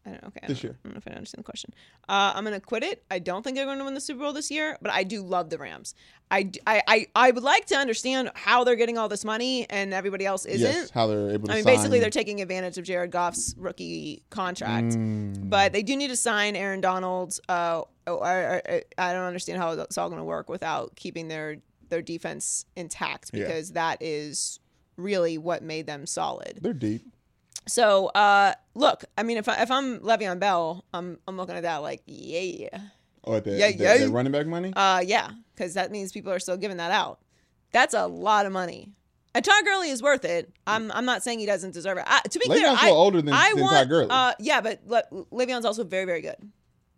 I 0.06 0.10
don't, 0.10 0.24
okay. 0.26 0.40
I 0.44 0.48
This 0.48 0.58
don't- 0.60 0.64
year. 0.64 0.80
I 0.84 0.88
don't 0.88 0.94
know 0.96 1.02
if 1.06 1.08
I 1.08 1.16
understand 1.16 1.40
the 1.40 1.46
question. 1.46 1.74
Uh, 2.10 2.34
I'm 2.36 2.44
going 2.44 2.54
to 2.60 2.66
quit 2.66 2.84
it. 2.84 3.04
I 3.10 3.20
don't 3.20 3.42
think 3.42 3.56
they're 3.56 3.66
going 3.66 3.78
to 3.80 3.86
win 3.86 3.94
the 3.94 4.02
Super 4.02 4.20
Bowl 4.20 4.34
this 4.34 4.52
year, 4.52 4.78
but 4.82 4.92
I 4.92 5.04
do 5.04 5.22
love 5.24 5.50
the 5.50 5.58
Rams. 5.58 5.96
I 6.30 6.50
I 6.68 7.08
I 7.16 7.32
would 7.32 7.44
like 7.44 7.68
to 7.68 7.76
understand 7.76 8.32
how 8.34 8.64
they're 8.64 8.76
getting 8.76 8.98
all 8.98 9.08
this 9.08 9.24
money 9.24 9.66
and 9.70 9.94
everybody 9.94 10.26
else 10.26 10.46
isn't. 10.46 10.62
Yes, 10.68 10.90
how 10.90 11.08
they're 11.08 11.30
able 11.32 11.48
to 11.48 11.54
I 11.54 11.56
mean, 11.58 11.64
sign. 11.64 11.76
basically, 11.76 12.00
they're 12.00 12.10
taking 12.10 12.42
advantage 12.42 12.78
of 12.78 12.84
Jared 12.86 13.12
Goff's 13.12 13.56
rookie 13.58 14.24
contract, 14.30 14.88
Mm. 14.96 15.50
but 15.50 15.72
they 15.74 15.84
do 15.84 15.96
need 15.96 16.08
to 16.10 16.18
sign 16.18 16.56
Aaron 16.56 16.82
Donald. 16.82 17.40
Uh, 17.48 17.84
I, 18.08 18.12
I, 18.68 18.84
I 18.98 19.14
don't 19.14 19.24
understand 19.26 19.60
how 19.60 19.72
it's 19.74 19.98
all 19.98 20.10
going 20.10 20.20
to 20.20 20.26
work 20.26 20.50
without 20.50 20.96
keeping 20.96 21.28
their 21.30 21.58
their 21.90 22.02
defense 22.02 22.66
intact 22.76 23.30
Yeah. 23.32 23.44
because 23.46 23.72
that 23.74 24.02
is 24.02 24.60
really 24.98 25.38
what 25.38 25.62
made 25.64 25.86
them 25.86 26.06
solid. 26.08 26.60
They're 26.62 26.74
deep. 26.74 27.06
So, 27.66 28.08
uh, 28.08 28.54
look, 28.76 29.06
I 29.18 29.24
mean, 29.24 29.38
if 29.38 29.48
I, 29.48 29.62
if 29.62 29.72
I'm 29.72 30.00
Le'Veon 30.00 30.40
Bell, 30.40 30.84
I'm 30.94 31.18
I'm 31.28 31.38
looking 31.38 31.56
at 31.56 31.64
that 31.64 31.78
like, 31.78 32.02
yeah, 32.06 32.68
Oh, 33.26 33.36
at 33.36 33.48
Yeah, 33.48 33.68
that, 33.68 33.76
yeah. 33.78 33.98
that 34.00 34.10
running 34.10 34.32
back 34.34 34.46
money? 34.48 34.74
uh, 34.76 35.02
yeah, 35.06 35.30
because 35.56 35.76
that 35.76 35.92
means 35.92 36.12
people 36.12 36.32
are 36.32 36.40
still 36.40 36.58
giving 36.58 36.78
that 36.78 36.92
out. 36.92 37.20
That's 37.72 37.94
a 37.94 38.06
lot 38.08 38.46
of 38.46 38.52
money. 38.52 38.90
And 39.36 39.44
Todd 39.44 39.64
Gurley 39.66 39.90
is 39.90 40.04
worth 40.04 40.26
it. 40.26 40.52
I'm 40.68 40.92
I'm 40.92 41.06
not 41.06 41.24
saying 41.24 41.40
he 41.40 41.46
doesn't 41.46 41.72
deserve 41.72 41.98
it. 41.98 42.04
I, 42.06 42.20
to 42.22 42.38
be 42.40 42.46
clear, 42.46 42.68
Le'Veon's 42.68 42.84
a 42.84 42.86
I, 42.86 42.90
older 42.90 43.22
than- 43.22 43.34
I 43.34 43.52
than 43.54 43.62
want, 43.64 43.74
Todd 43.78 43.90
Gurley. 43.90 44.08
Uh, 44.12 44.34
yeah, 44.40 44.62
but 44.62 44.82
Le, 44.86 45.02
Le'Veon's 45.32 45.66
also 45.66 45.84
very 45.84 46.06
very 46.06 46.22
good. 46.22 46.36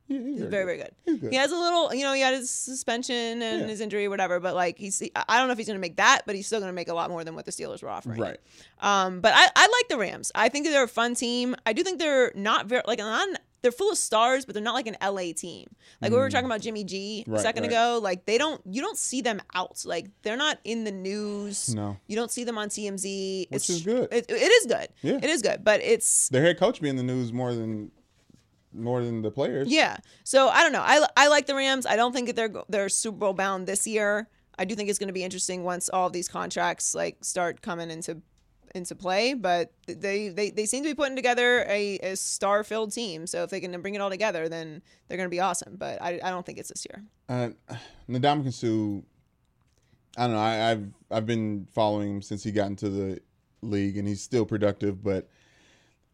Yeah, 0.08 0.20
he's 0.20 0.40
He's 0.42 0.50
very 0.50 0.66
very 0.66 0.78
good. 0.78 1.20
Good. 1.22 1.32
He 1.32 1.38
has 1.38 1.52
a 1.52 1.56
little, 1.56 1.94
you 1.94 2.04
know, 2.04 2.14
he 2.14 2.22
had 2.22 2.34
his 2.34 2.50
suspension 2.50 3.42
and 3.42 3.62
Yeah. 3.62 3.68
his 3.68 3.82
injury 3.82 4.06
or 4.06 4.10
whatever, 4.10 4.40
but 4.40 4.56
like 4.56 4.78
he's 4.78 5.02
I 5.16 5.38
don't 5.38 5.48
know 5.48 5.52
if 5.54 5.58
he's 5.58 5.68
going 5.68 5.78
to 5.78 5.82
make 5.82 5.98
that, 5.98 6.22
but 6.26 6.36
he's 6.36 6.46
still 6.48 6.60
going 6.60 6.70
to 6.70 6.74
make 6.76 6.90
a 6.90 6.94
lot 6.94 7.10
more 7.10 7.24
than 7.24 7.36
what 7.36 7.46
the 7.46 7.52
Steelers 7.52 7.82
were 7.84 7.90
offering. 7.90 8.20
Right. 8.20 8.40
Um, 8.82 9.22
but 9.22 9.34
I, 9.36 9.48
I 9.56 9.62
like 9.68 9.88
the 9.90 9.98
Rams. 9.98 10.32
I 10.36 10.50
think 10.50 10.66
they're 10.68 10.84
a 10.84 10.88
fun 10.88 11.16
team. 11.16 11.56
I 11.66 11.74
do 11.74 11.84
think 11.84 12.00
they're 12.00 12.32
not 12.36 12.66
very 12.68 12.82
like 12.86 13.00
not, 13.00 13.28
they're 13.62 13.72
full 13.72 13.90
of 13.92 13.98
stars, 13.98 14.46
but 14.46 14.54
they're 14.54 14.62
not 14.64 14.76
like 14.76 14.86
an 14.86 14.96
LA 15.02 15.32
team. 15.36 15.68
Like 16.00 16.12
we 16.12 16.18
were 16.18 16.30
talking 16.30 16.46
about 16.46 16.62
Jimmy 16.62 16.84
G 16.84 17.24
a 17.26 17.30
Mm. 17.30 17.34
Right, 17.34 17.42
second 17.42 17.64
right. 17.64 17.72
ago. 17.72 18.00
Like 18.04 18.26
they 18.28 18.38
don't 18.38 18.62
you 18.70 18.80
don't 18.82 18.98
see 18.98 19.22
them 19.22 19.42
out. 19.56 19.82
Like 19.86 20.08
they're 20.22 20.38
not 20.38 20.60
in 20.64 20.84
the 20.84 20.92
news. 20.92 21.74
No. 21.74 21.98
You 22.06 22.16
don't 22.16 22.30
see 22.30 22.44
them 22.44 22.60
on 22.60 22.70
TMZ. 22.70 23.50
Which 23.52 23.70
is 23.72 23.82
good. 23.82 24.08
It, 24.12 24.26
it 24.30 24.52
is 24.52 24.68
good. 24.68 24.88
Yeah. 25.02 25.18
It 25.18 25.30
is 25.32 25.42
good. 25.42 25.64
But 25.64 25.82
it's 25.82 26.30
Their 26.30 26.44
head 26.44 26.60
coach 26.60 26.80
being 26.80 26.98
in 27.00 27.08
the 27.08 27.14
news 27.14 27.34
more 27.34 27.56
than 27.56 27.92
more 28.76 29.04
than 29.04 29.22
the 29.22 29.32
players. 29.32 29.68
yeah. 29.70 29.98
So 30.24 30.50
I 30.50 30.64
don't 30.64 30.72
know. 30.72 30.84
I, 30.84 31.06
I 31.18 31.28
like 31.28 31.46
the 31.46 31.56
Rams. 31.56 31.86
I 31.86 31.96
don't 31.96 32.14
think 32.14 32.28
that 32.28 32.36
they're 32.36 32.54
they're 32.70 32.90
Super 32.90 33.18
Bowl 33.18 33.34
bound 33.34 33.68
this 33.68 33.88
year. 33.88 34.28
I 34.58 34.66
do 34.66 34.76
think 34.76 34.90
it's 34.90 35.00
going 35.00 35.08
to 35.08 35.14
be 35.14 35.24
interesting 35.24 35.64
once 35.64 35.90
all 35.90 36.08
of 36.08 36.14
these 36.14 36.28
contracts 36.30 36.96
like 36.96 37.18
start 37.24 37.62
coming 37.62 37.92
into 37.92 38.22
into 38.74 38.96
play. 38.96 39.34
But 39.34 39.72
they 39.88 40.30
they, 40.30 40.50
they 40.52 40.66
seem 40.66 40.84
to 40.84 40.90
be 40.90 40.96
putting 40.96 41.16
together 41.16 41.66
a, 41.68 41.98
a 42.00 42.16
star 42.16 42.64
filled 42.64 42.92
team. 42.92 43.28
So 43.28 43.44
if 43.44 43.50
they 43.50 43.60
can 43.60 43.80
bring 43.82 43.96
it 43.96 44.02
all 44.02 44.10
together, 44.10 44.48
then 44.50 44.82
they're 45.08 45.18
going 45.18 45.30
to 45.30 45.36
be 45.36 45.40
awesome. 45.40 45.76
But 45.78 46.02
I, 46.02 46.20
I 46.24 46.30
don't 46.30 46.46
think 46.46 46.60
it's 46.60 46.70
this 46.70 46.86
year. 46.90 47.04
Uh, 47.28 47.76
Ndamukong 48.10 48.54
Suh, 48.54 49.02
I 50.18 50.28
don't 50.28 50.36
know. 50.36 50.40
I, 50.40 50.72
I've 50.72 50.88
I've 51.12 51.26
been 51.26 51.68
following 51.74 52.16
him 52.16 52.22
since 52.22 52.44
he 52.44 52.52
got 52.52 52.68
into 52.68 52.90
the 52.90 53.20
league, 53.62 53.98
and 53.98 54.08
he's 54.08 54.22
still 54.22 54.46
productive, 54.46 55.04
but 55.04 55.28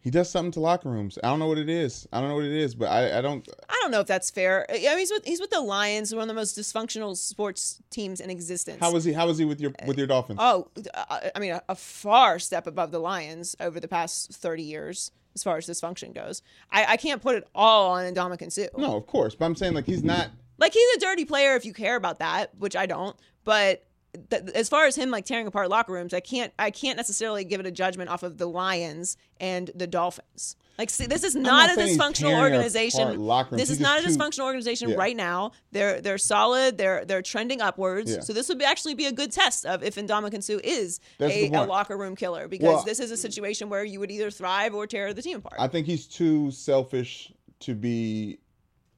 he 0.02 0.10
does 0.10 0.30
something 0.30 0.52
to 0.54 0.60
locker 0.60 0.90
rooms. 0.90 1.20
I 1.24 1.28
don't 1.28 1.40
know 1.40 1.48
what 1.48 1.60
it 1.60 1.70
is. 1.70 2.08
I 2.12 2.20
don't 2.20 2.30
know 2.30 2.36
what 2.36 2.46
it 2.46 2.52
is, 2.52 2.74
but 2.74 2.90
I, 2.90 3.20
I 3.20 3.22
don't. 3.22 3.48
I 3.70 3.78
don't 3.82 3.92
know 3.92 4.00
if 4.00 4.08
that's 4.08 4.30
fair. 4.32 4.66
I 4.70 4.74
mean, 4.74 4.98
he's 4.98 5.12
with 5.12 5.26
he's 5.26 5.40
with 5.40 5.52
the 5.52 5.62
Lions, 5.62 6.14
one 6.14 6.24
of 6.24 6.28
the 6.28 6.34
most 6.34 6.58
dysfunctional 6.58 7.16
sports 7.16 7.82
teams 7.92 8.20
in 8.20 8.30
existence. 8.30 8.80
How 8.80 8.92
was 8.92 9.04
he? 9.04 9.14
How 9.14 9.28
was 9.28 9.38
he 9.38 9.46
with 9.46 9.62
your 9.62 9.72
with 9.86 9.98
your 9.98 10.08
Dolphins? 10.08 10.40
Oh, 10.42 10.68
uh, 10.94 11.30
I 11.36 11.40
mean, 11.40 11.52
a, 11.52 11.62
a 11.70 11.76
far 11.76 12.40
step 12.40 12.66
above 12.66 12.92
the 12.92 13.00
Lions 13.00 13.56
over 13.60 13.80
the 13.80 13.88
past 13.88 14.34
thirty 14.34 14.64
years 14.64 15.12
as 15.36 15.44
far 15.44 15.58
as 15.58 15.68
dysfunction 15.68 16.14
goes. 16.14 16.42
I, 16.72 16.86
I 16.90 16.98
can't 16.98 17.22
put 17.22 17.36
it 17.36 17.48
all 17.54 17.92
on 17.92 18.14
Ndamukong 18.14 18.52
Suh. 18.52 18.68
no, 18.78 18.96
of 18.98 19.06
course, 19.08 19.36
but 19.36 19.46
I'm 19.46 19.56
saying 19.56 19.74
like 19.74 19.86
he's 19.86 20.04
not. 20.04 20.30
Like 20.58 20.74
he's 20.74 20.98
a 20.98 21.00
dirty 21.00 21.26
player 21.26 21.56
if 21.56 21.66
you 21.66 21.74
care 21.74 21.96
about 21.96 22.20
that, 22.20 22.52
which 22.58 22.76
I 22.76 22.86
don't. 22.86 23.16
But 23.44 23.84
th- 24.30 24.44
as 24.56 24.70
far 24.70 24.86
as 24.86 24.96
him 24.96 25.10
like 25.12 25.26
tearing 25.26 25.48
apart 25.48 25.70
locker 25.70 25.94
rooms, 25.94 26.14
I 26.14 26.20
can't 26.20 26.54
I 26.60 26.72
can't 26.72 26.98
necessarily 26.98 27.44
give 27.44 27.60
it 27.60 27.66
a 27.66 27.72
judgment 27.72 28.10
off 28.10 28.24
of 28.24 28.38
the 28.38 28.48
Lions 28.48 29.18
and 29.40 29.72
the 29.76 29.88
Dolphins. 29.88 30.56
Like 30.78 30.90
see, 30.90 31.06
this 31.06 31.24
is 31.24 31.36
not, 31.36 31.68
not 31.76 31.78
a 31.78 31.82
dysfunctional 31.82 32.40
organization. 32.40 33.10
This 33.52 33.70
is 33.70 33.80
not 33.80 34.00
a 34.00 34.04
just 34.04 34.18
too- 34.18 34.24
dysfunctional 34.26 34.46
organization 34.46 34.90
Yeah. 34.90 34.96
right 34.96 35.16
now. 35.16 35.52
They're 35.72 36.02
they're 36.02 36.18
solid. 36.18 36.78
They're 36.78 37.06
they're 37.06 37.22
trending 37.22 37.62
upwards. 37.62 38.12
Yeah. 38.12 38.20
So 38.22 38.34
this 38.34 38.50
would 38.50 38.58
be 38.58 38.66
actually 38.66 38.96
be 38.96 39.06
a 39.06 39.12
good 39.12 39.32
test 39.32 39.66
of 39.66 39.84
if 39.84 39.96
Ndamukong 39.96 40.44
Suh 40.44 40.60
is 40.64 41.00
a, 41.20 41.50
a 41.50 41.66
locker 41.66 41.98
room 41.98 42.16
killer 42.16 42.48
because 42.48 42.68
Well- 42.68 42.84
this 42.84 43.00
is 43.00 43.12
a 43.12 43.18
situation 43.18 43.70
where 43.70 43.84
you 43.84 44.00
would 44.00 44.12
either 44.12 44.32
thrive 44.32 44.74
or 44.74 44.88
tear 44.88 45.14
the 45.14 45.22
team 45.22 45.38
apart. 45.38 45.56
I 45.60 45.68
think 45.68 45.86
he's 45.86 46.08
too 46.08 46.50
selfish 46.52 47.32
to 47.60 47.76
be 47.76 48.40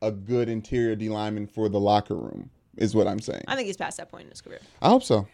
a 0.02 0.12
good 0.12 0.48
interior 0.50 0.96
D 0.96 1.10
lineman 1.10 1.48
for 1.48 1.68
the 1.70 1.80
locker 1.80 2.16
room. 2.16 2.50
Is 2.78 2.96
what 2.96 3.08
I'm 3.08 3.20
saying. 3.20 3.44
I 3.48 3.56
think 3.56 3.68
he's 3.68 3.78
past 3.78 3.98
that 3.98 4.10
point 4.10 4.24
in 4.24 4.30
his 4.30 4.42
career. 4.42 4.60
I 4.82 4.90
hope 4.90 5.04
so. 5.04 5.28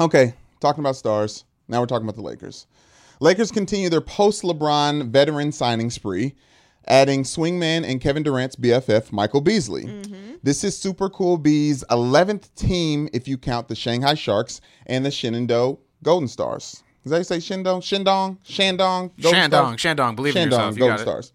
Okay, 0.00 0.34
talking 0.60 0.80
about 0.80 0.96
stars. 0.96 1.44
Now 1.68 1.80
we're 1.80 1.86
talking 1.86 2.06
about 2.06 2.16
the 2.16 2.22
Lakers. 2.22 2.66
Lakers 3.20 3.50
continue 3.50 3.88
their 3.88 4.00
post 4.00 4.42
LeBron 4.42 5.10
veteran 5.10 5.52
signing 5.52 5.90
spree, 5.90 6.34
adding 6.86 7.22
swingman 7.24 7.88
and 7.88 8.00
Kevin 8.00 8.22
Durant's 8.22 8.56
BFF, 8.56 9.12
Michael 9.12 9.40
Beasley. 9.40 9.84
Mm-hmm. 9.84 10.34
This 10.42 10.64
is 10.64 10.76
Super 10.76 11.08
Cool 11.08 11.38
B's 11.38 11.82
11th 11.90 12.54
team 12.54 13.08
if 13.12 13.26
you 13.26 13.36
count 13.38 13.68
the 13.68 13.74
Shanghai 13.74 14.14
Sharks 14.14 14.60
and 14.86 15.04
the 15.04 15.10
Shenandoah 15.10 15.76
Golden 16.02 16.28
Stars. 16.28 16.82
Is 17.04 17.10
that 17.10 17.18
you 17.18 17.24
say 17.24 17.38
Shindong? 17.38 17.80
Shindong? 17.82 18.38
Shandong? 18.44 19.10
Golden 19.20 19.40
Shandong, 19.40 19.78
Stars? 19.78 19.96
Shandong, 19.96 20.16
believe 20.16 20.36
in 20.36 20.50
yourself. 20.50 20.74
You 20.74 20.80
Golden 20.80 20.96
got 20.96 21.00
it. 21.00 21.04
Stars. 21.04 21.32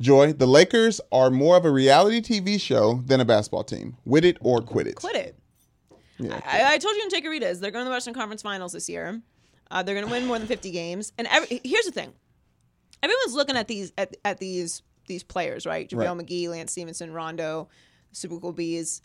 Joy, 0.00 0.32
the 0.32 0.46
Lakers 0.46 1.00
are 1.10 1.30
more 1.30 1.56
of 1.56 1.64
a 1.64 1.70
reality 1.70 2.20
TV 2.20 2.60
show 2.60 3.02
than 3.06 3.20
a 3.20 3.24
basketball 3.24 3.64
team. 3.64 3.96
Wit 4.04 4.24
it 4.24 4.36
or 4.40 4.60
quit 4.60 4.86
it. 4.86 4.96
Quit 4.96 5.16
it. 5.16 5.38
Yeah, 6.18 6.40
I, 6.46 6.74
I 6.74 6.78
told 6.78 6.96
you 6.96 7.02
in 7.02 7.10
Take 7.10 7.24
a 7.24 7.30
Read 7.30 7.42
is 7.42 7.60
they're 7.60 7.70
going 7.70 7.84
to 7.84 7.88
the 7.88 7.94
Western 7.94 8.14
Conference 8.14 8.42
Finals 8.42 8.72
this 8.72 8.88
year. 8.88 9.20
Uh, 9.70 9.82
they're 9.82 9.94
going 9.94 10.06
to 10.06 10.10
win 10.10 10.26
more 10.26 10.38
than 10.38 10.48
50 10.48 10.70
games. 10.70 11.12
And 11.18 11.26
every, 11.30 11.60
here's 11.64 11.84
the 11.84 11.92
thing: 11.92 12.12
everyone's 13.02 13.34
looking 13.34 13.56
at 13.56 13.68
these 13.68 13.92
at, 13.98 14.16
at 14.24 14.38
these 14.38 14.82
these 15.06 15.22
players, 15.22 15.66
right? 15.66 15.88
JaVale 15.88 16.16
Right. 16.16 16.26
McGee, 16.26 16.48
Lance 16.48 16.72
Stephenson, 16.72 17.12
Rondo, 17.12 17.68
Super 18.12 18.38
Cool 18.38 18.52
Bees, 18.52 19.02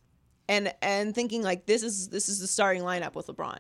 and 0.48 0.74
and 0.82 1.14
thinking 1.14 1.42
like 1.42 1.66
this 1.66 1.84
is 1.84 2.10
this 2.10 2.30
is 2.30 2.40
the 2.40 2.48
starting 2.48 2.84
lineup 2.84 3.16
with 3.16 3.28
LeBron. 3.28 3.58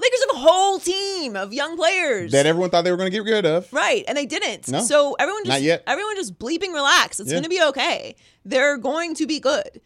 Lakers 0.00 0.20
have 0.28 0.36
a 0.36 0.38
whole 0.38 0.78
team 0.78 1.34
of 1.36 1.52
young 1.52 1.76
players. 1.76 2.32
that 2.32 2.46
everyone 2.46 2.70
thought 2.70 2.82
they 2.84 2.90
were 2.90 2.96
going 2.96 3.10
to 3.10 3.16
get 3.16 3.24
rid 3.24 3.44
of. 3.44 3.72
Right, 3.72 4.04
and 4.06 4.16
they 4.16 4.26
didn't. 4.26 4.68
No, 4.68 4.80
so 4.80 5.14
everyone 5.18 5.42
just 5.44 5.54
not 5.56 5.62
yet. 5.62 5.82
everyone 5.86 6.14
just 6.16 6.38
bleeping 6.38 6.72
relax. 6.72 7.18
It's 7.20 7.28
Yeah. 7.28 7.34
going 7.34 7.42
to 7.44 7.48
be 7.48 7.62
okay. 7.70 8.14
They're 8.44 8.76
going 8.78 9.14
to 9.16 9.26
be 9.26 9.40
good. 9.40 9.80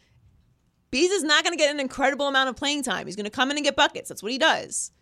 Bees 0.90 1.10
is 1.10 1.22
not 1.22 1.42
going 1.44 1.56
to 1.56 1.58
get 1.58 1.70
an 1.72 1.80
incredible 1.80 2.28
amount 2.28 2.50
of 2.50 2.56
playing 2.56 2.82
time. 2.82 3.06
He's 3.06 3.16
going 3.16 3.24
to 3.24 3.30
come 3.30 3.50
in 3.50 3.56
and 3.56 3.64
get 3.64 3.74
buckets. 3.76 4.10
That's 4.10 4.22
what 4.22 4.30
he 4.30 4.36
does. 4.38 4.92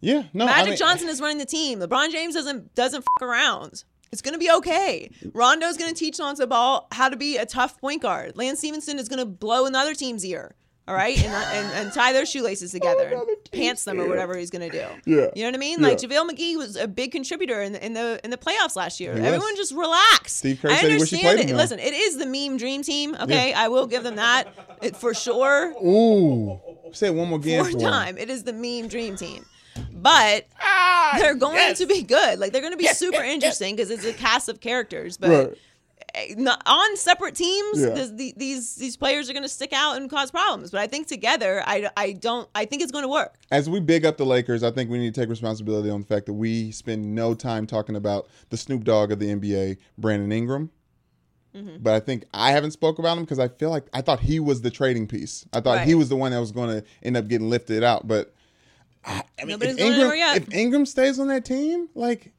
Yeah, 0.00 0.24
no. 0.32 0.44
I 0.44 0.48
Magic 0.48 0.68
mean- 0.70 0.76
Johnson 0.78 1.08
is 1.08 1.20
running 1.20 1.38
the 1.38 1.46
team. 1.46 1.80
LeBron 1.80 2.10
James 2.12 2.34
doesn't 2.34 2.74
doesn't 2.74 3.02
fuck 3.02 3.28
around. 3.28 3.82
It's 4.12 4.22
going 4.22 4.34
to 4.34 4.38
be 4.38 4.50
okay. 4.58 5.10
Rondo's 5.34 5.76
going 5.76 5.92
to 5.92 5.98
teach 5.98 6.20
Lonzo 6.20 6.46
Ball 6.46 6.86
how 6.92 7.08
to 7.08 7.16
be 7.16 7.36
a 7.38 7.44
tough 7.44 7.80
point 7.80 8.02
guard. 8.02 8.36
Lance 8.36 8.60
Stephenson 8.60 8.98
is 9.00 9.08
going 9.08 9.18
to 9.18 9.26
blow 9.26 9.66
another 9.66 9.94
team's 9.94 10.24
ear. 10.24 10.54
All 10.88 10.94
right, 10.94 11.16
and, 11.20 11.32
and 11.32 11.72
and 11.86 11.92
tie 11.92 12.12
their 12.12 12.24
shoelaces 12.24 12.70
together, 12.78 13.08
and 13.08 13.26
pants 13.50 13.84
them 13.84 14.00
or 14.00 14.08
whatever 14.08 14.36
he's 14.36 14.50
gonna 14.50 14.70
do. 14.70 14.78
Yeah. 15.04 15.30
you 15.34 15.42
know 15.42 15.48
what 15.48 15.54
I 15.54 15.58
mean. 15.58 15.80
Yeah. 15.80 15.88
Like 15.88 15.98
JaVale 15.98 16.30
McGee 16.30 16.56
was 16.56 16.76
a 16.76 16.86
big 16.86 17.10
contributor 17.10 17.60
in 17.60 17.72
the 17.72 17.84
in 17.84 17.92
the 17.94 18.20
in 18.22 18.30
the 18.30 18.36
playoffs 18.36 18.76
last 18.76 19.00
year. 19.00 19.12
Was. 19.12 19.20
Everyone 19.20 19.56
just 19.56 19.72
relax. 19.74 20.32
Steve 20.34 20.60
Kerr 20.62 20.70
I 20.70 20.76
said 20.76 20.90
he 20.92 20.96
wished 20.98 21.12
he 21.12 21.26
understand 21.26 21.50
it. 21.50 21.56
Listen, 21.56 21.78
it 21.80 21.92
is 21.92 22.18
the 22.18 22.26
meme 22.26 22.56
dream 22.56 22.82
team. 22.82 23.16
Okay, 23.20 23.52
I 23.52 23.66
will 23.68 23.86
give 23.86 24.04
them 24.04 24.16
that 24.16 24.48
it, 24.80 24.96
for 24.96 25.12
sure. 25.12 25.72
Ooh. 25.84 26.60
Say 26.92 27.08
it 27.08 27.14
one 27.14 27.28
more 27.28 27.40
game. 27.40 27.64
For 27.64 27.72
time, 27.78 28.16
it 28.16 28.30
is 28.30 28.44
the 28.44 28.52
meme 28.52 28.88
dream 28.88 29.16
team. 29.16 29.44
But 29.92 30.46
Ah, 30.60 31.16
they're 31.18 31.34
going 31.34 31.74
to 31.74 31.86
be 31.86 32.02
good. 32.02 32.38
Like 32.38 32.52
they're 32.52 32.62
going 32.62 32.72
to 32.72 32.78
be 32.78 32.86
super 32.86 33.22
interesting 33.22 33.74
because 33.76 33.90
it's 33.90 34.04
a 34.04 34.12
cast 34.12 34.48
of 34.48 34.60
characters. 34.60 35.16
But 35.16 35.30
Right. 35.30 35.58
On 36.66 36.96
separate 36.96 37.34
teams, 37.34 37.80
Yeah. 37.80 37.88
this- 37.90 38.10
the- 38.10 38.34
these 38.36 38.74
these 38.76 38.96
players 38.96 39.28
are 39.28 39.32
going 39.32 39.42
to 39.42 39.48
stick 39.48 39.72
out 39.72 39.96
and 39.96 40.08
cause 40.10 40.30
problems. 40.30 40.70
But 40.70 40.80
I 40.80 40.86
think 40.86 41.06
together, 41.06 41.62
I, 41.66 41.90
I 41.96 42.12
don't. 42.12 42.48
I 42.54 42.64
think 42.64 42.82
it's 42.82 42.92
going 42.92 43.04
to 43.04 43.08
work. 43.08 43.34
As 43.50 43.68
we 43.68 43.80
big 43.80 44.04
up 44.06 44.16
the 44.16 44.26
Lakers, 44.26 44.62
I 44.62 44.70
think 44.70 44.90
we 44.90 44.98
need 44.98 45.14
to 45.14 45.20
take 45.20 45.28
responsibility 45.28 45.90
on 45.90 46.00
the 46.00 46.06
fact 46.06 46.26
that 46.26 46.32
we 46.34 46.70
spend 46.70 47.14
no 47.14 47.34
time 47.34 47.66
talking 47.66 47.96
about 47.96 48.28
the 48.50 48.56
Snoop 48.56 48.84
Dogg 48.84 49.12
of 49.12 49.18
the 49.18 49.30
NBA, 49.30 49.76
Brandon 49.98 50.32
Ingram. 50.32 50.70
Mm-hmm. 51.54 51.76
But 51.80 51.94
I 51.94 52.00
think 52.00 52.24
I 52.34 52.50
haven't 52.52 52.72
spoke 52.72 52.98
about 52.98 53.16
him 53.16 53.24
because 53.24 53.38
I 53.38 53.48
feel 53.48 53.70
like 53.70 53.84
I 53.94 54.02
thought 54.02 54.20
he 54.20 54.40
was 54.40 54.60
the 54.60 54.70
trading 54.70 55.06
piece. 55.06 55.46
I 55.52 55.60
thought 55.60 55.80
he 55.82 55.94
was 55.94 56.08
the 56.08 56.16
one 56.16 56.32
that 56.32 56.40
was 56.40 56.52
going 56.52 56.68
to 56.80 56.86
end 57.02 57.16
up 57.16 57.28
getting 57.28 57.48
lifted 57.48 57.82
out. 57.82 58.06
But 58.06 58.34
I, 59.04 59.22
I 59.40 59.44
mean, 59.44 59.56
if 59.62 59.78
Ingram, 59.78 60.10
if 60.14 60.52
Ingram 60.52 60.84
stays 60.84 61.18
on 61.18 61.28
that 61.28 61.44
team, 61.44 61.88
like 61.94 62.32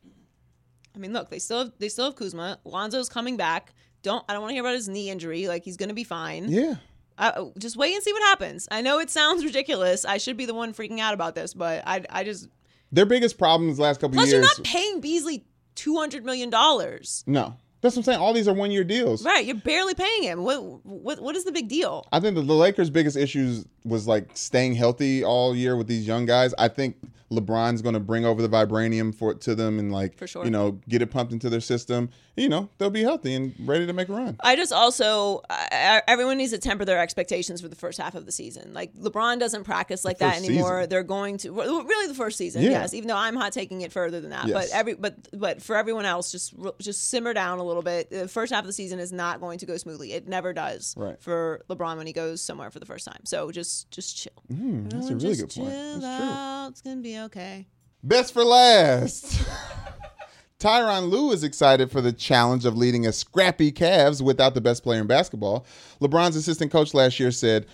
I 0.97 0.99
mean, 0.99 1.13
look, 1.13 1.29
they 1.29 1.38
still 1.38 1.60
have, 1.65 1.71
they 1.77 1.89
still 1.89 2.05
have 2.05 2.15
Kuzma. 2.15 2.57
Lonzo's 2.65 3.07
coming 3.07 3.38
back. 3.38 3.73
Don't 4.01 4.25
I 4.27 4.33
don't 4.33 4.41
want 4.41 4.49
to 4.49 4.55
hear 4.55 4.63
about 4.63 4.73
his 4.73 4.89
knee 4.89 5.12
injury. 5.12 5.47
Like 5.47 5.63
he's 5.63 5.77
going 5.77 5.89
to 5.89 5.95
be 5.95 6.03
fine. 6.03 6.45
yeah, 6.49 6.75
Uh, 7.19 7.45
just 7.60 7.77
wait 7.77 7.93
and 7.93 8.03
see 8.03 8.13
what 8.13 8.23
happens. 8.23 8.67
I 8.71 8.81
know 8.81 8.97
it 8.99 9.10
sounds 9.12 9.45
ridiculous. 9.45 10.05
I 10.05 10.17
should 10.17 10.38
be 10.38 10.45
the 10.47 10.53
one 10.55 10.73
freaking 10.73 10.99
out 10.99 11.13
about 11.13 11.36
this, 11.36 11.53
but 11.53 11.83
I 11.86 12.03
I 12.10 12.23
just 12.23 12.47
their 12.91 13.05
biggest 13.05 13.38
problems 13.38 13.77
the 13.77 13.83
last 13.83 13.99
couple 14.01 14.15
plus 14.15 14.27
years. 14.29 14.33
you're 14.33 14.41
not 14.41 14.63
paying 14.63 15.01
Beasley 15.01 15.45
two 15.75 15.97
hundred 15.97 16.25
million 16.25 16.49
dollars. 16.49 17.23
no, 17.27 17.55
that's 17.81 17.95
what 17.95 18.01
I'm 18.01 18.03
saying. 18.05 18.19
All 18.19 18.33
these 18.33 18.47
are 18.47 18.53
one 18.53 18.71
year 18.71 18.83
deals. 18.83 19.23
Right, 19.25 19.45
you're 19.45 19.55
barely 19.55 19.93
paying 19.93 20.23
him. 20.23 20.43
What 20.43 20.86
what 20.86 21.19
what 21.21 21.36
is 21.36 21.43
the 21.43 21.51
big 21.51 21.67
deal? 21.67 22.05
I 22.12 22.19
think 22.19 22.36
that 22.36 22.43
the 22.43 22.53
Lakers' 22.55 22.89
biggest 22.89 23.17
issues 23.17 23.65
was 23.83 24.07
like 24.07 24.29
staying 24.36 24.73
healthy 24.75 25.23
all 25.23 25.55
year 25.55 25.75
with 25.75 25.88
these 25.88 26.07
young 26.07 26.25
guys. 26.25 26.53
I 26.57 26.67
think 26.69 26.97
LeBron's 27.31 27.81
going 27.81 27.93
to 27.93 27.99
bring 27.99 28.25
over 28.25 28.41
the 28.41 28.47
vibranium 28.47 29.13
for 29.13 29.33
to 29.33 29.53
them 29.53 29.79
and 29.79 29.91
like 29.91 30.17
For 30.17 30.27
sure. 30.27 30.45
you 30.45 30.51
know 30.51 30.79
get 30.87 31.01
it 31.01 31.07
pumped 31.11 31.33
into 31.33 31.49
their 31.49 31.59
system. 31.59 32.09
You 32.37 32.49
know 32.49 32.69
they'll 32.77 32.89
be 32.89 33.01
healthy 33.03 33.33
and 33.33 33.53
ready 33.65 33.85
to 33.87 33.93
make 33.93 34.07
a 34.09 34.13
run. 34.13 34.37
I 34.41 34.55
just 34.55 34.71
also 34.71 35.41
I, 35.49 36.01
everyone 36.07 36.37
needs 36.37 36.51
to 36.51 36.57
temper 36.57 36.85
their 36.85 36.99
expectations 36.99 37.59
for 37.61 37.67
the 37.67 37.75
first 37.75 37.99
half 37.99 38.15
of 38.15 38.25
the 38.25 38.31
season. 38.31 38.73
Like 38.73 38.93
LeBron 38.93 39.39
doesn't 39.39 39.63
practice 39.65 40.05
like 40.05 40.19
that 40.19 40.37
anymore. 40.37 40.77
season. 40.81 40.89
They're 40.89 41.03
going 41.03 41.37
to 41.39 41.51
really 41.51 42.07
the 42.07 42.13
first 42.13 42.37
season, 42.37 42.61
Yeah. 42.61 42.69
yes. 42.71 42.93
Even 42.93 43.07
though 43.09 43.17
I'm 43.17 43.35
hot 43.35 43.51
taking 43.53 43.81
it 43.81 43.91
further 43.91 44.21
than 44.21 44.29
that, 44.29 44.47
but 44.51 44.67
every 44.71 44.93
but 44.93 45.15
but 45.33 45.61
for 45.61 45.75
everyone 45.75 46.05
else, 46.05 46.31
just 46.31 46.53
just 46.79 47.09
simmer 47.09 47.33
down 47.33 47.59
a 47.59 47.63
little 47.63 47.81
bit. 47.83 48.09
The 48.09 48.27
first 48.27 48.53
half 48.53 48.61
of 48.61 48.67
the 48.67 48.73
season 48.73 48.99
is 48.99 49.11
not 49.11 49.41
going 49.41 49.57
to 49.59 49.65
go 49.65 49.75
smoothly. 49.77 50.13
It 50.13 50.27
never 50.27 50.53
does 50.53 50.93
Right. 50.95 51.21
for 51.21 51.63
LeBron 51.69 51.97
when 51.97 52.07
he 52.07 52.13
goes 52.13 52.41
somewhere 52.41 52.71
for 52.71 52.79
the 52.79 52.85
first 52.85 53.05
time. 53.05 53.19
So 53.25 53.51
just 53.51 53.89
just 53.91 54.15
chill. 54.15 54.31
Hmm, 54.49 54.87
that's 54.89 55.09
a 55.09 55.15
really 55.15 55.35
just 55.35 55.55
good 55.55 55.61
point. 55.63 55.73
chill 55.73 55.99
That's 55.99 56.17
true. 56.21 56.27
out. 56.29 56.67
It's 56.71 56.81
gonna 56.81 56.95
be 56.97 57.16
okay. 57.19 57.67
Best 58.03 58.34
for 58.34 58.43
last. 58.43 59.41
Tyronn 60.60 61.10
Lue 61.10 61.32
is 61.32 61.43
excited 61.43 61.91
for 61.91 62.01
the 62.01 62.12
challenge 62.12 62.65
of 62.65 62.75
leading 62.75 63.06
a 63.06 63.12
scrappy 63.12 63.71
Cavs 63.71 64.21
without 64.21 64.56
the 64.56 64.62
best 64.62 64.82
player 64.82 65.01
in 65.01 65.08
basketball. 65.08 65.65
LeBron's 66.01 66.36
assistant 66.36 66.71
coach 66.71 66.93
last 66.93 67.19
year 67.19 67.32
said, 67.32 67.67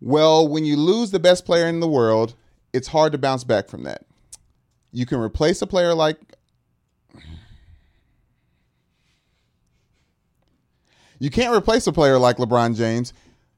Well, 0.00 0.48
when 0.48 0.64
you 0.64 0.76
lose 0.76 1.12
the 1.12 1.20
best 1.20 1.44
player 1.44 1.66
in 1.66 1.78
the 1.78 1.88
world, 1.88 2.34
it's 2.72 2.88
hard 2.88 3.12
to 3.12 3.18
bounce 3.18 3.44
back 3.44 3.68
from 3.68 3.84
that. 3.84 4.04
You 4.90 5.06
can 5.06 5.20
replace 5.20 5.62
a 5.62 5.66
player 5.66 5.94
like. 5.94 6.18
You 11.20 11.30
can't 11.30 11.54
replace 11.54 11.86
a 11.86 11.92
player 11.92 12.16
like 12.18 12.36
LeBron 12.36 12.76
James, 12.76 13.12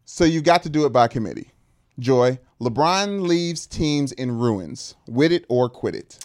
so 0.06 0.24
you've 0.24 0.44
got 0.44 0.62
to 0.62 0.70
do 0.70 0.86
it 0.86 0.90
by 0.90 1.08
committee. 1.08 1.50
Joy, 2.00 2.38
LeBron 2.60 3.26
leaves 3.26 3.66
teams 3.66 4.10
in 4.12 4.32
ruins. 4.32 4.96
Wit 5.06 5.30
it 5.32 5.44
or 5.48 5.68
quit 5.68 5.94
it. 5.94 6.18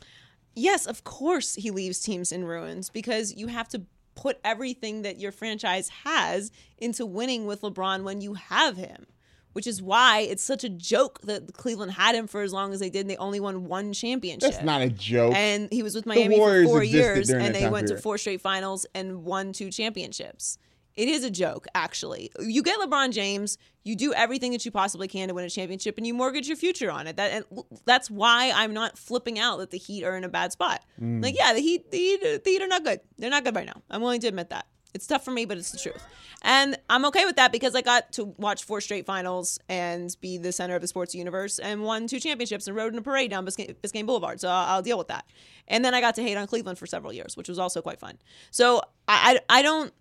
Yes, 0.55 0.85
of 0.85 1.03
course 1.03 1.55
he 1.55 1.69
leaves 1.69 1.99
teams 1.99 2.31
in 2.31 2.45
ruins 2.45 2.89
because 2.89 3.35
you 3.35 3.47
have 3.47 3.67
to 3.69 3.83
put 4.15 4.39
everything 4.43 5.01
that 5.01 5.19
your 5.19 5.31
franchise 5.33 5.89
has 6.05 6.51
into 6.77 7.05
winning 7.05 7.45
with 7.45 7.61
LeBron 7.61 8.03
when 8.03 8.21
you 8.21 8.33
have 8.35 8.77
him. 8.77 9.05
Which 9.51 9.67
is 9.67 9.81
why 9.81 10.19
it's 10.19 10.43
such 10.43 10.65
a 10.65 10.69
joke 10.69 11.21
that 11.21 11.53
Cleveland 11.53 11.93
had 11.93 12.13
him 12.13 12.27
for 12.27 12.41
as 12.41 12.51
long 12.51 12.73
as 12.73 12.81
they 12.81 12.89
did 12.89 13.01
and 13.01 13.09
they 13.09 13.15
only 13.15 13.39
won 13.39 13.65
one 13.65 13.93
championship. 13.93 14.51
That's 14.51 14.63
not 14.65 14.81
a 14.81 14.89
joke. 14.89 15.33
and 15.33 15.69
he 15.71 15.81
was 15.81 15.95
with 15.95 16.05
Miami 16.05 16.35
for 16.37 16.63
four 16.65 16.83
years 16.83 17.29
and 17.29 17.55
they 17.55 17.69
went 17.69 17.87
to 17.87 17.97
four 17.97 18.17
straight 18.17 18.41
finals 18.41 18.85
and 18.93 19.23
won 19.23 19.53
two 19.53 19.71
championships. 19.71 20.57
It 20.95 21.09
is 21.09 21.23
a 21.23 21.29
joke, 21.29 21.67
actually. 21.75 22.31
You 22.39 22.63
get 22.63 22.79
LeBron 22.79 23.11
James, 23.11 23.57
you 23.83 23.95
do 23.95 24.13
everything 24.13 24.51
that 24.53 24.65
you 24.65 24.71
possibly 24.71 25.07
can 25.07 25.27
to 25.27 25.33
win 25.33 25.43
a 25.43 25.49
championship, 25.49 25.97
and 25.97 26.07
you 26.07 26.13
mortgage 26.13 26.47
your 26.47 26.57
future 26.57 26.89
on 26.89 27.07
it. 27.07 27.17
That 27.17 27.45
that's 27.85 28.09
why 28.09 28.51
I'm 28.55 28.73
not 28.73 28.97
flipping 28.97 29.37
out 29.37 29.57
that 29.57 29.71
the 29.71 29.77
Heat 29.77 30.03
are 30.03 30.15
in 30.15 30.23
a 30.23 30.29
bad 30.29 30.51
spot. 30.51 30.83
Mm. 31.01 31.21
Like, 31.21 31.37
yeah, 31.37 31.53
the 31.53 31.59
Heat, 31.59 31.91
the 31.91 31.97
Heat, 31.97 32.21
the 32.21 32.49
Heat 32.49 32.61
are 32.61 32.67
not 32.67 32.83
good. 32.83 33.01
They're 33.17 33.29
not 33.29 33.43
good 33.43 33.55
right 33.55 33.65
now. 33.65 33.81
I'm 33.89 34.01
willing 34.01 34.21
to 34.21 34.27
admit 34.27 34.49
that. 34.51 34.67
It's 34.93 35.05
tough 35.05 35.25
for 35.25 35.31
me, 35.31 35.43
but 35.43 35.57
it's 35.57 35.71
the 35.71 35.77
truth. 35.77 36.01
And 36.41 36.77
I'm 36.89 37.03
okay 37.07 37.25
with 37.25 37.35
that 37.35 37.51
because 37.51 37.75
I 37.75 37.81
got 37.81 38.13
to 38.13 38.33
watch 38.37 38.63
four 38.63 38.79
straight 38.79 39.05
finals 39.05 39.59
and 39.67 40.15
be 40.21 40.37
the 40.37 40.53
center 40.53 40.75
of 40.75 40.81
the 40.81 40.87
sports 40.87 41.13
universe 41.13 41.59
and 41.59 41.83
won 41.83 42.07
two 42.07 42.19
championships 42.19 42.67
and 42.67 42.77
rode 42.77 42.93
in 42.93 42.99
a 42.99 43.01
parade 43.01 43.29
down 43.29 43.45
Biscayne, 43.45 43.75
Biscayne 43.83 44.05
Boulevard. 44.05 44.39
So 44.39 44.47
I'll, 44.47 44.75
I'll 44.75 44.81
deal 44.81 44.97
with 44.97 45.09
that. 45.09 45.25
And 45.67 45.83
then 45.83 45.93
I 45.93 45.99
got 45.99 46.15
to 46.15 46.21
hate 46.21 46.37
on 46.37 46.47
Cleveland 46.47 46.77
for 46.77 46.85
several 46.85 47.11
years, 47.11 47.35
which 47.35 47.49
was 47.49 47.59
also 47.59 47.81
quite 47.81 47.99
fun. 47.99 48.19
So 48.51 48.81
I, 49.05 49.39
I, 49.49 49.59
I 49.59 49.61
don't. 49.61 49.93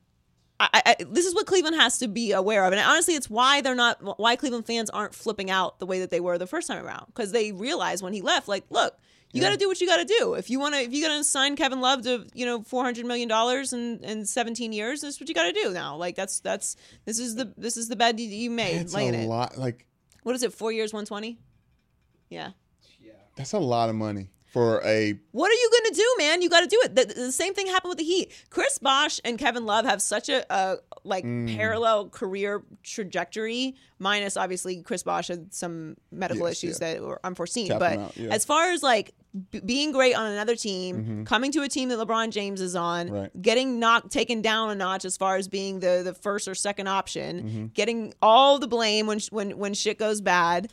I, 0.60 0.82
I, 0.86 0.96
this 1.10 1.26
is 1.26 1.34
what 1.34 1.46
Cleveland 1.46 1.74
has 1.76 1.98
to 1.98 2.08
be 2.08 2.30
aware 2.32 2.64
of, 2.64 2.72
and 2.72 2.80
honestly, 2.80 3.14
it's 3.14 3.28
why 3.28 3.60
they're 3.60 3.74
not 3.74 4.18
why 4.20 4.36
Cleveland 4.36 4.66
fans 4.66 4.88
aren't 4.88 5.14
flipping 5.14 5.50
out 5.50 5.78
the 5.80 5.86
way 5.86 5.98
that 6.00 6.10
they 6.10 6.20
were 6.20 6.38
the 6.38 6.46
first 6.46 6.68
time 6.68 6.84
around 6.84 7.06
because 7.08 7.32
they 7.32 7.50
realize 7.52 8.02
when 8.02 8.12
he 8.12 8.22
left, 8.22 8.46
like, 8.46 8.64
look, 8.70 8.96
you 9.32 9.40
got 9.40 9.50
to 9.50 9.56
do 9.56 9.66
what 9.66 9.80
you 9.80 9.88
got 9.88 9.96
to 9.96 10.04
do. 10.04 10.34
If 10.34 10.48
you 10.50 10.60
want 10.60 10.76
to, 10.76 10.80
if 10.82 10.92
you're 10.92 11.08
gonna 11.08 11.24
sign 11.24 11.56
Kevin 11.56 11.80
Love 11.80 12.02
to 12.02 12.24
you 12.34 12.46
know 12.46 12.62
four 12.62 12.84
hundred 12.84 13.04
million 13.06 13.28
dollars 13.28 13.72
in 13.72 13.98
in 14.04 14.24
seventeen 14.26 14.72
years, 14.72 15.00
that's 15.00 15.18
what 15.18 15.28
you 15.28 15.34
got 15.34 15.52
to 15.52 15.52
do 15.52 15.70
now. 15.72 15.96
Like 15.96 16.14
that's 16.14 16.38
that's 16.38 16.76
this 17.04 17.18
is 17.18 17.34
the 17.34 17.52
this 17.56 17.76
is 17.76 17.88
the 17.88 17.96
bed 17.96 18.20
you- 18.20 18.28
you 18.28 18.48
made 18.50 18.76
It's 18.76 18.94
laying 18.94 19.16
a 19.16 19.24
it. 19.24 19.26
lot. 19.26 19.58
Like 19.58 19.86
What 20.22 20.36
is 20.36 20.44
it? 20.44 20.52
Four 20.52 20.70
years, 20.70 20.92
120. 20.92 21.36
Yeah. 22.30 22.50
Yeah. 23.02 23.12
that's 23.34 23.52
a 23.54 23.58
lot 23.58 23.88
of 23.88 23.96
money 23.96 24.28
for 24.54 24.80
a. 24.84 25.18
What 25.32 25.50
are 25.50 25.54
you 25.54 25.68
going 25.70 25.92
to 25.92 25.96
do, 26.00 26.14
man? 26.18 26.40
You 26.40 26.48
got 26.48 26.60
to 26.60 26.66
do 26.68 26.80
it. 26.84 26.94
The, 26.94 27.04
the 27.12 27.32
same 27.32 27.52
thing 27.54 27.66
happened 27.66 27.88
with 27.90 27.98
the 27.98 28.04
Heat. 28.04 28.32
Chris 28.50 28.78
Bosh 28.78 29.20
and 29.24 29.36
Kevin 29.38 29.66
Love 29.66 29.84
have 29.84 30.00
such 30.00 30.28
a, 30.28 30.46
a 30.54 30.76
like 31.02 31.24
Mm. 31.24 31.54
parallel 31.56 32.08
career 32.08 32.62
trajectory. 32.82 33.74
Minus 33.98 34.36
obviously 34.36 34.82
Chris 34.82 35.02
Bosh 35.02 35.28
had 35.28 35.52
some 35.52 35.96
medical 36.10 36.46
Yes, 36.48 36.58
issues 36.62 36.78
yeah. 36.80 36.94
that 36.94 37.02
were 37.02 37.20
unforeseen. 37.24 37.68
But 37.78 37.98
out, 37.98 38.16
yeah. 38.16 38.30
as 38.32 38.44
far 38.44 38.70
as 38.70 38.82
like 38.82 39.12
b- 39.50 39.60
being 39.60 39.92
great 39.92 40.14
on 40.16 40.30
another 40.30 40.56
team, 40.56 41.24
coming 41.24 41.52
to 41.52 41.62
a 41.62 41.68
team 41.68 41.88
that 41.90 41.98
LeBron 41.98 42.30
James 42.30 42.60
is 42.60 42.74
on, 42.76 43.06
Mm-hmm. 43.06 43.14
Right. 43.14 43.42
getting 43.42 43.78
knocked 43.80 44.10
taken 44.12 44.40
down 44.42 44.70
a 44.70 44.74
notch 44.74 45.04
as 45.04 45.16
far 45.16 45.36
as 45.36 45.48
being 45.48 45.80
the 45.80 46.02
the 46.04 46.14
first 46.14 46.46
or 46.48 46.54
second 46.54 46.86
option, 46.88 47.42
Mm-hmm. 47.42 47.66
getting 47.74 48.14
all 48.22 48.58
the 48.58 48.68
blame 48.68 49.06
when 49.06 49.18
sh- 49.18 49.30
when 49.32 49.58
when 49.58 49.74
shit 49.74 49.98
goes 49.98 50.20
bad. 50.20 50.70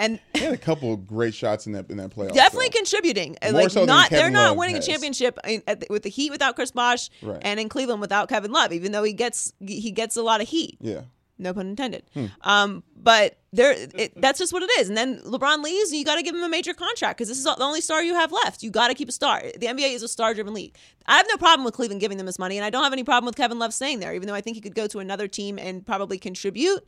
And 0.00 0.18
They 0.32 0.40
had 0.40 0.52
a 0.52 0.56
couple 0.58 0.92
of 0.92 1.06
great 1.06 1.34
shots 1.34 1.66
in 1.66 1.72
that 1.74 1.90
in 1.90 1.98
that 1.98 2.10
playoff. 2.10 2.32
definitely 2.32 2.70
contributing. 2.70 3.36
More 3.42 3.52
like 3.52 3.70
so 3.70 3.80
than 3.80 3.86
not, 3.88 4.10
they're 4.10 4.30
not 4.30 4.48
Love 4.50 4.56
winning 4.58 4.76
has. 4.76 4.88
a 4.88 4.90
championship 4.90 5.38
in, 5.46 5.62
at 5.66 5.80
the, 5.80 5.86
with 5.90 6.02
the 6.02 6.08
Heat 6.10 6.30
without 6.30 6.56
Chris 6.56 6.70
Bosh, 6.72 7.10
Right. 7.22 7.38
and 7.42 7.60
in 7.60 7.68
Cleveland 7.68 8.00
without 8.00 8.28
Kevin 8.28 8.50
Love. 8.50 8.72
Even 8.72 8.92
though 8.92 9.02
he 9.04 9.12
gets 9.12 9.52
he 9.60 9.90
gets 9.92 10.16
a 10.16 10.22
lot 10.22 10.40
of 10.40 10.48
heat, 10.48 10.78
Yeah. 10.80 11.02
no 11.38 11.52
pun 11.54 11.68
intended. 11.68 12.02
Hmm. 12.14 12.26
Um, 12.42 12.82
but 12.96 13.36
there, 13.52 13.72
it, 13.72 14.12
that's 14.20 14.38
just 14.38 14.52
what 14.52 14.62
it 14.62 14.70
is. 14.78 14.88
And 14.88 14.96
then 14.96 15.20
LeBron 15.22 15.62
leaves, 15.62 15.90
and 15.90 15.98
you 15.98 16.04
got 16.04 16.16
to 16.16 16.22
give 16.22 16.34
him 16.34 16.42
a 16.42 16.48
major 16.48 16.72
contract 16.74 17.18
because 17.18 17.28
this 17.28 17.38
is 17.38 17.44
the 17.44 17.56
only 17.62 17.80
star 17.80 18.02
you 18.02 18.14
have 18.14 18.30
left. 18.30 18.62
You 18.62 18.70
got 18.70 18.88
to 18.88 18.94
keep 18.94 19.08
a 19.08 19.12
star. 19.12 19.42
The 19.58 19.66
NBA 19.66 19.94
is 19.94 20.02
a 20.02 20.08
star-driven 20.08 20.54
league. 20.54 20.76
I 21.06 21.16
have 21.16 21.26
no 21.28 21.36
problem 21.36 21.64
with 21.64 21.74
Cleveland 21.74 22.00
giving 22.00 22.16
them 22.18 22.26
this 22.26 22.38
money, 22.38 22.56
and 22.58 22.64
I 22.64 22.70
don't 22.70 22.84
have 22.84 22.92
any 22.92 23.04
problem 23.04 23.26
with 23.26 23.36
Kevin 23.36 23.58
Love 23.58 23.72
staying 23.74 24.00
there, 24.00 24.14
even 24.14 24.28
though 24.28 24.34
I 24.34 24.40
think 24.40 24.54
he 24.56 24.60
could 24.60 24.74
go 24.74 24.86
to 24.86 24.98
another 25.00 25.26
team 25.28 25.58
and 25.58 25.84
probably 25.84 26.18
contribute 26.18 26.86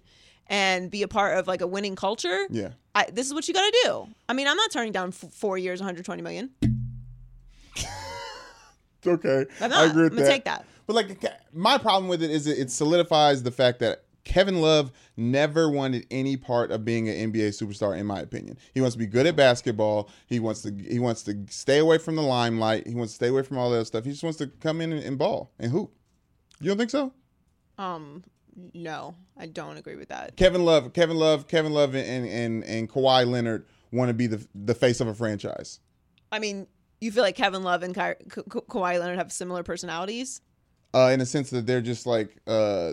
and 0.48 0.90
be 0.90 1.02
a 1.02 1.08
part 1.08 1.38
of 1.38 1.46
like 1.46 1.60
a 1.60 1.66
winning 1.66 1.96
culture. 1.96 2.46
Yeah. 2.50 2.70
I, 2.94 3.06
this 3.10 3.26
is 3.26 3.34
what 3.34 3.48
you 3.48 3.54
got 3.54 3.62
to 3.72 3.80
do. 3.84 4.06
I 4.28 4.32
mean, 4.34 4.46
I'm 4.46 4.56
not 4.56 4.70
turning 4.70 4.92
down 4.92 5.08
f- 5.08 5.32
four 5.32 5.56
years, 5.56 5.80
120 5.80 6.22
million. 6.22 6.50
It's 7.74 9.06
okay. 9.06 9.46
I'm 9.60 9.70
not. 9.70 9.78
I 9.78 9.90
agree 9.90 10.02
with 10.04 10.12
I'm 10.12 10.16
gonna 10.18 10.26
that. 10.26 10.32
take 10.32 10.44
that. 10.44 10.64
But 10.86 10.94
like 10.94 11.24
my 11.52 11.78
problem 11.78 12.08
with 12.08 12.22
it 12.22 12.30
is 12.30 12.46
it, 12.46 12.58
it 12.58 12.70
solidifies 12.70 13.42
the 13.42 13.50
fact 13.50 13.80
that 13.80 14.04
Kevin 14.24 14.60
Love 14.60 14.92
never 15.16 15.68
wanted 15.68 16.06
any 16.10 16.36
part 16.36 16.70
of 16.70 16.84
being 16.84 17.08
an 17.08 17.32
NBA 17.32 17.48
superstar, 17.48 17.98
in 17.98 18.06
my 18.06 18.20
opinion. 18.20 18.58
He 18.74 18.80
wants 18.80 18.94
to 18.94 18.98
be 18.98 19.06
good 19.06 19.26
at 19.26 19.34
basketball. 19.34 20.08
He 20.26 20.38
wants 20.38 20.62
to 20.62 20.72
he 20.72 20.98
wants 20.98 21.22
to 21.24 21.44
stay 21.50 21.78
away 21.78 21.98
from 21.98 22.14
the 22.16 22.22
limelight. 22.22 22.86
He 22.86 22.94
wants 22.94 23.12
to 23.12 23.16
stay 23.16 23.28
away 23.28 23.42
from 23.42 23.58
all 23.58 23.70
that 23.70 23.86
stuff. 23.86 24.04
He 24.04 24.12
just 24.12 24.22
wants 24.22 24.38
to 24.38 24.46
come 24.46 24.80
in 24.80 24.92
and, 24.92 25.02
and 25.02 25.18
ball 25.18 25.50
and 25.58 25.72
hoop. 25.72 25.92
You 26.60 26.68
don't 26.68 26.78
think 26.78 26.90
so? 26.90 27.12
Um, 27.78 28.22
no, 28.74 29.14
I 29.36 29.46
don't 29.46 29.76
agree 29.76 29.96
with 29.96 30.08
that. 30.08 30.36
Kevin 30.36 30.64
Love, 30.64 30.92
Kevin 30.92 31.16
Love, 31.16 31.48
Kevin 31.48 31.72
Love, 31.72 31.94
and 31.94 32.26
and 32.26 32.64
and 32.64 32.88
Kawhi 32.88 33.26
Leonard 33.26 33.66
want 33.90 34.08
to 34.08 34.14
be 34.14 34.26
the 34.26 34.46
the 34.54 34.74
face 34.74 35.00
of 35.00 35.08
a 35.08 35.14
franchise. 35.14 35.80
I 36.30 36.38
mean, 36.38 36.66
you 37.00 37.12
feel 37.12 37.22
like 37.22 37.36
Kevin 37.36 37.62
Love 37.62 37.82
and 37.82 37.94
Ka- 37.94 38.14
Ka- 38.28 38.42
Kawhi 38.42 38.98
Leonard 38.98 39.18
have 39.18 39.32
similar 39.32 39.62
personalities? 39.62 40.40
Uh, 40.94 41.10
in 41.12 41.20
a 41.20 41.26
sense 41.26 41.50
that 41.50 41.66
they're 41.66 41.80
just 41.80 42.06
like 42.06 42.36
uh, 42.46 42.92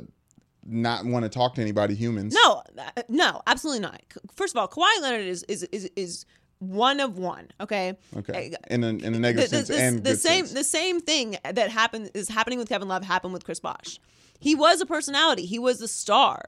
not 0.66 1.06
want 1.06 1.24
to 1.24 1.30
talk 1.30 1.56
to 1.56 1.62
anybody 1.62 1.96
humans. 1.96 2.34
No, 2.34 2.64
uh, 2.78 3.02
no, 3.10 3.42
absolutely 3.48 3.82
not. 3.82 4.02
First 4.36 4.56
of 4.56 4.60
all, 4.60 4.68
Kawhi 4.68 5.02
Leonard 5.02 5.22
is 5.22 5.44
is 5.44 5.64
is 5.64 5.90
is 5.96 6.26
one 6.60 7.00
of 7.00 7.18
one. 7.18 7.48
Okay. 7.60 7.98
Okay. 8.18 8.54
Uh, 8.54 8.58
In 8.74 8.84
a 8.84 8.90
in 8.90 9.16
a 9.16 9.20
negative 9.20 9.50
the- 9.50 9.56
sense 9.66 9.68
the- 9.70 9.82
and 9.82 10.04
the 10.04 10.16
same 10.16 10.46
sense. 10.46 10.54
the 10.54 10.64
same 10.64 11.00
thing 11.00 11.38
that 11.44 11.70
happened 11.72 12.12
is 12.14 12.30
happening 12.30 12.60
with 12.60 12.70
Kevin 12.70 12.88
Love 12.88 13.04
happened 13.04 13.34
with 13.34 13.44
Chris 13.46 13.60
Bosh. 13.60 14.00
He 14.40 14.56
was 14.56 14.80
a 14.82 14.86
personality. 14.86 15.46
He 15.46 15.60
was 15.60 15.80
the 15.80 15.88
star. 15.88 16.44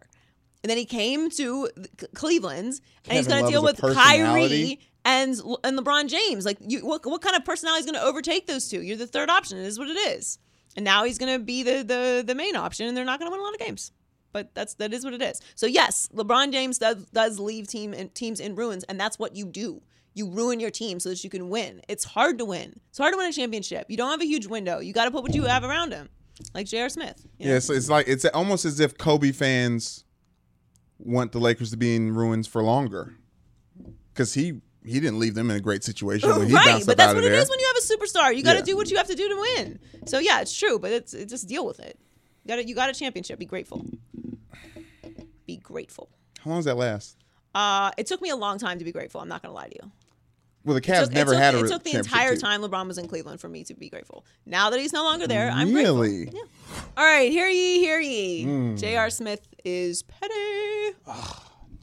And 0.63 0.69
then 0.69 0.77
he 0.77 0.85
came 0.85 1.29
to 1.31 1.69
Cleveland 2.13 2.79
and 3.07 3.17
he's 3.17 3.27
going 3.27 3.43
to 3.45 3.51
deal 3.51 3.63
with 3.63 3.81
Kyrie 3.81 4.79
and 5.03 5.39
and 5.63 5.79
LeBron 5.79 6.07
James. 6.07 6.45
Like 6.45 6.57
you 6.61 6.85
what 6.85 7.05
what 7.05 7.21
kind 7.21 7.35
of 7.35 7.43
personality 7.45 7.79
is 7.79 7.85
going 7.85 7.99
to 7.99 8.05
overtake 8.05 8.47
those 8.47 8.67
two? 8.69 8.81
You're 8.81 8.97
the 8.97 9.07
third 9.07 9.29
option. 9.29 9.57
It 9.57 9.65
is 9.65 9.79
what 9.79 9.87
it 9.89 9.97
is. 9.97 10.37
And 10.75 10.85
now 10.85 11.03
he's 11.03 11.17
going 11.17 11.33
to 11.33 11.43
be 11.43 11.63
the 11.63 11.83
the 11.83 12.23
the 12.25 12.35
main 12.35 12.55
option 12.55 12.87
and 12.87 12.95
they're 12.95 13.05
not 13.05 13.19
going 13.19 13.27
to 13.29 13.31
win 13.31 13.39
a 13.39 13.43
lot 13.43 13.53
of 13.53 13.59
games. 13.59 13.91
But 14.33 14.53
that's 14.53 14.75
that 14.75 14.93
is 14.93 15.03
what 15.03 15.13
it 15.13 15.21
is. 15.21 15.41
So 15.55 15.65
yes, 15.65 16.07
LeBron 16.13 16.51
James 16.51 16.77
does 16.77 17.05
does 17.07 17.39
leave 17.39 17.67
team 17.67 17.93
and 17.93 18.13
teams 18.13 18.39
in 18.39 18.55
ruins 18.55 18.83
and 18.85 18.99
that's 18.99 19.17
what 19.17 19.35
you 19.35 19.45
do. 19.45 19.81
You 20.13 20.29
ruin 20.29 20.59
your 20.59 20.71
team 20.71 20.99
so 20.99 21.09
that 21.09 21.23
you 21.23 21.29
can 21.29 21.49
win. 21.49 21.81
It's 21.87 22.03
hard 22.03 22.37
to 22.39 22.45
win. 22.45 22.79
It's 22.89 22.97
hard 22.97 23.13
to 23.13 23.17
win 23.17 23.27
a 23.29 23.33
championship. 23.33 23.85
You 23.89 23.95
don't 23.97 24.11
have 24.11 24.21
a 24.21 24.25
huge 24.25 24.45
window. 24.47 24.79
You 24.79 24.91
got 24.93 25.05
to 25.05 25.11
put 25.11 25.23
what 25.23 25.33
you 25.33 25.43
have 25.45 25.63
around 25.63 25.93
him, 25.93 26.09
like 26.53 26.67
J.R. 26.67 26.89
Smith. 26.89 27.25
you 27.39 27.47
know? 27.47 27.53
Yeah, 27.53 27.59
so 27.59 27.73
it's 27.73 27.89
like 27.89 28.07
it's 28.09 28.25
almost 28.25 28.65
as 28.65 28.79
if 28.81 28.97
Kobe 28.97 29.31
fans 29.31 30.03
want 30.99 31.31
the 31.31 31.39
Lakers 31.39 31.71
to 31.71 31.77
be 31.77 31.95
in 31.95 32.13
ruins 32.13 32.45
for 32.47 32.61
longer, 32.61 33.15
because 34.13 34.33
he 34.33 34.59
he 34.83 34.99
didn't 34.99 35.19
leave 35.19 35.35
them 35.35 35.49
in 35.49 35.55
a 35.57 35.59
great 35.61 35.83
situation 35.83 36.29
when 36.29 36.47
he 36.47 36.53
right, 36.53 36.65
bounced 36.65 36.87
but 36.87 36.97
that's 36.97 37.13
what 37.13 37.23
it 37.23 37.31
is 37.31 37.49
when 37.49 37.59
you 37.59 37.73
have 37.73 37.77
a 37.77 37.87
superstar. 38.07 38.35
You 38.35 38.43
got 38.43 38.53
to 38.53 38.59
Yeah. 38.59 38.65
do 38.65 38.75
what 38.75 38.89
you 38.91 38.97
have 38.97 39.07
to 39.07 39.15
do 39.15 39.29
to 39.29 39.35
win. 39.55 39.79
So 40.07 40.19
yeah, 40.19 40.41
it's 40.41 40.53
true, 40.57 40.77
but 40.79 40.91
it's 40.91 41.13
it, 41.13 41.29
just 41.29 41.47
deal 41.47 41.65
with 41.65 41.79
it. 41.79 41.97
You 42.43 42.47
got 42.55 42.67
you 42.67 42.75
got 42.75 42.89
a 42.89 42.93
championship. 42.93 43.39
Be 43.39 43.45
grateful. 43.45 43.85
Be 45.47 45.57
grateful. 45.57 46.09
How 46.43 46.49
long 46.51 46.59
does 46.59 46.65
that 46.65 46.77
last? 46.77 47.17
Uh, 47.53 47.91
it 47.97 48.07
took 48.07 48.21
me 48.21 48.29
a 48.29 48.35
long 48.35 48.57
time 48.57 48.79
to 48.79 48.85
be 48.85 48.91
grateful. 48.91 49.21
I'm 49.21 49.27
not 49.27 49.41
gonna 49.41 49.53
lie 49.53 49.67
to 49.67 49.75
you. 49.75 49.91
Well, 50.63 50.75
the 50.75 50.77
It 50.79 50.83
Cavs 50.83 51.03
took, 51.05 51.13
never 51.13 51.31
it 51.33 51.35
took, 51.37 51.43
had 51.43 51.55
a 51.55 51.59
it 51.65 51.67
took 51.69 51.83
the 51.83 51.95
entire 51.95 52.31
team. 52.31 52.39
time 52.41 52.61
LeBron 52.61 52.87
was 52.87 52.97
in 52.99 53.07
Cleveland 53.07 53.39
for 53.41 53.49
me 53.49 53.63
to 53.63 53.73
be 53.73 53.89
grateful. 53.89 54.23
Now 54.45 54.69
that 54.69 54.79
he's 54.79 54.93
no 54.93 55.03
longer 55.03 55.25
there, 55.27 55.49
I'm 55.49 55.71
grateful. 55.71 55.95
Really? 56.01 56.29
Yeah. 56.31 56.41
All 56.97 57.03
right, 57.03 57.31
hear 57.31 57.47
ye, 57.47 57.79
hear 57.79 57.99
ye. 57.99 58.43
Hmm. 58.43 58.75
J.R. 58.75 59.09
Smith 59.09 59.41
is 59.65 60.03
petty. 60.03 60.95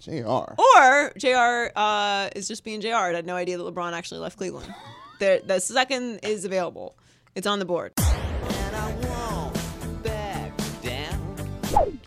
Jr. 0.01 0.27
Or 0.27 1.13
JR 1.19 1.73
uh, 1.77 2.29
is 2.37 2.47
just 2.47 2.63
being 2.63 2.81
JR. 2.81 2.95
I 2.95 3.13
had 3.15 3.27
no 3.27 3.35
idea 3.35 3.59
that 3.59 3.65
LeBron 3.65 3.93
actually 3.95 4.21
left 4.21 4.37
Cleveland. 4.39 4.73
There, 5.19 5.41
the 5.41 5.59
second 5.59 6.21
is 6.23 6.45
available. 6.45 6.97
It's 7.35 7.47
on 7.49 7.59
the 7.59 7.65
board. 7.65 7.93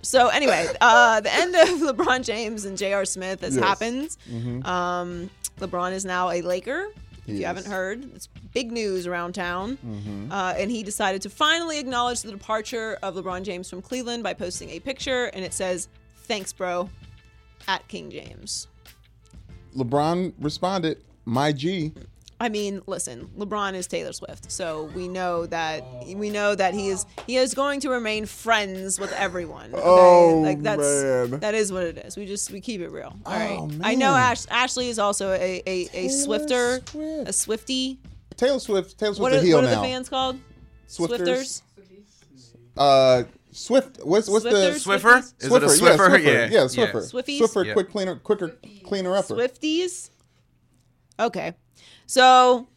So 0.04 0.28
anyway, 0.28 0.68
uh, 0.82 1.22
the 1.22 1.34
end 1.34 1.56
of 1.56 1.68
LeBron 1.96 2.26
James 2.26 2.66
and 2.66 2.78
J.R. 2.78 3.06
Smith 3.06 3.42
has 3.42 3.56
Yes. 3.56 3.64
happened. 3.64 4.18
Um, 4.66 5.30
LeBron 5.60 5.94
is 5.94 6.06
now 6.06 6.30
a 6.30 6.42
Laker. 6.42 6.88
If 7.28 7.38
you 7.38 7.46
haven't 7.46 7.68
heard, 7.68 8.04
it's 8.16 8.28
big 8.54 8.72
news 8.72 9.06
around 9.08 9.34
town. 9.34 9.78
Uh, 10.32 10.56
and 10.58 10.72
he 10.72 10.84
decided 10.84 11.22
to 11.22 11.30
finally 11.30 11.80
acknowledge 11.80 12.24
the 12.24 12.32
departure 12.32 12.98
of 13.04 13.16
LeBron 13.16 13.44
James 13.44 13.70
from 13.70 13.82
Cleveland 13.82 14.24
by 14.24 14.34
posting 14.34 14.70
a 14.72 14.80
picture, 14.80 15.26
and 15.26 15.46
it 15.46 15.54
says, 15.54 15.88
"Thanks, 16.24 16.52
bro," 16.52 16.90
at 17.68 17.88
King 17.88 18.10
James. 18.10 18.68
LeBron 19.76 20.34
responded, 20.40 21.04
"My 21.26 21.52
G." 21.52 21.94
I 22.42 22.50
mean, 22.50 22.82
listen, 22.88 23.30
LeBron 23.38 23.76
is 23.76 23.86
Taylor 23.86 24.14
Swift, 24.14 24.52
so 24.52 24.86
we 24.96 25.08
know 25.08 25.46
that 25.46 25.84
we 26.08 26.32
know 26.32 26.56
that 26.56 26.74
he 26.74 26.88
is 26.90 27.06
he 27.28 27.38
is 27.38 27.54
going 27.54 27.82
to 27.82 27.90
remain 27.92 28.26
friends 28.26 29.00
with 29.00 29.14
everyone. 29.14 29.72
Okay? 29.76 29.84
Oh, 29.86 30.42
like 30.44 30.64
that's 30.64 30.82
man. 30.82 31.40
that 31.42 31.54
is 31.54 31.72
what 31.72 31.84
it 31.84 32.00
is. 32.00 32.18
We 32.18 32.26
just 32.26 32.52
we 32.52 32.60
keep 32.60 32.82
it 32.82 32.90
real. 32.90 33.16
All 33.28 33.34
right. 33.34 33.60
Oh, 33.60 33.70
I 33.84 33.94
know. 33.94 34.16
Ash, 34.16 34.48
Ashley 34.50 34.90
is 34.90 34.98
also 34.98 35.32
a 35.34 35.62
a, 35.68 35.88
a 35.94 36.08
Swifter, 36.08 36.82
Swift. 36.88 37.30
a 37.30 37.34
Swifty. 37.34 38.00
Taylor 38.38 38.60
Swift. 38.60 38.98
Taylor 38.98 39.14
Swift. 39.14 39.22
What 39.22 39.34
a 39.34 39.38
are, 39.38 39.42
heel 39.44 39.58
what 39.58 39.66
are 39.66 39.76
the 39.76 39.76
fans 39.76 40.10
called? 40.10 40.40
Swifters. 40.88 41.62
Uh, 42.76 43.24
Swift. 43.52 44.00
What's 44.04 44.28
what's 44.28 44.46
Swifters? 44.46 44.84
the 44.84 44.90
Swiffer? 44.90 45.18
Is 45.44 45.52
it 45.54 45.64
a 45.64 45.66
Swiffer? 45.68 46.24
Yeah, 46.24 46.32
Yeah. 46.32 46.48
yeah, 46.50 46.60
Swiffer. 46.62 47.12
Swiffies? 47.12 47.40
Swiffer, 47.40 47.66
Yeah. 47.68 47.74
quick 47.74 47.92
cleaner, 47.92 48.16
quicker, 48.16 48.58
cleaner 48.84 49.16
upper. 49.16 49.36
Swifties. 49.36 50.10
Okay, 51.20 51.54
so 52.12 52.68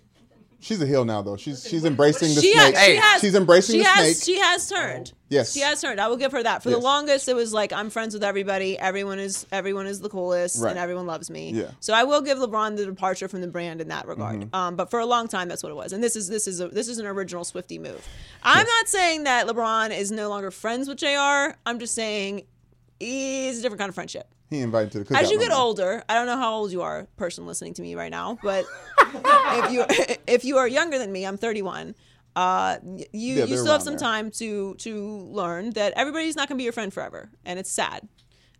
She's 0.60 0.80
a 0.80 0.86
heel 0.86 1.04
now, 1.04 1.20
though. 1.20 1.36
She's 1.36 1.68
she's 1.68 1.84
embracing 1.84 2.34
the 2.34 2.40
she 2.40 2.54
snake. 2.54 2.74
has, 2.74 2.86
she 2.86 2.96
has, 2.96 3.20
she's 3.20 3.34
embracing 3.34 3.74
she 3.74 3.82
the 3.82 3.88
has, 3.88 4.16
snake. 4.22 4.24
She 4.36 4.40
has 4.40 4.66
turned. 4.66 5.12
Yes. 5.28 5.52
she 5.52 5.60
has 5.60 5.82
turned. 5.82 6.00
I 6.00 6.08
will 6.08 6.16
give 6.16 6.32
her 6.32 6.42
that. 6.42 6.62
For 6.62 6.70
the 6.70 6.78
longest, 6.78 7.28
it 7.28 7.34
was 7.36 7.52
like 7.52 7.70
I'm 7.70 7.90
friends 7.90 8.14
with 8.14 8.24
everybody. 8.24 8.78
Everyone 8.78 9.18
is 9.18 9.44
everyone 9.52 9.86
is 9.86 10.00
the 10.00 10.08
coolest, 10.08 10.62
Right. 10.62 10.70
and 10.70 10.78
everyone 10.78 11.06
loves 11.06 11.28
me. 11.28 11.50
Yeah. 11.50 11.62
Mm-hmm. 11.64 11.72
So 11.80 11.92
I 11.92 12.04
will 12.04 12.22
give 12.22 12.38
LeBron 12.38 12.78
the 12.78 12.86
departure 12.86 13.28
from 13.28 13.42
the 13.42 13.48
brand 13.48 13.82
in 13.82 13.88
that 13.88 14.08
regard. 14.08 14.48
Um, 14.54 14.76
but 14.76 14.88
for 14.90 15.00
a 15.00 15.06
long 15.06 15.28
time, 15.28 15.48
that's 15.48 15.62
what 15.62 15.68
it 15.70 15.76
was. 15.76 15.92
And 15.92 16.02
this 16.02 16.16
is 16.16 16.28
this 16.28 16.46
is 16.48 16.60
a, 16.60 16.68
this 16.68 16.88
is 16.88 16.98
an 16.98 17.04
original 17.04 17.44
Swifty 17.44 17.78
move. 17.78 18.08
I'm 18.42 18.66
not 18.66 18.88
saying 18.88 19.24
that 19.24 19.46
LeBron 19.46 19.90
is 19.94 20.10
no 20.10 20.30
longer 20.30 20.50
friends 20.50 20.88
with 20.88 20.96
Jr. 20.96 21.56
I'm 21.66 21.78
just 21.78 21.94
saying 21.94 22.46
he's 22.98 23.58
a 23.58 23.62
different 23.62 23.80
kind 23.80 23.88
of 23.90 23.94
friendship. 23.94 24.28
he 24.48 24.60
invited 24.60 24.92
to 24.92 24.98
the 25.00 25.04
cookout. 25.04 25.20
As 25.20 25.30
you 25.30 25.38
get 25.38 25.50
room. 25.50 25.58
older, 25.58 26.04
I 26.08 26.14
don't 26.14 26.26
know 26.26 26.36
how 26.38 26.54
old 26.54 26.72
you 26.72 26.80
are, 26.80 27.06
person 27.16 27.46
listening 27.46 27.74
to 27.74 27.82
me 27.82 27.96
right 27.96 28.10
now, 28.10 28.38
but 28.42 28.64
if 29.64 29.70
you 29.72 29.84
if 30.26 30.44
you 30.44 30.56
are 30.58 30.68
younger 30.68 30.98
than 30.98 31.12
me, 31.12 31.24
I'm 31.26 31.36
31. 31.36 31.94
Uh, 32.36 32.78
you 32.84 33.06
Yeah, 33.36 33.44
you 33.44 33.56
still 33.56 33.72
have 33.72 33.82
some 33.82 33.94
there. 33.94 34.00
time 34.00 34.30
to 34.32 34.74
to 34.76 35.06
learn 35.30 35.70
that 35.70 35.92
everybody's 35.96 36.36
not 36.36 36.48
going 36.48 36.56
to 36.56 36.60
be 36.60 36.64
your 36.64 36.72
friend 36.72 36.92
forever, 36.92 37.30
and 37.44 37.58
it's 37.58 37.70
sad. 37.70 38.08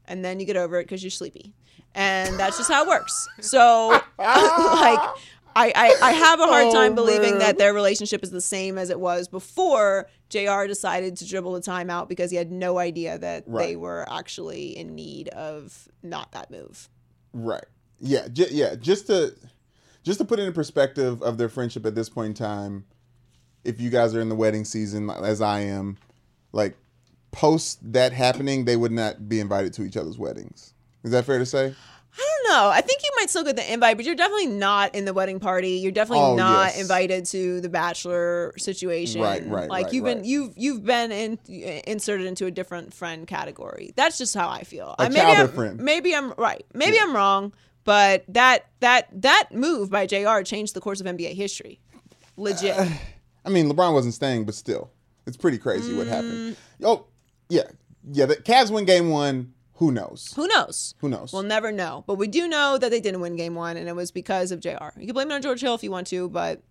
And 0.07 0.25
then 0.25 0.39
you 0.39 0.47
get 0.47 0.57
over 0.57 0.79
it 0.79 0.85
because 0.85 1.03
you're 1.03 1.11
sleepy, 1.11 1.55
and 1.95 2.39
that's 2.39 2.57
just 2.59 2.71
how 2.71 2.83
it 2.85 2.89
works. 2.89 3.27
So, 3.41 3.89
like, 4.19 5.01
I, 5.57 5.73
I 5.75 5.97
I 6.03 6.13
have 6.13 6.41
a 6.41 6.47
hard 6.47 6.67
Oh, 6.67 6.73
time 6.73 6.95
believing 6.95 7.31
man. 7.33 7.39
that 7.41 7.59
their 7.59 7.73
relationship 7.75 8.23
is 8.23 8.31
the 8.31 8.41
same 8.41 8.77
as 8.79 8.91
it 8.91 9.01
was 9.01 9.29
before 9.29 10.09
Jr. 10.29 10.67
decided 10.67 11.17
to 11.17 11.27
dribble 11.29 11.53
the 11.55 11.61
timeout 11.61 12.09
because 12.09 12.31
he 12.31 12.37
had 12.37 12.53
no 12.53 12.79
idea 12.79 13.19
that 13.19 13.51
they 13.53 13.77
were 13.77 14.07
actually 14.11 14.77
in 14.77 14.95
need 14.95 15.29
of 15.31 15.89
not 16.03 16.31
that 16.33 16.51
move. 16.51 16.89
Right. 17.33 17.65
Yeah. 17.99 18.29
J- 18.33 18.51
yeah. 18.51 18.75
Just 18.75 19.07
to 19.09 19.35
just 20.05 20.19
to 20.21 20.25
put 20.25 20.39
it 20.39 20.43
in 20.45 20.53
perspective 20.53 21.21
of 21.23 21.39
their 21.39 21.49
friendship 21.49 21.85
at 21.87 21.95
this 21.97 22.09
point 22.09 22.29
in 22.29 22.35
time, 22.35 22.85
if 23.65 23.81
you 23.81 23.91
guys 23.91 24.15
are 24.15 24.21
in 24.21 24.29
the 24.29 24.35
wedding 24.37 24.65
season 24.65 25.11
as 25.11 25.41
I 25.41 25.61
am, 25.61 25.97
like 26.53 26.77
post 27.33 27.81
that 27.93 28.13
happening, 28.13 28.65
they 28.67 28.77
would 28.77 28.93
not 28.93 29.29
be 29.29 29.41
invited 29.41 29.73
to 29.75 29.83
each 29.83 29.97
other's 29.97 30.19
weddings. 30.19 30.75
Is 31.03 31.11
that 31.11 31.25
fair 31.25 31.39
to 31.39 31.47
say? 31.47 31.75
I 32.17 32.37
don't 32.45 32.53
know. 32.53 32.69
I 32.69 32.81
think 32.81 33.03
you 33.03 33.11
might 33.17 33.29
still 33.29 33.43
get 33.43 33.57
the 33.57 33.73
invite, 33.73 33.97
but 33.97 34.07
you're 34.07 34.15
definitely 34.15 34.47
not 34.47 34.95
in 34.95 35.05
the 35.05 35.13
wedding 35.13 35.41
party. 35.41 35.71
You're 35.71 35.91
definitely 35.91 36.25
Oh, 36.25 36.37
not 36.37 36.67
yes. 36.67 36.81
invited 36.81 37.25
to 37.27 37.61
the 37.61 37.69
bachelor 37.69 38.55
situation. 38.57 39.21
Right, 39.21 39.45
right, 39.49 39.69
Like 39.69 39.87
right, 39.87 39.93
you've 39.93 40.05
been 40.05 40.23
you've 40.23 40.53
you've 40.57 40.85
been 40.85 41.11
in, 41.11 41.39
inserted 41.89 42.27
into 42.27 42.47
a 42.47 42.53
different 42.53 42.95
friend 42.95 43.27
category. 43.27 43.93
That's 43.97 44.17
just 44.17 44.33
how 44.37 44.49
I 44.49 44.63
feel. 44.63 44.95
A 44.97 45.11
maybe 45.11 45.21
I'm, 45.23 45.49
friend. 45.49 45.81
Maybe 45.81 46.15
I'm 46.15 46.33
right. 46.39 46.65
Maybe 46.73 46.99
I'm 47.01 47.17
wrong. 47.17 47.53
But 47.85 48.25
that 48.29 48.67
that 48.81 49.09
that 49.23 49.49
move 49.53 49.91
by 49.91 50.07
Jr. 50.07 50.41
changed 50.43 50.75
the 50.75 50.81
course 50.81 51.01
of 51.01 51.07
NBA 51.07 51.35
history. 51.35 51.81
Legit. 52.37 52.77
I 53.45 53.51
mean, 53.51 53.71
LeBron 53.71 53.93
wasn't 53.93 54.15
staying, 54.15 54.45
but 54.47 54.55
still, 54.55 54.91
it's 55.27 55.37
pretty 55.37 55.59
crazy 55.59 55.95
what 55.95 56.07
Mm. 56.07 56.11
happened. 56.11 56.57
Oh, 56.83 57.07
yeah, 57.51 57.65
yeah. 58.11 58.25
The 58.27 58.37
Cavs 58.37 58.71
win 58.71 58.85
Game 58.87 59.11
One. 59.11 59.53
Who 59.79 59.91
knows? 59.91 60.33
Who 60.37 60.47
knows? 60.49 60.95
Who 60.99 61.09
knows? 61.09 61.33
We'll 61.33 61.43
never 61.43 61.73
know. 61.73 62.05
But 62.07 62.15
we 62.15 62.27
do 62.29 62.47
know 62.49 62.79
that 62.79 62.91
they 62.91 63.01
didn't 63.01 63.21
win 63.21 63.35
game 63.37 63.55
one, 63.57 63.77
and 63.77 63.89
it 63.89 63.95
was 63.97 64.13
because 64.13 64.53
of 64.53 64.61
JR. 64.61 64.91
You 64.97 65.07
can 65.07 65.15
blame 65.15 65.31
it 65.31 65.35
on 65.35 65.43
George 65.43 65.61
Hill 65.61 65.75
if 65.75 65.83
you 65.83 65.91
want 65.91 66.07
to, 66.07 66.29
but 66.31 66.63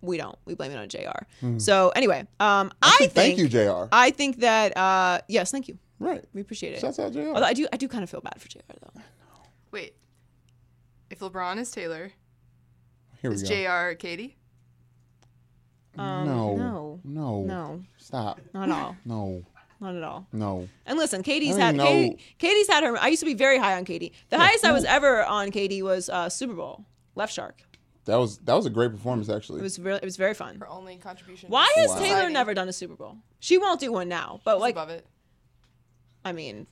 we 0.00 0.16
don't. 0.16 0.36
We 0.46 0.54
blame 0.54 0.72
it 0.72 0.78
on 0.78 0.88
JR. 0.88 1.58
So 1.58 1.90
anyway, 1.90 2.20
um, 2.40 2.72
I 2.80 2.96
think 2.98 3.12
Hmm. 3.12 3.14
Thank 3.14 3.38
you, 3.38 3.48
Jr. 3.48 3.88
I 3.92 4.10
think 4.10 4.38
that 4.40 4.74
uh, 4.76 5.20
yes, 5.28 5.50
thank 5.50 5.68
you. 5.68 5.78
right. 5.98 6.24
We 6.32 6.40
appreciate 6.40 6.72
it. 6.72 6.80
Shouts 6.80 6.98
out 6.98 7.12
JR. 7.12 7.28
Although 7.28 7.42
I 7.44 7.52
do, 7.52 7.68
I 7.72 7.76
do 7.76 7.86
kind 7.88 8.02
of 8.02 8.08
feel 8.10 8.22
bad 8.22 8.40
for 8.40 8.48
JR 8.48 8.60
though. 8.80 9.00
Wait. 9.70 9.94
If 11.10 11.18
LeBron 11.20 11.58
is 11.58 11.70
Taylor, 11.70 12.12
Here 13.20 13.30
we 13.30 13.36
is 13.36 13.42
go. 13.42 13.48
JR 13.90 13.94
Katy? 13.94 14.36
Um, 15.98 16.24
no, 16.26 16.56
no, 16.56 17.00
no, 17.04 17.42
no, 17.42 17.82
Stop. 17.98 18.40
not 18.54 18.68
at 18.68 18.74
all, 18.74 18.96
No, 19.04 19.42
not 19.80 19.96
at 19.96 20.02
all. 20.04 20.26
no. 20.32 20.68
And 20.86 20.96
listen, 20.98 21.22
Katy's 21.24 21.56
I 21.56 21.60
had 21.60 21.76
don't 21.76 21.86
Katy. 21.86 22.18
Katy's 22.38 22.68
had 22.68 22.84
her. 22.84 22.96
I 22.96 23.08
used 23.08 23.20
to 23.20 23.26
be 23.26 23.34
very 23.34 23.58
high 23.58 23.76
on 23.76 23.84
Katy. 23.84 24.12
The 24.28 24.38
highest 24.38 24.64
I 24.64 24.70
was 24.72 24.84
ever 24.84 25.24
on 25.24 25.50
Katy 25.50 25.82
was 25.82 26.08
uh, 26.08 26.28
Super 26.28 26.54
Bowl 26.54 26.84
Left 27.16 27.32
Shark. 27.32 27.60
That 28.04 28.16
was 28.16 28.38
that 28.38 28.54
was 28.54 28.66
a 28.66 28.70
great 28.70 28.92
performance, 28.92 29.28
actually. 29.28 29.58
It 29.60 29.62
was 29.64 29.78
really, 29.80 29.98
it 29.98 30.04
was 30.04 30.16
very 30.16 30.32
fun. 30.34 30.56
Her 30.60 30.68
only 30.68 30.96
contribution. 30.96 31.50
Why 31.50 31.70
has 31.76 31.90
society. 31.90 32.08
Taylor 32.08 32.30
never 32.30 32.54
done 32.54 32.68
a 32.68 32.72
Super 32.72 32.94
Bowl? 32.94 33.16
She 33.40 33.58
won't 33.58 33.80
do 33.80 33.90
one 33.92 34.08
now, 34.08 34.40
but 34.44 34.54
She's 34.54 34.60
like, 34.60 34.74
above 34.76 34.90
it. 34.90 35.06
I 36.24 36.32
mean, 36.32 36.66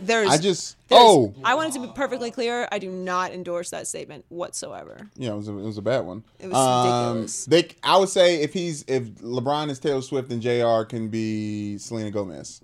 there's. 0.00 0.28
I 0.28 0.38
just 0.38 0.76
there's- 0.88 1.02
oh 1.04 1.34
I 1.44 1.54
wanted 1.54 1.72
to 1.74 1.80
be 1.80 1.92
perfectly 1.94 2.30
clear. 2.30 2.68
I 2.72 2.78
do 2.78 2.90
not 2.90 3.32
endorse 3.32 3.70
that 3.70 3.86
statement 3.86 4.24
whatsoever. 4.28 5.10
yeah, 5.16 5.32
it 5.32 5.36
was 5.36 5.48
a, 5.48 5.52
it 5.52 5.62
was 5.64 5.78
a 5.78 5.82
bad 5.82 6.00
one. 6.06 6.24
It 6.38 6.48
was 6.50 7.14
ridiculous. 7.14 7.44
They, 7.46 7.68
I 7.82 7.96
would 7.98 8.08
say 8.08 8.42
if 8.42 8.52
he's 8.52 8.84
if 8.88 9.04
LeBron 9.16 9.70
is 9.70 9.78
Taylor 9.78 10.02
Swift, 10.02 10.30
and 10.32 10.40
Jr. 10.42 10.84
can 10.88 11.08
be 11.08 11.78
Selena 11.78 12.10
Gomez. 12.10 12.60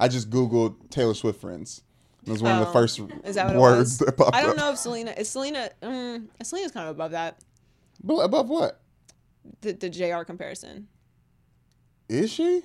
I 0.00 0.08
just 0.08 0.30
googled 0.30 0.90
Taylor 0.90 1.14
Swift 1.14 1.40
friends. 1.40 1.82
It 2.26 2.30
was 2.30 2.42
one 2.42 2.52
of 2.52 2.60
the 2.60 2.68
Oh, 2.68 2.72
first 2.72 3.00
Is 3.24 3.34
that 3.34 3.46
what 3.48 3.56
words 3.56 3.98
that 3.98 4.16
popped 4.16 4.34
I 4.36 4.42
don't 4.42 4.50
up. 4.52 4.56
know 4.56 4.70
if 4.72 4.78
Selena 4.78 5.10
is 5.16 5.28
Selena. 5.28 5.70
Um, 5.82 6.28
Selena's 6.42 6.70
kind 6.72 6.88
of 6.88 6.94
above 6.96 7.10
that. 7.12 7.38
But 8.02 8.18
above 8.18 8.48
what 8.48 8.80
The, 9.60 9.72
the 9.72 9.88
Jr. 9.90 10.22
comparison. 10.24 10.86
is 12.08 12.30
she? 12.32 12.62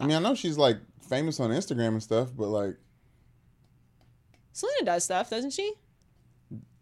I 0.00 0.06
mean, 0.06 0.16
I 0.16 0.20
know 0.20 0.34
she's 0.34 0.58
like 0.58 0.78
famous 1.08 1.38
on 1.40 1.50
Instagram 1.50 1.88
and 1.88 2.02
stuff, 2.02 2.30
but 2.36 2.48
like 2.48 2.76
Selena 4.56 4.84
does 4.86 5.04
stuff, 5.04 5.28
doesn't 5.28 5.50
she? 5.50 5.74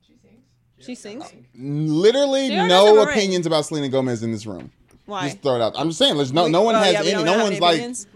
She 0.01 0.15
sings. 0.23 0.45
She 0.79 0.95
sings. 0.95 1.33
literally 1.57 2.47
JR 2.47 2.55
does 2.55 2.61
have 2.61 2.69
no 2.69 2.97
a 3.03 3.07
ring. 3.07 3.09
opinions 3.09 3.47
about 3.47 3.65
Selena 3.67 3.89
Gomez 3.89 4.23
in 4.23 4.31
this 4.31 4.47
room. 4.47 4.71
Why? 5.07 5.25
Just 5.29 5.43
throw 5.43 5.57
it 5.57 5.61
out. 5.61 5.73
I'm 5.77 5.89
just 5.89 5.99
saying, 5.99 6.17
there's 6.17 6.33
no 6.33 6.45
We- 6.45 6.51
no 6.53 6.63
one 6.63 6.77
oh, 6.77 6.79
has 6.79 6.93
yeah, 6.93 7.01
we 7.03 7.09
any. 7.09 7.17
don't 7.17 7.27
No 7.27 7.39
one's 7.39 7.51
any 7.51 7.61
like 7.61 7.75
opinions? 7.75 8.07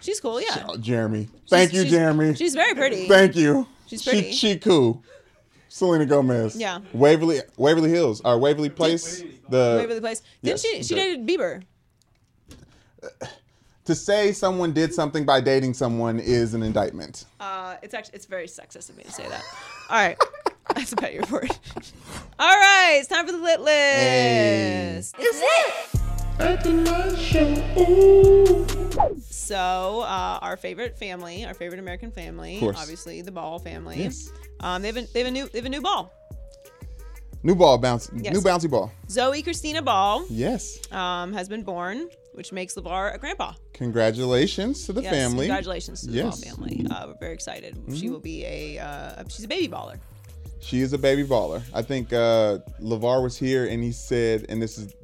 She's 0.00 0.20
cool. 0.20 0.42
Yeah. 0.42 0.66
oh, 0.68 0.76
Jeremy. 0.76 1.26
Thank 1.48 1.72
you, 1.72 1.80
she's- 1.80 1.90
Jeremy. 1.92 2.34
She's 2.34 2.54
very 2.54 2.74
pretty. 2.74 3.08
Thank 3.08 3.34
you. 3.34 3.66
She's 3.86 4.02
She, 4.02 4.10
pretty. 4.10 4.32
she 4.32 4.58
cool. 4.58 5.02
Selena 5.70 6.04
Gomez. 6.04 6.54
Yeah. 6.54 6.80
Waverly 6.92 7.40
Waverly 7.56 7.88
Hills 7.88 8.20
or 8.26 8.36
Waverly 8.38 8.68
Place. 8.68 9.22
The 9.48 9.76
Waverly 9.80 10.00
Place. 10.00 10.20
Didn't 10.44 10.62
Yes, 10.62 10.62
she? 10.62 10.82
She 10.82 10.94
okay. 10.94 11.16
dated 11.16 11.26
Bieber. 11.26 11.62
Uh, 13.02 13.26
to 13.88 13.94
say 13.94 14.32
someone 14.32 14.70
did 14.74 14.92
something 14.92 15.24
by 15.24 15.40
dating 15.40 15.72
someone 15.72 16.20
is 16.20 16.52
an 16.52 16.62
indictment. 16.62 17.24
Uh, 17.40 17.76
it's 17.82 17.94
actually 17.94 18.16
it's 18.16 18.26
very 18.26 18.46
sexist 18.46 18.90
of 18.90 18.98
me 18.98 19.02
to 19.02 19.10
say 19.10 19.26
that. 19.26 19.42
All 19.88 19.96
right, 19.96 20.18
that's 20.74 20.92
a 20.92 20.96
pet 20.96 21.14
your 21.14 21.24
word. 21.30 21.50
All 22.38 22.54
right, 22.54 22.98
it's 22.98 23.08
time 23.08 23.24
for 23.24 23.32
the 23.32 23.38
lit 23.38 23.60
list. 23.62 25.14
It's 25.18 25.40
lit. 25.40 26.68
So 29.30 30.02
uh, 30.02 30.38
our 30.42 30.58
favorite 30.58 30.98
family, 30.98 31.46
our 31.46 31.54
favorite 31.54 31.78
American 31.80 32.10
family, 32.10 32.60
course. 32.60 32.76
obviously 32.78 33.22
the 33.22 33.32
Ball 33.32 33.58
family. 33.58 34.02
Yes. 34.02 34.30
Um, 34.60 34.82
they 34.82 34.88
have 34.88 34.98
a, 34.98 35.02
they 35.14 35.20
have 35.20 35.28
a 35.28 35.30
new 35.30 35.48
they 35.48 35.60
have 35.60 35.66
a 35.66 35.70
new 35.70 35.80
ball. 35.80 36.12
New 37.42 37.54
ball 37.54 37.78
bounce. 37.78 38.10
Yes. 38.14 38.34
New 38.34 38.40
bouncy 38.42 38.68
ball. 38.68 38.92
Zoey 39.06 39.42
Christina 39.42 39.80
Ball 39.80 40.26
Yes. 40.28 40.78
um, 40.92 41.32
has 41.32 41.48
been 41.48 41.62
born, 41.62 42.10
which 42.38 42.52
makes 42.52 42.76
LeVar 42.76 43.16
a 43.16 43.18
grandpa. 43.18 43.52
Congratulations 43.72 44.86
to 44.86 44.92
the 44.92 45.02
Yes, 45.02 45.12
family. 45.12 45.46
Congratulations 45.46 46.02
to 46.02 46.06
the 46.06 46.12
Yes. 46.18 46.40
Mm-hmm. 46.40 46.62
Family. 46.62 46.86
Uh, 46.88 47.08
we're 47.08 47.18
very 47.18 47.34
excited. 47.34 47.76
She 47.96 48.08
will 48.10 48.20
be 48.20 48.44
a 48.46 48.78
uh, 48.78 49.24
she's 49.28 49.44
a 49.44 49.48
baby 49.48 49.66
baller. 49.66 49.98
She 50.60 50.80
is 50.80 50.92
a 50.92 50.98
baby 50.98 51.24
baller. 51.24 51.60
I 51.74 51.82
think 51.82 52.12
uh 52.12 52.58
LeVar 52.80 53.24
was 53.24 53.36
here 53.36 53.66
and 53.66 53.82
he 53.82 53.90
said, 53.90 54.46
and 54.48 54.62
this 54.62 54.78
is 54.78 54.94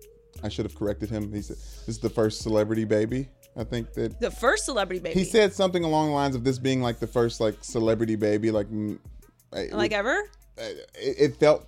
I 0.45 0.49
should 0.49 0.65
have 0.65 0.77
corrected 0.77 1.11
him. 1.11 1.33
He 1.33 1.43
said 1.43 1.57
this 1.57 1.89
is 1.97 1.99
the 1.99 2.09
first 2.09 2.41
celebrity 2.43 2.85
baby. 2.85 3.29
I 3.57 3.65
think 3.65 3.93
that 3.95 4.21
The 4.21 4.31
first 4.31 4.65
celebrity 4.65 5.01
baby. 5.01 5.19
he 5.19 5.25
said 5.25 5.53
something 5.53 5.83
along 5.83 6.09
the 6.11 6.15
lines 6.15 6.37
of 6.37 6.45
this 6.45 6.61
being 6.61 6.83
like 6.83 7.01
the 7.01 7.09
first 7.09 7.41
like 7.41 7.57
celebrity 7.63 8.15
baby. 8.15 8.53
Like, 8.53 8.69
like 9.53 9.93
ever. 9.93 10.23
it, 10.57 10.87
it 10.95 11.37
felt 11.37 11.67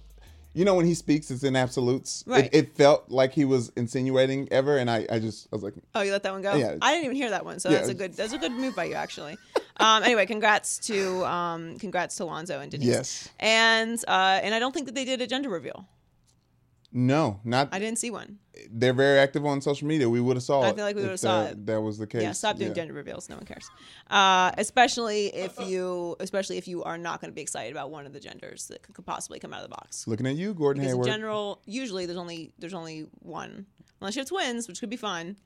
you 0.56 0.64
know 0.64 0.74
when 0.74 0.86
he 0.86 0.94
speaks 0.94 1.30
it's 1.30 1.44
in 1.44 1.54
absolutes 1.54 2.24
Right. 2.26 2.46
it, 2.46 2.54
it 2.54 2.76
felt 2.76 3.10
like 3.10 3.32
he 3.32 3.44
was 3.44 3.70
insinuating 3.76 4.48
ever 4.50 4.78
and 4.78 4.90
I, 4.90 5.06
I 5.10 5.18
just 5.18 5.46
i 5.52 5.56
was 5.56 5.62
like 5.62 5.74
Oh, 5.94 6.02
you 6.02 6.10
let 6.12 6.22
that 6.24 6.32
one 6.32 6.42
go. 6.42 6.54
Yeah. 6.56 6.76
I 6.82 6.92
didn't 6.92 7.04
even 7.04 7.16
hear 7.16 7.30
that 7.30 7.44
one, 7.44 7.60
so 7.60 7.68
Yeah. 7.68 7.76
that's 7.76 7.90
a 7.90 7.94
good 7.94 8.14
that's 8.14 8.32
a 8.32 8.38
good 8.38 8.52
move 8.52 8.74
by 8.74 8.84
you 8.84 8.94
actually. 8.94 9.36
Um, 9.78 10.02
anyway, 10.04 10.24
congrats 10.24 10.78
to 10.88 11.22
um, 11.26 11.78
congrats 11.78 12.16
to 12.16 12.24
Lonzo 12.24 12.60
and 12.60 12.70
Denise. 12.70 12.88
Yes. 12.88 13.28
And 13.38 14.02
uh, 14.08 14.40
and 14.42 14.54
I 14.54 14.58
don't 14.58 14.72
think 14.72 14.86
that 14.86 14.94
they 14.94 15.04
did 15.04 15.20
a 15.20 15.26
gender 15.26 15.50
reveal. 15.50 15.86
No 16.96 17.38
not 17.44 17.68
I 17.72 17.78
didn't 17.78 17.98
see 17.98 18.10
one. 18.10 18.38
they're 18.70 18.94
very 18.94 19.18
active 19.18 19.44
on 19.44 19.60
social 19.60 19.86
media 19.86 20.08
we 20.08 20.20
would 20.20 20.36
have 20.36 20.42
saw 20.42 20.62
I 20.62 20.68
it 20.68 20.76
feel 20.76 20.84
like 20.84 20.96
we 20.96 21.02
would've 21.02 21.20
saw 21.20 21.42
that, 21.42 21.52
it. 21.52 21.66
that 21.66 21.80
was 21.82 21.98
the 21.98 22.06
case 22.06 22.22
Yeah, 22.22 22.32
stop 22.32 22.56
doing 22.56 22.70
Yeah. 22.70 22.74
gender 22.80 22.94
reveals. 22.94 23.28
No 23.28 23.36
one 23.36 23.44
cares. 23.44 23.68
Uh, 24.10 24.50
especially 24.58 25.26
if 25.34 25.60
you 25.60 26.16
especially 26.20 26.56
if 26.56 26.66
you 26.66 26.82
are 26.82 26.96
not 26.96 27.20
going 27.20 27.30
to 27.30 27.34
be 27.34 27.42
excited 27.42 27.70
about 27.70 27.90
one 27.90 28.06
of 28.06 28.12
the 28.14 28.20
genders 28.20 28.66
that 28.68 28.80
could, 28.82 29.04
possibly 29.04 29.38
come 29.38 29.52
out 29.52 29.62
of 29.62 29.68
the 29.70 29.76
box. 29.76 30.06
looking 30.08 30.26
at 30.26 30.36
you 30.36 30.54
gordon 30.54 30.82
Because 30.82 30.96
in 30.96 31.04
general, 31.04 31.60
usually 31.66 32.06
there's 32.06 32.18
only 32.18 32.52
there's 32.58 32.74
only 32.74 33.06
one, 33.20 33.66
unless 34.00 34.16
you 34.16 34.20
have 34.20 34.28
twins, 34.28 34.66
which 34.66 34.80
could 34.80 34.90
be 34.90 34.96
fun. 34.96 35.36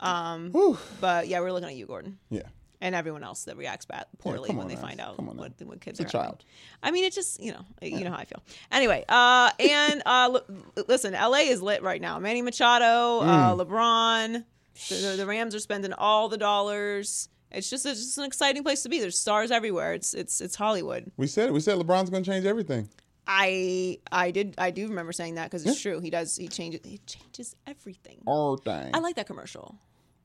Um, 0.00 0.50
Whew. 0.52 0.78
but 1.00 1.28
yeah, 1.28 1.40
we're 1.40 1.52
looking 1.52 1.68
at 1.68 1.76
you, 1.76 1.86
Gordon. 1.86 2.18
yeah 2.30 2.42
and 2.80 2.94
everyone 2.94 3.22
else 3.24 3.44
that 3.44 3.56
reacts 3.56 3.86
bad 3.86 4.06
poorly 4.18 4.48
come 4.48 4.56
when 4.58 4.68
they 4.68 4.74
now. 4.74 4.80
find 4.80 5.00
out 5.00 5.18
what, 5.22 5.52
what 5.62 5.80
kids 5.80 5.98
It's 6.00 6.14
are 6.14 6.18
a 6.18 6.20
having. 6.22 6.32
child. 6.38 6.44
I 6.82 6.90
mean, 6.90 7.04
it 7.04 7.12
just 7.12 7.40
you 7.42 7.52
know 7.52 7.64
you 7.82 8.04
know 8.04 8.10
how 8.10 8.18
I 8.18 8.24
feel. 8.24 8.42
Anyway, 8.70 9.04
uh, 9.08 9.50
and 9.58 10.02
uh, 10.06 10.30
l- 10.40 10.84
listen, 10.88 11.12
LA 11.14 11.38
is 11.48 11.62
lit 11.62 11.82
right 11.82 12.00
now. 12.00 12.18
Manny 12.18 12.42
Machado, 12.42 13.20
uh, 13.20 13.54
Mm. 13.54 13.66
LeBron, 13.66 14.44
the, 14.88 15.14
the 15.16 15.26
Rams 15.26 15.54
are 15.54 15.58
spending 15.60 15.92
all 15.94 16.28
the 16.28 16.36
dollars. 16.38 17.28
It's 17.52 17.70
just 17.70 17.86
it's 17.86 18.00
just 18.04 18.18
an 18.18 18.24
exciting 18.24 18.62
place 18.62 18.82
to 18.82 18.88
be. 18.88 19.00
There's 19.00 19.18
stars 19.18 19.50
everywhere. 19.50 19.94
It's 19.94 20.12
it's 20.14 20.40
it's 20.40 20.56
Hollywood. 20.56 21.10
We 21.16 21.26
said 21.28 21.48
it. 21.48 21.52
We 21.52 21.60
said 21.60 21.78
LeBron's 21.78 22.10
going 22.10 22.24
to 22.24 22.30
change 22.30 22.44
everything. 22.44 22.88
I 23.26 23.98
I 24.12 24.30
did 24.30 24.54
I 24.58 24.70
do 24.70 24.86
remember 24.88 25.12
saying 25.12 25.34
that 25.36 25.44
because 25.50 25.64
it's 25.66 25.80
true. 25.80 26.00
He 26.00 26.10
does 26.10 26.36
he 26.36 26.48
changes 26.48 26.80
he 26.84 26.98
changes 27.06 27.54
everything. 27.66 28.18
All 28.26 28.56
thing. 28.56 28.90
I 28.94 28.98
like 28.98 29.16
that 29.16 29.26
commercial. 29.26 29.76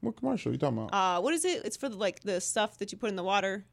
What 0.01 0.17
commercial 0.17 0.51
you 0.51 0.57
talking 0.57 0.77
about? 0.77 0.93
Uh, 0.93 1.21
what 1.21 1.33
is 1.33 1.45
it? 1.45 1.63
It's 1.65 1.77
for 1.77 1.89
the, 1.89 1.95
like 1.95 2.21
the 2.21 2.41
stuff 2.41 2.77
that 2.79 2.91
you 2.91 2.97
put 2.97 3.09
in 3.09 3.15
the 3.15 3.23
water. 3.23 3.65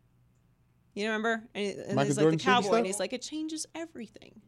You 0.94 1.06
remember? 1.06 1.44
And, 1.54 1.78
and 1.78 1.96
like 1.96 2.14
Jordan 2.14 2.38
the 2.38 2.44
cowboy, 2.44 2.76
and 2.76 2.86
he's 2.86 2.98
like, 2.98 3.12
it 3.12 3.22
changes 3.22 3.66
everything. 3.74 4.40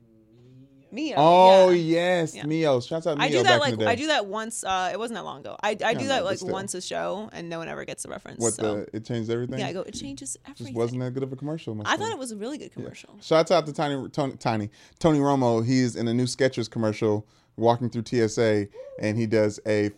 Mio. 0.92 1.14
oh 1.16 1.70
yeah. 1.70 2.20
yes, 2.20 2.34
Yeah. 2.34 2.46
Mio. 2.46 2.80
Shouts 2.80 3.06
out 3.06 3.18
Mio 3.18 3.26
I 3.26 3.30
do 3.30 3.42
that 3.42 3.60
like. 3.60 3.80
I 3.80 3.94
do 3.94 4.08
that 4.08 4.26
once. 4.26 4.64
Uh, 4.64 4.90
it 4.92 4.98
wasn't 4.98 5.18
that 5.18 5.24
long 5.24 5.40
ago. 5.40 5.56
I, 5.62 5.76
I 5.84 5.94
do 5.94 6.08
that 6.08 6.24
like 6.24 6.42
once 6.42 6.74
a 6.74 6.80
show, 6.80 7.28
and 7.32 7.48
no 7.48 7.58
one 7.58 7.68
ever 7.68 7.84
gets 7.84 8.02
the 8.02 8.08
reference. 8.08 8.40
What 8.40 8.54
so. 8.54 8.76
the? 8.76 8.96
It 8.96 9.04
changed 9.04 9.30
everything. 9.30 9.60
yeah, 9.60 9.68
I 9.68 9.72
go. 9.72 9.82
It 9.82 9.94
changes 9.94 10.36
everything. 10.44 10.66
Just 10.66 10.76
wasn't 10.76 11.02
that 11.02 11.12
good 11.12 11.22
of 11.22 11.32
a 11.32 11.36
commercial. 11.36 11.80
I 11.84 11.96
thought 11.96 12.10
it 12.10 12.18
was 12.18 12.32
a 12.32 12.36
really 12.36 12.58
good 12.58 12.72
commercial. 12.72 13.16
Shouts 13.20 13.50
out 13.50 13.66
to 13.66 13.72
Tiny 13.72 14.08
Tony, 14.08 14.36
Tiny 14.36 14.70
Tony 14.98 15.20
Romo. 15.20 15.64
He's 15.64 15.96
in 15.96 16.08
a 16.08 16.14
new 16.14 16.26
Skechers 16.26 16.68
commercial, 16.68 17.26
walking 17.56 17.88
through 17.88 18.04
TSA, 18.06 18.68
and 19.00 19.16
he 19.16 19.26
does 19.26 19.60
a 19.66 19.90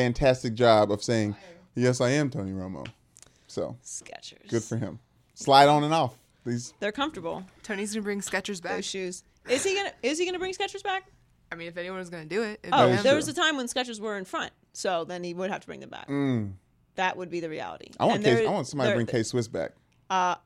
fantastic 0.00 0.54
job 0.54 0.90
of 0.92 1.02
saying, 1.02 1.34
"Yes, 1.74 2.00
I 2.00 2.10
am 2.10 2.28
Tony 2.30 2.52
Romo." 2.52 2.86
So 3.46 3.76
Skechers. 3.84 4.48
good 4.48 4.62
for 4.62 4.76
him. 4.76 4.98
Slide 5.34 5.68
on 5.68 5.84
and 5.84 5.94
off. 5.94 6.14
These 6.44 6.74
They're 6.80 6.92
comfortable. 6.92 7.44
Tony's 7.62 7.92
gonna 7.94 8.02
bring 8.02 8.20
Skechers 8.20 8.62
back. 8.62 8.76
Those 8.76 8.84
shoes. 8.84 9.24
Is 9.48 9.64
he 9.64 9.74
gonna 9.74 9.92
Is 10.02 10.18
he 10.18 10.26
gonna 10.26 10.38
bring 10.38 10.52
Skechers 10.52 10.82
back? 10.82 11.04
I 11.50 11.54
mean, 11.54 11.68
if 11.68 11.76
anyone 11.76 11.98
was 11.98 12.10
gonna 12.10 12.24
do 12.26 12.42
it, 12.42 12.60
it'd 12.62 12.74
Oh, 12.74 12.86
be 12.88 12.92
there 12.96 13.02
true. 13.12 13.14
was 13.16 13.28
a 13.28 13.32
time 13.32 13.56
when 13.56 13.66
Skechers 13.66 13.98
were 14.00 14.16
in 14.18 14.24
front, 14.24 14.52
so 14.72 15.04
then 15.04 15.24
he 15.24 15.32
would 15.32 15.50
have 15.50 15.60
to 15.62 15.66
bring 15.66 15.80
them 15.80 15.90
back. 15.90 16.08
That 16.96 17.16
would 17.16 17.30
be 17.30 17.40
the 17.40 17.48
reality. 17.48 17.90
Mm. 17.90 17.96
I 18.00 18.04
want—I 18.06 18.50
want 18.50 18.66
somebody 18.66 18.90
to 18.90 18.94
bring 18.96 19.06
K 19.06 19.22
Swiss 19.22 19.48
back. 19.48 19.72
I 20.10 20.36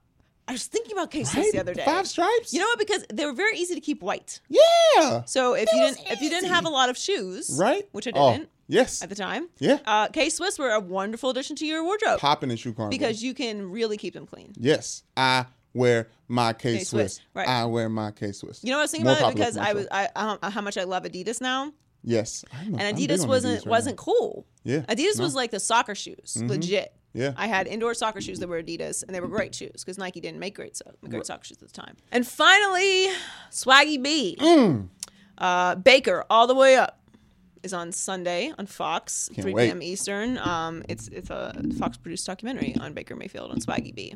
was 0.53 0.67
thinking 0.67 0.93
about 0.93 1.11
K 1.13 1.23
Swiss 1.25 1.37
Right? 1.47 1.53
the 1.53 1.61
other 1.61 1.75
day. 1.75 1.85
Five 1.85 2.09
stripes. 2.09 2.53
You 2.53 2.59
know 2.61 2.67
what? 2.67 2.79
Because 2.79 3.05
they 3.13 3.25
were 3.25 3.33
very 3.33 3.57
easy 3.57 3.75
to 3.75 3.81
keep 3.81 4.03
white. 4.03 4.41
Yeah. 4.49 5.25
So 5.25 5.55
if 5.55 5.67
That 5.71 5.77
you 5.77 5.83
didn't 5.83 6.11
if 6.13 6.21
you 6.21 6.29
didn't 6.31 6.49
have 6.51 6.65
a 6.65 6.69
lot 6.71 6.89
of 6.91 6.97
shoes, 6.97 7.57
Right. 7.59 7.89
which 7.93 8.07
I 8.09 8.13
Oh, 8.15 8.33
didn't 8.33 8.49
yes. 8.71 9.03
at 9.03 9.09
the 9.09 9.15
time, 9.15 9.49
Yeah. 9.59 9.79
uh, 9.87 10.09
K 10.09 10.31
Swiss 10.31 10.59
were 10.59 10.71
a 10.71 10.81
wonderful 10.81 11.31
addition 11.31 11.57
to 11.57 11.67
your 11.67 11.85
wardrobe 11.85 12.19
Popping 12.21 12.51
in 12.51 12.57
shoe 12.57 12.73
carnival. 12.73 12.91
because 12.91 13.23
you 13.23 13.35
can 13.35 13.71
really 13.71 13.97
keep 13.97 14.15
them 14.15 14.27
clean. 14.27 14.53
yes, 14.57 15.03
I 15.17 15.47
wear 15.75 16.09
my 16.29 16.53
K 16.53 16.83
Swiss. 16.85 17.21
Right. 17.35 17.47
I 17.49 17.65
wear 17.67 17.89
my 17.89 18.11
K 18.13 18.33
Swiss. 18.33 18.63
You 18.65 18.71
know 18.71 18.77
what 18.77 18.81
I 18.81 18.85
was 18.85 18.91
thinking 18.91 19.07
More 19.07 19.17
about 19.17 19.33
it 19.33 19.37
because 19.37 19.57
I 19.57 19.73
was. 19.73 19.87
I 19.91 20.09
um, 20.17 20.39
how 20.43 20.61
much 20.61 20.77
I 20.79 20.85
love 20.85 21.03
Adidas 21.05 21.41
now, 21.41 21.73
Yes. 22.03 22.45
I'm 22.53 22.75
and 22.79 22.97
Adidas 22.97 23.27
wasn't 23.29 23.61
Adidas 23.61 23.67
right 23.67 23.71
wasn't 23.71 23.97
now. 23.99 24.03
cool. 24.05 24.47
Yeah, 24.65 24.81
Adidas 24.89 25.19
no. 25.19 25.25
was 25.25 25.35
like 25.35 25.51
the 25.51 25.61
soccer 25.61 25.95
shoes, 25.95 26.37
legit. 26.43 26.93
Yeah. 27.13 27.33
I 27.37 27.49
had 27.49 27.67
indoor 27.67 27.93
soccer 27.95 28.21
shoes 28.21 28.39
that 28.39 28.49
were 28.49 28.63
Adidas, 28.63 29.03
and 29.03 29.13
they 29.15 29.21
were 29.21 29.27
great 29.29 29.53
shoes 29.55 29.83
because 29.85 29.99
Nike 29.99 30.21
didn't 30.21 30.39
make 30.39 30.55
great 30.55 30.77
so- 30.77 30.85
great 31.09 31.27
soccer 31.27 31.45
shoes 31.45 31.59
at 31.61 31.67
the 31.69 31.75
time. 31.75 31.97
And 32.13 32.25
finally, 32.27 33.09
Swaggy 33.51 34.01
B, 34.01 34.37
Mm. 34.41 34.89
uh, 35.39 35.75
Baker, 35.75 36.25
all 36.31 36.47
the 36.47 36.55
way 36.55 36.77
up, 36.77 37.00
is 37.63 37.73
on 37.73 37.93
Sunday 37.93 38.53
on 38.59 38.67
Fox, 38.67 39.29
Can't 39.35 39.43
3 39.43 39.55
wait. 39.55 39.67
p.m. 39.67 39.83
Eastern. 39.83 40.39
Um, 40.39 40.83
it's 40.89 41.09
it's 41.09 41.31
a 41.31 41.61
Fox 41.79 41.97
produced 41.97 42.27
documentary 42.27 42.75
on 42.81 42.93
Baker 42.95 43.17
Mayfield 43.17 43.53
and 43.53 43.65
Swaggy 43.65 43.95
B. 43.95 44.15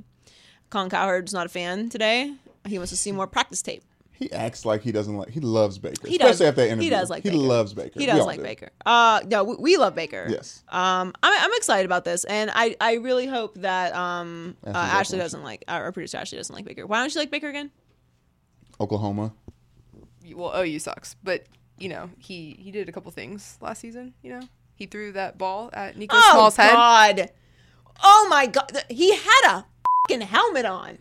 Colin 0.71 0.91
Cowherd's 0.91 1.33
not 1.33 1.47
a 1.47 1.49
fan 1.49 1.89
today. 1.89 2.33
He 2.67 2.79
wants 2.79 2.91
to 2.91 2.97
see 2.97 3.13
more 3.13 3.27
practice 3.27 3.63
tape. 3.63 3.85
He 4.17 4.33
acts 4.33 4.65
like 4.65 4.83
he 4.83 4.93
doesn't 4.93 5.17
like. 5.17 5.29
He 5.31 5.41
loves 5.41 5.79
Baker. 5.79 6.09
He 6.09 6.19
does. 6.19 6.31
Especially 6.31 6.47
after 6.49 6.61
that 6.63 6.67
interview. 6.69 6.85
He 6.85 6.91
does 6.91 7.11
like. 7.11 7.25
He 7.25 7.31
Baker. 7.31 7.43
loves 7.43 7.75
Baker. 7.75 7.99
He 7.99 8.07
does 8.07 8.25
like 8.25 8.37
do. 8.39 8.45
Baker. 8.45 8.71
Uh, 8.87 9.21
no, 9.27 9.43
we, 9.45 9.57
we 9.57 9.77
love 9.77 9.95
Baker. 9.97 10.27
Yes. 10.29 10.63
Um, 10.69 11.13
I'm, 11.23 11.45
I'm 11.45 11.51
excited 11.55 11.85
about 11.85 12.05
this, 12.05 12.23
and 12.25 12.51
I, 12.55 12.77
I 12.81 12.95
really 12.95 13.27
hope 13.27 13.57
that 13.57 13.93
um, 13.95 14.57
uh, 14.65 14.71
Ashley 14.71 15.19
doesn't 15.19 15.43
like 15.43 15.65
our 15.67 15.91
producer 15.91 16.19
Ashley 16.19 16.39
doesn't 16.39 16.55
like 16.55 16.65
Baker. 16.65 16.87
Why 16.87 17.01
don't 17.01 17.13
you 17.13 17.21
like 17.21 17.31
Baker 17.31 17.49
again? 17.49 17.73
Oklahoma. 18.81 19.33
well, 20.35 20.53
OU 20.63 20.79
sucks, 20.79 21.17
but 21.23 21.47
you 21.79 21.89
know 21.89 22.11
he 22.19 22.57
he 22.61 22.71
did 22.71 22.89
a 22.89 22.93
couple 22.93 23.11
things 23.13 23.59
last 23.61 23.81
season. 23.81 24.15
You 24.23 24.39
know, 24.39 24.49
he 24.75 24.87
threw 24.87 25.13
that 25.13 25.39
ball 25.39 25.71
at 25.73 25.97
Nico 25.97 26.17
Oh 26.17 26.31
Small's 26.33 26.57
head. 26.57 26.73
God! 26.73 27.31
Oh 28.03 28.27
my 28.31 28.47
God! 28.47 28.71
He 28.89 29.15
had 29.15 29.43
a 29.59 29.65
fucking 30.09 30.27
helmet 30.27 30.65
on. 30.67 30.99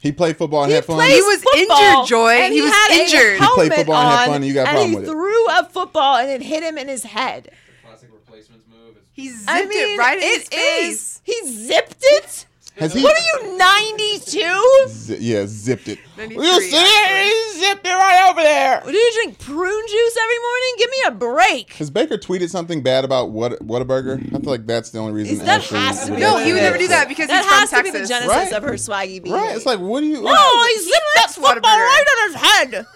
He 0.00 0.12
played 0.12 0.36
football 0.36 0.64
and 0.64 0.70
He 0.70 0.74
had 0.74 0.84
fun. 0.84 1.08
He 1.08 1.20
was 1.22 1.42
injured, 1.56 2.06
Joy. 2.08 2.32
and 2.34 2.52
He 2.52 2.60
was 2.60 2.70
had 2.72 2.90
a 2.90 3.02
injured. 3.04 3.40
He 3.40 3.46
played 3.54 3.72
helmet 3.72 3.76
football 3.78 3.96
and 4.02 4.10
had 4.18 4.26
fun, 4.26 4.34
and 4.36 4.44
you 4.44 4.52
got 4.54 4.62
a 4.62 4.70
problem 4.70 4.88
he 4.90 4.94
with 4.96 5.04
it. 5.04 5.10
threw 5.10 5.48
a 5.48 5.64
football 5.70 6.16
and 6.18 6.28
it 6.30 6.42
hit 6.42 6.62
him 6.62 6.76
in 6.76 6.88
his 6.88 7.04
head. 7.04 7.50
Classic 7.82 8.10
replacements 8.12 8.66
move. 8.68 8.96
It's 8.98 9.06
He 9.12 9.30
zipped 9.30 9.48
I 9.50 9.64
mean, 9.64 9.94
it 9.94 9.98
right 9.98 10.18
in 10.18 10.22
his 10.22 10.48
face. 10.48 10.90
is- 10.92 11.20
He 11.24 11.46
zipped 11.48 11.96
it. 12.02 12.46
Has 12.76 12.92
he? 12.92 13.02
What 13.04 13.14
are 13.16 13.46
you, 13.46 13.56
92? 13.56 14.84
Zi- 14.88 15.16
yeah, 15.20 15.44
zipped 15.46 15.86
it. 15.86 16.00
93, 16.16 16.44
You 16.44 16.60
see 16.60 16.76
actually. 16.76 16.80
it? 16.80 17.52
He 17.54 17.60
zipped 17.60 17.86
it 17.86 17.90
right 17.90 18.28
over 18.30 18.42
there. 18.42 18.82
Do 18.84 18.92
you 18.96 19.12
drink 19.14 19.38
prune 19.38 19.86
juice 19.88 20.16
every 20.20 20.38
morning? 20.38 20.74
Give 20.78 20.90
me 20.90 20.96
a 21.06 21.10
break. 21.12 21.72
Has 21.74 21.90
Baker 21.90 22.16
tweeted 22.18 22.50
something 22.50 22.82
bad 22.82 23.04
about 23.04 23.30
what 23.30 23.52
Whataburger? 23.64 24.18
I 24.26 24.40
feel 24.40 24.50
like 24.50 24.66
that's 24.66 24.90
the 24.90 24.98
only 24.98 25.12
reason. 25.12 25.38
That 25.46 25.60
Ashley 25.60 25.78
has 25.78 26.06
to 26.06 26.14
be. 26.14 26.20
No, 26.20 26.38
he 26.38 26.52
would 26.52 26.62
never 26.62 26.76
do 26.78 26.88
that 26.88 27.08
because 27.08 27.28
that 27.28 27.44
he's 27.44 27.46
from 27.46 27.60
has 27.60 27.70
to 27.70 27.82
be 27.84 27.90
the 27.96 28.06
genesis 28.08 28.28
Right? 28.28 28.52
of 28.52 28.62
her 28.64 28.72
swaggy 28.72 29.22
behavior. 29.22 29.34
Right? 29.34 29.56
It's 29.56 29.66
like, 29.66 29.78
what 29.78 30.00
do 30.00 30.06
you? 30.06 30.20
no, 30.22 30.66
he 30.66 30.78
zipped 30.80 31.10
that 31.14 31.30
football 31.30 31.60
right 31.78 32.04
on 32.24 32.32
his 32.32 32.40
head. 32.42 32.86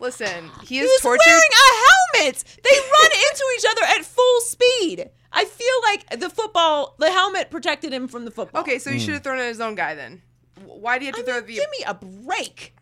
Listen, 0.00 0.50
he 0.62 0.66
He 0.66 0.78
is 0.80 0.90
was 0.90 1.00
tortured. 1.00 1.22
wearing 1.26 1.50
a 1.52 2.22
helmet. 2.24 2.44
They 2.62 2.76
run 2.76 3.10
into 3.12 3.44
each 3.56 3.64
other 3.70 3.82
at 3.98 4.04
full 4.04 4.40
speed. 4.40 5.10
I 5.32 5.44
feel 5.44 5.66
like 5.84 6.20
the 6.20 6.28
football, 6.30 6.94
the 6.98 7.10
helmet 7.10 7.50
protected 7.50 7.92
him 7.92 8.06
from 8.08 8.24
the 8.24 8.30
football. 8.30 8.60
Okay, 8.62 8.78
so 8.78 8.90
he 8.90 8.98
Hmm. 8.98 9.04
should 9.04 9.14
have 9.14 9.22
thrown 9.24 9.38
at 9.38 9.46
his 9.48 9.60
own 9.60 9.74
guy 9.74 9.94
then. 9.94 10.20
Why 10.64 10.98
do 10.98 11.04
you 11.06 11.10
have 11.12 11.18
I 11.18 11.22
to 11.22 11.26
throw 11.26 11.36
mean, 11.40 11.46
the? 11.46 11.54
give 11.54 11.70
me 11.70 11.84
a 11.86 11.94
break, 11.94 12.74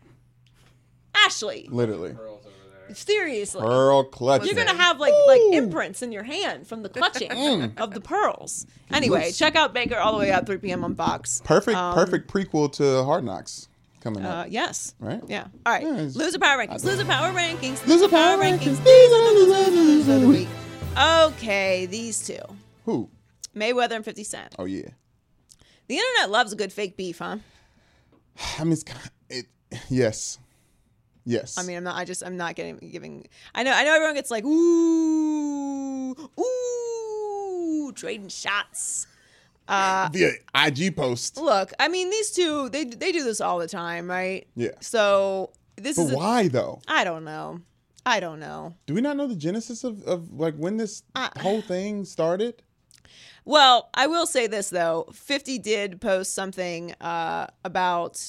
Ashley. 1.15 1.67
Literally, 1.71 2.13
pearls 2.13 2.45
over 2.45 2.85
there. 2.87 2.95
Seriously. 2.95 3.61
Pearl 3.61 4.03
clutch. 4.03 4.45
You're 4.45 4.55
gonna 4.55 4.75
have 4.75 4.99
like 4.99 5.13
like 5.27 5.41
imprints 5.51 6.01
in 6.01 6.11
your 6.11 6.23
hand 6.23 6.67
from 6.67 6.83
the 6.83 6.89
clutching 6.89 7.31
of 7.77 7.93
the 7.93 8.01
pearls. 8.01 8.65
Anyway, 8.91 9.25
Yes. 9.27 9.37
check 9.37 9.55
out 9.55 9.73
Baker 9.73 9.97
all 9.97 10.13
the 10.13 10.19
way 10.19 10.31
up 10.31 10.45
3 10.45 10.57
p.m. 10.57 10.83
on 10.83 10.95
Fox. 10.95 11.41
perfect, 11.43 11.77
Um, 11.77 11.93
perfect 11.93 12.31
prequel 12.31 12.71
to 12.73 13.03
Hard 13.03 13.23
Knocks 13.23 13.67
coming 14.01 14.25
Uh, 14.25 14.29
up. 14.41 14.47
yes. 14.49 14.93
Right? 14.99 15.21
Yeah. 15.27 15.47
All 15.65 15.73
right. 15.73 15.83
Yeah, 15.83 15.93
it's- 15.93 16.15
Loser 16.15 16.39
power 16.39 16.57
rankings. 16.57 16.83
Loser 16.83 17.05
power 17.05 17.31
rankings. 17.31 17.85
Loser 17.87 18.09
power 18.09 18.37
rankings. 18.37 18.83
These 18.83 19.11
are 19.13 19.33
the 19.33 19.39
losers 19.39 20.07
of 20.07 20.21
the 20.21 20.27
week. 20.27 20.47
Okay, 20.97 21.85
these 21.85 22.25
two, 22.25 22.39
Who? 22.85 23.09
Mayweather 23.55 23.91
and 23.95 24.05
50 24.05 24.23
Cent. 24.23 24.55
Oh 24.59 24.65
yeah. 24.65 24.89
The 25.87 25.97
internet 25.97 26.29
loves 26.29 26.53
a 26.53 26.55
good 26.55 26.71
fake 26.71 26.95
beef, 26.97 27.19
huh? 27.19 27.37
I 28.59 28.63
mean, 28.63 28.73
it's, 28.73 28.85
it. 29.29 29.45
Yes. 29.89 30.37
Yes. 31.25 31.57
I 31.57 31.63
mean, 31.63 31.77
I'm 31.77 31.83
not. 31.83 31.95
I 31.97 32.03
just. 32.05 32.23
I'm 32.23 32.35
not 32.37 32.55
getting 32.55 32.77
giving. 32.91 33.27
I 33.53 33.63
know. 33.63 33.71
I 33.73 33.83
know. 33.83 33.93
Everyone 33.93 34.15
gets 34.15 34.31
like, 34.31 34.43
ooh, 34.43 36.11
ooh, 36.39 37.91
trading 37.93 38.29
shots. 38.29 39.05
Uh, 39.67 40.09
via 40.11 40.31
IG 40.55 40.95
post. 40.95 41.37
Look, 41.37 41.71
I 41.79 41.87
mean, 41.89 42.09
these 42.09 42.31
two. 42.31 42.69
They 42.69 42.85
they 42.85 43.11
do 43.11 43.23
this 43.23 43.39
all 43.39 43.59
the 43.59 43.67
time, 43.67 44.09
right? 44.09 44.47
Yeah. 44.55 44.71
So 44.81 45.51
this 45.75 45.97
But 45.97 46.03
is. 46.03 46.11
a- 46.11 46.17
why 46.17 46.47
though? 46.47 46.81
I 46.87 47.03
don't 47.03 47.23
know. 47.23 47.61
I 48.05 48.19
don't 48.19 48.39
know. 48.39 48.75
Do 48.87 48.93
we 48.93 49.01
not 49.01 49.15
know 49.17 49.27
the 49.27 49.35
genesis 49.35 49.83
of, 49.83 50.03
of 50.03 50.33
like 50.33 50.55
when 50.55 50.77
this 50.77 51.03
Uh, 51.15 51.29
whole 51.39 51.61
thing 51.61 52.05
started? 52.05 52.61
Well, 53.45 53.89
I 53.93 54.07
will 54.07 54.25
say 54.25 54.47
this 54.47 54.69
though. 54.69 55.07
50 55.13 55.59
did 55.59 56.01
post 56.01 56.33
something 56.33 56.93
uh, 57.01 57.47
about 57.63 58.23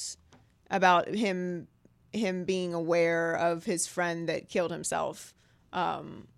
about 0.71 1.09
him 1.09 1.69
him 2.13 2.45
being 2.45 2.75
aware 2.75 3.35
of 3.35 3.65
his 3.65 3.87
friend 3.87 4.29
that 4.29 4.49
killed 4.51 4.71
himself 4.71 5.35
um, 5.73 6.29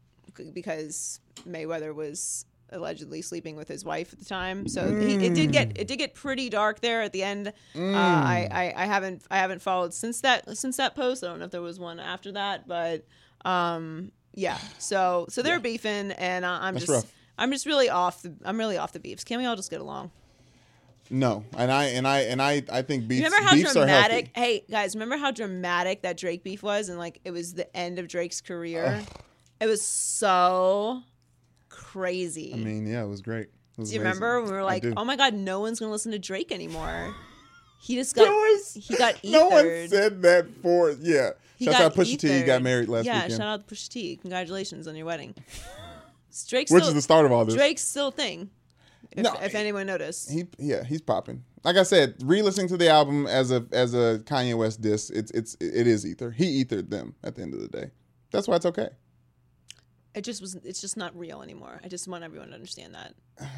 because 0.52 1.20
Mayweather 1.48 1.94
was 1.94 2.46
allegedly 2.70 3.22
sleeping 3.22 3.54
with 3.56 3.68
his 3.68 3.84
wife 3.84 4.12
at 4.12 4.18
the 4.18 4.24
time. 4.24 4.66
So 4.68 4.94
he, 5.00 5.14
it 5.26 5.34
did 5.34 5.52
get 5.52 5.72
it 5.78 5.86
did 5.86 5.96
get 5.98 6.14
pretty 6.14 6.48
dark 6.50 6.80
there 6.80 7.02
at 7.02 7.12
the 7.12 7.22
end. 7.22 7.48
Uh, 7.76 7.80
I, 7.80 8.48
I 8.50 8.82
I 8.82 8.86
haven't 8.86 9.22
I 9.30 9.38
haven't 9.38 9.62
followed 9.62 9.94
since 9.94 10.20
that 10.22 10.56
since 10.56 10.76
that 10.76 10.94
post. 10.96 11.22
I 11.22 11.28
don't 11.28 11.38
know 11.38 11.44
if 11.46 11.50
there 11.52 11.62
was 11.62 11.78
one 11.78 12.00
after 12.00 12.32
that, 12.32 12.66
but 12.66 13.04
um, 13.44 14.12
yeah. 14.32 14.58
So 14.78 15.26
so 15.28 15.42
they're 15.42 15.60
beefing, 15.60 16.12
and 16.12 16.44
I, 16.44 16.68
I'm 16.68 16.74
That's 16.74 16.86
just. 16.86 17.04
rough. 17.04 17.12
I'm 17.36 17.50
just 17.50 17.66
really 17.66 17.88
off 17.88 18.22
the. 18.22 18.34
I'm 18.44 18.58
really 18.58 18.76
off 18.78 18.92
the 18.92 19.00
beefs. 19.00 19.24
Can 19.24 19.38
we 19.38 19.46
all 19.46 19.56
just 19.56 19.70
get 19.70 19.80
along? 19.80 20.10
No, 21.10 21.44
and 21.58 21.70
I 21.70 21.84
and 21.86 22.08
I 22.08 22.20
and 22.20 22.40
I 22.40 22.62
I 22.72 22.82
think 22.82 23.06
beefs, 23.06 23.24
remember 23.24 23.46
how 23.46 23.54
beefs 23.54 23.70
are 23.76 23.80
dramatic? 23.80 24.30
Hey 24.34 24.64
guys, 24.70 24.94
remember 24.94 25.16
how 25.18 25.30
dramatic 25.30 26.02
that 26.02 26.16
Drake 26.16 26.42
beef 26.42 26.62
was, 26.62 26.88
and 26.88 26.98
like 26.98 27.20
it 27.24 27.30
was 27.30 27.54
the 27.54 27.74
end 27.76 27.98
of 27.98 28.08
Drake's 28.08 28.40
career. 28.40 29.02
It 29.60 29.66
was 29.66 29.82
so 29.82 31.02
crazy. 31.68 32.52
I 32.54 32.56
mean, 32.56 32.86
yeah, 32.86 33.02
it 33.04 33.08
was 33.08 33.20
great. 33.20 33.48
was 33.76 33.90
Do 33.90 33.94
you 33.96 34.00
amazing. 34.00 34.20
remember 34.20 34.40
when 34.40 34.50
we 34.50 34.56
were 34.56 34.64
like, 34.64 34.84
"Oh 34.96 35.04
my 35.04 35.16
god, 35.16 35.34
no 35.34 35.60
one's 35.60 35.78
gonna 35.78 35.92
listen 35.92 36.12
to 36.12 36.18
Drake 36.18 36.50
anymore." 36.50 37.14
He 37.82 37.96
just 37.96 38.14
got 38.16 38.26
Joyce, 38.26 38.74
he 38.74 38.96
got 38.96 39.16
No 39.24 39.48
one 39.48 39.88
said 39.88 40.22
that 40.22 40.46
for 40.62 40.92
yeah. 41.00 41.30
He 41.56 41.66
Shout 41.66 41.80
out 41.80 41.94
Pusha 41.94 42.18
T. 42.18 42.28
He 42.28 42.42
got 42.42 42.62
married 42.62 42.88
last 42.88 43.06
yeah, 43.06 43.14
weekend. 43.14 43.30
Yeah, 43.32 43.36
shout 43.38 43.46
out 43.46 43.68
to 43.68 43.74
Pusha 43.74 43.88
T. 43.88 44.16
Congratulations 44.16 44.88
on 44.88 44.96
your 44.96 45.06
wedding. 45.06 45.34
Drake's 46.48 46.70
Which 46.70 46.82
still, 46.82 46.88
is 46.88 46.94
the 46.94 47.02
start 47.02 47.26
of 47.26 47.32
all 47.32 47.44
this. 47.44 47.54
Drake's 47.54 47.82
still 47.84 48.08
a 48.08 48.12
thing. 48.12 48.50
If, 49.12 49.22
No, 49.22 49.34
if 49.40 49.54
anyone 49.54 49.86
noticed. 49.86 50.30
He 50.30 50.46
yeah, 50.58 50.82
he's 50.82 51.00
popping. 51.00 51.44
Like 51.62 51.76
I 51.76 51.84
said, 51.84 52.16
re-listening 52.24 52.68
to 52.68 52.76
the 52.76 52.88
album 52.88 53.26
as 53.26 53.52
a 53.52 53.64
as 53.72 53.94
a 53.94 54.20
Kanye 54.24 54.56
West 54.56 54.80
diss, 54.80 55.10
it's 55.10 55.30
it's 55.30 55.56
it 55.60 55.86
is 55.86 56.04
ether. 56.04 56.32
He 56.32 56.60
ethered 56.60 56.90
them 56.90 57.14
at 57.22 57.36
the 57.36 57.42
end 57.42 57.54
of 57.54 57.60
the 57.60 57.68
day. 57.68 57.90
That's 58.32 58.48
why 58.48 58.56
it's 58.56 58.66
okay. 58.66 58.88
it 60.14 60.22
just 60.24 60.40
was 60.40 60.56
it's 60.56 60.80
just 60.80 60.96
not 60.96 61.16
real 61.16 61.42
anymore. 61.42 61.80
I 61.84 61.88
just 61.88 62.08
want 62.08 62.24
everyone 62.24 62.48
to 62.48 62.54
understand 62.54 62.94
that. 62.94 63.14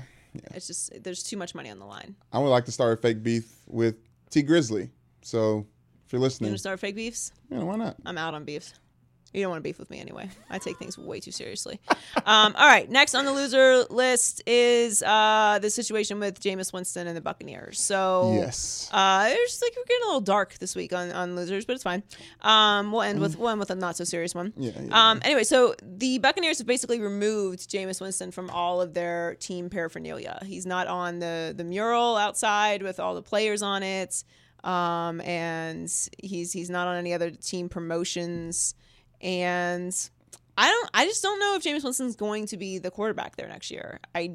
It's 0.52 0.66
just 0.66 1.02
there's 1.02 1.22
too 1.22 1.38
much 1.38 1.54
money 1.54 1.70
on 1.70 1.78
the 1.78 1.86
line. 1.86 2.14
I 2.30 2.38
would 2.38 2.50
like 2.50 2.66
to 2.66 2.72
start 2.72 2.98
a 2.98 3.00
fake 3.00 3.22
beef 3.22 3.50
with 3.66 3.96
Tee 4.28 4.42
Grizzley. 4.42 4.90
So 5.22 5.66
if 6.06 6.12
you're 6.12 6.20
You 6.20 6.24
listening, 6.24 6.50
want 6.50 6.56
to 6.56 6.60
start 6.60 6.80
fake 6.80 6.94
beefs? 6.96 7.32
yeah, 7.50 7.58
why 7.62 7.76
not? 7.76 7.96
I'm 8.06 8.16
out 8.18 8.34
on 8.34 8.44
beefs. 8.44 8.72
You 9.34 9.42
don't 9.42 9.50
want 9.50 9.58
to 9.62 9.68
beef 9.68 9.78
with 9.78 9.90
me 9.90 10.00
anyway. 10.00 10.30
I 10.48 10.58
take 10.58 10.78
things 10.78 10.96
way 10.96 11.20
too 11.20 11.32
seriously. 11.32 11.80
Um, 12.24 12.56
all 12.56 12.66
right, 12.66 12.90
next 12.90 13.14
on 13.14 13.24
the 13.24 13.30
loser 13.32 13.84
list 13.90 14.42
is 14.48 15.00
uh, 15.02 15.58
the 15.62 15.70
situation 15.70 16.18
with 16.18 16.40
Jameis 16.40 16.72
Winston 16.72 17.06
and 17.06 17.16
the 17.16 17.20
Buccaneers. 17.20 17.78
So 17.78 18.32
Yes. 18.34 18.88
uh, 18.92 19.28
it's 19.30 19.62
like 19.62 19.72
we're 19.76 19.84
getting 19.84 20.02
a 20.04 20.06
little 20.06 20.20
dark 20.22 20.58
this 20.58 20.74
week 20.74 20.92
on, 20.92 21.12
on 21.12 21.36
losers, 21.36 21.64
but 21.66 21.74
it's 21.74 21.84
fine. 21.84 22.02
Um, 22.40 22.90
we'll 22.90 23.02
end 23.02 23.20
with 23.20 23.38
we'll 23.38 23.56
with 23.58 23.70
a 23.70 23.74
not 23.76 23.96
so 23.96 24.02
serious 24.04 24.34
one. 24.34 24.54
Yeah, 24.56 24.72
yeah, 24.80 25.10
Um, 25.10 25.20
anyway, 25.24 25.44
so 25.44 25.76
the 25.82 26.18
Buccaneers 26.18 26.58
have 26.58 26.66
basically 26.66 27.00
removed 27.00 27.70
Jameis 27.70 28.00
Winston 28.00 28.32
from 28.32 28.50
all 28.50 28.80
of 28.80 28.94
their 28.94 29.36
team 29.36 29.68
paraphernalia. 29.70 30.40
He's 30.44 30.66
not 30.66 30.88
on 30.88 31.20
the 31.20 31.54
the 31.56 31.64
mural 31.64 32.16
outside 32.16 32.82
with 32.82 32.98
all 32.98 33.14
the 33.14 33.22
players 33.22 33.62
on 33.62 33.82
it, 33.84 34.24
um, 34.64 35.20
and 35.20 35.90
he's 36.22 36.52
he's 36.52 36.70
not 36.70 36.86
on 36.88 36.96
any 36.96 37.12
other 37.14 37.30
team 37.30 37.68
promotions. 37.68 38.74
And 39.20 39.94
I 40.58 40.68
don't, 40.68 40.90
I 40.94 41.06
just 41.06 41.22
don't 41.22 41.38
know 41.40 41.54
if 41.56 41.62
Jameis 41.62 41.84
Winston's 41.84 42.16
going 42.16 42.46
to 42.46 42.56
be 42.56 42.78
the 42.78 42.90
quarterback 42.90 43.36
there 43.36 43.48
next 43.48 43.70
year. 43.70 44.00
I 44.14 44.32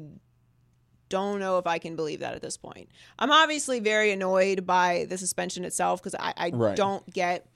don't 1.08 1.40
know 1.40 1.58
if 1.58 1.66
I 1.66 1.78
can 1.78 1.94
believe 1.94 2.20
that 2.20 2.34
at 2.34 2.42
this 2.42 2.56
point. 2.56 2.88
I'm 3.18 3.30
obviously 3.30 3.80
very 3.80 4.12
annoyed 4.12 4.66
by 4.66 5.06
the 5.08 5.18
suspension 5.18 5.64
itself 5.64 6.02
because 6.02 6.14
I, 6.18 6.32
I 6.36 6.50
Right. 6.52 6.76
don't 6.76 7.08
get. 7.12 7.46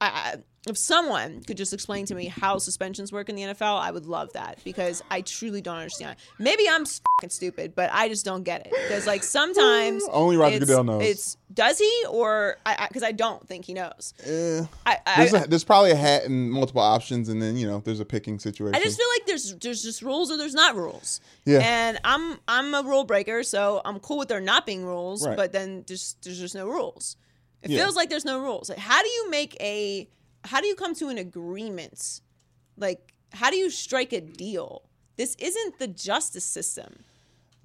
I, 0.00 0.36
if 0.68 0.78
someone 0.78 1.42
could 1.42 1.56
just 1.58 1.74
explain 1.74 2.06
to 2.06 2.14
me 2.14 2.26
how 2.26 2.56
suspensions 2.58 3.12
work 3.12 3.28
in 3.28 3.36
the 3.36 3.42
NFL, 3.42 3.78
I 3.80 3.90
would 3.90 4.06
love 4.06 4.32
that 4.32 4.58
because 4.64 5.02
I 5.10 5.20
truly 5.20 5.60
don't 5.60 5.76
understand. 5.76 6.16
Maybe 6.38 6.62
I'm 6.68 6.86
fucking 6.86 7.28
stupid, 7.30 7.74
but 7.74 7.90
I 7.92 8.08
just 8.08 8.24
don't 8.24 8.44
get 8.44 8.66
it. 8.66 8.72
Because 8.72 9.06
like 9.06 9.22
sometimes 9.22 10.02
Only 10.10 10.36
Roger 10.38 10.56
it's- 10.56 10.68
Goodell 10.68 10.84
knows. 10.84 11.02
It's 11.04 11.36
does 11.52 11.78
he 11.78 12.04
or 12.10 12.56
I 12.66 12.86
because 12.88 13.02
I, 13.04 13.12
don't 13.12 13.46
think 13.46 13.64
he 13.66 13.74
knows. 13.74 14.12
Eh, 14.24 14.64
I 14.86 14.98
I, 15.06 15.16
there's, 15.16 15.44
a, 15.44 15.48
there's 15.48 15.64
probably 15.64 15.92
a 15.92 15.96
hat 15.96 16.24
and 16.24 16.50
multiple 16.50 16.82
options, 16.82 17.28
and 17.28 17.40
then 17.40 17.56
you 17.56 17.66
know 17.66 17.78
there's 17.84 18.00
a 18.00 18.04
picking 18.04 18.38
situation. 18.40 18.74
I 18.74 18.80
just 18.82 18.96
feel 18.98 19.06
like 19.16 19.26
there's 19.26 19.54
there's 19.56 19.82
just 19.82 20.02
rules 20.02 20.32
or 20.32 20.36
there's 20.36 20.54
not 20.54 20.74
rules. 20.74 21.20
Yeah. 21.44 21.60
And 21.62 22.00
I'm 22.04 22.38
I'm 22.48 22.74
a 22.74 22.82
rule 22.82 23.04
breaker, 23.04 23.42
so 23.44 23.80
I'm 23.84 24.00
cool 24.00 24.18
with 24.18 24.28
there 24.28 24.40
not 24.40 24.66
being 24.66 24.84
rules, 24.84 25.24
Right. 25.26 25.36
but 25.36 25.52
then 25.52 25.84
just 25.86 26.22
there's 26.24 26.40
just 26.40 26.54
no 26.56 26.66
rules. 26.66 27.16
It 27.62 27.70
Yeah. 27.70 27.82
feels 27.84 27.94
like 27.96 28.10
there's 28.10 28.24
no 28.24 28.40
rules. 28.40 28.68
Like, 28.68 28.78
how 28.78 29.00
do 29.02 29.08
you 29.08 29.30
make 29.30 29.56
a 29.60 30.08
how 30.44 30.60
do 30.60 30.66
you 30.66 30.74
come 30.74 30.94
to 30.96 31.08
an 31.08 31.18
agreement? 31.18 32.20
Like 32.76 33.12
how 33.32 33.50
do 33.50 33.56
you 33.56 33.70
strike 33.70 34.12
a 34.12 34.20
deal? 34.20 34.82
This 35.16 35.34
isn't 35.38 35.78
the 35.78 35.86
justice 35.88 36.44
system. 36.44 37.04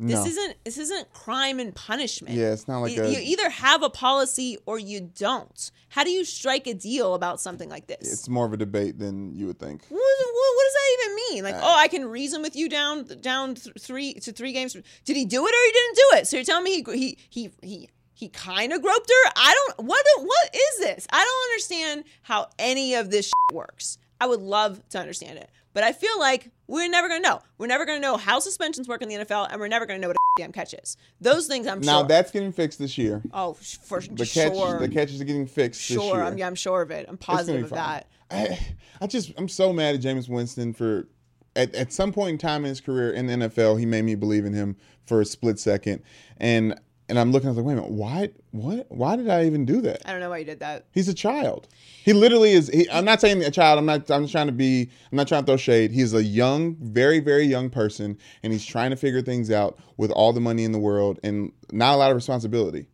This 0.02 0.20
No. 0.20 0.26
isn't 0.28 0.56
this 0.64 0.78
isn't 0.78 1.12
crime 1.12 1.60
and 1.60 1.76
punishment. 1.76 2.34
Yeah, 2.36 2.54
it's 2.54 2.70
not 2.70 2.80
like 2.80 2.96
you, 2.96 3.04
a- 3.04 3.10
you 3.10 3.20
either 3.20 3.50
have 3.50 3.84
a 3.84 3.90
policy 3.90 4.58
or 4.66 4.80
you 4.80 5.02
don't. 5.02 5.72
How 5.90 6.06
do 6.06 6.10
you 6.10 6.24
strike 6.24 6.68
a 6.68 6.74
deal 6.74 7.16
about 7.16 7.42
something 7.42 7.68
like 7.70 7.88
this? 7.88 8.14
it's 8.14 8.30
more 8.30 8.46
of 8.46 8.54
a 8.54 8.58
debate 8.58 8.98
than 8.98 9.36
you 9.36 9.48
would 9.48 9.60
think. 9.60 9.82
What, 9.90 10.00
what, 10.00 10.56
what 10.56 10.64
does 10.68 10.74
that 10.74 10.98
even 11.04 11.16
mean? 11.16 11.46
Uh, 11.46 11.50
Like, 11.52 11.62
oh, 11.62 11.76
I 11.78 11.88
can 11.90 12.06
reason 12.06 12.42
with 12.42 12.56
you 12.56 12.70
down 12.70 13.06
down 13.20 13.56
th- 13.56 13.76
three 13.78 14.14
to 14.14 14.32
three 14.32 14.54
games. 14.54 14.72
Did 15.04 15.18
he 15.18 15.26
do 15.26 15.46
it 15.46 15.50
or 15.50 15.64
he 15.66 15.72
didn't 15.74 15.96
do 15.96 16.08
it? 16.20 16.28
So 16.28 16.38
you're 16.38 16.46
telling 16.46 16.64
me 16.64 16.76
he 16.76 16.84
he 16.94 17.18
he 17.30 17.52
he 17.62 17.90
he 18.20 18.28
kind 18.28 18.74
of 18.74 18.82
groped 18.82 19.10
her? 19.10 19.32
I 19.38 19.54
don't. 19.54 19.88
What 19.88 20.06
what 20.18 20.50
is 20.54 20.80
this? 20.80 21.08
I 21.10 21.24
don't 21.24 21.52
understand 21.54 22.04
how 22.24 22.50
any 22.60 22.94
of 22.96 23.10
this 23.12 23.32
works. 23.54 23.98
I 24.20 24.28
would 24.28 24.42
love 24.42 24.82
to 24.90 25.00
understand 25.00 25.38
it, 25.40 25.50
but 25.74 25.86
I 25.86 25.94
feel 25.94 26.20
like 26.20 26.52
we're 26.68 26.90
never 26.90 27.08
gonna 27.08 27.22
know. 27.22 27.40
We're 27.58 27.68
never 27.68 27.86
gonna 27.86 28.02
know 28.02 28.18
how 28.18 28.40
suspensions 28.40 28.90
work 28.90 29.02
in 29.02 29.08
the 29.08 29.16
NFL, 29.16 29.48
and 29.50 29.62
we're 29.62 29.70
never 29.70 29.86
gonna 29.86 30.00
know 30.00 30.10
what 30.10 30.18
a 30.18 30.20
damn 30.42 30.52
catch 30.52 30.74
is. 30.74 30.98
Those 31.22 31.48
things 31.48 31.66
I'm 31.66 31.80
Now 31.80 32.00
sure. 32.00 32.02
Now 32.02 32.08
that's 32.10 32.32
getting 32.32 32.52
fixed 32.52 32.78
this 32.78 32.98
year. 32.98 33.22
oh, 33.34 33.54
for 33.54 34.02
The 34.02 34.26
catch, 34.26 34.54
sure. 34.54 34.80
the 34.80 34.90
catches 34.90 35.22
are 35.22 35.24
getting 35.24 35.48
fixed 35.48 35.88
this 35.88 35.98
sure, 35.98 36.18
year. 36.18 36.24
I'm, 36.26 36.38
yeah, 36.38 36.48
I'm 36.48 36.56
sure 36.56 36.82
of 36.82 36.92
it. 36.92 37.06
I'm 37.08 37.18
positive 37.18 37.64
of 37.64 37.70
fine. 37.70 37.78
that. 37.78 38.08
I, 38.30 38.60
I 39.00 39.08
just 39.08 39.32
I'm 39.38 39.48
so 39.48 39.72
mad 39.72 39.96
at 39.96 40.02
Jameis 40.02 40.28
Winston 40.28 40.74
for 40.74 41.08
at, 41.56 41.74
at 41.74 41.94
some 41.94 42.12
point 42.12 42.32
in 42.32 42.38
time 42.38 42.66
in 42.66 42.70
his 42.70 42.82
career 42.82 43.12
in 43.12 43.28
the 43.28 43.48
NFL 43.48 43.80
he 43.80 43.86
made 43.86 44.04
me 44.04 44.16
believe 44.16 44.44
in 44.44 44.54
him 44.54 44.76
for 45.06 45.22
a 45.22 45.26
split 45.26 45.58
second 45.60 46.04
and 46.38 46.80
and 47.10 47.20
I'm 47.20 47.32
looking 47.32 47.48
I 47.48 47.52
was 47.52 47.58
like 47.58 47.66
wait 47.66 47.74
a 47.74 47.76
minute 47.78 47.92
why 47.92 48.30
what 48.52 48.86
why 48.90 49.16
did 49.16 49.30
I 49.30 49.46
even 49.46 49.66
do 49.66 49.82
that? 49.82 50.02
I 50.08 50.12
don't 50.12 50.20
know 50.22 50.30
why 50.30 50.38
you 50.40 50.46
did 50.46 50.60
that. 50.60 50.86
he's 50.92 51.08
a 51.10 51.14
child. 51.14 51.68
He 52.04 52.14
literally 52.14 52.52
is 52.52 52.70
he, 52.70 52.90
I'm 52.90 53.06
not 53.06 53.20
saying 53.22 53.44
a 53.44 53.52
child 53.52 53.80
I'm 53.80 53.86
not 53.86 54.10
I'm 54.12 54.24
just 54.24 54.32
trying 54.32 54.48
to 54.48 54.54
be 54.54 54.90
I'm 55.12 55.16
not 55.16 55.28
trying 55.28 55.44
to 55.44 55.46
throw 55.48 55.58
shade. 55.58 55.92
He's 55.92 56.14
a 56.14 56.24
young 56.24 56.76
very 56.80 57.20
very 57.20 57.46
young 57.46 57.70
person 57.70 58.18
and 58.44 58.54
he's 58.54 58.66
trying 58.66 58.92
to 58.92 58.96
figure 58.96 59.22
things 59.22 59.52
out 59.52 59.78
with 59.98 60.12
all 60.12 60.32
the 60.34 60.42
money 60.42 60.64
in 60.64 60.72
the 60.72 60.80
world 60.80 61.20
and 61.24 61.52
not 61.72 61.96
a 61.96 61.98
lot 61.98 62.12
of 62.12 62.16
responsibility. 62.16 62.88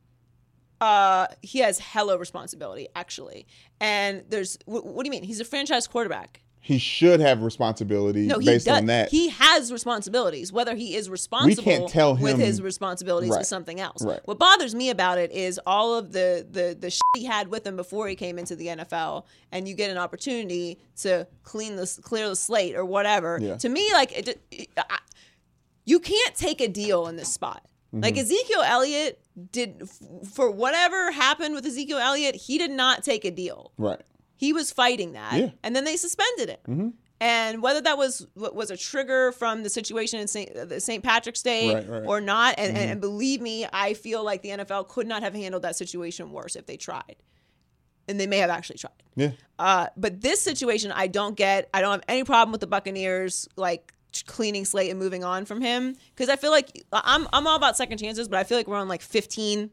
Uh 0.82 1.28
he 1.42 1.60
has 1.60 1.80
hella 1.80 2.18
responsibility 2.18 2.88
actually. 2.96 3.48
And 3.80 4.24
there's 4.30 4.58
wh- 4.66 4.86
what 4.86 5.04
do 5.04 5.08
you 5.08 5.12
mean? 5.12 5.24
He's 5.24 5.40
a 5.40 5.46
franchise 5.46 5.88
quarterback 5.88 6.42
he 6.68 6.80
should 6.80 7.20
have 7.20 7.44
responsibility 7.44 8.26
no 8.26 8.40
he 8.40 8.46
based 8.48 8.66
does 8.66 8.80
on 8.80 8.86
that 8.88 9.10
he 9.10 9.30
has 9.30 9.72
responsibilities 9.72 10.52
whether 10.52 10.76
he 10.76 10.96
is 10.96 11.10
responsible 11.10 11.88
tell 11.88 12.16
with 12.18 12.40
his 12.40 12.62
responsibilities 12.62 13.30
Right. 13.30 13.42
is 13.42 13.48
something 13.48 13.80
else 13.80 14.04
Right. 14.04 14.20
what 14.26 14.40
bothers 14.40 14.74
me 14.74 14.90
about 14.90 15.18
it 15.20 15.32
is 15.32 15.60
all 15.68 15.94
of 15.96 16.12
the 16.12 16.46
the 16.50 16.76
the 16.80 16.90
shit 16.90 17.02
he 17.16 17.26
had 17.26 17.50
with 17.50 17.66
him 17.68 17.76
before 17.76 18.08
he 18.08 18.16
came 18.16 18.40
into 18.40 18.56
the 18.56 18.68
NFL 18.68 19.26
and 19.52 19.68
you 19.68 19.76
get 19.76 19.90
an 19.92 19.98
opportunity 19.98 20.80
to 21.02 21.28
clean 21.44 21.76
this 21.76 22.00
clear 22.00 22.28
the 22.30 22.36
slate 22.36 22.76
or 22.76 22.84
whatever 22.84 23.38
Yeah. 23.42 23.58
to 23.58 23.70
me 23.70 23.88
like 23.94 24.12
it, 24.18 24.42
it, 24.52 24.70
I, 24.78 24.98
you 25.86 26.00
can't 26.00 26.34
take 26.36 26.62
a 26.62 26.68
deal 26.68 27.06
in 27.08 27.16
this 27.16 27.32
spot. 27.32 27.64
Mm-hmm. 27.94 28.04
Like 28.04 28.18
Ezekiel 28.18 28.62
Elliott 28.64 29.20
did 29.52 29.84
f- 29.84 30.00
for 30.34 30.50
whatever 30.50 31.12
happened 31.12 31.54
with 31.54 31.64
Ezekiel 31.66 32.00
Elliott, 32.00 32.36
he 32.36 32.58
did 32.58 32.72
not 32.72 33.04
take 33.04 33.24
a 33.24 33.30
deal. 33.32 33.72
right 33.78 34.02
He 34.36 34.54
was 34.54 34.72
fighting 34.72 35.14
that, 35.14 35.34
Yeah. 35.40 35.50
and 35.64 35.76
then 35.76 35.84
they 35.86 35.98
suspended 35.98 36.58
him. 36.66 36.94
And 37.22 37.62
whether 37.64 37.80
that 37.82 37.98
was 37.98 38.28
was 38.36 38.70
a 38.72 38.76
trigger 38.78 39.32
from 39.32 39.64
the 39.64 39.70
situation 39.70 40.20
in 40.20 40.28
St. 40.28 41.02
Patrick's 41.04 41.42
Day 41.42 41.74
Right, 41.74 41.88
right. 41.90 42.04
or 42.06 42.20
not, 42.20 42.56
and, 42.58 42.78
and 42.78 43.00
believe 43.00 43.40
me, 43.42 43.66
I 43.72 43.94
feel 43.94 44.24
like 44.24 44.42
the 44.42 44.50
NFL 44.50 44.90
could 44.90 45.08
not 45.08 45.24
have 45.24 45.34
handled 45.34 45.64
that 45.64 45.76
situation 45.78 46.32
worse 46.32 46.58
if 46.58 46.66
they 46.66 46.76
tried, 46.76 47.16
and 48.10 48.20
they 48.20 48.28
may 48.28 48.40
have 48.40 48.50
actually 48.50 48.80
tried. 48.80 49.02
yeah 49.16 49.32
Uh, 49.58 49.88
but 49.96 50.20
this 50.22 50.42
situation, 50.42 50.92
I 50.92 51.08
don't 51.08 51.36
get. 51.38 51.70
I 51.74 51.80
don't 51.82 51.92
have 51.94 52.04
any 52.10 52.26
problem 52.26 52.52
with 52.52 52.60
the 52.62 52.68
Buccaneers 52.68 53.48
like 53.56 53.94
cleaning 54.28 54.66
slate 54.66 54.90
and 54.92 55.00
moving 55.00 55.24
on 55.24 55.46
from 55.46 55.62
him 55.62 55.96
because 56.14 56.28
I 56.30 56.36
feel 56.36 56.52
like 56.52 56.84
I'm 56.92 57.28
I'm 57.32 57.48
all 57.48 57.56
about 57.56 57.78
second 57.78 57.98
chances, 57.98 58.28
but 58.28 58.40
I 58.40 58.44
feel 58.44 58.58
like 58.58 58.68
we're 58.68 58.78
on 58.78 58.90
like 58.90 59.02
15 59.02 59.70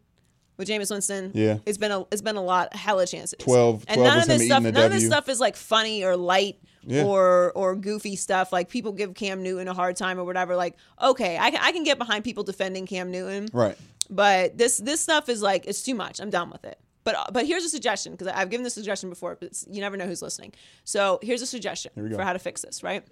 with 0.63 0.69
Jameis 0.69 0.91
Winston. 0.91 1.33
Yeah. 1.35 1.59
it's 1.67 1.79
been 1.79 1.93
a 1.93 2.05
it's 2.11 2.23
been 2.23 2.37
a 2.37 2.43
lot 2.43 2.75
hella 2.75 3.07
chances. 3.07 3.35
12 3.39 3.85
and 3.89 4.03
none 4.03 4.19
of 4.19 4.27
this 4.27 4.47
stuff 4.47 4.63
none 4.63 4.77
a 4.77 4.87
of 4.87 4.93
this 4.93 5.07
stuff 5.07 5.29
is 5.29 5.41
like 5.41 5.57
funny 5.57 6.05
or 6.05 6.17
light. 6.17 6.59
Yeah. 6.85 7.05
Or 7.05 7.53
or 7.55 7.77
goofy 7.77 8.17
stuff 8.17 8.53
like 8.53 8.69
people 8.69 8.91
give 8.91 9.15
Cam 9.15 9.45
Newton 9.45 9.69
a 9.69 9.75
hard 9.75 9.95
time 9.95 10.19
or 10.19 10.25
whatever. 10.25 10.57
Like 10.57 10.77
okay, 11.01 11.39
I 11.39 11.53
can 11.53 11.61
I 11.63 11.71
can 11.71 11.85
get 11.85 11.97
behind 11.97 12.25
people 12.25 12.43
defending 12.43 12.87
Cam 12.87 13.13
Newton, 13.13 13.49
right 13.53 13.79
but 14.13 14.59
this 14.59 14.77
this 14.79 15.01
stuff 15.01 15.29
is 15.29 15.43
like 15.43 15.67
it's 15.67 15.83
too 15.83 15.95
much. 15.95 16.21
I'm 16.21 16.31
done 16.31 16.51
with 16.51 16.65
it. 16.65 16.79
But 17.05 17.33
but 17.33 17.47
here's 17.47 17.65
a 17.65 17.69
suggestion 17.69 18.13
because 18.13 18.29
I've 18.29 18.51
given 18.51 18.63
this 18.63 18.75
suggestion 18.75 19.09
before, 19.09 19.37
but 19.41 19.65
you 19.69 19.81
never 19.81 19.97
know 19.97 20.07
who's 20.07 20.23
listening. 20.23 20.53
So 20.85 21.19
here's 21.23 21.43
a 21.43 21.47
suggestion 21.47 21.93
for 21.95 22.23
how 22.23 22.33
to 22.33 22.39
fix 22.39 22.63
this, 22.63 22.83
right? 22.83 23.05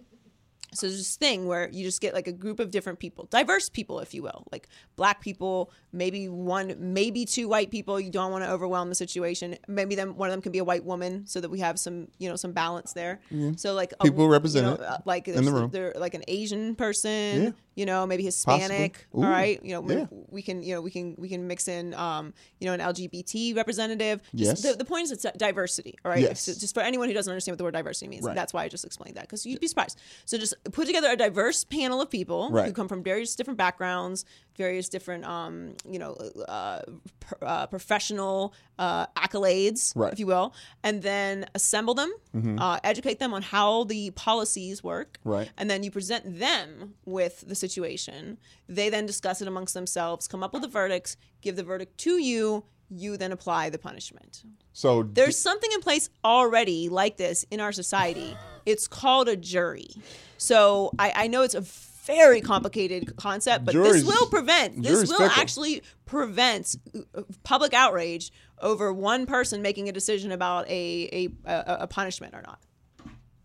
So 0.73 0.87
there's 0.87 0.99
this 0.99 1.17
thing 1.17 1.47
where 1.47 1.69
you 1.71 1.83
just 1.85 2.01
get 2.01 2.15
like 2.15 2.27
a 2.29 2.33
group 2.33 2.61
of 2.61 2.71
different 2.71 2.99
people, 2.99 3.27
diverse 3.31 3.69
people, 3.69 3.99
if 4.01 4.15
you 4.15 4.23
will, 4.23 4.47
like 4.53 4.69
black 4.97 5.21
people, 5.21 5.73
maybe 5.93 6.29
one, 6.29 6.75
maybe 6.79 7.25
two 7.25 7.49
white 7.49 7.71
people. 7.71 7.99
You 7.99 8.11
don't 8.11 8.31
want 8.31 8.45
to 8.45 8.51
overwhelm 8.51 8.89
the 8.89 8.95
situation. 8.95 9.57
Maybe 9.69 9.95
them, 9.95 10.17
one 10.17 10.29
of 10.29 10.33
them 10.33 10.43
can 10.43 10.53
be 10.53 10.59
a 10.59 10.65
white 10.65 10.85
woman, 10.85 11.27
so 11.27 11.41
that 11.41 11.51
we 11.51 11.61
have 11.61 11.79
some, 11.79 12.09
you 12.19 12.29
know, 12.29 12.37
some 12.37 12.53
balance 12.53 12.93
there. 12.93 13.21
So 13.57 13.75
like 13.75 13.93
a- 14.01 14.05
People 14.05 14.25
you 14.27 14.31
represented 14.33 14.79
know, 14.81 14.87
uh, 14.87 14.99
like 15.05 15.27
in 15.29 15.45
the 15.45 15.53
room. 15.53 15.71
They're 15.71 15.93
like 15.97 16.15
an 16.15 16.25
Asian 16.29 16.75
person, 16.77 17.43
Yeah. 17.43 17.51
you 17.75 17.87
know, 17.87 18.07
maybe 18.07 18.23
Hispanic. 18.23 19.07
All 19.13 19.23
right, 19.23 19.63
you 19.65 19.73
know, 19.73 19.89
yeah. 19.89 20.07
we 20.29 20.43
can, 20.43 20.63
you 20.63 20.75
know, 20.75 20.81
we 20.81 20.91
can 20.91 21.15
we 21.19 21.29
can 21.29 21.47
mix 21.47 21.67
in, 21.69 21.95
um, 21.95 22.33
you 22.61 22.67
know, 22.67 22.73
an 22.75 22.81
LGBT 22.81 23.57
representative. 23.57 24.21
Just 24.35 24.63
Yes. 24.65 24.73
The, 24.73 24.79
the 24.79 24.85
point 24.85 25.05
is 25.05 25.13
it's 25.13 25.27
diversity. 25.37 25.97
All 26.05 26.11
right. 26.11 26.21
Yes. 26.21 26.43
So 26.43 26.53
just 26.53 26.75
for 26.75 26.81
anyone 26.81 27.09
who 27.09 27.15
doesn't 27.15 27.31
understand 27.31 27.55
what 27.55 27.59
the 27.59 27.65
word 27.65 27.75
diversity 27.75 28.09
means, 28.09 28.25
Right. 28.25 28.35
that's 28.35 28.53
why 28.53 28.65
I 28.65 28.69
just 28.69 28.85
explained 28.85 29.17
that 29.17 29.23
because 29.25 29.45
you'd 29.47 29.61
be 29.61 29.67
surprised. 29.67 29.99
So 30.27 30.39
just 30.39 30.55
put 30.73 30.87
together 30.87 31.09
a 31.11 31.17
diverse 31.17 31.65
panel 31.65 32.01
of 32.01 32.11
people 32.11 32.51
who 32.67 32.73
come 32.73 32.87
from 32.89 33.03
various 33.03 33.35
different 33.35 33.57
backgrounds, 33.57 34.25
various 34.57 34.89
different, 34.91 35.25
um, 35.25 35.75
you 35.89 35.99
know, 35.99 36.13
uh, 36.49 36.83
pr- 37.21 37.35
uh, 37.45 37.67
professional 37.67 38.53
uh, 38.79 39.07
accolades, 39.17 39.93
Right. 39.97 40.13
if 40.13 40.19
you 40.19 40.27
will, 40.27 40.53
and 40.83 41.03
then 41.03 41.47
assemble 41.55 41.95
them, 41.95 42.13
uh, 42.59 42.79
educate 42.85 43.19
them 43.19 43.33
on 43.33 43.41
how 43.43 43.85
the 43.85 44.11
policies 44.11 44.83
work, 44.85 45.19
Right. 45.25 45.51
and 45.57 45.71
then 45.71 45.83
you 45.83 45.91
present 45.91 46.39
them 46.39 46.95
with 47.07 47.45
the 47.47 47.55
situation. 47.55 48.37
They 48.69 48.91
then 48.91 49.07
discuss 49.07 49.41
it 49.41 49.49
amongst 49.49 49.73
themselves, 49.75 50.29
come 50.29 50.43
up 50.43 50.53
with 50.53 50.65
a 50.65 50.69
verdict, 50.69 51.17
give 51.41 51.57
the 51.57 51.63
verdict 51.65 51.97
to 51.99 52.19
you. 52.19 52.65
You 52.93 53.17
then 53.17 53.31
apply 53.31 53.71
the 53.71 53.79
punishment. 53.79 54.43
So 54.73 55.05
There's 55.05 55.39
something 55.39 55.71
in 55.73 55.81
place 55.81 56.11
already 56.25 56.89
like 56.89 57.17
this 57.19 57.45
in 57.51 57.61
our 57.61 57.71
society. 57.71 58.37
It's 58.67 58.89
called 58.89 59.29
a 59.29 59.37
jury. 59.37 59.91
So 60.39 60.93
I, 60.99 61.13
I 61.15 61.27
know 61.27 61.43
it's 61.43 61.55
a 61.55 61.61
very 61.61 62.41
complicated 62.41 63.17
concept, 63.17 63.65
but 63.65 63.75
this 63.75 64.05
will 64.05 64.27
prevent, 64.27 64.83
this 64.83 65.09
will 65.09 65.19
fickle. 65.19 65.41
actually 65.41 65.83
prevent 66.07 66.77
uh, 67.15 67.23
public 67.45 67.75
outrage 67.75 68.33
over 68.61 68.93
one 68.93 69.27
person 69.27 69.63
making 69.63 69.89
a 69.89 69.93
decision 69.93 70.33
about 70.33 70.69
a, 70.69 71.09
a, 71.13 71.51
a, 71.51 71.77
a 71.83 71.87
punishment 71.87 72.35
or 72.35 72.43
not. 72.43 72.59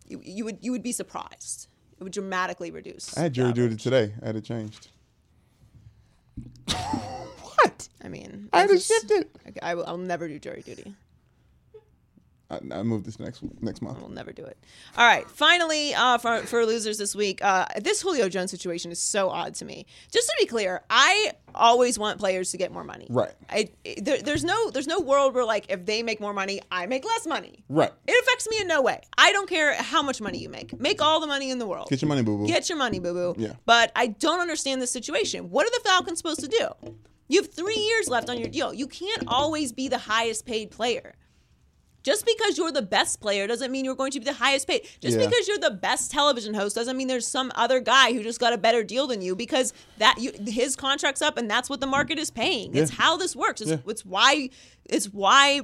You, 0.07 0.21
you 0.23 0.45
would 0.45 0.59
you 0.61 0.71
would 0.71 0.83
be 0.83 0.91
surprised. 0.91 1.67
It 1.99 2.03
would 2.03 2.13
dramatically 2.13 2.69
reduce. 2.71 3.17
I 3.17 3.21
had 3.21 3.33
jury 3.33 3.53
duty 3.53 3.75
today. 3.75 4.13
I 4.21 4.27
had 4.27 4.35
it 4.35 4.43
changed. 4.43 4.89
what? 6.67 7.87
I 8.03 8.07
mean, 8.07 8.49
I 8.53 8.61
had 8.61 8.69
to 8.69 8.75
it's 8.75 8.85
shift 8.85 9.09
it. 9.11 9.35
okay, 9.47 9.59
I 9.63 9.75
will, 9.75 9.85
I'll 9.87 9.97
never 9.97 10.27
do 10.27 10.37
jury 10.37 10.61
duty. 10.63 10.93
I, 12.49 12.59
I 12.71 12.83
moved 12.83 13.05
this 13.05 13.19
next 13.19 13.41
next 13.61 13.81
month. 13.81 13.99
We'll 13.99 14.09
never 14.09 14.31
do 14.31 14.43
it. 14.43 14.57
All 14.97 15.05
right. 15.05 15.29
Finally, 15.29 15.93
uh, 15.93 16.17
for, 16.17 16.41
for 16.41 16.65
losers 16.65 16.97
this 16.97 17.15
week, 17.15 17.43
uh, 17.43 17.65
this 17.81 18.01
Julio 18.01 18.29
Jones 18.29 18.51
situation 18.51 18.91
is 18.91 18.99
so 18.99 19.29
odd 19.29 19.55
to 19.55 19.65
me. 19.65 19.85
Just 20.11 20.27
to 20.27 20.35
be 20.39 20.45
clear, 20.45 20.81
I 20.89 21.31
always 21.55 21.97
want 21.97 22.19
players 22.19 22.51
to 22.51 22.57
get 22.57 22.71
more 22.71 22.83
money. 22.83 23.07
Right. 23.09 23.33
I, 23.49 23.69
there, 23.99 24.21
there's 24.21 24.43
no 24.43 24.69
there's 24.69 24.87
no 24.87 24.99
world 24.99 25.33
where 25.33 25.45
like 25.45 25.65
if 25.69 25.85
they 25.85 26.03
make 26.03 26.19
more 26.19 26.33
money, 26.33 26.61
I 26.71 26.85
make 26.85 27.03
less 27.05 27.25
money. 27.25 27.63
Right. 27.67 27.91
It 28.07 28.23
affects 28.23 28.47
me 28.49 28.59
in 28.61 28.67
no 28.67 28.81
way. 28.81 29.01
I 29.17 29.31
don't 29.31 29.49
care 29.49 29.73
how 29.75 30.03
much 30.03 30.21
money 30.21 30.37
you 30.37 30.49
make. 30.49 30.79
Make 30.79 31.01
all 31.01 31.19
the 31.19 31.27
money 31.27 31.49
in 31.49 31.57
the 31.57 31.67
world. 31.67 31.89
Get 31.89 32.01
your 32.01 32.09
money, 32.09 32.21
boo 32.21 32.37
boo. 32.37 32.47
Get 32.47 32.69
your 32.69 32.77
money, 32.77 32.99
boo 32.99 33.13
boo. 33.13 33.35
Yeah. 33.41 33.53
But 33.65 33.91
I 33.95 34.07
don't 34.07 34.39
understand 34.39 34.81
this 34.81 34.91
situation. 34.91 35.49
What 35.49 35.65
are 35.65 35.71
the 35.71 35.81
Falcons 35.83 36.19
supposed 36.19 36.41
to 36.41 36.47
do? 36.47 36.93
You 37.27 37.41
have 37.41 37.51
three 37.51 37.77
years 37.77 38.07
left 38.07 38.29
on 38.29 38.37
your 38.37 38.49
deal. 38.49 38.71
You 38.73 38.85
can't 38.85 39.23
always 39.27 39.71
be 39.71 39.87
the 39.87 39.97
highest 39.97 40.45
paid 40.45 40.69
player. 40.69 41.15
Just 42.05 42.23
because 42.23 42.55
you're 42.55 42.71
the 42.71 42.83
best 42.83 43.19
player 43.19 43.47
doesn't 43.47 43.71
mean 43.71 43.83
you're 43.83 43.95
going 43.95 44.11
to 44.11 44.19
be 44.19 44.25
the 44.25 44.33
highest 44.33 44.67
paid. 44.67 44.83
Just 45.01 45.17
Yeah. 45.17 45.25
because 45.25 45.47
you're 45.47 45.57
the 45.57 45.71
best 45.71 46.11
television 46.11 46.53
host 46.53 46.75
doesn't 46.75 46.95
mean 46.95 47.07
there's 47.07 47.27
some 47.27 47.51
other 47.55 47.79
guy 47.79 48.13
who 48.13 48.21
just 48.21 48.39
got 48.39 48.53
a 48.53 48.59
better 48.59 48.83
deal 48.83 49.07
than 49.07 49.23
you 49.23 49.35
because 49.35 49.73
that 49.97 50.15
you, 50.19 50.31
his 50.45 50.75
contract's 50.75 51.23
up 51.23 51.35
and 51.35 51.49
that's 51.49 51.67
what 51.67 51.79
the 51.81 51.87
market 51.87 52.19
is 52.19 52.29
paying. 52.29 52.75
It's 52.75 52.91
how 52.91 53.17
this 53.17 53.35
works. 53.35 53.59
It's, 53.59 53.71
Yeah. 53.71 53.77
it's 53.87 54.05
why 54.05 54.49
it's 54.85 55.07
why 55.07 55.61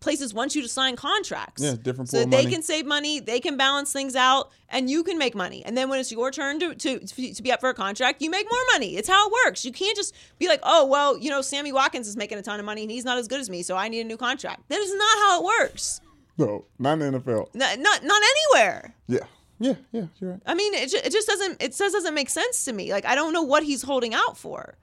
places 0.00 0.34
want 0.34 0.54
you 0.54 0.62
to 0.62 0.68
sign 0.68 0.96
contracts. 0.96 1.62
Yeah, 1.62 1.74
different 1.80 2.08
so 2.10 2.18
pool 2.18 2.20
that 2.20 2.24
of 2.26 2.30
they 2.30 2.44
money. 2.44 2.54
can 2.54 2.62
save 2.62 2.86
money, 2.86 3.20
they 3.20 3.40
can 3.40 3.56
balance 3.56 3.92
things 3.92 4.14
out, 4.14 4.50
and 4.68 4.88
you 4.90 5.02
can 5.02 5.18
make 5.18 5.34
money. 5.34 5.64
And 5.64 5.76
then 5.76 5.88
when 5.88 5.98
it's 5.98 6.12
your 6.12 6.30
turn 6.30 6.60
to, 6.60 6.74
to 6.74 6.98
to 7.00 7.42
be 7.42 7.50
up 7.52 7.60
for 7.60 7.68
a 7.70 7.74
contract, 7.74 8.22
you 8.22 8.30
make 8.30 8.46
more 8.50 8.60
money. 8.72 8.96
It's 8.96 9.08
how 9.08 9.26
it 9.28 9.32
works. 9.46 9.64
You 9.64 9.72
can't 9.72 9.96
just 9.96 10.14
be 10.38 10.48
like, 10.48 10.60
oh 10.62 10.86
well, 10.86 11.18
you 11.18 11.30
know, 11.30 11.40
Sammy 11.42 11.72
Watkins 11.72 12.08
is 12.08 12.16
making 12.16 12.38
a 12.38 12.42
ton 12.42 12.60
of 12.60 12.66
money 12.66 12.82
and 12.82 12.90
he's 12.90 13.04
not 13.04 13.18
as 13.18 13.28
good 13.28 13.40
as 13.40 13.50
me, 13.50 13.62
so 13.62 13.76
I 13.76 13.88
need 13.88 14.00
a 14.00 14.04
new 14.04 14.16
contract. 14.16 14.68
That 14.68 14.78
is 14.80 14.94
not 14.94 15.18
how 15.18 15.40
it 15.40 15.44
works. 15.44 16.00
No, 16.38 16.66
not 16.78 17.00
in 17.00 17.12
the 17.12 17.20
NFL. 17.20 17.54
Not 17.54 17.78
not, 17.78 18.04
not 18.04 18.22
anywhere. 18.54 18.94
Yeah. 19.06 19.20
Yeah. 19.58 19.74
Yeah. 19.90 20.06
You're 20.20 20.32
right. 20.32 20.40
I 20.44 20.54
mean, 20.54 20.74
it, 20.74 20.92
it 20.92 21.10
just 21.10 21.26
doesn't. 21.26 21.62
It 21.62 21.74
just 21.74 21.94
doesn't 21.94 22.14
make 22.14 22.28
sense 22.28 22.66
to 22.66 22.72
me. 22.74 22.92
Like 22.92 23.06
I 23.06 23.14
don't 23.14 23.32
know 23.32 23.42
what 23.42 23.62
he's 23.62 23.82
holding 23.82 24.12
out 24.12 24.36
for. 24.36 24.76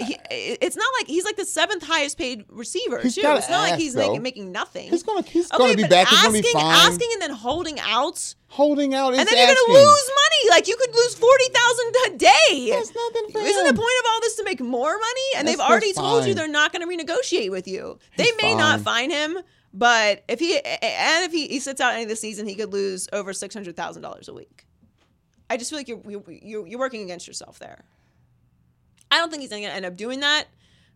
Uh, 0.00 0.04
he, 0.04 0.16
it's 0.30 0.76
not 0.76 0.86
like 0.98 1.06
he's 1.06 1.24
like 1.24 1.36
the 1.36 1.44
seventh 1.44 1.82
highest 1.82 2.16
paid 2.18 2.44
receiver 2.48 2.98
He's 2.98 3.14
too. 3.14 3.22
It's 3.24 3.48
not 3.50 3.70
like 3.70 3.78
he's 3.80 3.94
making, 3.96 4.22
making 4.22 4.52
nothing. 4.52 4.90
He's 4.90 5.02
gonna- 5.02 5.22
he's 5.22 5.48
gonna 5.48 5.74
be 5.76 5.84
back. 5.86 6.08
He's 6.08 6.18
Asking, 6.18 6.32
gonna 6.32 6.42
be 6.42 6.52
fine. 6.52 6.90
asking 6.92 7.08
and 7.14 7.22
then 7.22 7.30
holding 7.30 7.78
out, 7.80 8.34
Holding 8.48 8.94
out 8.94 9.12
is 9.14 9.18
and 9.20 9.28
then 9.28 9.36
you're 9.36 9.46
asking. 9.48 9.66
gonna 9.74 9.78
lose 9.80 10.10
money. 10.10 10.50
Like 10.50 10.68
you 10.68 10.76
could 10.76 10.94
lose 10.94 11.14
forty 11.14 11.44
thousand 11.48 11.94
a 12.06 12.18
day. 12.18 12.70
That's 12.70 12.92
nothing 12.94 13.32
for 13.32 13.38
Isn't 13.40 13.66
him. 13.66 13.74
the 13.74 13.80
point 13.80 13.94
of 14.00 14.06
all 14.10 14.20
this 14.20 14.34
to 14.36 14.44
make 14.44 14.60
more 14.60 14.92
money? 14.92 15.02
And 15.36 15.46
That's- 15.48 15.56
they've 15.56 15.60
already 15.70 15.92
told 15.92 16.26
you 16.26 16.34
they're 16.34 16.48
not 16.48 16.72
going 16.72 16.88
to 16.88 17.04
renegotiate 17.04 17.50
with 17.50 17.66
you. 17.68 17.98
They 18.16 18.24
He's 18.24 18.36
may 18.42 18.54
not 18.54 18.80
fine. 18.80 19.10
fine 19.10 19.10
him, 19.10 19.38
but 19.72 20.24
if 20.28 20.38
he 20.38 20.56
and 20.58 21.24
if 21.24 21.32
he, 21.32 21.48
he 21.48 21.60
sits 21.60 21.80
out 21.80 21.94
any 21.94 22.02
of 22.02 22.08
the 22.08 22.16
season, 22.16 22.46
he 22.46 22.54
could 22.54 22.72
lose 22.72 23.08
over 23.12 23.32
six 23.32 23.54
hundred 23.54 23.76
thousand 23.76 24.02
dollars 24.02 24.28
a 24.28 24.34
week. 24.34 24.66
I 25.50 25.56
just 25.56 25.70
feel 25.70 25.78
like 25.78 25.88
you're 25.88 26.00
you're 26.28 26.66
you're 26.66 26.78
working 26.78 27.02
against 27.02 27.26
yourself 27.26 27.58
there. 27.58 27.84
I 29.12 29.18
don't 29.18 29.30
think 29.30 29.42
he's 29.42 29.50
going 29.50 29.62
to 29.64 29.70
end 29.72 29.84
up 29.84 29.96
doing 29.96 30.20
that 30.20 30.46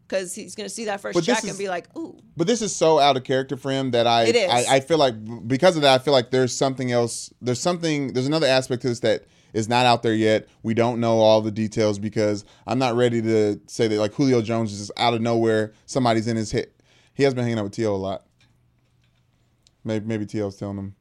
because 0.09 0.35
he's 0.35 0.55
going 0.55 0.69
to 0.69 0.75
see 0.75 0.87
that 0.87 1.01
first 1.01 1.23
check 1.25 1.45
and 1.45 1.59
be 1.59 1.69
like, 1.69 1.95
"Ooh, 1.97 2.19
But 2.37 2.47
this 2.47 2.63
is 2.63 2.75
so 2.75 2.99
out 2.99 3.17
of 3.17 3.25
character 3.25 3.57
for 3.57 3.71
him 3.71 3.91
that 3.91 4.07
I, 4.07 4.25
It 4.25 4.37
is. 4.37 4.51
I 4.51 4.77
I 4.77 4.81
feel 4.81 4.99
like 4.99 5.15
because 5.47 5.77
of 5.77 5.83
that 5.83 6.01
I 6.01 6.03
feel 6.03 6.13
like 6.15 6.31
there's 6.31 6.55
something 6.55 6.91
else 6.93 7.33
there's 7.43 7.61
something 7.61 8.15
there's 8.15 8.27
another 8.27 8.47
aspect 8.47 8.83
to 8.83 8.89
this 8.89 9.01
that 9.01 9.27
is 9.53 9.69
not 9.69 9.85
out 9.87 10.03
there 10.03 10.15
yet. 10.15 10.49
We 10.63 10.75
don't 10.75 10.99
know 11.01 11.19
all 11.19 11.41
the 11.43 11.51
details 11.51 11.99
because 11.99 12.45
I'm 12.67 12.79
not 12.79 12.95
ready 12.95 13.21
to 13.23 13.61
say 13.67 13.87
that 13.89 13.99
like 13.99 14.15
Julio 14.15 14.41
Jones 14.43 14.73
is 14.73 14.79
just 14.79 14.93
out 14.97 15.15
of 15.15 15.21
nowhere 15.21 15.73
somebody's 15.85 16.27
in 16.27 16.37
his 16.37 16.51
hit. 16.51 16.81
He 17.15 17.23
has 17.23 17.35
been 17.35 17.45
hanging 17.45 17.59
out 17.59 17.65
with 17.65 17.73
T.O. 17.73 17.95
a 17.95 17.97
lot. 17.97 18.25
Maybe 19.85 20.07
maybe 20.07 20.27
T.O.'s 20.27 20.57
telling 20.57 20.79
him 20.79 20.95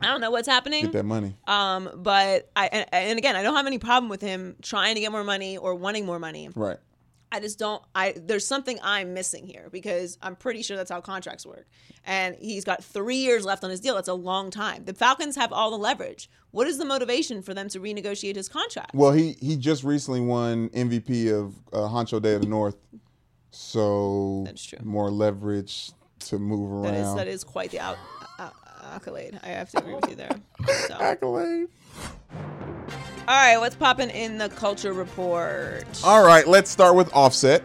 I 0.00 0.06
don't 0.06 0.20
know 0.20 0.30
what's 0.30 0.48
happening." 0.48 0.84
get 0.84 0.92
that 0.92 1.04
money. 1.04 1.34
Um, 1.46 1.90
but 1.96 2.50
I 2.56 2.66
and, 2.66 2.86
and 2.92 3.18
again, 3.18 3.36
I 3.36 3.42
don't 3.42 3.56
have 3.56 3.66
any 3.66 3.78
problem 3.78 4.08
with 4.08 4.20
him 4.20 4.56
trying 4.62 4.94
to 4.94 5.00
get 5.00 5.12
more 5.12 5.24
money 5.24 5.56
or 5.56 5.74
wanting 5.74 6.06
more 6.06 6.18
money. 6.18 6.50
Right. 6.54 6.78
I 7.30 7.40
just 7.40 7.58
don't. 7.58 7.82
I 7.94 8.14
there's 8.16 8.46
something 8.46 8.78
I'm 8.82 9.12
missing 9.12 9.46
here 9.46 9.68
because 9.70 10.16
I'm 10.22 10.34
pretty 10.34 10.62
sure 10.62 10.76
that's 10.76 10.90
how 10.90 11.00
contracts 11.00 11.44
work. 11.44 11.66
And 12.06 12.36
he's 12.36 12.64
got 12.64 12.82
three 12.82 13.16
years 13.16 13.44
left 13.44 13.64
on 13.64 13.70
his 13.70 13.80
deal. 13.80 13.96
That's 13.96 14.08
a 14.08 14.14
long 14.14 14.50
time. 14.50 14.84
The 14.84 14.94
Falcons 14.94 15.36
have 15.36 15.52
all 15.52 15.70
the 15.70 15.76
leverage. 15.76 16.30
What 16.52 16.66
is 16.66 16.78
the 16.78 16.86
motivation 16.86 17.42
for 17.42 17.52
them 17.52 17.68
to 17.68 17.80
renegotiate 17.80 18.36
his 18.36 18.48
contract? 18.48 18.94
Well, 18.94 19.12
he 19.12 19.36
he 19.40 19.56
just 19.56 19.84
recently 19.84 20.20
won 20.20 20.70
MVP 20.70 21.30
of 21.30 21.54
uh, 21.72 21.88
Honcho 21.88 22.22
Day 22.22 22.34
of 22.34 22.42
the 22.42 22.48
North, 22.48 22.76
so 23.50 24.44
That's 24.46 24.64
true. 24.64 24.78
more 24.82 25.10
leverage 25.10 25.92
to 26.20 26.38
move 26.38 26.72
around. 26.72 26.94
That 26.94 26.94
is 26.94 27.14
that 27.14 27.28
is 27.28 27.44
quite 27.44 27.70
the 27.70 27.80
out, 27.80 27.98
accolade. 28.94 29.38
I 29.42 29.48
have 29.48 29.70
to 29.70 29.78
agree 29.78 29.94
with 29.94 30.08
you 30.10 30.16
there. 30.16 30.36
So. 30.88 30.94
Accolade. 31.00 31.68
right, 33.26 33.56
what's 33.58 33.76
popping 33.76 34.10
in 34.10 34.38
the 34.38 34.48
culture 34.50 34.92
report? 34.92 35.84
All 36.04 36.24
right, 36.24 36.46
let's 36.46 36.70
start 36.70 36.94
with 36.94 37.12
Offset. 37.14 37.62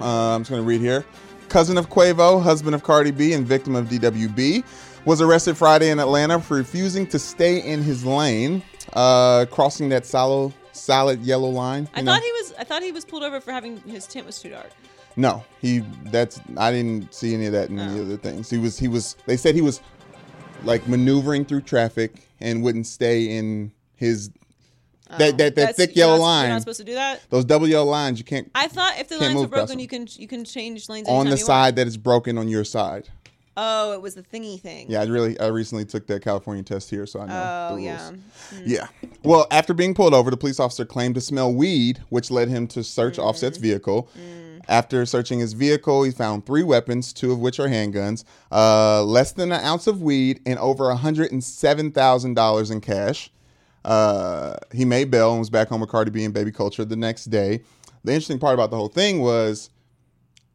Uh, 0.00 0.34
I'm 0.34 0.42
just 0.42 0.50
going 0.50 0.62
to 0.62 0.66
read 0.66 0.80
here. 0.80 1.04
Cousin 1.48 1.76
of 1.76 1.88
Quavo, 1.90 2.40
husband 2.42 2.74
of 2.74 2.82
Cardi 2.82 3.10
B, 3.10 3.32
and 3.32 3.46
victim 3.46 3.74
of 3.74 3.86
DWB, 3.88 4.64
was 5.04 5.20
arrested 5.20 5.56
Friday 5.56 5.90
in 5.90 5.98
Atlanta 5.98 6.40
for 6.40 6.56
refusing 6.56 7.06
to 7.08 7.18
stay 7.18 7.58
in 7.60 7.82
his 7.82 8.04
lane, 8.04 8.62
uh, 8.92 9.46
crossing 9.50 9.88
that 9.88 10.06
solid, 10.06 10.52
solid 10.72 11.20
yellow 11.22 11.48
line. 11.48 11.88
I 11.94 12.02
know? 12.02 12.12
thought 12.12 12.22
he 12.22 12.32
was. 12.32 12.54
I 12.58 12.64
thought 12.64 12.82
he 12.82 12.92
was 12.92 13.04
pulled 13.04 13.22
over 13.24 13.40
for 13.40 13.50
having 13.52 13.78
his 13.80 14.06
tint 14.06 14.26
was 14.26 14.40
too 14.40 14.50
dark. 14.50 14.70
No, 15.16 15.44
he. 15.60 15.80
That's. 16.04 16.40
I 16.56 16.70
didn't 16.70 17.12
see 17.12 17.34
any 17.34 17.46
of 17.46 17.52
that 17.52 17.68
in 17.70 17.78
any 17.78 17.98
Oh. 17.98 18.02
of 18.02 18.08
the 18.08 18.16
things. 18.18 18.48
He 18.48 18.58
was. 18.58 18.78
He 18.78 18.86
was. 18.88 19.16
They 19.26 19.36
said 19.36 19.54
he 19.54 19.60
was, 19.62 19.80
like 20.64 20.86
maneuvering 20.88 21.44
through 21.44 21.62
traffic 21.62 22.12
and 22.40 22.62
wouldn't 22.62 22.86
stay 22.86 23.36
in 23.36 23.72
his. 23.96 24.30
That 25.18 25.18
that, 25.18 25.36
that 25.38 25.44
Oh. 25.46 25.50
That's- 25.54 25.76
thick 25.76 25.96
you're 25.96 26.06
yellow 26.06 26.18
not- 26.18 26.22
line. 26.22 26.44
You're 26.44 26.52
not 26.54 26.62
supposed 26.62 26.78
to 26.80 26.84
do 26.84 26.94
that. 26.94 27.20
Those 27.30 27.44
double 27.44 27.66
yellow 27.66 27.90
lines. 27.90 28.18
You 28.18 28.24
can't. 28.24 28.48
I 28.54 28.68
thought 28.68 28.94
if 28.98 29.08
the 29.08 29.16
Can't 29.18 29.22
lines 29.22 29.34
were 29.34 29.40
move 29.42 29.50
broken, 29.50 29.78
you 29.80 29.88
can 29.88 30.06
you 30.12 30.28
can 30.28 30.44
change 30.44 30.88
lanes 30.88 31.08
on 31.08 31.14
anytime 31.26 31.30
the 31.30 31.36
you 31.36 31.42
want. 31.42 31.46
side 31.46 31.76
that 31.76 31.86
is 31.88 31.96
broken 31.96 32.38
on 32.38 32.46
your 32.48 32.64
side. 32.64 33.08
Oh, 33.56 33.92
it 33.92 34.00
was 34.00 34.14
the 34.14 34.22
thingy 34.22 34.58
thing. 34.60 34.86
Yeah, 34.88 35.00
I 35.02 35.04
really 35.06 35.38
I 35.40 35.48
recently 35.48 35.84
took 35.84 36.06
that 36.06 36.22
California 36.22 36.62
test 36.62 36.88
here, 36.88 37.04
so 37.06 37.20
I 37.20 37.26
know 37.26 37.68
Oh 37.72 37.76
the 37.76 37.82
yeah. 37.82 38.08
rules. 38.08 38.20
Yeah. 38.64 38.86
Well, 39.24 39.46
after 39.50 39.74
being 39.74 39.92
pulled 39.94 40.14
over, 40.14 40.30
the 40.30 40.36
police 40.36 40.60
officer 40.60 40.84
claimed 40.84 41.16
to 41.16 41.20
smell 41.20 41.52
weed, 41.52 41.98
which 42.08 42.30
led 42.30 42.48
him 42.48 42.68
to 42.68 42.84
search 42.84 43.16
Mm. 43.16 43.24
Offset's 43.24 43.58
vehicle. 43.58 44.08
After 44.70 45.04
searching 45.04 45.40
his 45.40 45.52
vehicle, 45.52 46.04
he 46.04 46.12
found 46.12 46.46
three 46.46 46.62
weapons, 46.62 47.12
two 47.12 47.32
of 47.32 47.40
which 47.40 47.58
are 47.58 47.66
handguns, 47.66 48.22
uh, 48.52 49.02
less 49.02 49.32
than 49.32 49.50
an 49.50 49.60
ounce 49.64 49.88
of 49.88 50.00
weed, 50.00 50.40
and 50.46 50.60
over 50.60 50.84
$107,000 50.84 52.70
in 52.70 52.80
cash. 52.80 53.32
Uh, 53.84 54.54
he 54.72 54.84
made 54.84 55.10
bail 55.10 55.32
and 55.32 55.40
was 55.40 55.50
back 55.50 55.68
home 55.68 55.80
with 55.80 55.90
Cardi 55.90 56.12
B 56.12 56.22
and 56.24 56.32
Baby 56.32 56.52
Kulture 56.52 56.88
the 56.88 56.94
next 56.94 57.24
day. 57.24 57.64
The 58.04 58.12
interesting 58.12 58.38
part 58.38 58.54
about 58.54 58.70
the 58.70 58.76
whole 58.76 58.88
thing 58.88 59.20
was 59.20 59.70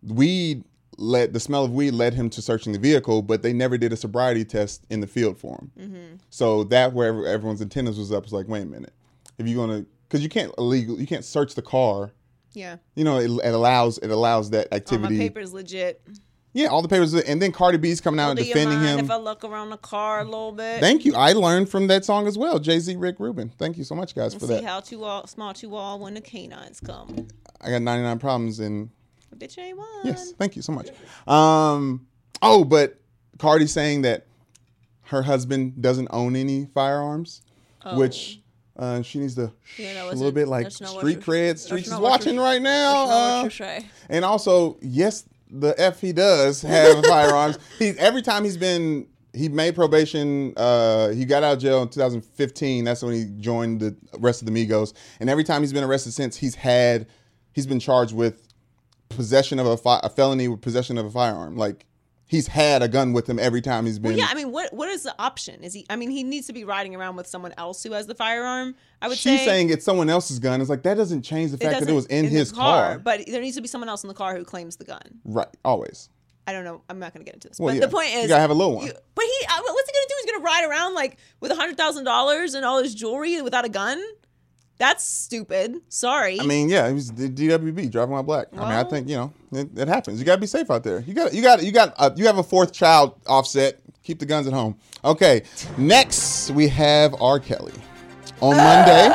weed 0.02 0.64
led 0.98 1.34
the 1.34 1.40
smell 1.42 1.66
of 1.66 1.74
weed 1.74 1.92
led 1.92 2.14
him 2.14 2.30
to 2.30 2.42
searching 2.42 2.72
the 2.72 2.80
vehicle, 2.80 3.22
but 3.22 3.42
they 3.42 3.52
never 3.52 3.78
did 3.78 3.92
a 3.92 3.98
sobriety 3.98 4.46
test 4.46 4.86
in 4.90 5.02
the 5.02 5.08
field 5.08 5.38
for 5.38 5.58
him. 5.58 5.72
Mm-hmm. 5.78 6.16
So 6.30 6.64
that 6.66 6.94
where 6.94 7.28
everyone's 7.28 7.62
antennas 7.62 8.00
was 8.00 8.14
up 8.14 8.24
was 8.24 8.32
like, 8.32 8.48
wait 8.48 8.62
a 8.62 8.66
minute, 8.66 8.94
if 9.38 9.46
you're 9.46 9.68
gonna, 9.68 9.86
because 10.08 10.24
you 10.24 10.30
can't 10.30 10.54
illegal, 10.58 10.98
you 10.98 11.06
can't 11.06 11.26
search 11.26 11.56
the 11.56 11.62
car. 11.62 12.14
Yeah. 12.56 12.78
You 12.96 13.04
know, 13.04 13.18
it, 13.20 13.30
it 13.46 13.54
allows 13.54 13.98
it 14.00 14.10
allows 14.10 14.50
that 14.52 14.68
Oh, 14.68 14.70
my 14.72 14.78
activity. 14.78 15.18
paper's 15.18 15.54
legit. 15.54 16.02
Yeah, 16.54 16.68
all 16.68 16.82
the 16.82 16.88
papers, 16.88 17.14
and 17.14 17.42
then 17.42 17.52
Cardi 17.52 17.78
B's 17.78 18.00
coming 18.00 18.18
out 18.22 18.30
and 18.30 18.40
Do 18.40 18.46
you 18.46 18.54
defending 18.54 18.80
him. 18.80 19.00
if 19.00 19.12
I 19.12 19.18
look 19.18 19.44
around 19.44 19.72
the 19.72 19.78
car 19.78 20.22
a 20.22 20.24
little 20.24 20.54
bit? 20.54 20.80
Thank 20.80 21.04
you. 21.04 21.14
I 21.14 21.34
learned 21.34 21.68
from 21.68 21.88
that 21.88 22.06
song 22.06 22.28
as 22.28 22.38
well. 22.38 22.60
Jay 22.60 22.80
Z, 22.80 22.96
Rick 22.96 23.20
Rubin. 23.20 23.50
Thank 23.60 23.78
you 23.78 23.84
so 23.84 23.94
much, 23.94 24.16
guys, 24.16 24.34
for 24.34 24.48
that. 24.48 24.60
See 24.60 24.62
that. 24.62 24.64
how 24.64 24.80
two 24.80 25.04
all 25.04 25.28
small 25.28 25.54
two 25.54 25.76
all 25.76 26.00
when 26.00 26.14
the 26.14 26.22
canines 26.22 26.80
come. 26.80 27.28
I 27.60 27.72
got 27.72 27.82
99 27.82 28.20
problems 28.20 28.62
and 28.62 28.90
Bitch 29.38 29.58
ain't 29.60 29.78
one. 29.78 29.88
yes, 30.06 30.32
thank 30.40 30.56
you 30.56 30.62
so 30.62 30.72
much. 30.72 30.88
Um, 31.28 32.08
oh, 32.42 32.64
but 32.64 33.02
Cardi 33.38 33.68
saying 33.68 34.04
that 34.04 34.26
her 35.08 35.24
husband 35.24 35.82
doesn't 35.82 36.08
own 36.12 36.38
any 36.38 36.68
firearms, 36.74 37.42
which 37.96 38.40
uh, 38.78 39.02
she 39.02 39.20
needs 39.20 39.36
to. 39.36 39.52
Yeah, 39.78 40.04
a 40.04 40.12
little 40.12 40.32
bit 40.32 40.48
like 40.48 40.72
street 40.72 41.22
cred. 41.22 41.50
that's 41.50 41.64
Streets 41.64 41.88
is 41.88 41.98
watching 42.00 42.38
right 42.38 42.62
now. 42.62 43.04
Uh, 43.04 43.38
what 43.38 43.44
you 43.46 43.50
say. 43.52 43.86
And 44.10 44.26
also, 44.26 44.78
yes, 44.82 45.26
the 45.50 45.74
F 45.80 46.02
he 46.02 46.12
does 46.14 46.62
have 46.62 47.06
firearms. 47.08 47.58
He 47.80 47.90
every 47.92 48.22
time 48.22 48.44
he's 48.44 48.58
been 48.58 49.08
he 49.34 49.50
made 49.50 49.76
probation. 49.76 50.54
Uh, 50.58 51.10
he 51.10 51.26
got 51.26 51.44
out 51.44 51.54
of 51.54 51.60
jail 51.60 51.82
in 51.82 51.90
2015. 51.90 52.84
That's 52.86 53.04
when 53.04 53.14
he 53.14 53.26
joined 53.40 53.82
the 53.82 53.96
rest 54.20 54.42
of 54.42 54.52
the 54.52 54.54
Migos. 54.68 54.94
And 55.20 55.30
every 55.30 55.44
time 55.44 55.62
he's 55.62 55.74
been 55.74 55.84
arrested 55.84 56.14
since, 56.14 56.38
he's 56.38 56.56
had 56.56 57.08
he's 57.54 57.68
been 57.68 57.80
charged 57.80 58.14
with 58.16 58.48
possession 59.10 59.60
of 59.60 59.66
a, 59.68 59.78
fi- 59.78 60.00
a 60.04 60.10
felony 60.10 60.48
with 60.48 60.62
possession 60.62 60.98
of 60.98 61.06
a 61.06 61.12
firearm. 61.12 61.58
Like 61.58 61.86
he's 62.28 62.48
had 62.48 62.82
a 62.82 62.88
gun 62.88 63.14
with 63.14 63.30
him 63.30 63.40
every 63.40 63.62
time 63.62 63.86
he's 63.86 64.00
been. 64.00 64.12
Well, 64.12 64.20
yeah, 64.20 64.28
I 64.30 64.34
mean, 64.36 64.52
what 64.52 64.74
what 64.74 64.90
is 64.90 65.04
the 65.04 65.16
option? 65.20 65.64
Is 65.64 65.74
he? 65.74 65.86
I 65.90 65.96
mean, 65.96 66.10
he 66.10 66.24
needs 66.24 66.48
to 66.48 66.54
be 66.54 66.64
riding 66.64 66.96
around 66.96 67.16
with 67.16 67.28
someone 67.28 67.54
else 67.58 67.84
who 67.84 67.92
has 67.94 68.08
the 68.08 68.16
firearm. 68.16 68.76
I 69.02 69.08
would 69.08 69.18
She's 69.18 69.40
say. 69.40 69.46
saying 69.46 69.70
it's 69.70 69.86
someone 69.86 70.10
else's 70.10 70.40
gun. 70.40 70.62
It's 70.62 70.70
like 70.70 70.84
that 70.84 70.96
doesn't 70.96 71.22
change 71.22 71.52
the 71.52 71.58
fact 71.58 71.80
that 71.80 71.90
it 71.90 71.94
was 71.94 72.06
in, 72.08 72.26
the 72.26 72.32
his 72.32 72.52
car. 72.52 73.00
But 73.00 73.22
there 73.28 73.42
needs 73.42 73.56
to 73.56 73.62
be 73.62 73.68
someone 73.68 73.90
else 73.90 74.04
in 74.04 74.08
the 74.08 74.14
car 74.14 74.36
who 74.36 74.44
claims 74.44 74.76
the 74.78 74.86
gun. 74.86 75.02
Right, 75.24 75.48
always. 75.64 76.10
I 76.48 76.52
don't 76.52 76.64
know. 76.64 76.84
I'm 76.90 77.00
not 77.00 77.12
going 77.12 77.26
to 77.26 77.26
get 77.26 77.34
into 77.34 77.48
this. 77.48 77.60
Well, 77.60 77.70
but 77.70 77.76
yeah. 77.80 77.86
the 77.88 77.92
point 77.92 78.10
is, 78.10 78.24
You 78.24 78.28
gotta 78.30 78.42
have 78.42 78.52
a 78.52 78.54
little 78.54 78.76
one. 78.76 78.86
you- 78.86 78.94
but 79.16 79.26
he, 79.26 79.46
uh, 79.48 79.62
what's 79.62 79.90
he 79.90 79.94
going 79.94 80.06
to 80.08 80.10
do? 80.10 80.16
He's 80.22 80.32
going 80.32 80.42
to 80.42 80.46
ride 80.46 80.64
around 80.70 80.94
like 80.94 81.18
with 81.40 81.52
a 81.52 81.56
hundred 81.56 81.76
thousand 81.78 82.04
dollars 82.04 82.54
and 82.54 82.64
all 82.64 82.84
his 82.84 82.94
jewelry 82.94 83.42
without 83.42 83.66
a 83.66 83.70
gun. 83.70 84.00
That's 84.78 85.04
stupid. 85.06 85.82
Sorry. 85.90 86.40
I 86.40 86.44
mean, 86.44 86.68
yeah, 86.70 86.88
he 86.90 86.94
was 86.94 87.12
the 87.12 87.30
DWB 87.30 87.90
driving 87.92 88.12
while 88.12 88.24
black. 88.24 88.48
I 88.54 88.56
mean, 88.58 88.64
I 88.66 88.84
think 88.84 89.08
you 89.08 89.16
know 89.16 89.34
it, 89.54 89.70
it 89.78 89.88
happens. 89.88 90.20
You 90.20 90.26
gotta 90.26 90.42
be 90.42 90.48
safe 90.48 90.70
out 90.70 90.84
there. 90.84 91.00
You 91.02 91.14
got, 91.14 91.34
you 91.34 91.42
got, 91.42 91.64
you 91.64 91.72
got, 91.72 91.94
uh, 91.98 92.10
you 92.16 92.26
have 92.26 92.38
a 92.38 92.44
fourth 92.44 92.74
child 92.74 93.16
Offset. 93.28 93.80
Keep 94.04 94.20
the 94.20 94.26
guns 94.26 94.48
at 94.48 94.54
home. 94.54 94.76
Okay, 95.04 95.44
next 95.78 96.52
we 96.52 96.68
have 96.68 97.16
R. 97.22 97.40
Kelly. 97.40 97.74
On 98.42 98.56
Monday, 98.56 99.10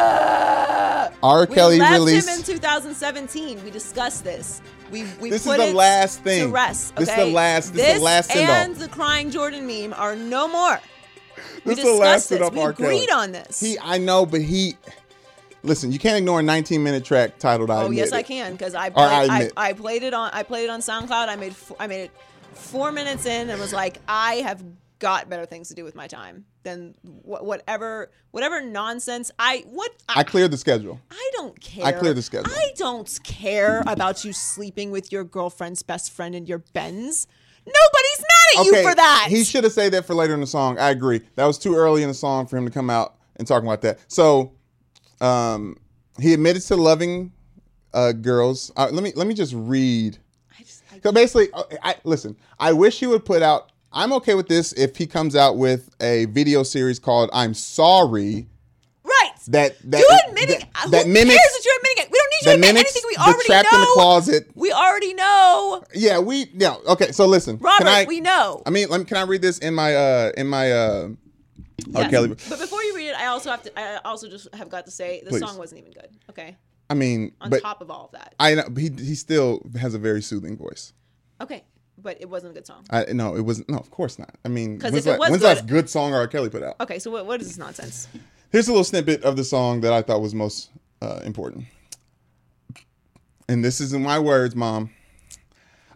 R. 1.22 1.46
we 1.48 1.54
Kelly 1.54 1.78
left 1.78 1.92
released. 1.92 2.28
him 2.28 2.38
in 2.38 2.42
2017. 2.44 3.62
We 3.62 3.70
discussed 3.70 4.24
this. 4.24 4.62
We, 4.90 5.04
we 5.20 5.30
This 5.30 5.42
is 5.42 5.46
put 5.46 5.58
the 5.58 5.68
it 5.68 5.74
last 5.74 6.20
thing. 6.22 6.48
To 6.48 6.52
rest. 6.54 6.96
This 6.96 7.08
is 7.08 7.14
okay? 7.14 7.28
the 7.28 7.34
last- 7.34 7.74
this 7.74 7.86
is 7.88 7.98
the 7.98 8.04
last 8.04 8.34
and 8.34 8.74
the 8.76 8.88
crying 8.88 9.30
Jordan 9.30 9.66
meme 9.66 9.92
are 9.92 10.16
no 10.16 10.48
more. 10.48 10.80
We 11.64 11.74
This 11.74 11.84
is 11.84 11.84
the 11.84 12.00
last 12.00 12.28
this. 12.30 12.40
We 12.40 12.60
R. 12.60 12.72
Kelly. 12.72 12.94
agreed 12.96 13.10
on 13.10 13.32
this. 13.32 13.60
He, 13.60 13.78
I 13.78 13.98
know, 13.98 14.24
but 14.26 14.40
he. 14.40 14.76
Listen, 15.62 15.92
you 15.92 15.98
can't 15.98 16.16
ignore 16.16 16.40
a 16.40 16.42
19 16.42 16.82
minute 16.82 17.04
track 17.04 17.38
titled 17.38 17.70
"I 17.70 17.82
Oh 17.82 17.84
Admit 17.84 17.98
yes, 17.98 18.08
It." 18.08 18.14
I 18.14 18.22
can 18.22 18.52
because 18.52 18.74
I 18.74 18.86
I 18.86 18.90
played, 18.90 19.04
I, 19.04 19.22
admit. 19.24 19.52
I, 19.56 19.72
played 19.72 20.02
it 20.02 20.14
on 20.14 20.30
I 20.32 20.42
played 20.42 20.64
it 20.64 20.70
on 20.70 20.80
SoundCloud. 20.80 21.28
I 21.28 21.36
made 21.36 21.54
I 21.78 21.86
made 21.86 22.04
it 22.04 22.10
four 22.54 22.92
minutes 22.92 23.26
in 23.26 23.50
and 23.50 23.60
was 23.60 23.72
like, 23.72 23.98
I 24.08 24.36
have 24.36 24.62
got 24.98 25.28
better 25.28 25.46
things 25.46 25.68
to 25.68 25.74
do 25.74 25.82
with 25.82 25.94
my 25.94 26.06
time 26.06 26.44
than 26.62 26.94
wh- 27.02 27.42
whatever 27.42 28.10
whatever 28.30 28.62
nonsense. 28.62 29.30
I 29.38 29.64
what 29.66 29.90
I 30.08 30.22
cleared 30.22 30.50
the 30.50 30.56
schedule. 30.58 31.00
I 31.10 31.30
don't 31.34 31.58
care. 31.60 31.84
I 31.84 31.92
cleared 31.92 32.16
the 32.16 32.22
schedule. 32.22 32.52
I 32.52 32.72
don't 32.76 33.18
care 33.24 33.82
about 33.86 34.24
you 34.24 34.32
sleeping 34.32 34.90
with 34.90 35.10
your 35.10 35.24
girlfriend's 35.24 35.82
best 35.82 36.12
friend 36.12 36.34
in 36.34 36.46
your 36.46 36.58
Benz. 36.58 37.26
Nobody's 37.66 38.20
mad 38.20 38.60
at 38.60 38.66
you 38.66 38.88
for 38.88 38.94
that. 38.94 39.26
He 39.28 39.44
should 39.44 39.64
have 39.64 39.72
said 39.72 39.92
that 39.92 40.06
for 40.06 40.14
later 40.14 40.34
in 40.34 40.40
the 40.40 40.46
song. 40.46 40.78
I 40.78 40.90
agree. 40.90 41.20
That 41.34 41.44
was 41.44 41.58
too 41.58 41.74
early 41.74 42.02
in 42.02 42.08
the 42.08 42.14
song 42.14 42.46
for 42.46 42.56
him 42.56 42.64
to 42.64 42.70
come 42.70 42.88
out 42.88 43.16
and 43.36 43.46
talking 43.46 43.68
about 43.68 43.82
that. 43.82 44.00
So, 44.08 44.52
um, 45.20 45.76
he 46.18 46.32
admitted 46.32 46.62
to 46.62 46.76
loving 46.76 47.32
uh, 47.92 48.12
girls. 48.12 48.72
Uh, 48.76 48.88
let 48.90 49.02
me 49.02 49.12
let 49.16 49.26
me 49.26 49.34
just 49.34 49.54
read. 49.54 50.18
I 50.58 50.62
just, 50.62 50.82
I, 50.92 51.00
So 51.00 51.12
basically, 51.12 51.50
uh, 51.52 51.64
I 51.82 51.96
listen. 52.04 52.36
I 52.58 52.72
wish 52.72 53.00
he 53.00 53.06
would 53.06 53.24
put 53.24 53.42
out. 53.42 53.72
I'm 53.92 54.12
okay 54.14 54.34
with 54.34 54.46
this 54.46 54.72
if 54.74 54.96
he 54.96 55.06
comes 55.06 55.34
out 55.34 55.56
with 55.56 55.90
a 56.00 56.26
video 56.26 56.62
series 56.62 56.98
called 56.98 57.30
"I'm 57.32 57.54
Sorry." 57.54 58.46
right. 59.04 59.30
That 59.48 59.76
that 59.90 59.98
you 59.98 60.18
admitting 60.28 60.60
that, 60.60 60.90
that 60.90 60.90
cares 60.90 61.06
mimics 61.06 61.36
that 61.36 61.62
you're 61.64 61.76
admitting 61.78 62.04
it? 62.04 62.10
We 62.10 62.18
don't 62.18 62.30
need 62.30 62.40
you 62.40 62.46
to 62.46 62.54
admit 62.54 62.76
anything 62.76 63.02
we 63.08 63.16
already 63.16 63.46
trapped 63.46 63.72
know. 63.72 63.78
in 63.78 63.80
the 63.82 63.92
closet. 63.94 64.50
We 64.54 64.72
already 64.72 65.14
know. 65.14 65.84
Yeah, 65.94 66.18
we 66.18 66.46
yeah. 66.54 66.76
Okay, 66.88 67.12
so 67.12 67.26
listen, 67.26 67.58
Robert, 67.58 67.84
can 67.84 67.88
I, 67.88 68.04
we 68.06 68.20
know. 68.20 68.62
I 68.66 68.70
mean, 68.70 68.88
let 68.88 69.00
me, 69.00 69.06
can 69.06 69.16
I 69.16 69.22
read 69.22 69.42
this 69.42 69.58
in 69.58 69.74
my 69.74 69.94
uh 69.94 70.32
in 70.36 70.46
my 70.46 70.72
uh 70.72 71.08
R. 71.94 72.02
Yes. 72.02 72.10
Kelly? 72.10 72.28
But 72.28 72.58
before 72.60 72.82
you 72.82 72.94
read 72.96 73.08
it, 73.10 73.16
I 73.16 73.26
also 73.26 73.50
have 73.50 73.62
to. 73.64 73.78
I 73.78 73.98
also 74.04 74.28
just 74.28 74.52
have 74.54 74.68
got 74.68 74.84
to 74.86 74.90
say 74.90 75.22
the 75.24 75.30
Please. 75.30 75.40
song 75.40 75.58
wasn't 75.58 75.80
even 75.80 75.92
good. 75.92 76.08
Okay. 76.30 76.56
I 76.88 76.94
mean, 76.94 77.32
On 77.40 77.50
but 77.50 77.62
top 77.62 77.80
of 77.82 77.90
all 77.90 78.06
of 78.06 78.12
that. 78.12 78.34
I 78.40 78.54
know 78.54 78.64
he 78.76 78.90
he 78.90 79.14
still 79.14 79.62
has 79.78 79.94
a 79.94 79.98
very 79.98 80.22
soothing 80.22 80.56
voice. 80.56 80.92
Okay. 81.40 81.64
But 82.02 82.16
it 82.20 82.28
wasn't 82.30 82.52
a 82.52 82.54
good 82.54 82.66
song. 82.66 82.84
I 82.90 83.04
no, 83.12 83.36
it 83.36 83.42
wasn't. 83.42 83.68
No, 83.68 83.76
of 83.78 83.90
course 83.90 84.18
not. 84.18 84.34
I 84.44 84.48
mean, 84.48 84.78
'Cause 84.78 84.92
when's, 84.92 85.06
if 85.06 85.10
it 85.10 85.12
that, 85.12 85.18
was 85.20 85.30
when's 85.30 85.42
good- 85.42 85.56
that 85.58 85.66
good 85.66 85.90
song 85.90 86.14
R. 86.14 86.26
Kelly 86.26 86.48
put 86.48 86.62
out? 86.62 86.76
Okay. 86.80 86.98
So 86.98 87.10
what, 87.10 87.26
what 87.26 87.40
is 87.40 87.48
this 87.48 87.58
nonsense? 87.58 88.08
Here's 88.50 88.66
a 88.68 88.72
little 88.72 88.84
snippet 88.84 89.22
of 89.22 89.36
the 89.36 89.44
song 89.44 89.82
that 89.82 89.92
I 89.92 90.02
thought 90.02 90.20
was 90.20 90.34
most 90.34 90.70
uh, 91.02 91.20
important. 91.24 91.66
And 93.48 93.64
this 93.64 93.80
isn't 93.80 94.02
my 94.02 94.18
words, 94.18 94.54
Mom. 94.56 94.90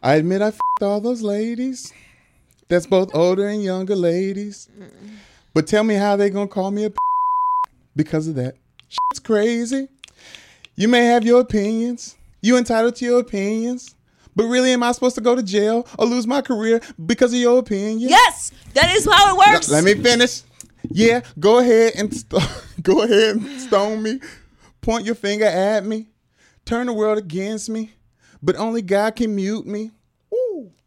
I 0.03 0.14
admit 0.16 0.43
I 0.43 0.49
f***ed 0.49 0.85
all 0.85 1.01
those 1.01 1.22
ladies. 1.22 1.93
That's 2.68 2.87
both 2.87 3.14
older 3.14 3.47
and 3.49 3.62
younger 3.62 3.97
ladies. 3.97 4.68
But 5.55 5.66
tell 5.66 5.84
me 5.84 5.94
how 5.94 6.16
they 6.16 6.30
gonna 6.30 6.48
call 6.48 6.70
me 6.70 6.84
a 6.84 6.90
p- 6.90 6.96
because 7.96 8.26
of 8.28 8.34
that. 8.34 8.57
Shit's 8.88 9.20
crazy. 9.20 9.88
You 10.76 10.88
may 10.88 11.05
have 11.07 11.24
your 11.24 11.40
opinions. 11.40 12.16
You 12.42 12.57
entitled 12.57 12.96
to 12.96 13.05
your 13.05 13.20
opinions. 13.20 13.94
But 14.36 14.44
really, 14.46 14.72
am 14.72 14.82
I 14.82 14.90
supposed 14.92 15.14
to 15.14 15.20
go 15.20 15.36
to 15.36 15.42
jail 15.42 15.86
or 15.96 16.07
lose 16.07 16.26
my 16.26 16.42
career 16.42 16.80
because 17.07 17.32
of 17.32 17.38
your 17.38 17.59
opinion? 17.61 18.09
Yes, 18.11 18.50
that 18.74 18.90
is 18.90 19.05
how 19.05 19.30
it 19.32 19.38
works. 19.52 19.70
Let 19.70 19.84
me 19.84 19.94
finish. 19.94 20.42
Yeah, 20.90 21.20
go 21.38 21.61
ahead 21.61 21.92
and 21.96 22.12
st- 22.12 22.42
go 22.82 23.02
ahead 23.02 23.36
and 23.36 23.61
stone 23.61 24.02
me. 24.02 24.20
Point 24.80 25.07
your 25.07 25.14
finger 25.14 25.46
at 25.46 25.86
me. 25.86 26.09
Turn 26.64 26.86
the 26.86 26.92
world 26.92 27.16
against 27.18 27.70
me. 27.70 27.92
But 28.42 28.57
only 28.57 28.82
God 28.82 29.16
can 29.16 29.34
mute 29.34 29.66
me. 29.66 29.92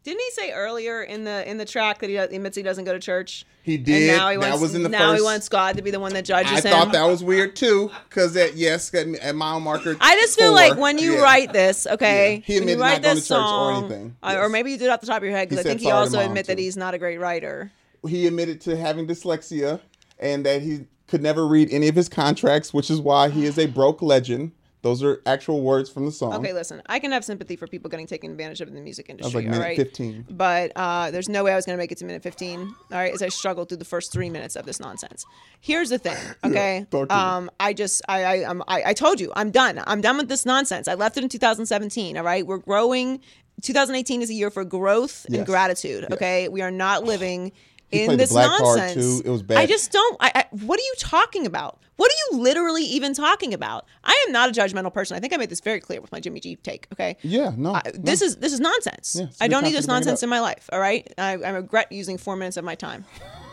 Didn't 0.08 0.22
he 0.22 0.30
say 0.30 0.52
earlier 0.52 1.02
in 1.02 1.24
the 1.24 1.46
in 1.46 1.58
the 1.58 1.66
track 1.66 1.98
that 1.98 2.08
he 2.08 2.16
does- 2.16 2.32
admits 2.32 2.56
he 2.56 2.62
doesn't 2.62 2.84
go 2.84 2.94
to 2.94 2.98
church? 2.98 3.44
He 3.62 3.74
And 3.74 3.84
did. 3.84 4.16
now 4.16 4.30
he 4.30 4.38
That 4.38 4.48
wants. 4.48 4.62
was 4.62 4.74
in 4.74 4.82
the 4.82 4.88
now 4.88 5.12
he 5.12 5.20
wants 5.20 5.50
God 5.50 5.76
to 5.76 5.82
be 5.82 5.90
the 5.90 6.00
one 6.00 6.14
that 6.14 6.24
judges 6.24 6.50
I 6.50 6.66
him. 6.66 6.74
I 6.74 6.78
thought 6.84 6.92
that 6.92 7.04
was 7.04 7.22
weird 7.22 7.54
too, 7.56 7.90
because 8.08 8.34
at 8.38 8.56
yes, 8.56 8.94
at, 8.94 9.34
mile 9.34 9.60
marker. 9.60 9.98
I 10.00 10.16
just 10.16 10.38
feel 10.38 10.46
four, 10.46 10.54
like 10.56 10.78
when 10.78 10.96
you 10.96 11.16
yeah. 11.16 11.20
write 11.20 11.52
this, 11.52 11.86
okay, 11.86 12.36
Yeah. 12.36 12.40
He 12.46 12.56
admitted 12.56 12.80
write 12.80 12.92
not 12.94 13.02
going 13.02 13.14
this 13.16 13.28
to 13.28 13.34
church 13.34 13.38
or 13.38 13.42
song, 13.46 13.84
anything. 13.84 14.16
uh, 14.22 14.28
Yes. 14.32 14.38
or 14.38 14.48
maybe 14.48 14.70
you 14.72 14.78
did 14.78 14.86
it 14.86 14.90
off 14.90 15.00
the 15.02 15.06
top 15.08 15.18
of 15.18 15.24
your 15.24 15.32
head 15.36 15.50
because 15.50 15.62
I 15.66 15.68
think 15.68 15.82
he 15.82 15.90
also 15.90 16.16
mom, 16.16 16.26
admit 16.28 16.46
that 16.46 16.58
he's 16.58 16.78
not 16.78 16.94
a 16.94 16.98
great 16.98 17.18
writer. 17.18 17.70
he 18.08 18.26
admitted 18.26 18.62
to 18.62 18.78
having 18.78 19.06
dyslexia 19.06 19.80
and 20.18 20.46
that 20.46 20.62
he 20.62 20.86
could 21.06 21.22
never 21.22 21.46
read 21.46 21.68
any 21.70 21.88
of 21.88 21.96
his 21.96 22.08
contracts, 22.08 22.72
which 22.72 22.90
is 22.90 22.98
why 23.02 23.28
he 23.28 23.44
is 23.44 23.58
a 23.58 23.66
broke 23.66 24.00
legend. 24.00 24.52
Those 24.82 25.02
are 25.02 25.20
actual 25.26 25.62
words 25.62 25.90
from 25.90 26.04
the 26.04 26.12
song. 26.12 26.34
Okay, 26.34 26.52
listen, 26.52 26.82
I 26.86 27.00
can 27.00 27.10
have 27.10 27.24
sympathy 27.24 27.56
for 27.56 27.66
people 27.66 27.90
getting 27.90 28.06
taken 28.06 28.30
advantage 28.30 28.60
of 28.60 28.68
in 28.68 28.74
the 28.74 28.80
music 28.80 29.06
industry. 29.08 29.46
like 29.46 29.52
all 29.52 29.60
right? 29.60 29.76
15. 29.76 30.26
But 30.30 30.72
uh, 30.76 31.10
there's 31.10 31.28
no 31.28 31.42
way 31.42 31.52
I 31.52 31.56
was 31.56 31.66
going 31.66 31.76
to 31.76 31.82
make 31.82 31.90
it 31.90 31.98
to 31.98 32.04
minute 32.04 32.22
15. 32.22 32.60
All 32.60 32.74
right, 32.92 33.12
as 33.12 33.20
I 33.20 33.28
struggled 33.28 33.68
through 33.68 33.78
the 33.78 33.84
first 33.84 34.12
three 34.12 34.30
minutes 34.30 34.54
of 34.54 34.66
this 34.66 34.78
nonsense. 34.78 35.24
Here's 35.60 35.90
the 35.90 35.98
thing, 35.98 36.16
okay? 36.44 36.86
um, 37.10 37.50
I 37.58 37.72
just, 37.72 38.02
I, 38.08 38.24
I, 38.24 38.44
um, 38.44 38.62
I, 38.68 38.82
I 38.86 38.92
told 38.92 39.20
you, 39.20 39.32
I'm 39.34 39.50
done. 39.50 39.82
I'm 39.84 40.00
done 40.00 40.16
with 40.16 40.28
this 40.28 40.46
nonsense. 40.46 40.86
I 40.86 40.94
left 40.94 41.16
it 41.16 41.24
in 41.24 41.28
2017. 41.28 42.16
All 42.16 42.22
right, 42.22 42.46
we're 42.46 42.58
growing. 42.58 43.20
2018 43.62 44.22
is 44.22 44.30
a 44.30 44.34
year 44.34 44.50
for 44.50 44.64
growth 44.64 45.26
and 45.32 45.44
gratitude. 45.44 46.06
Okay, 46.12 46.48
we 46.48 46.62
are 46.62 46.70
not 46.70 47.02
living. 47.02 47.52
He 47.90 48.04
in 48.04 48.16
this 48.16 48.32
nonsense. 48.32 49.20
It 49.20 49.30
was 49.30 49.42
bad. 49.42 49.58
I 49.58 49.66
just 49.66 49.90
don't. 49.92 50.16
I, 50.20 50.30
I, 50.34 50.44
what 50.50 50.78
are 50.78 50.82
you 50.82 50.94
talking 50.98 51.46
about? 51.46 51.78
What 51.96 52.12
are 52.12 52.14
you 52.30 52.42
literally 52.42 52.84
even 52.84 53.12
talking 53.12 53.52
about? 53.52 53.86
I 54.04 54.24
am 54.26 54.32
not 54.32 54.50
a 54.50 54.52
judgmental 54.52 54.92
person. 54.92 55.16
I 55.16 55.20
think 55.20 55.32
I 55.32 55.36
made 55.36 55.50
this 55.50 55.60
very 55.60 55.80
clear 55.80 56.00
with 56.00 56.12
my 56.12 56.20
Jimmy 56.20 56.38
G 56.38 56.56
take. 56.56 56.86
Okay. 56.92 57.16
Yeah, 57.22 57.52
no. 57.56 57.74
I, 57.74 57.82
this 57.94 58.22
is 58.22 58.36
this 58.36 58.52
is 58.52 58.60
nonsense. 58.60 59.16
Yeah, 59.18 59.26
I 59.40 59.48
don't 59.48 59.64
need 59.64 59.70
this 59.70 59.78
you 59.78 59.80
to 59.82 59.86
bring 59.88 59.94
it 59.94 59.98
nonsense 59.98 60.22
in 60.22 60.28
my 60.28 60.40
life. 60.40 60.68
All 60.72 60.78
right. 60.78 61.12
I, 61.18 61.32
I 61.32 61.50
regret 61.50 61.90
using 61.90 62.18
four 62.18 62.36
minutes 62.36 62.56
of 62.56 62.64
my 62.64 62.74
time 62.74 63.04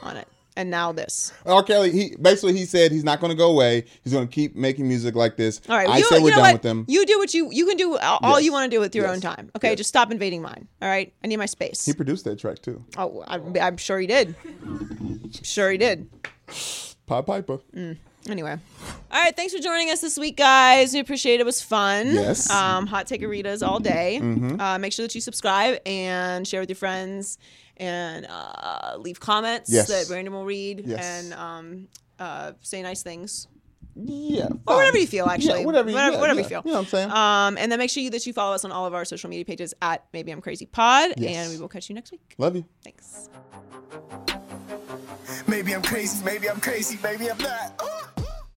on 0.03 0.17
it, 0.17 0.27
and 0.55 0.69
now 0.69 0.91
this. 0.91 1.33
R. 1.45 1.63
Kelly, 1.63 1.91
he 1.91 2.15
basically 2.21 2.53
he 2.53 2.65
said 2.65 2.91
he's 2.91 3.03
not 3.03 3.19
going 3.19 3.31
to 3.31 3.35
go 3.37 3.51
away. 3.51 3.85
He's 4.03 4.13
going 4.13 4.27
to 4.27 4.33
keep 4.33 4.55
making 4.55 4.87
music 4.87 5.15
like 5.15 5.37
this. 5.37 5.61
All 5.69 5.75
right. 5.75 5.89
I 5.89 5.97
you, 5.99 6.03
said 6.05 6.21
we're 6.21 6.29
you 6.29 6.31
know 6.31 6.35
done 6.37 6.41
what? 6.43 6.53
with 6.53 6.61
them. 6.61 6.85
You 6.87 7.05
do 7.05 7.17
what 7.17 7.33
you 7.33 7.49
you 7.51 7.65
can 7.65 7.77
do 7.77 7.97
all, 7.97 8.19
Yes. 8.21 8.43
you 8.43 8.51
want 8.51 8.69
to 8.69 8.75
do 8.75 8.79
with 8.79 8.95
your 8.95 9.05
Yes. 9.05 9.15
own 9.15 9.21
time. 9.21 9.51
Okay. 9.55 9.69
Yes. 9.69 9.77
Just 9.77 9.89
stop 9.89 10.11
invading 10.11 10.41
mine. 10.41 10.67
All 10.81 10.89
right. 10.89 11.13
I 11.23 11.27
need 11.27 11.37
my 11.37 11.45
space. 11.45 11.85
He 11.85 11.93
produced 11.93 12.25
that 12.25 12.39
track 12.39 12.61
too. 12.61 12.83
oh, 12.97 13.23
I'm, 13.27 13.55
I'm 13.61 13.77
sure 13.77 13.99
he 13.99 14.07
did. 14.07 14.35
Sure 15.43 15.71
he 15.71 15.77
did. 15.77 16.09
Pied 17.05 17.25
Piper. 17.25 17.59
Mm. 17.75 17.97
Anyway. 18.29 18.57
All 19.11 19.21
right, 19.21 19.35
thanks 19.35 19.53
for 19.53 19.59
joining 19.61 19.91
us 19.91 20.01
this 20.01 20.17
week, 20.17 20.35
guys. 20.37 20.93
We 20.93 20.99
appreciate 20.99 21.35
it. 21.35 21.41
It 21.41 21.45
was 21.45 21.61
fun. 21.61 22.07
Yes. 22.07 22.49
Um, 22.49 22.87
hot 22.87 23.05
take 23.05 23.23
all 23.61 23.79
day. 23.79 24.17
Uh, 24.59 24.79
make 24.79 24.93
sure 24.93 25.05
that 25.05 25.13
you 25.13 25.21
subscribe 25.21 25.79
and 25.85 26.47
share 26.47 26.59
with 26.59 26.69
your 26.69 26.75
friends 26.75 27.37
and 27.77 28.25
uh, 28.29 28.95
leave 28.97 29.19
comments 29.19 29.71
Yes. 29.71 29.87
that 29.87 30.07
Brandon 30.07 30.33
will 30.33 30.45
read 30.45 30.83
Yes. 30.85 31.03
and 31.05 31.33
um, 31.33 31.87
uh, 32.19 32.53
say 32.61 32.81
nice 32.81 33.03
things. 33.03 33.47
Yeah. 33.97 34.47
Or 34.67 34.75
whatever 34.75 34.97
you 34.97 35.07
feel, 35.07 35.25
actually. 35.27 35.59
Yeah, 35.61 35.65
whatever, 35.65 35.89
you- 35.89 35.95
whatever, 35.95 36.15
yeah, 36.15 36.19
whatever 36.19 36.39
yeah. 36.41 36.43
you 36.43 36.49
feel. 36.49 36.61
You 36.65 36.71
know 36.71 36.77
what 36.79 36.85
I'm 36.85 36.89
saying? 36.89 37.11
Um, 37.11 37.57
and 37.57 37.71
then 37.71 37.79
make 37.79 37.89
sure 37.89 38.03
you, 38.03 38.09
that 38.09 38.25
you 38.27 38.33
follow 38.33 38.53
us 38.53 38.65
on 38.65 38.71
all 38.73 38.85
of 38.85 38.93
our 38.93 39.05
social 39.05 39.29
media 39.29 39.45
pages 39.45 39.73
at 39.81 40.03
Maybe 40.11 40.31
I'm 40.31 40.41
Crazy 40.41 40.65
Pod. 40.65 41.13
Yes. 41.17 41.35
And 41.35 41.53
we 41.53 41.61
will 41.61 41.69
catch 41.69 41.87
you 41.89 41.95
next 41.95 42.11
week. 42.11 42.35
Love 42.37 42.55
you. 42.57 42.65
Thanks. 42.83 43.29
Maybe 45.47 45.73
I'm 45.73 45.81
crazy, 45.81 46.23
maybe 46.25 46.49
I'm 46.49 46.59
crazy, 46.59 46.99
maybe 47.03 47.29
I'm 47.31 47.37
not. 47.37 47.81
Ooh. 47.83 48.14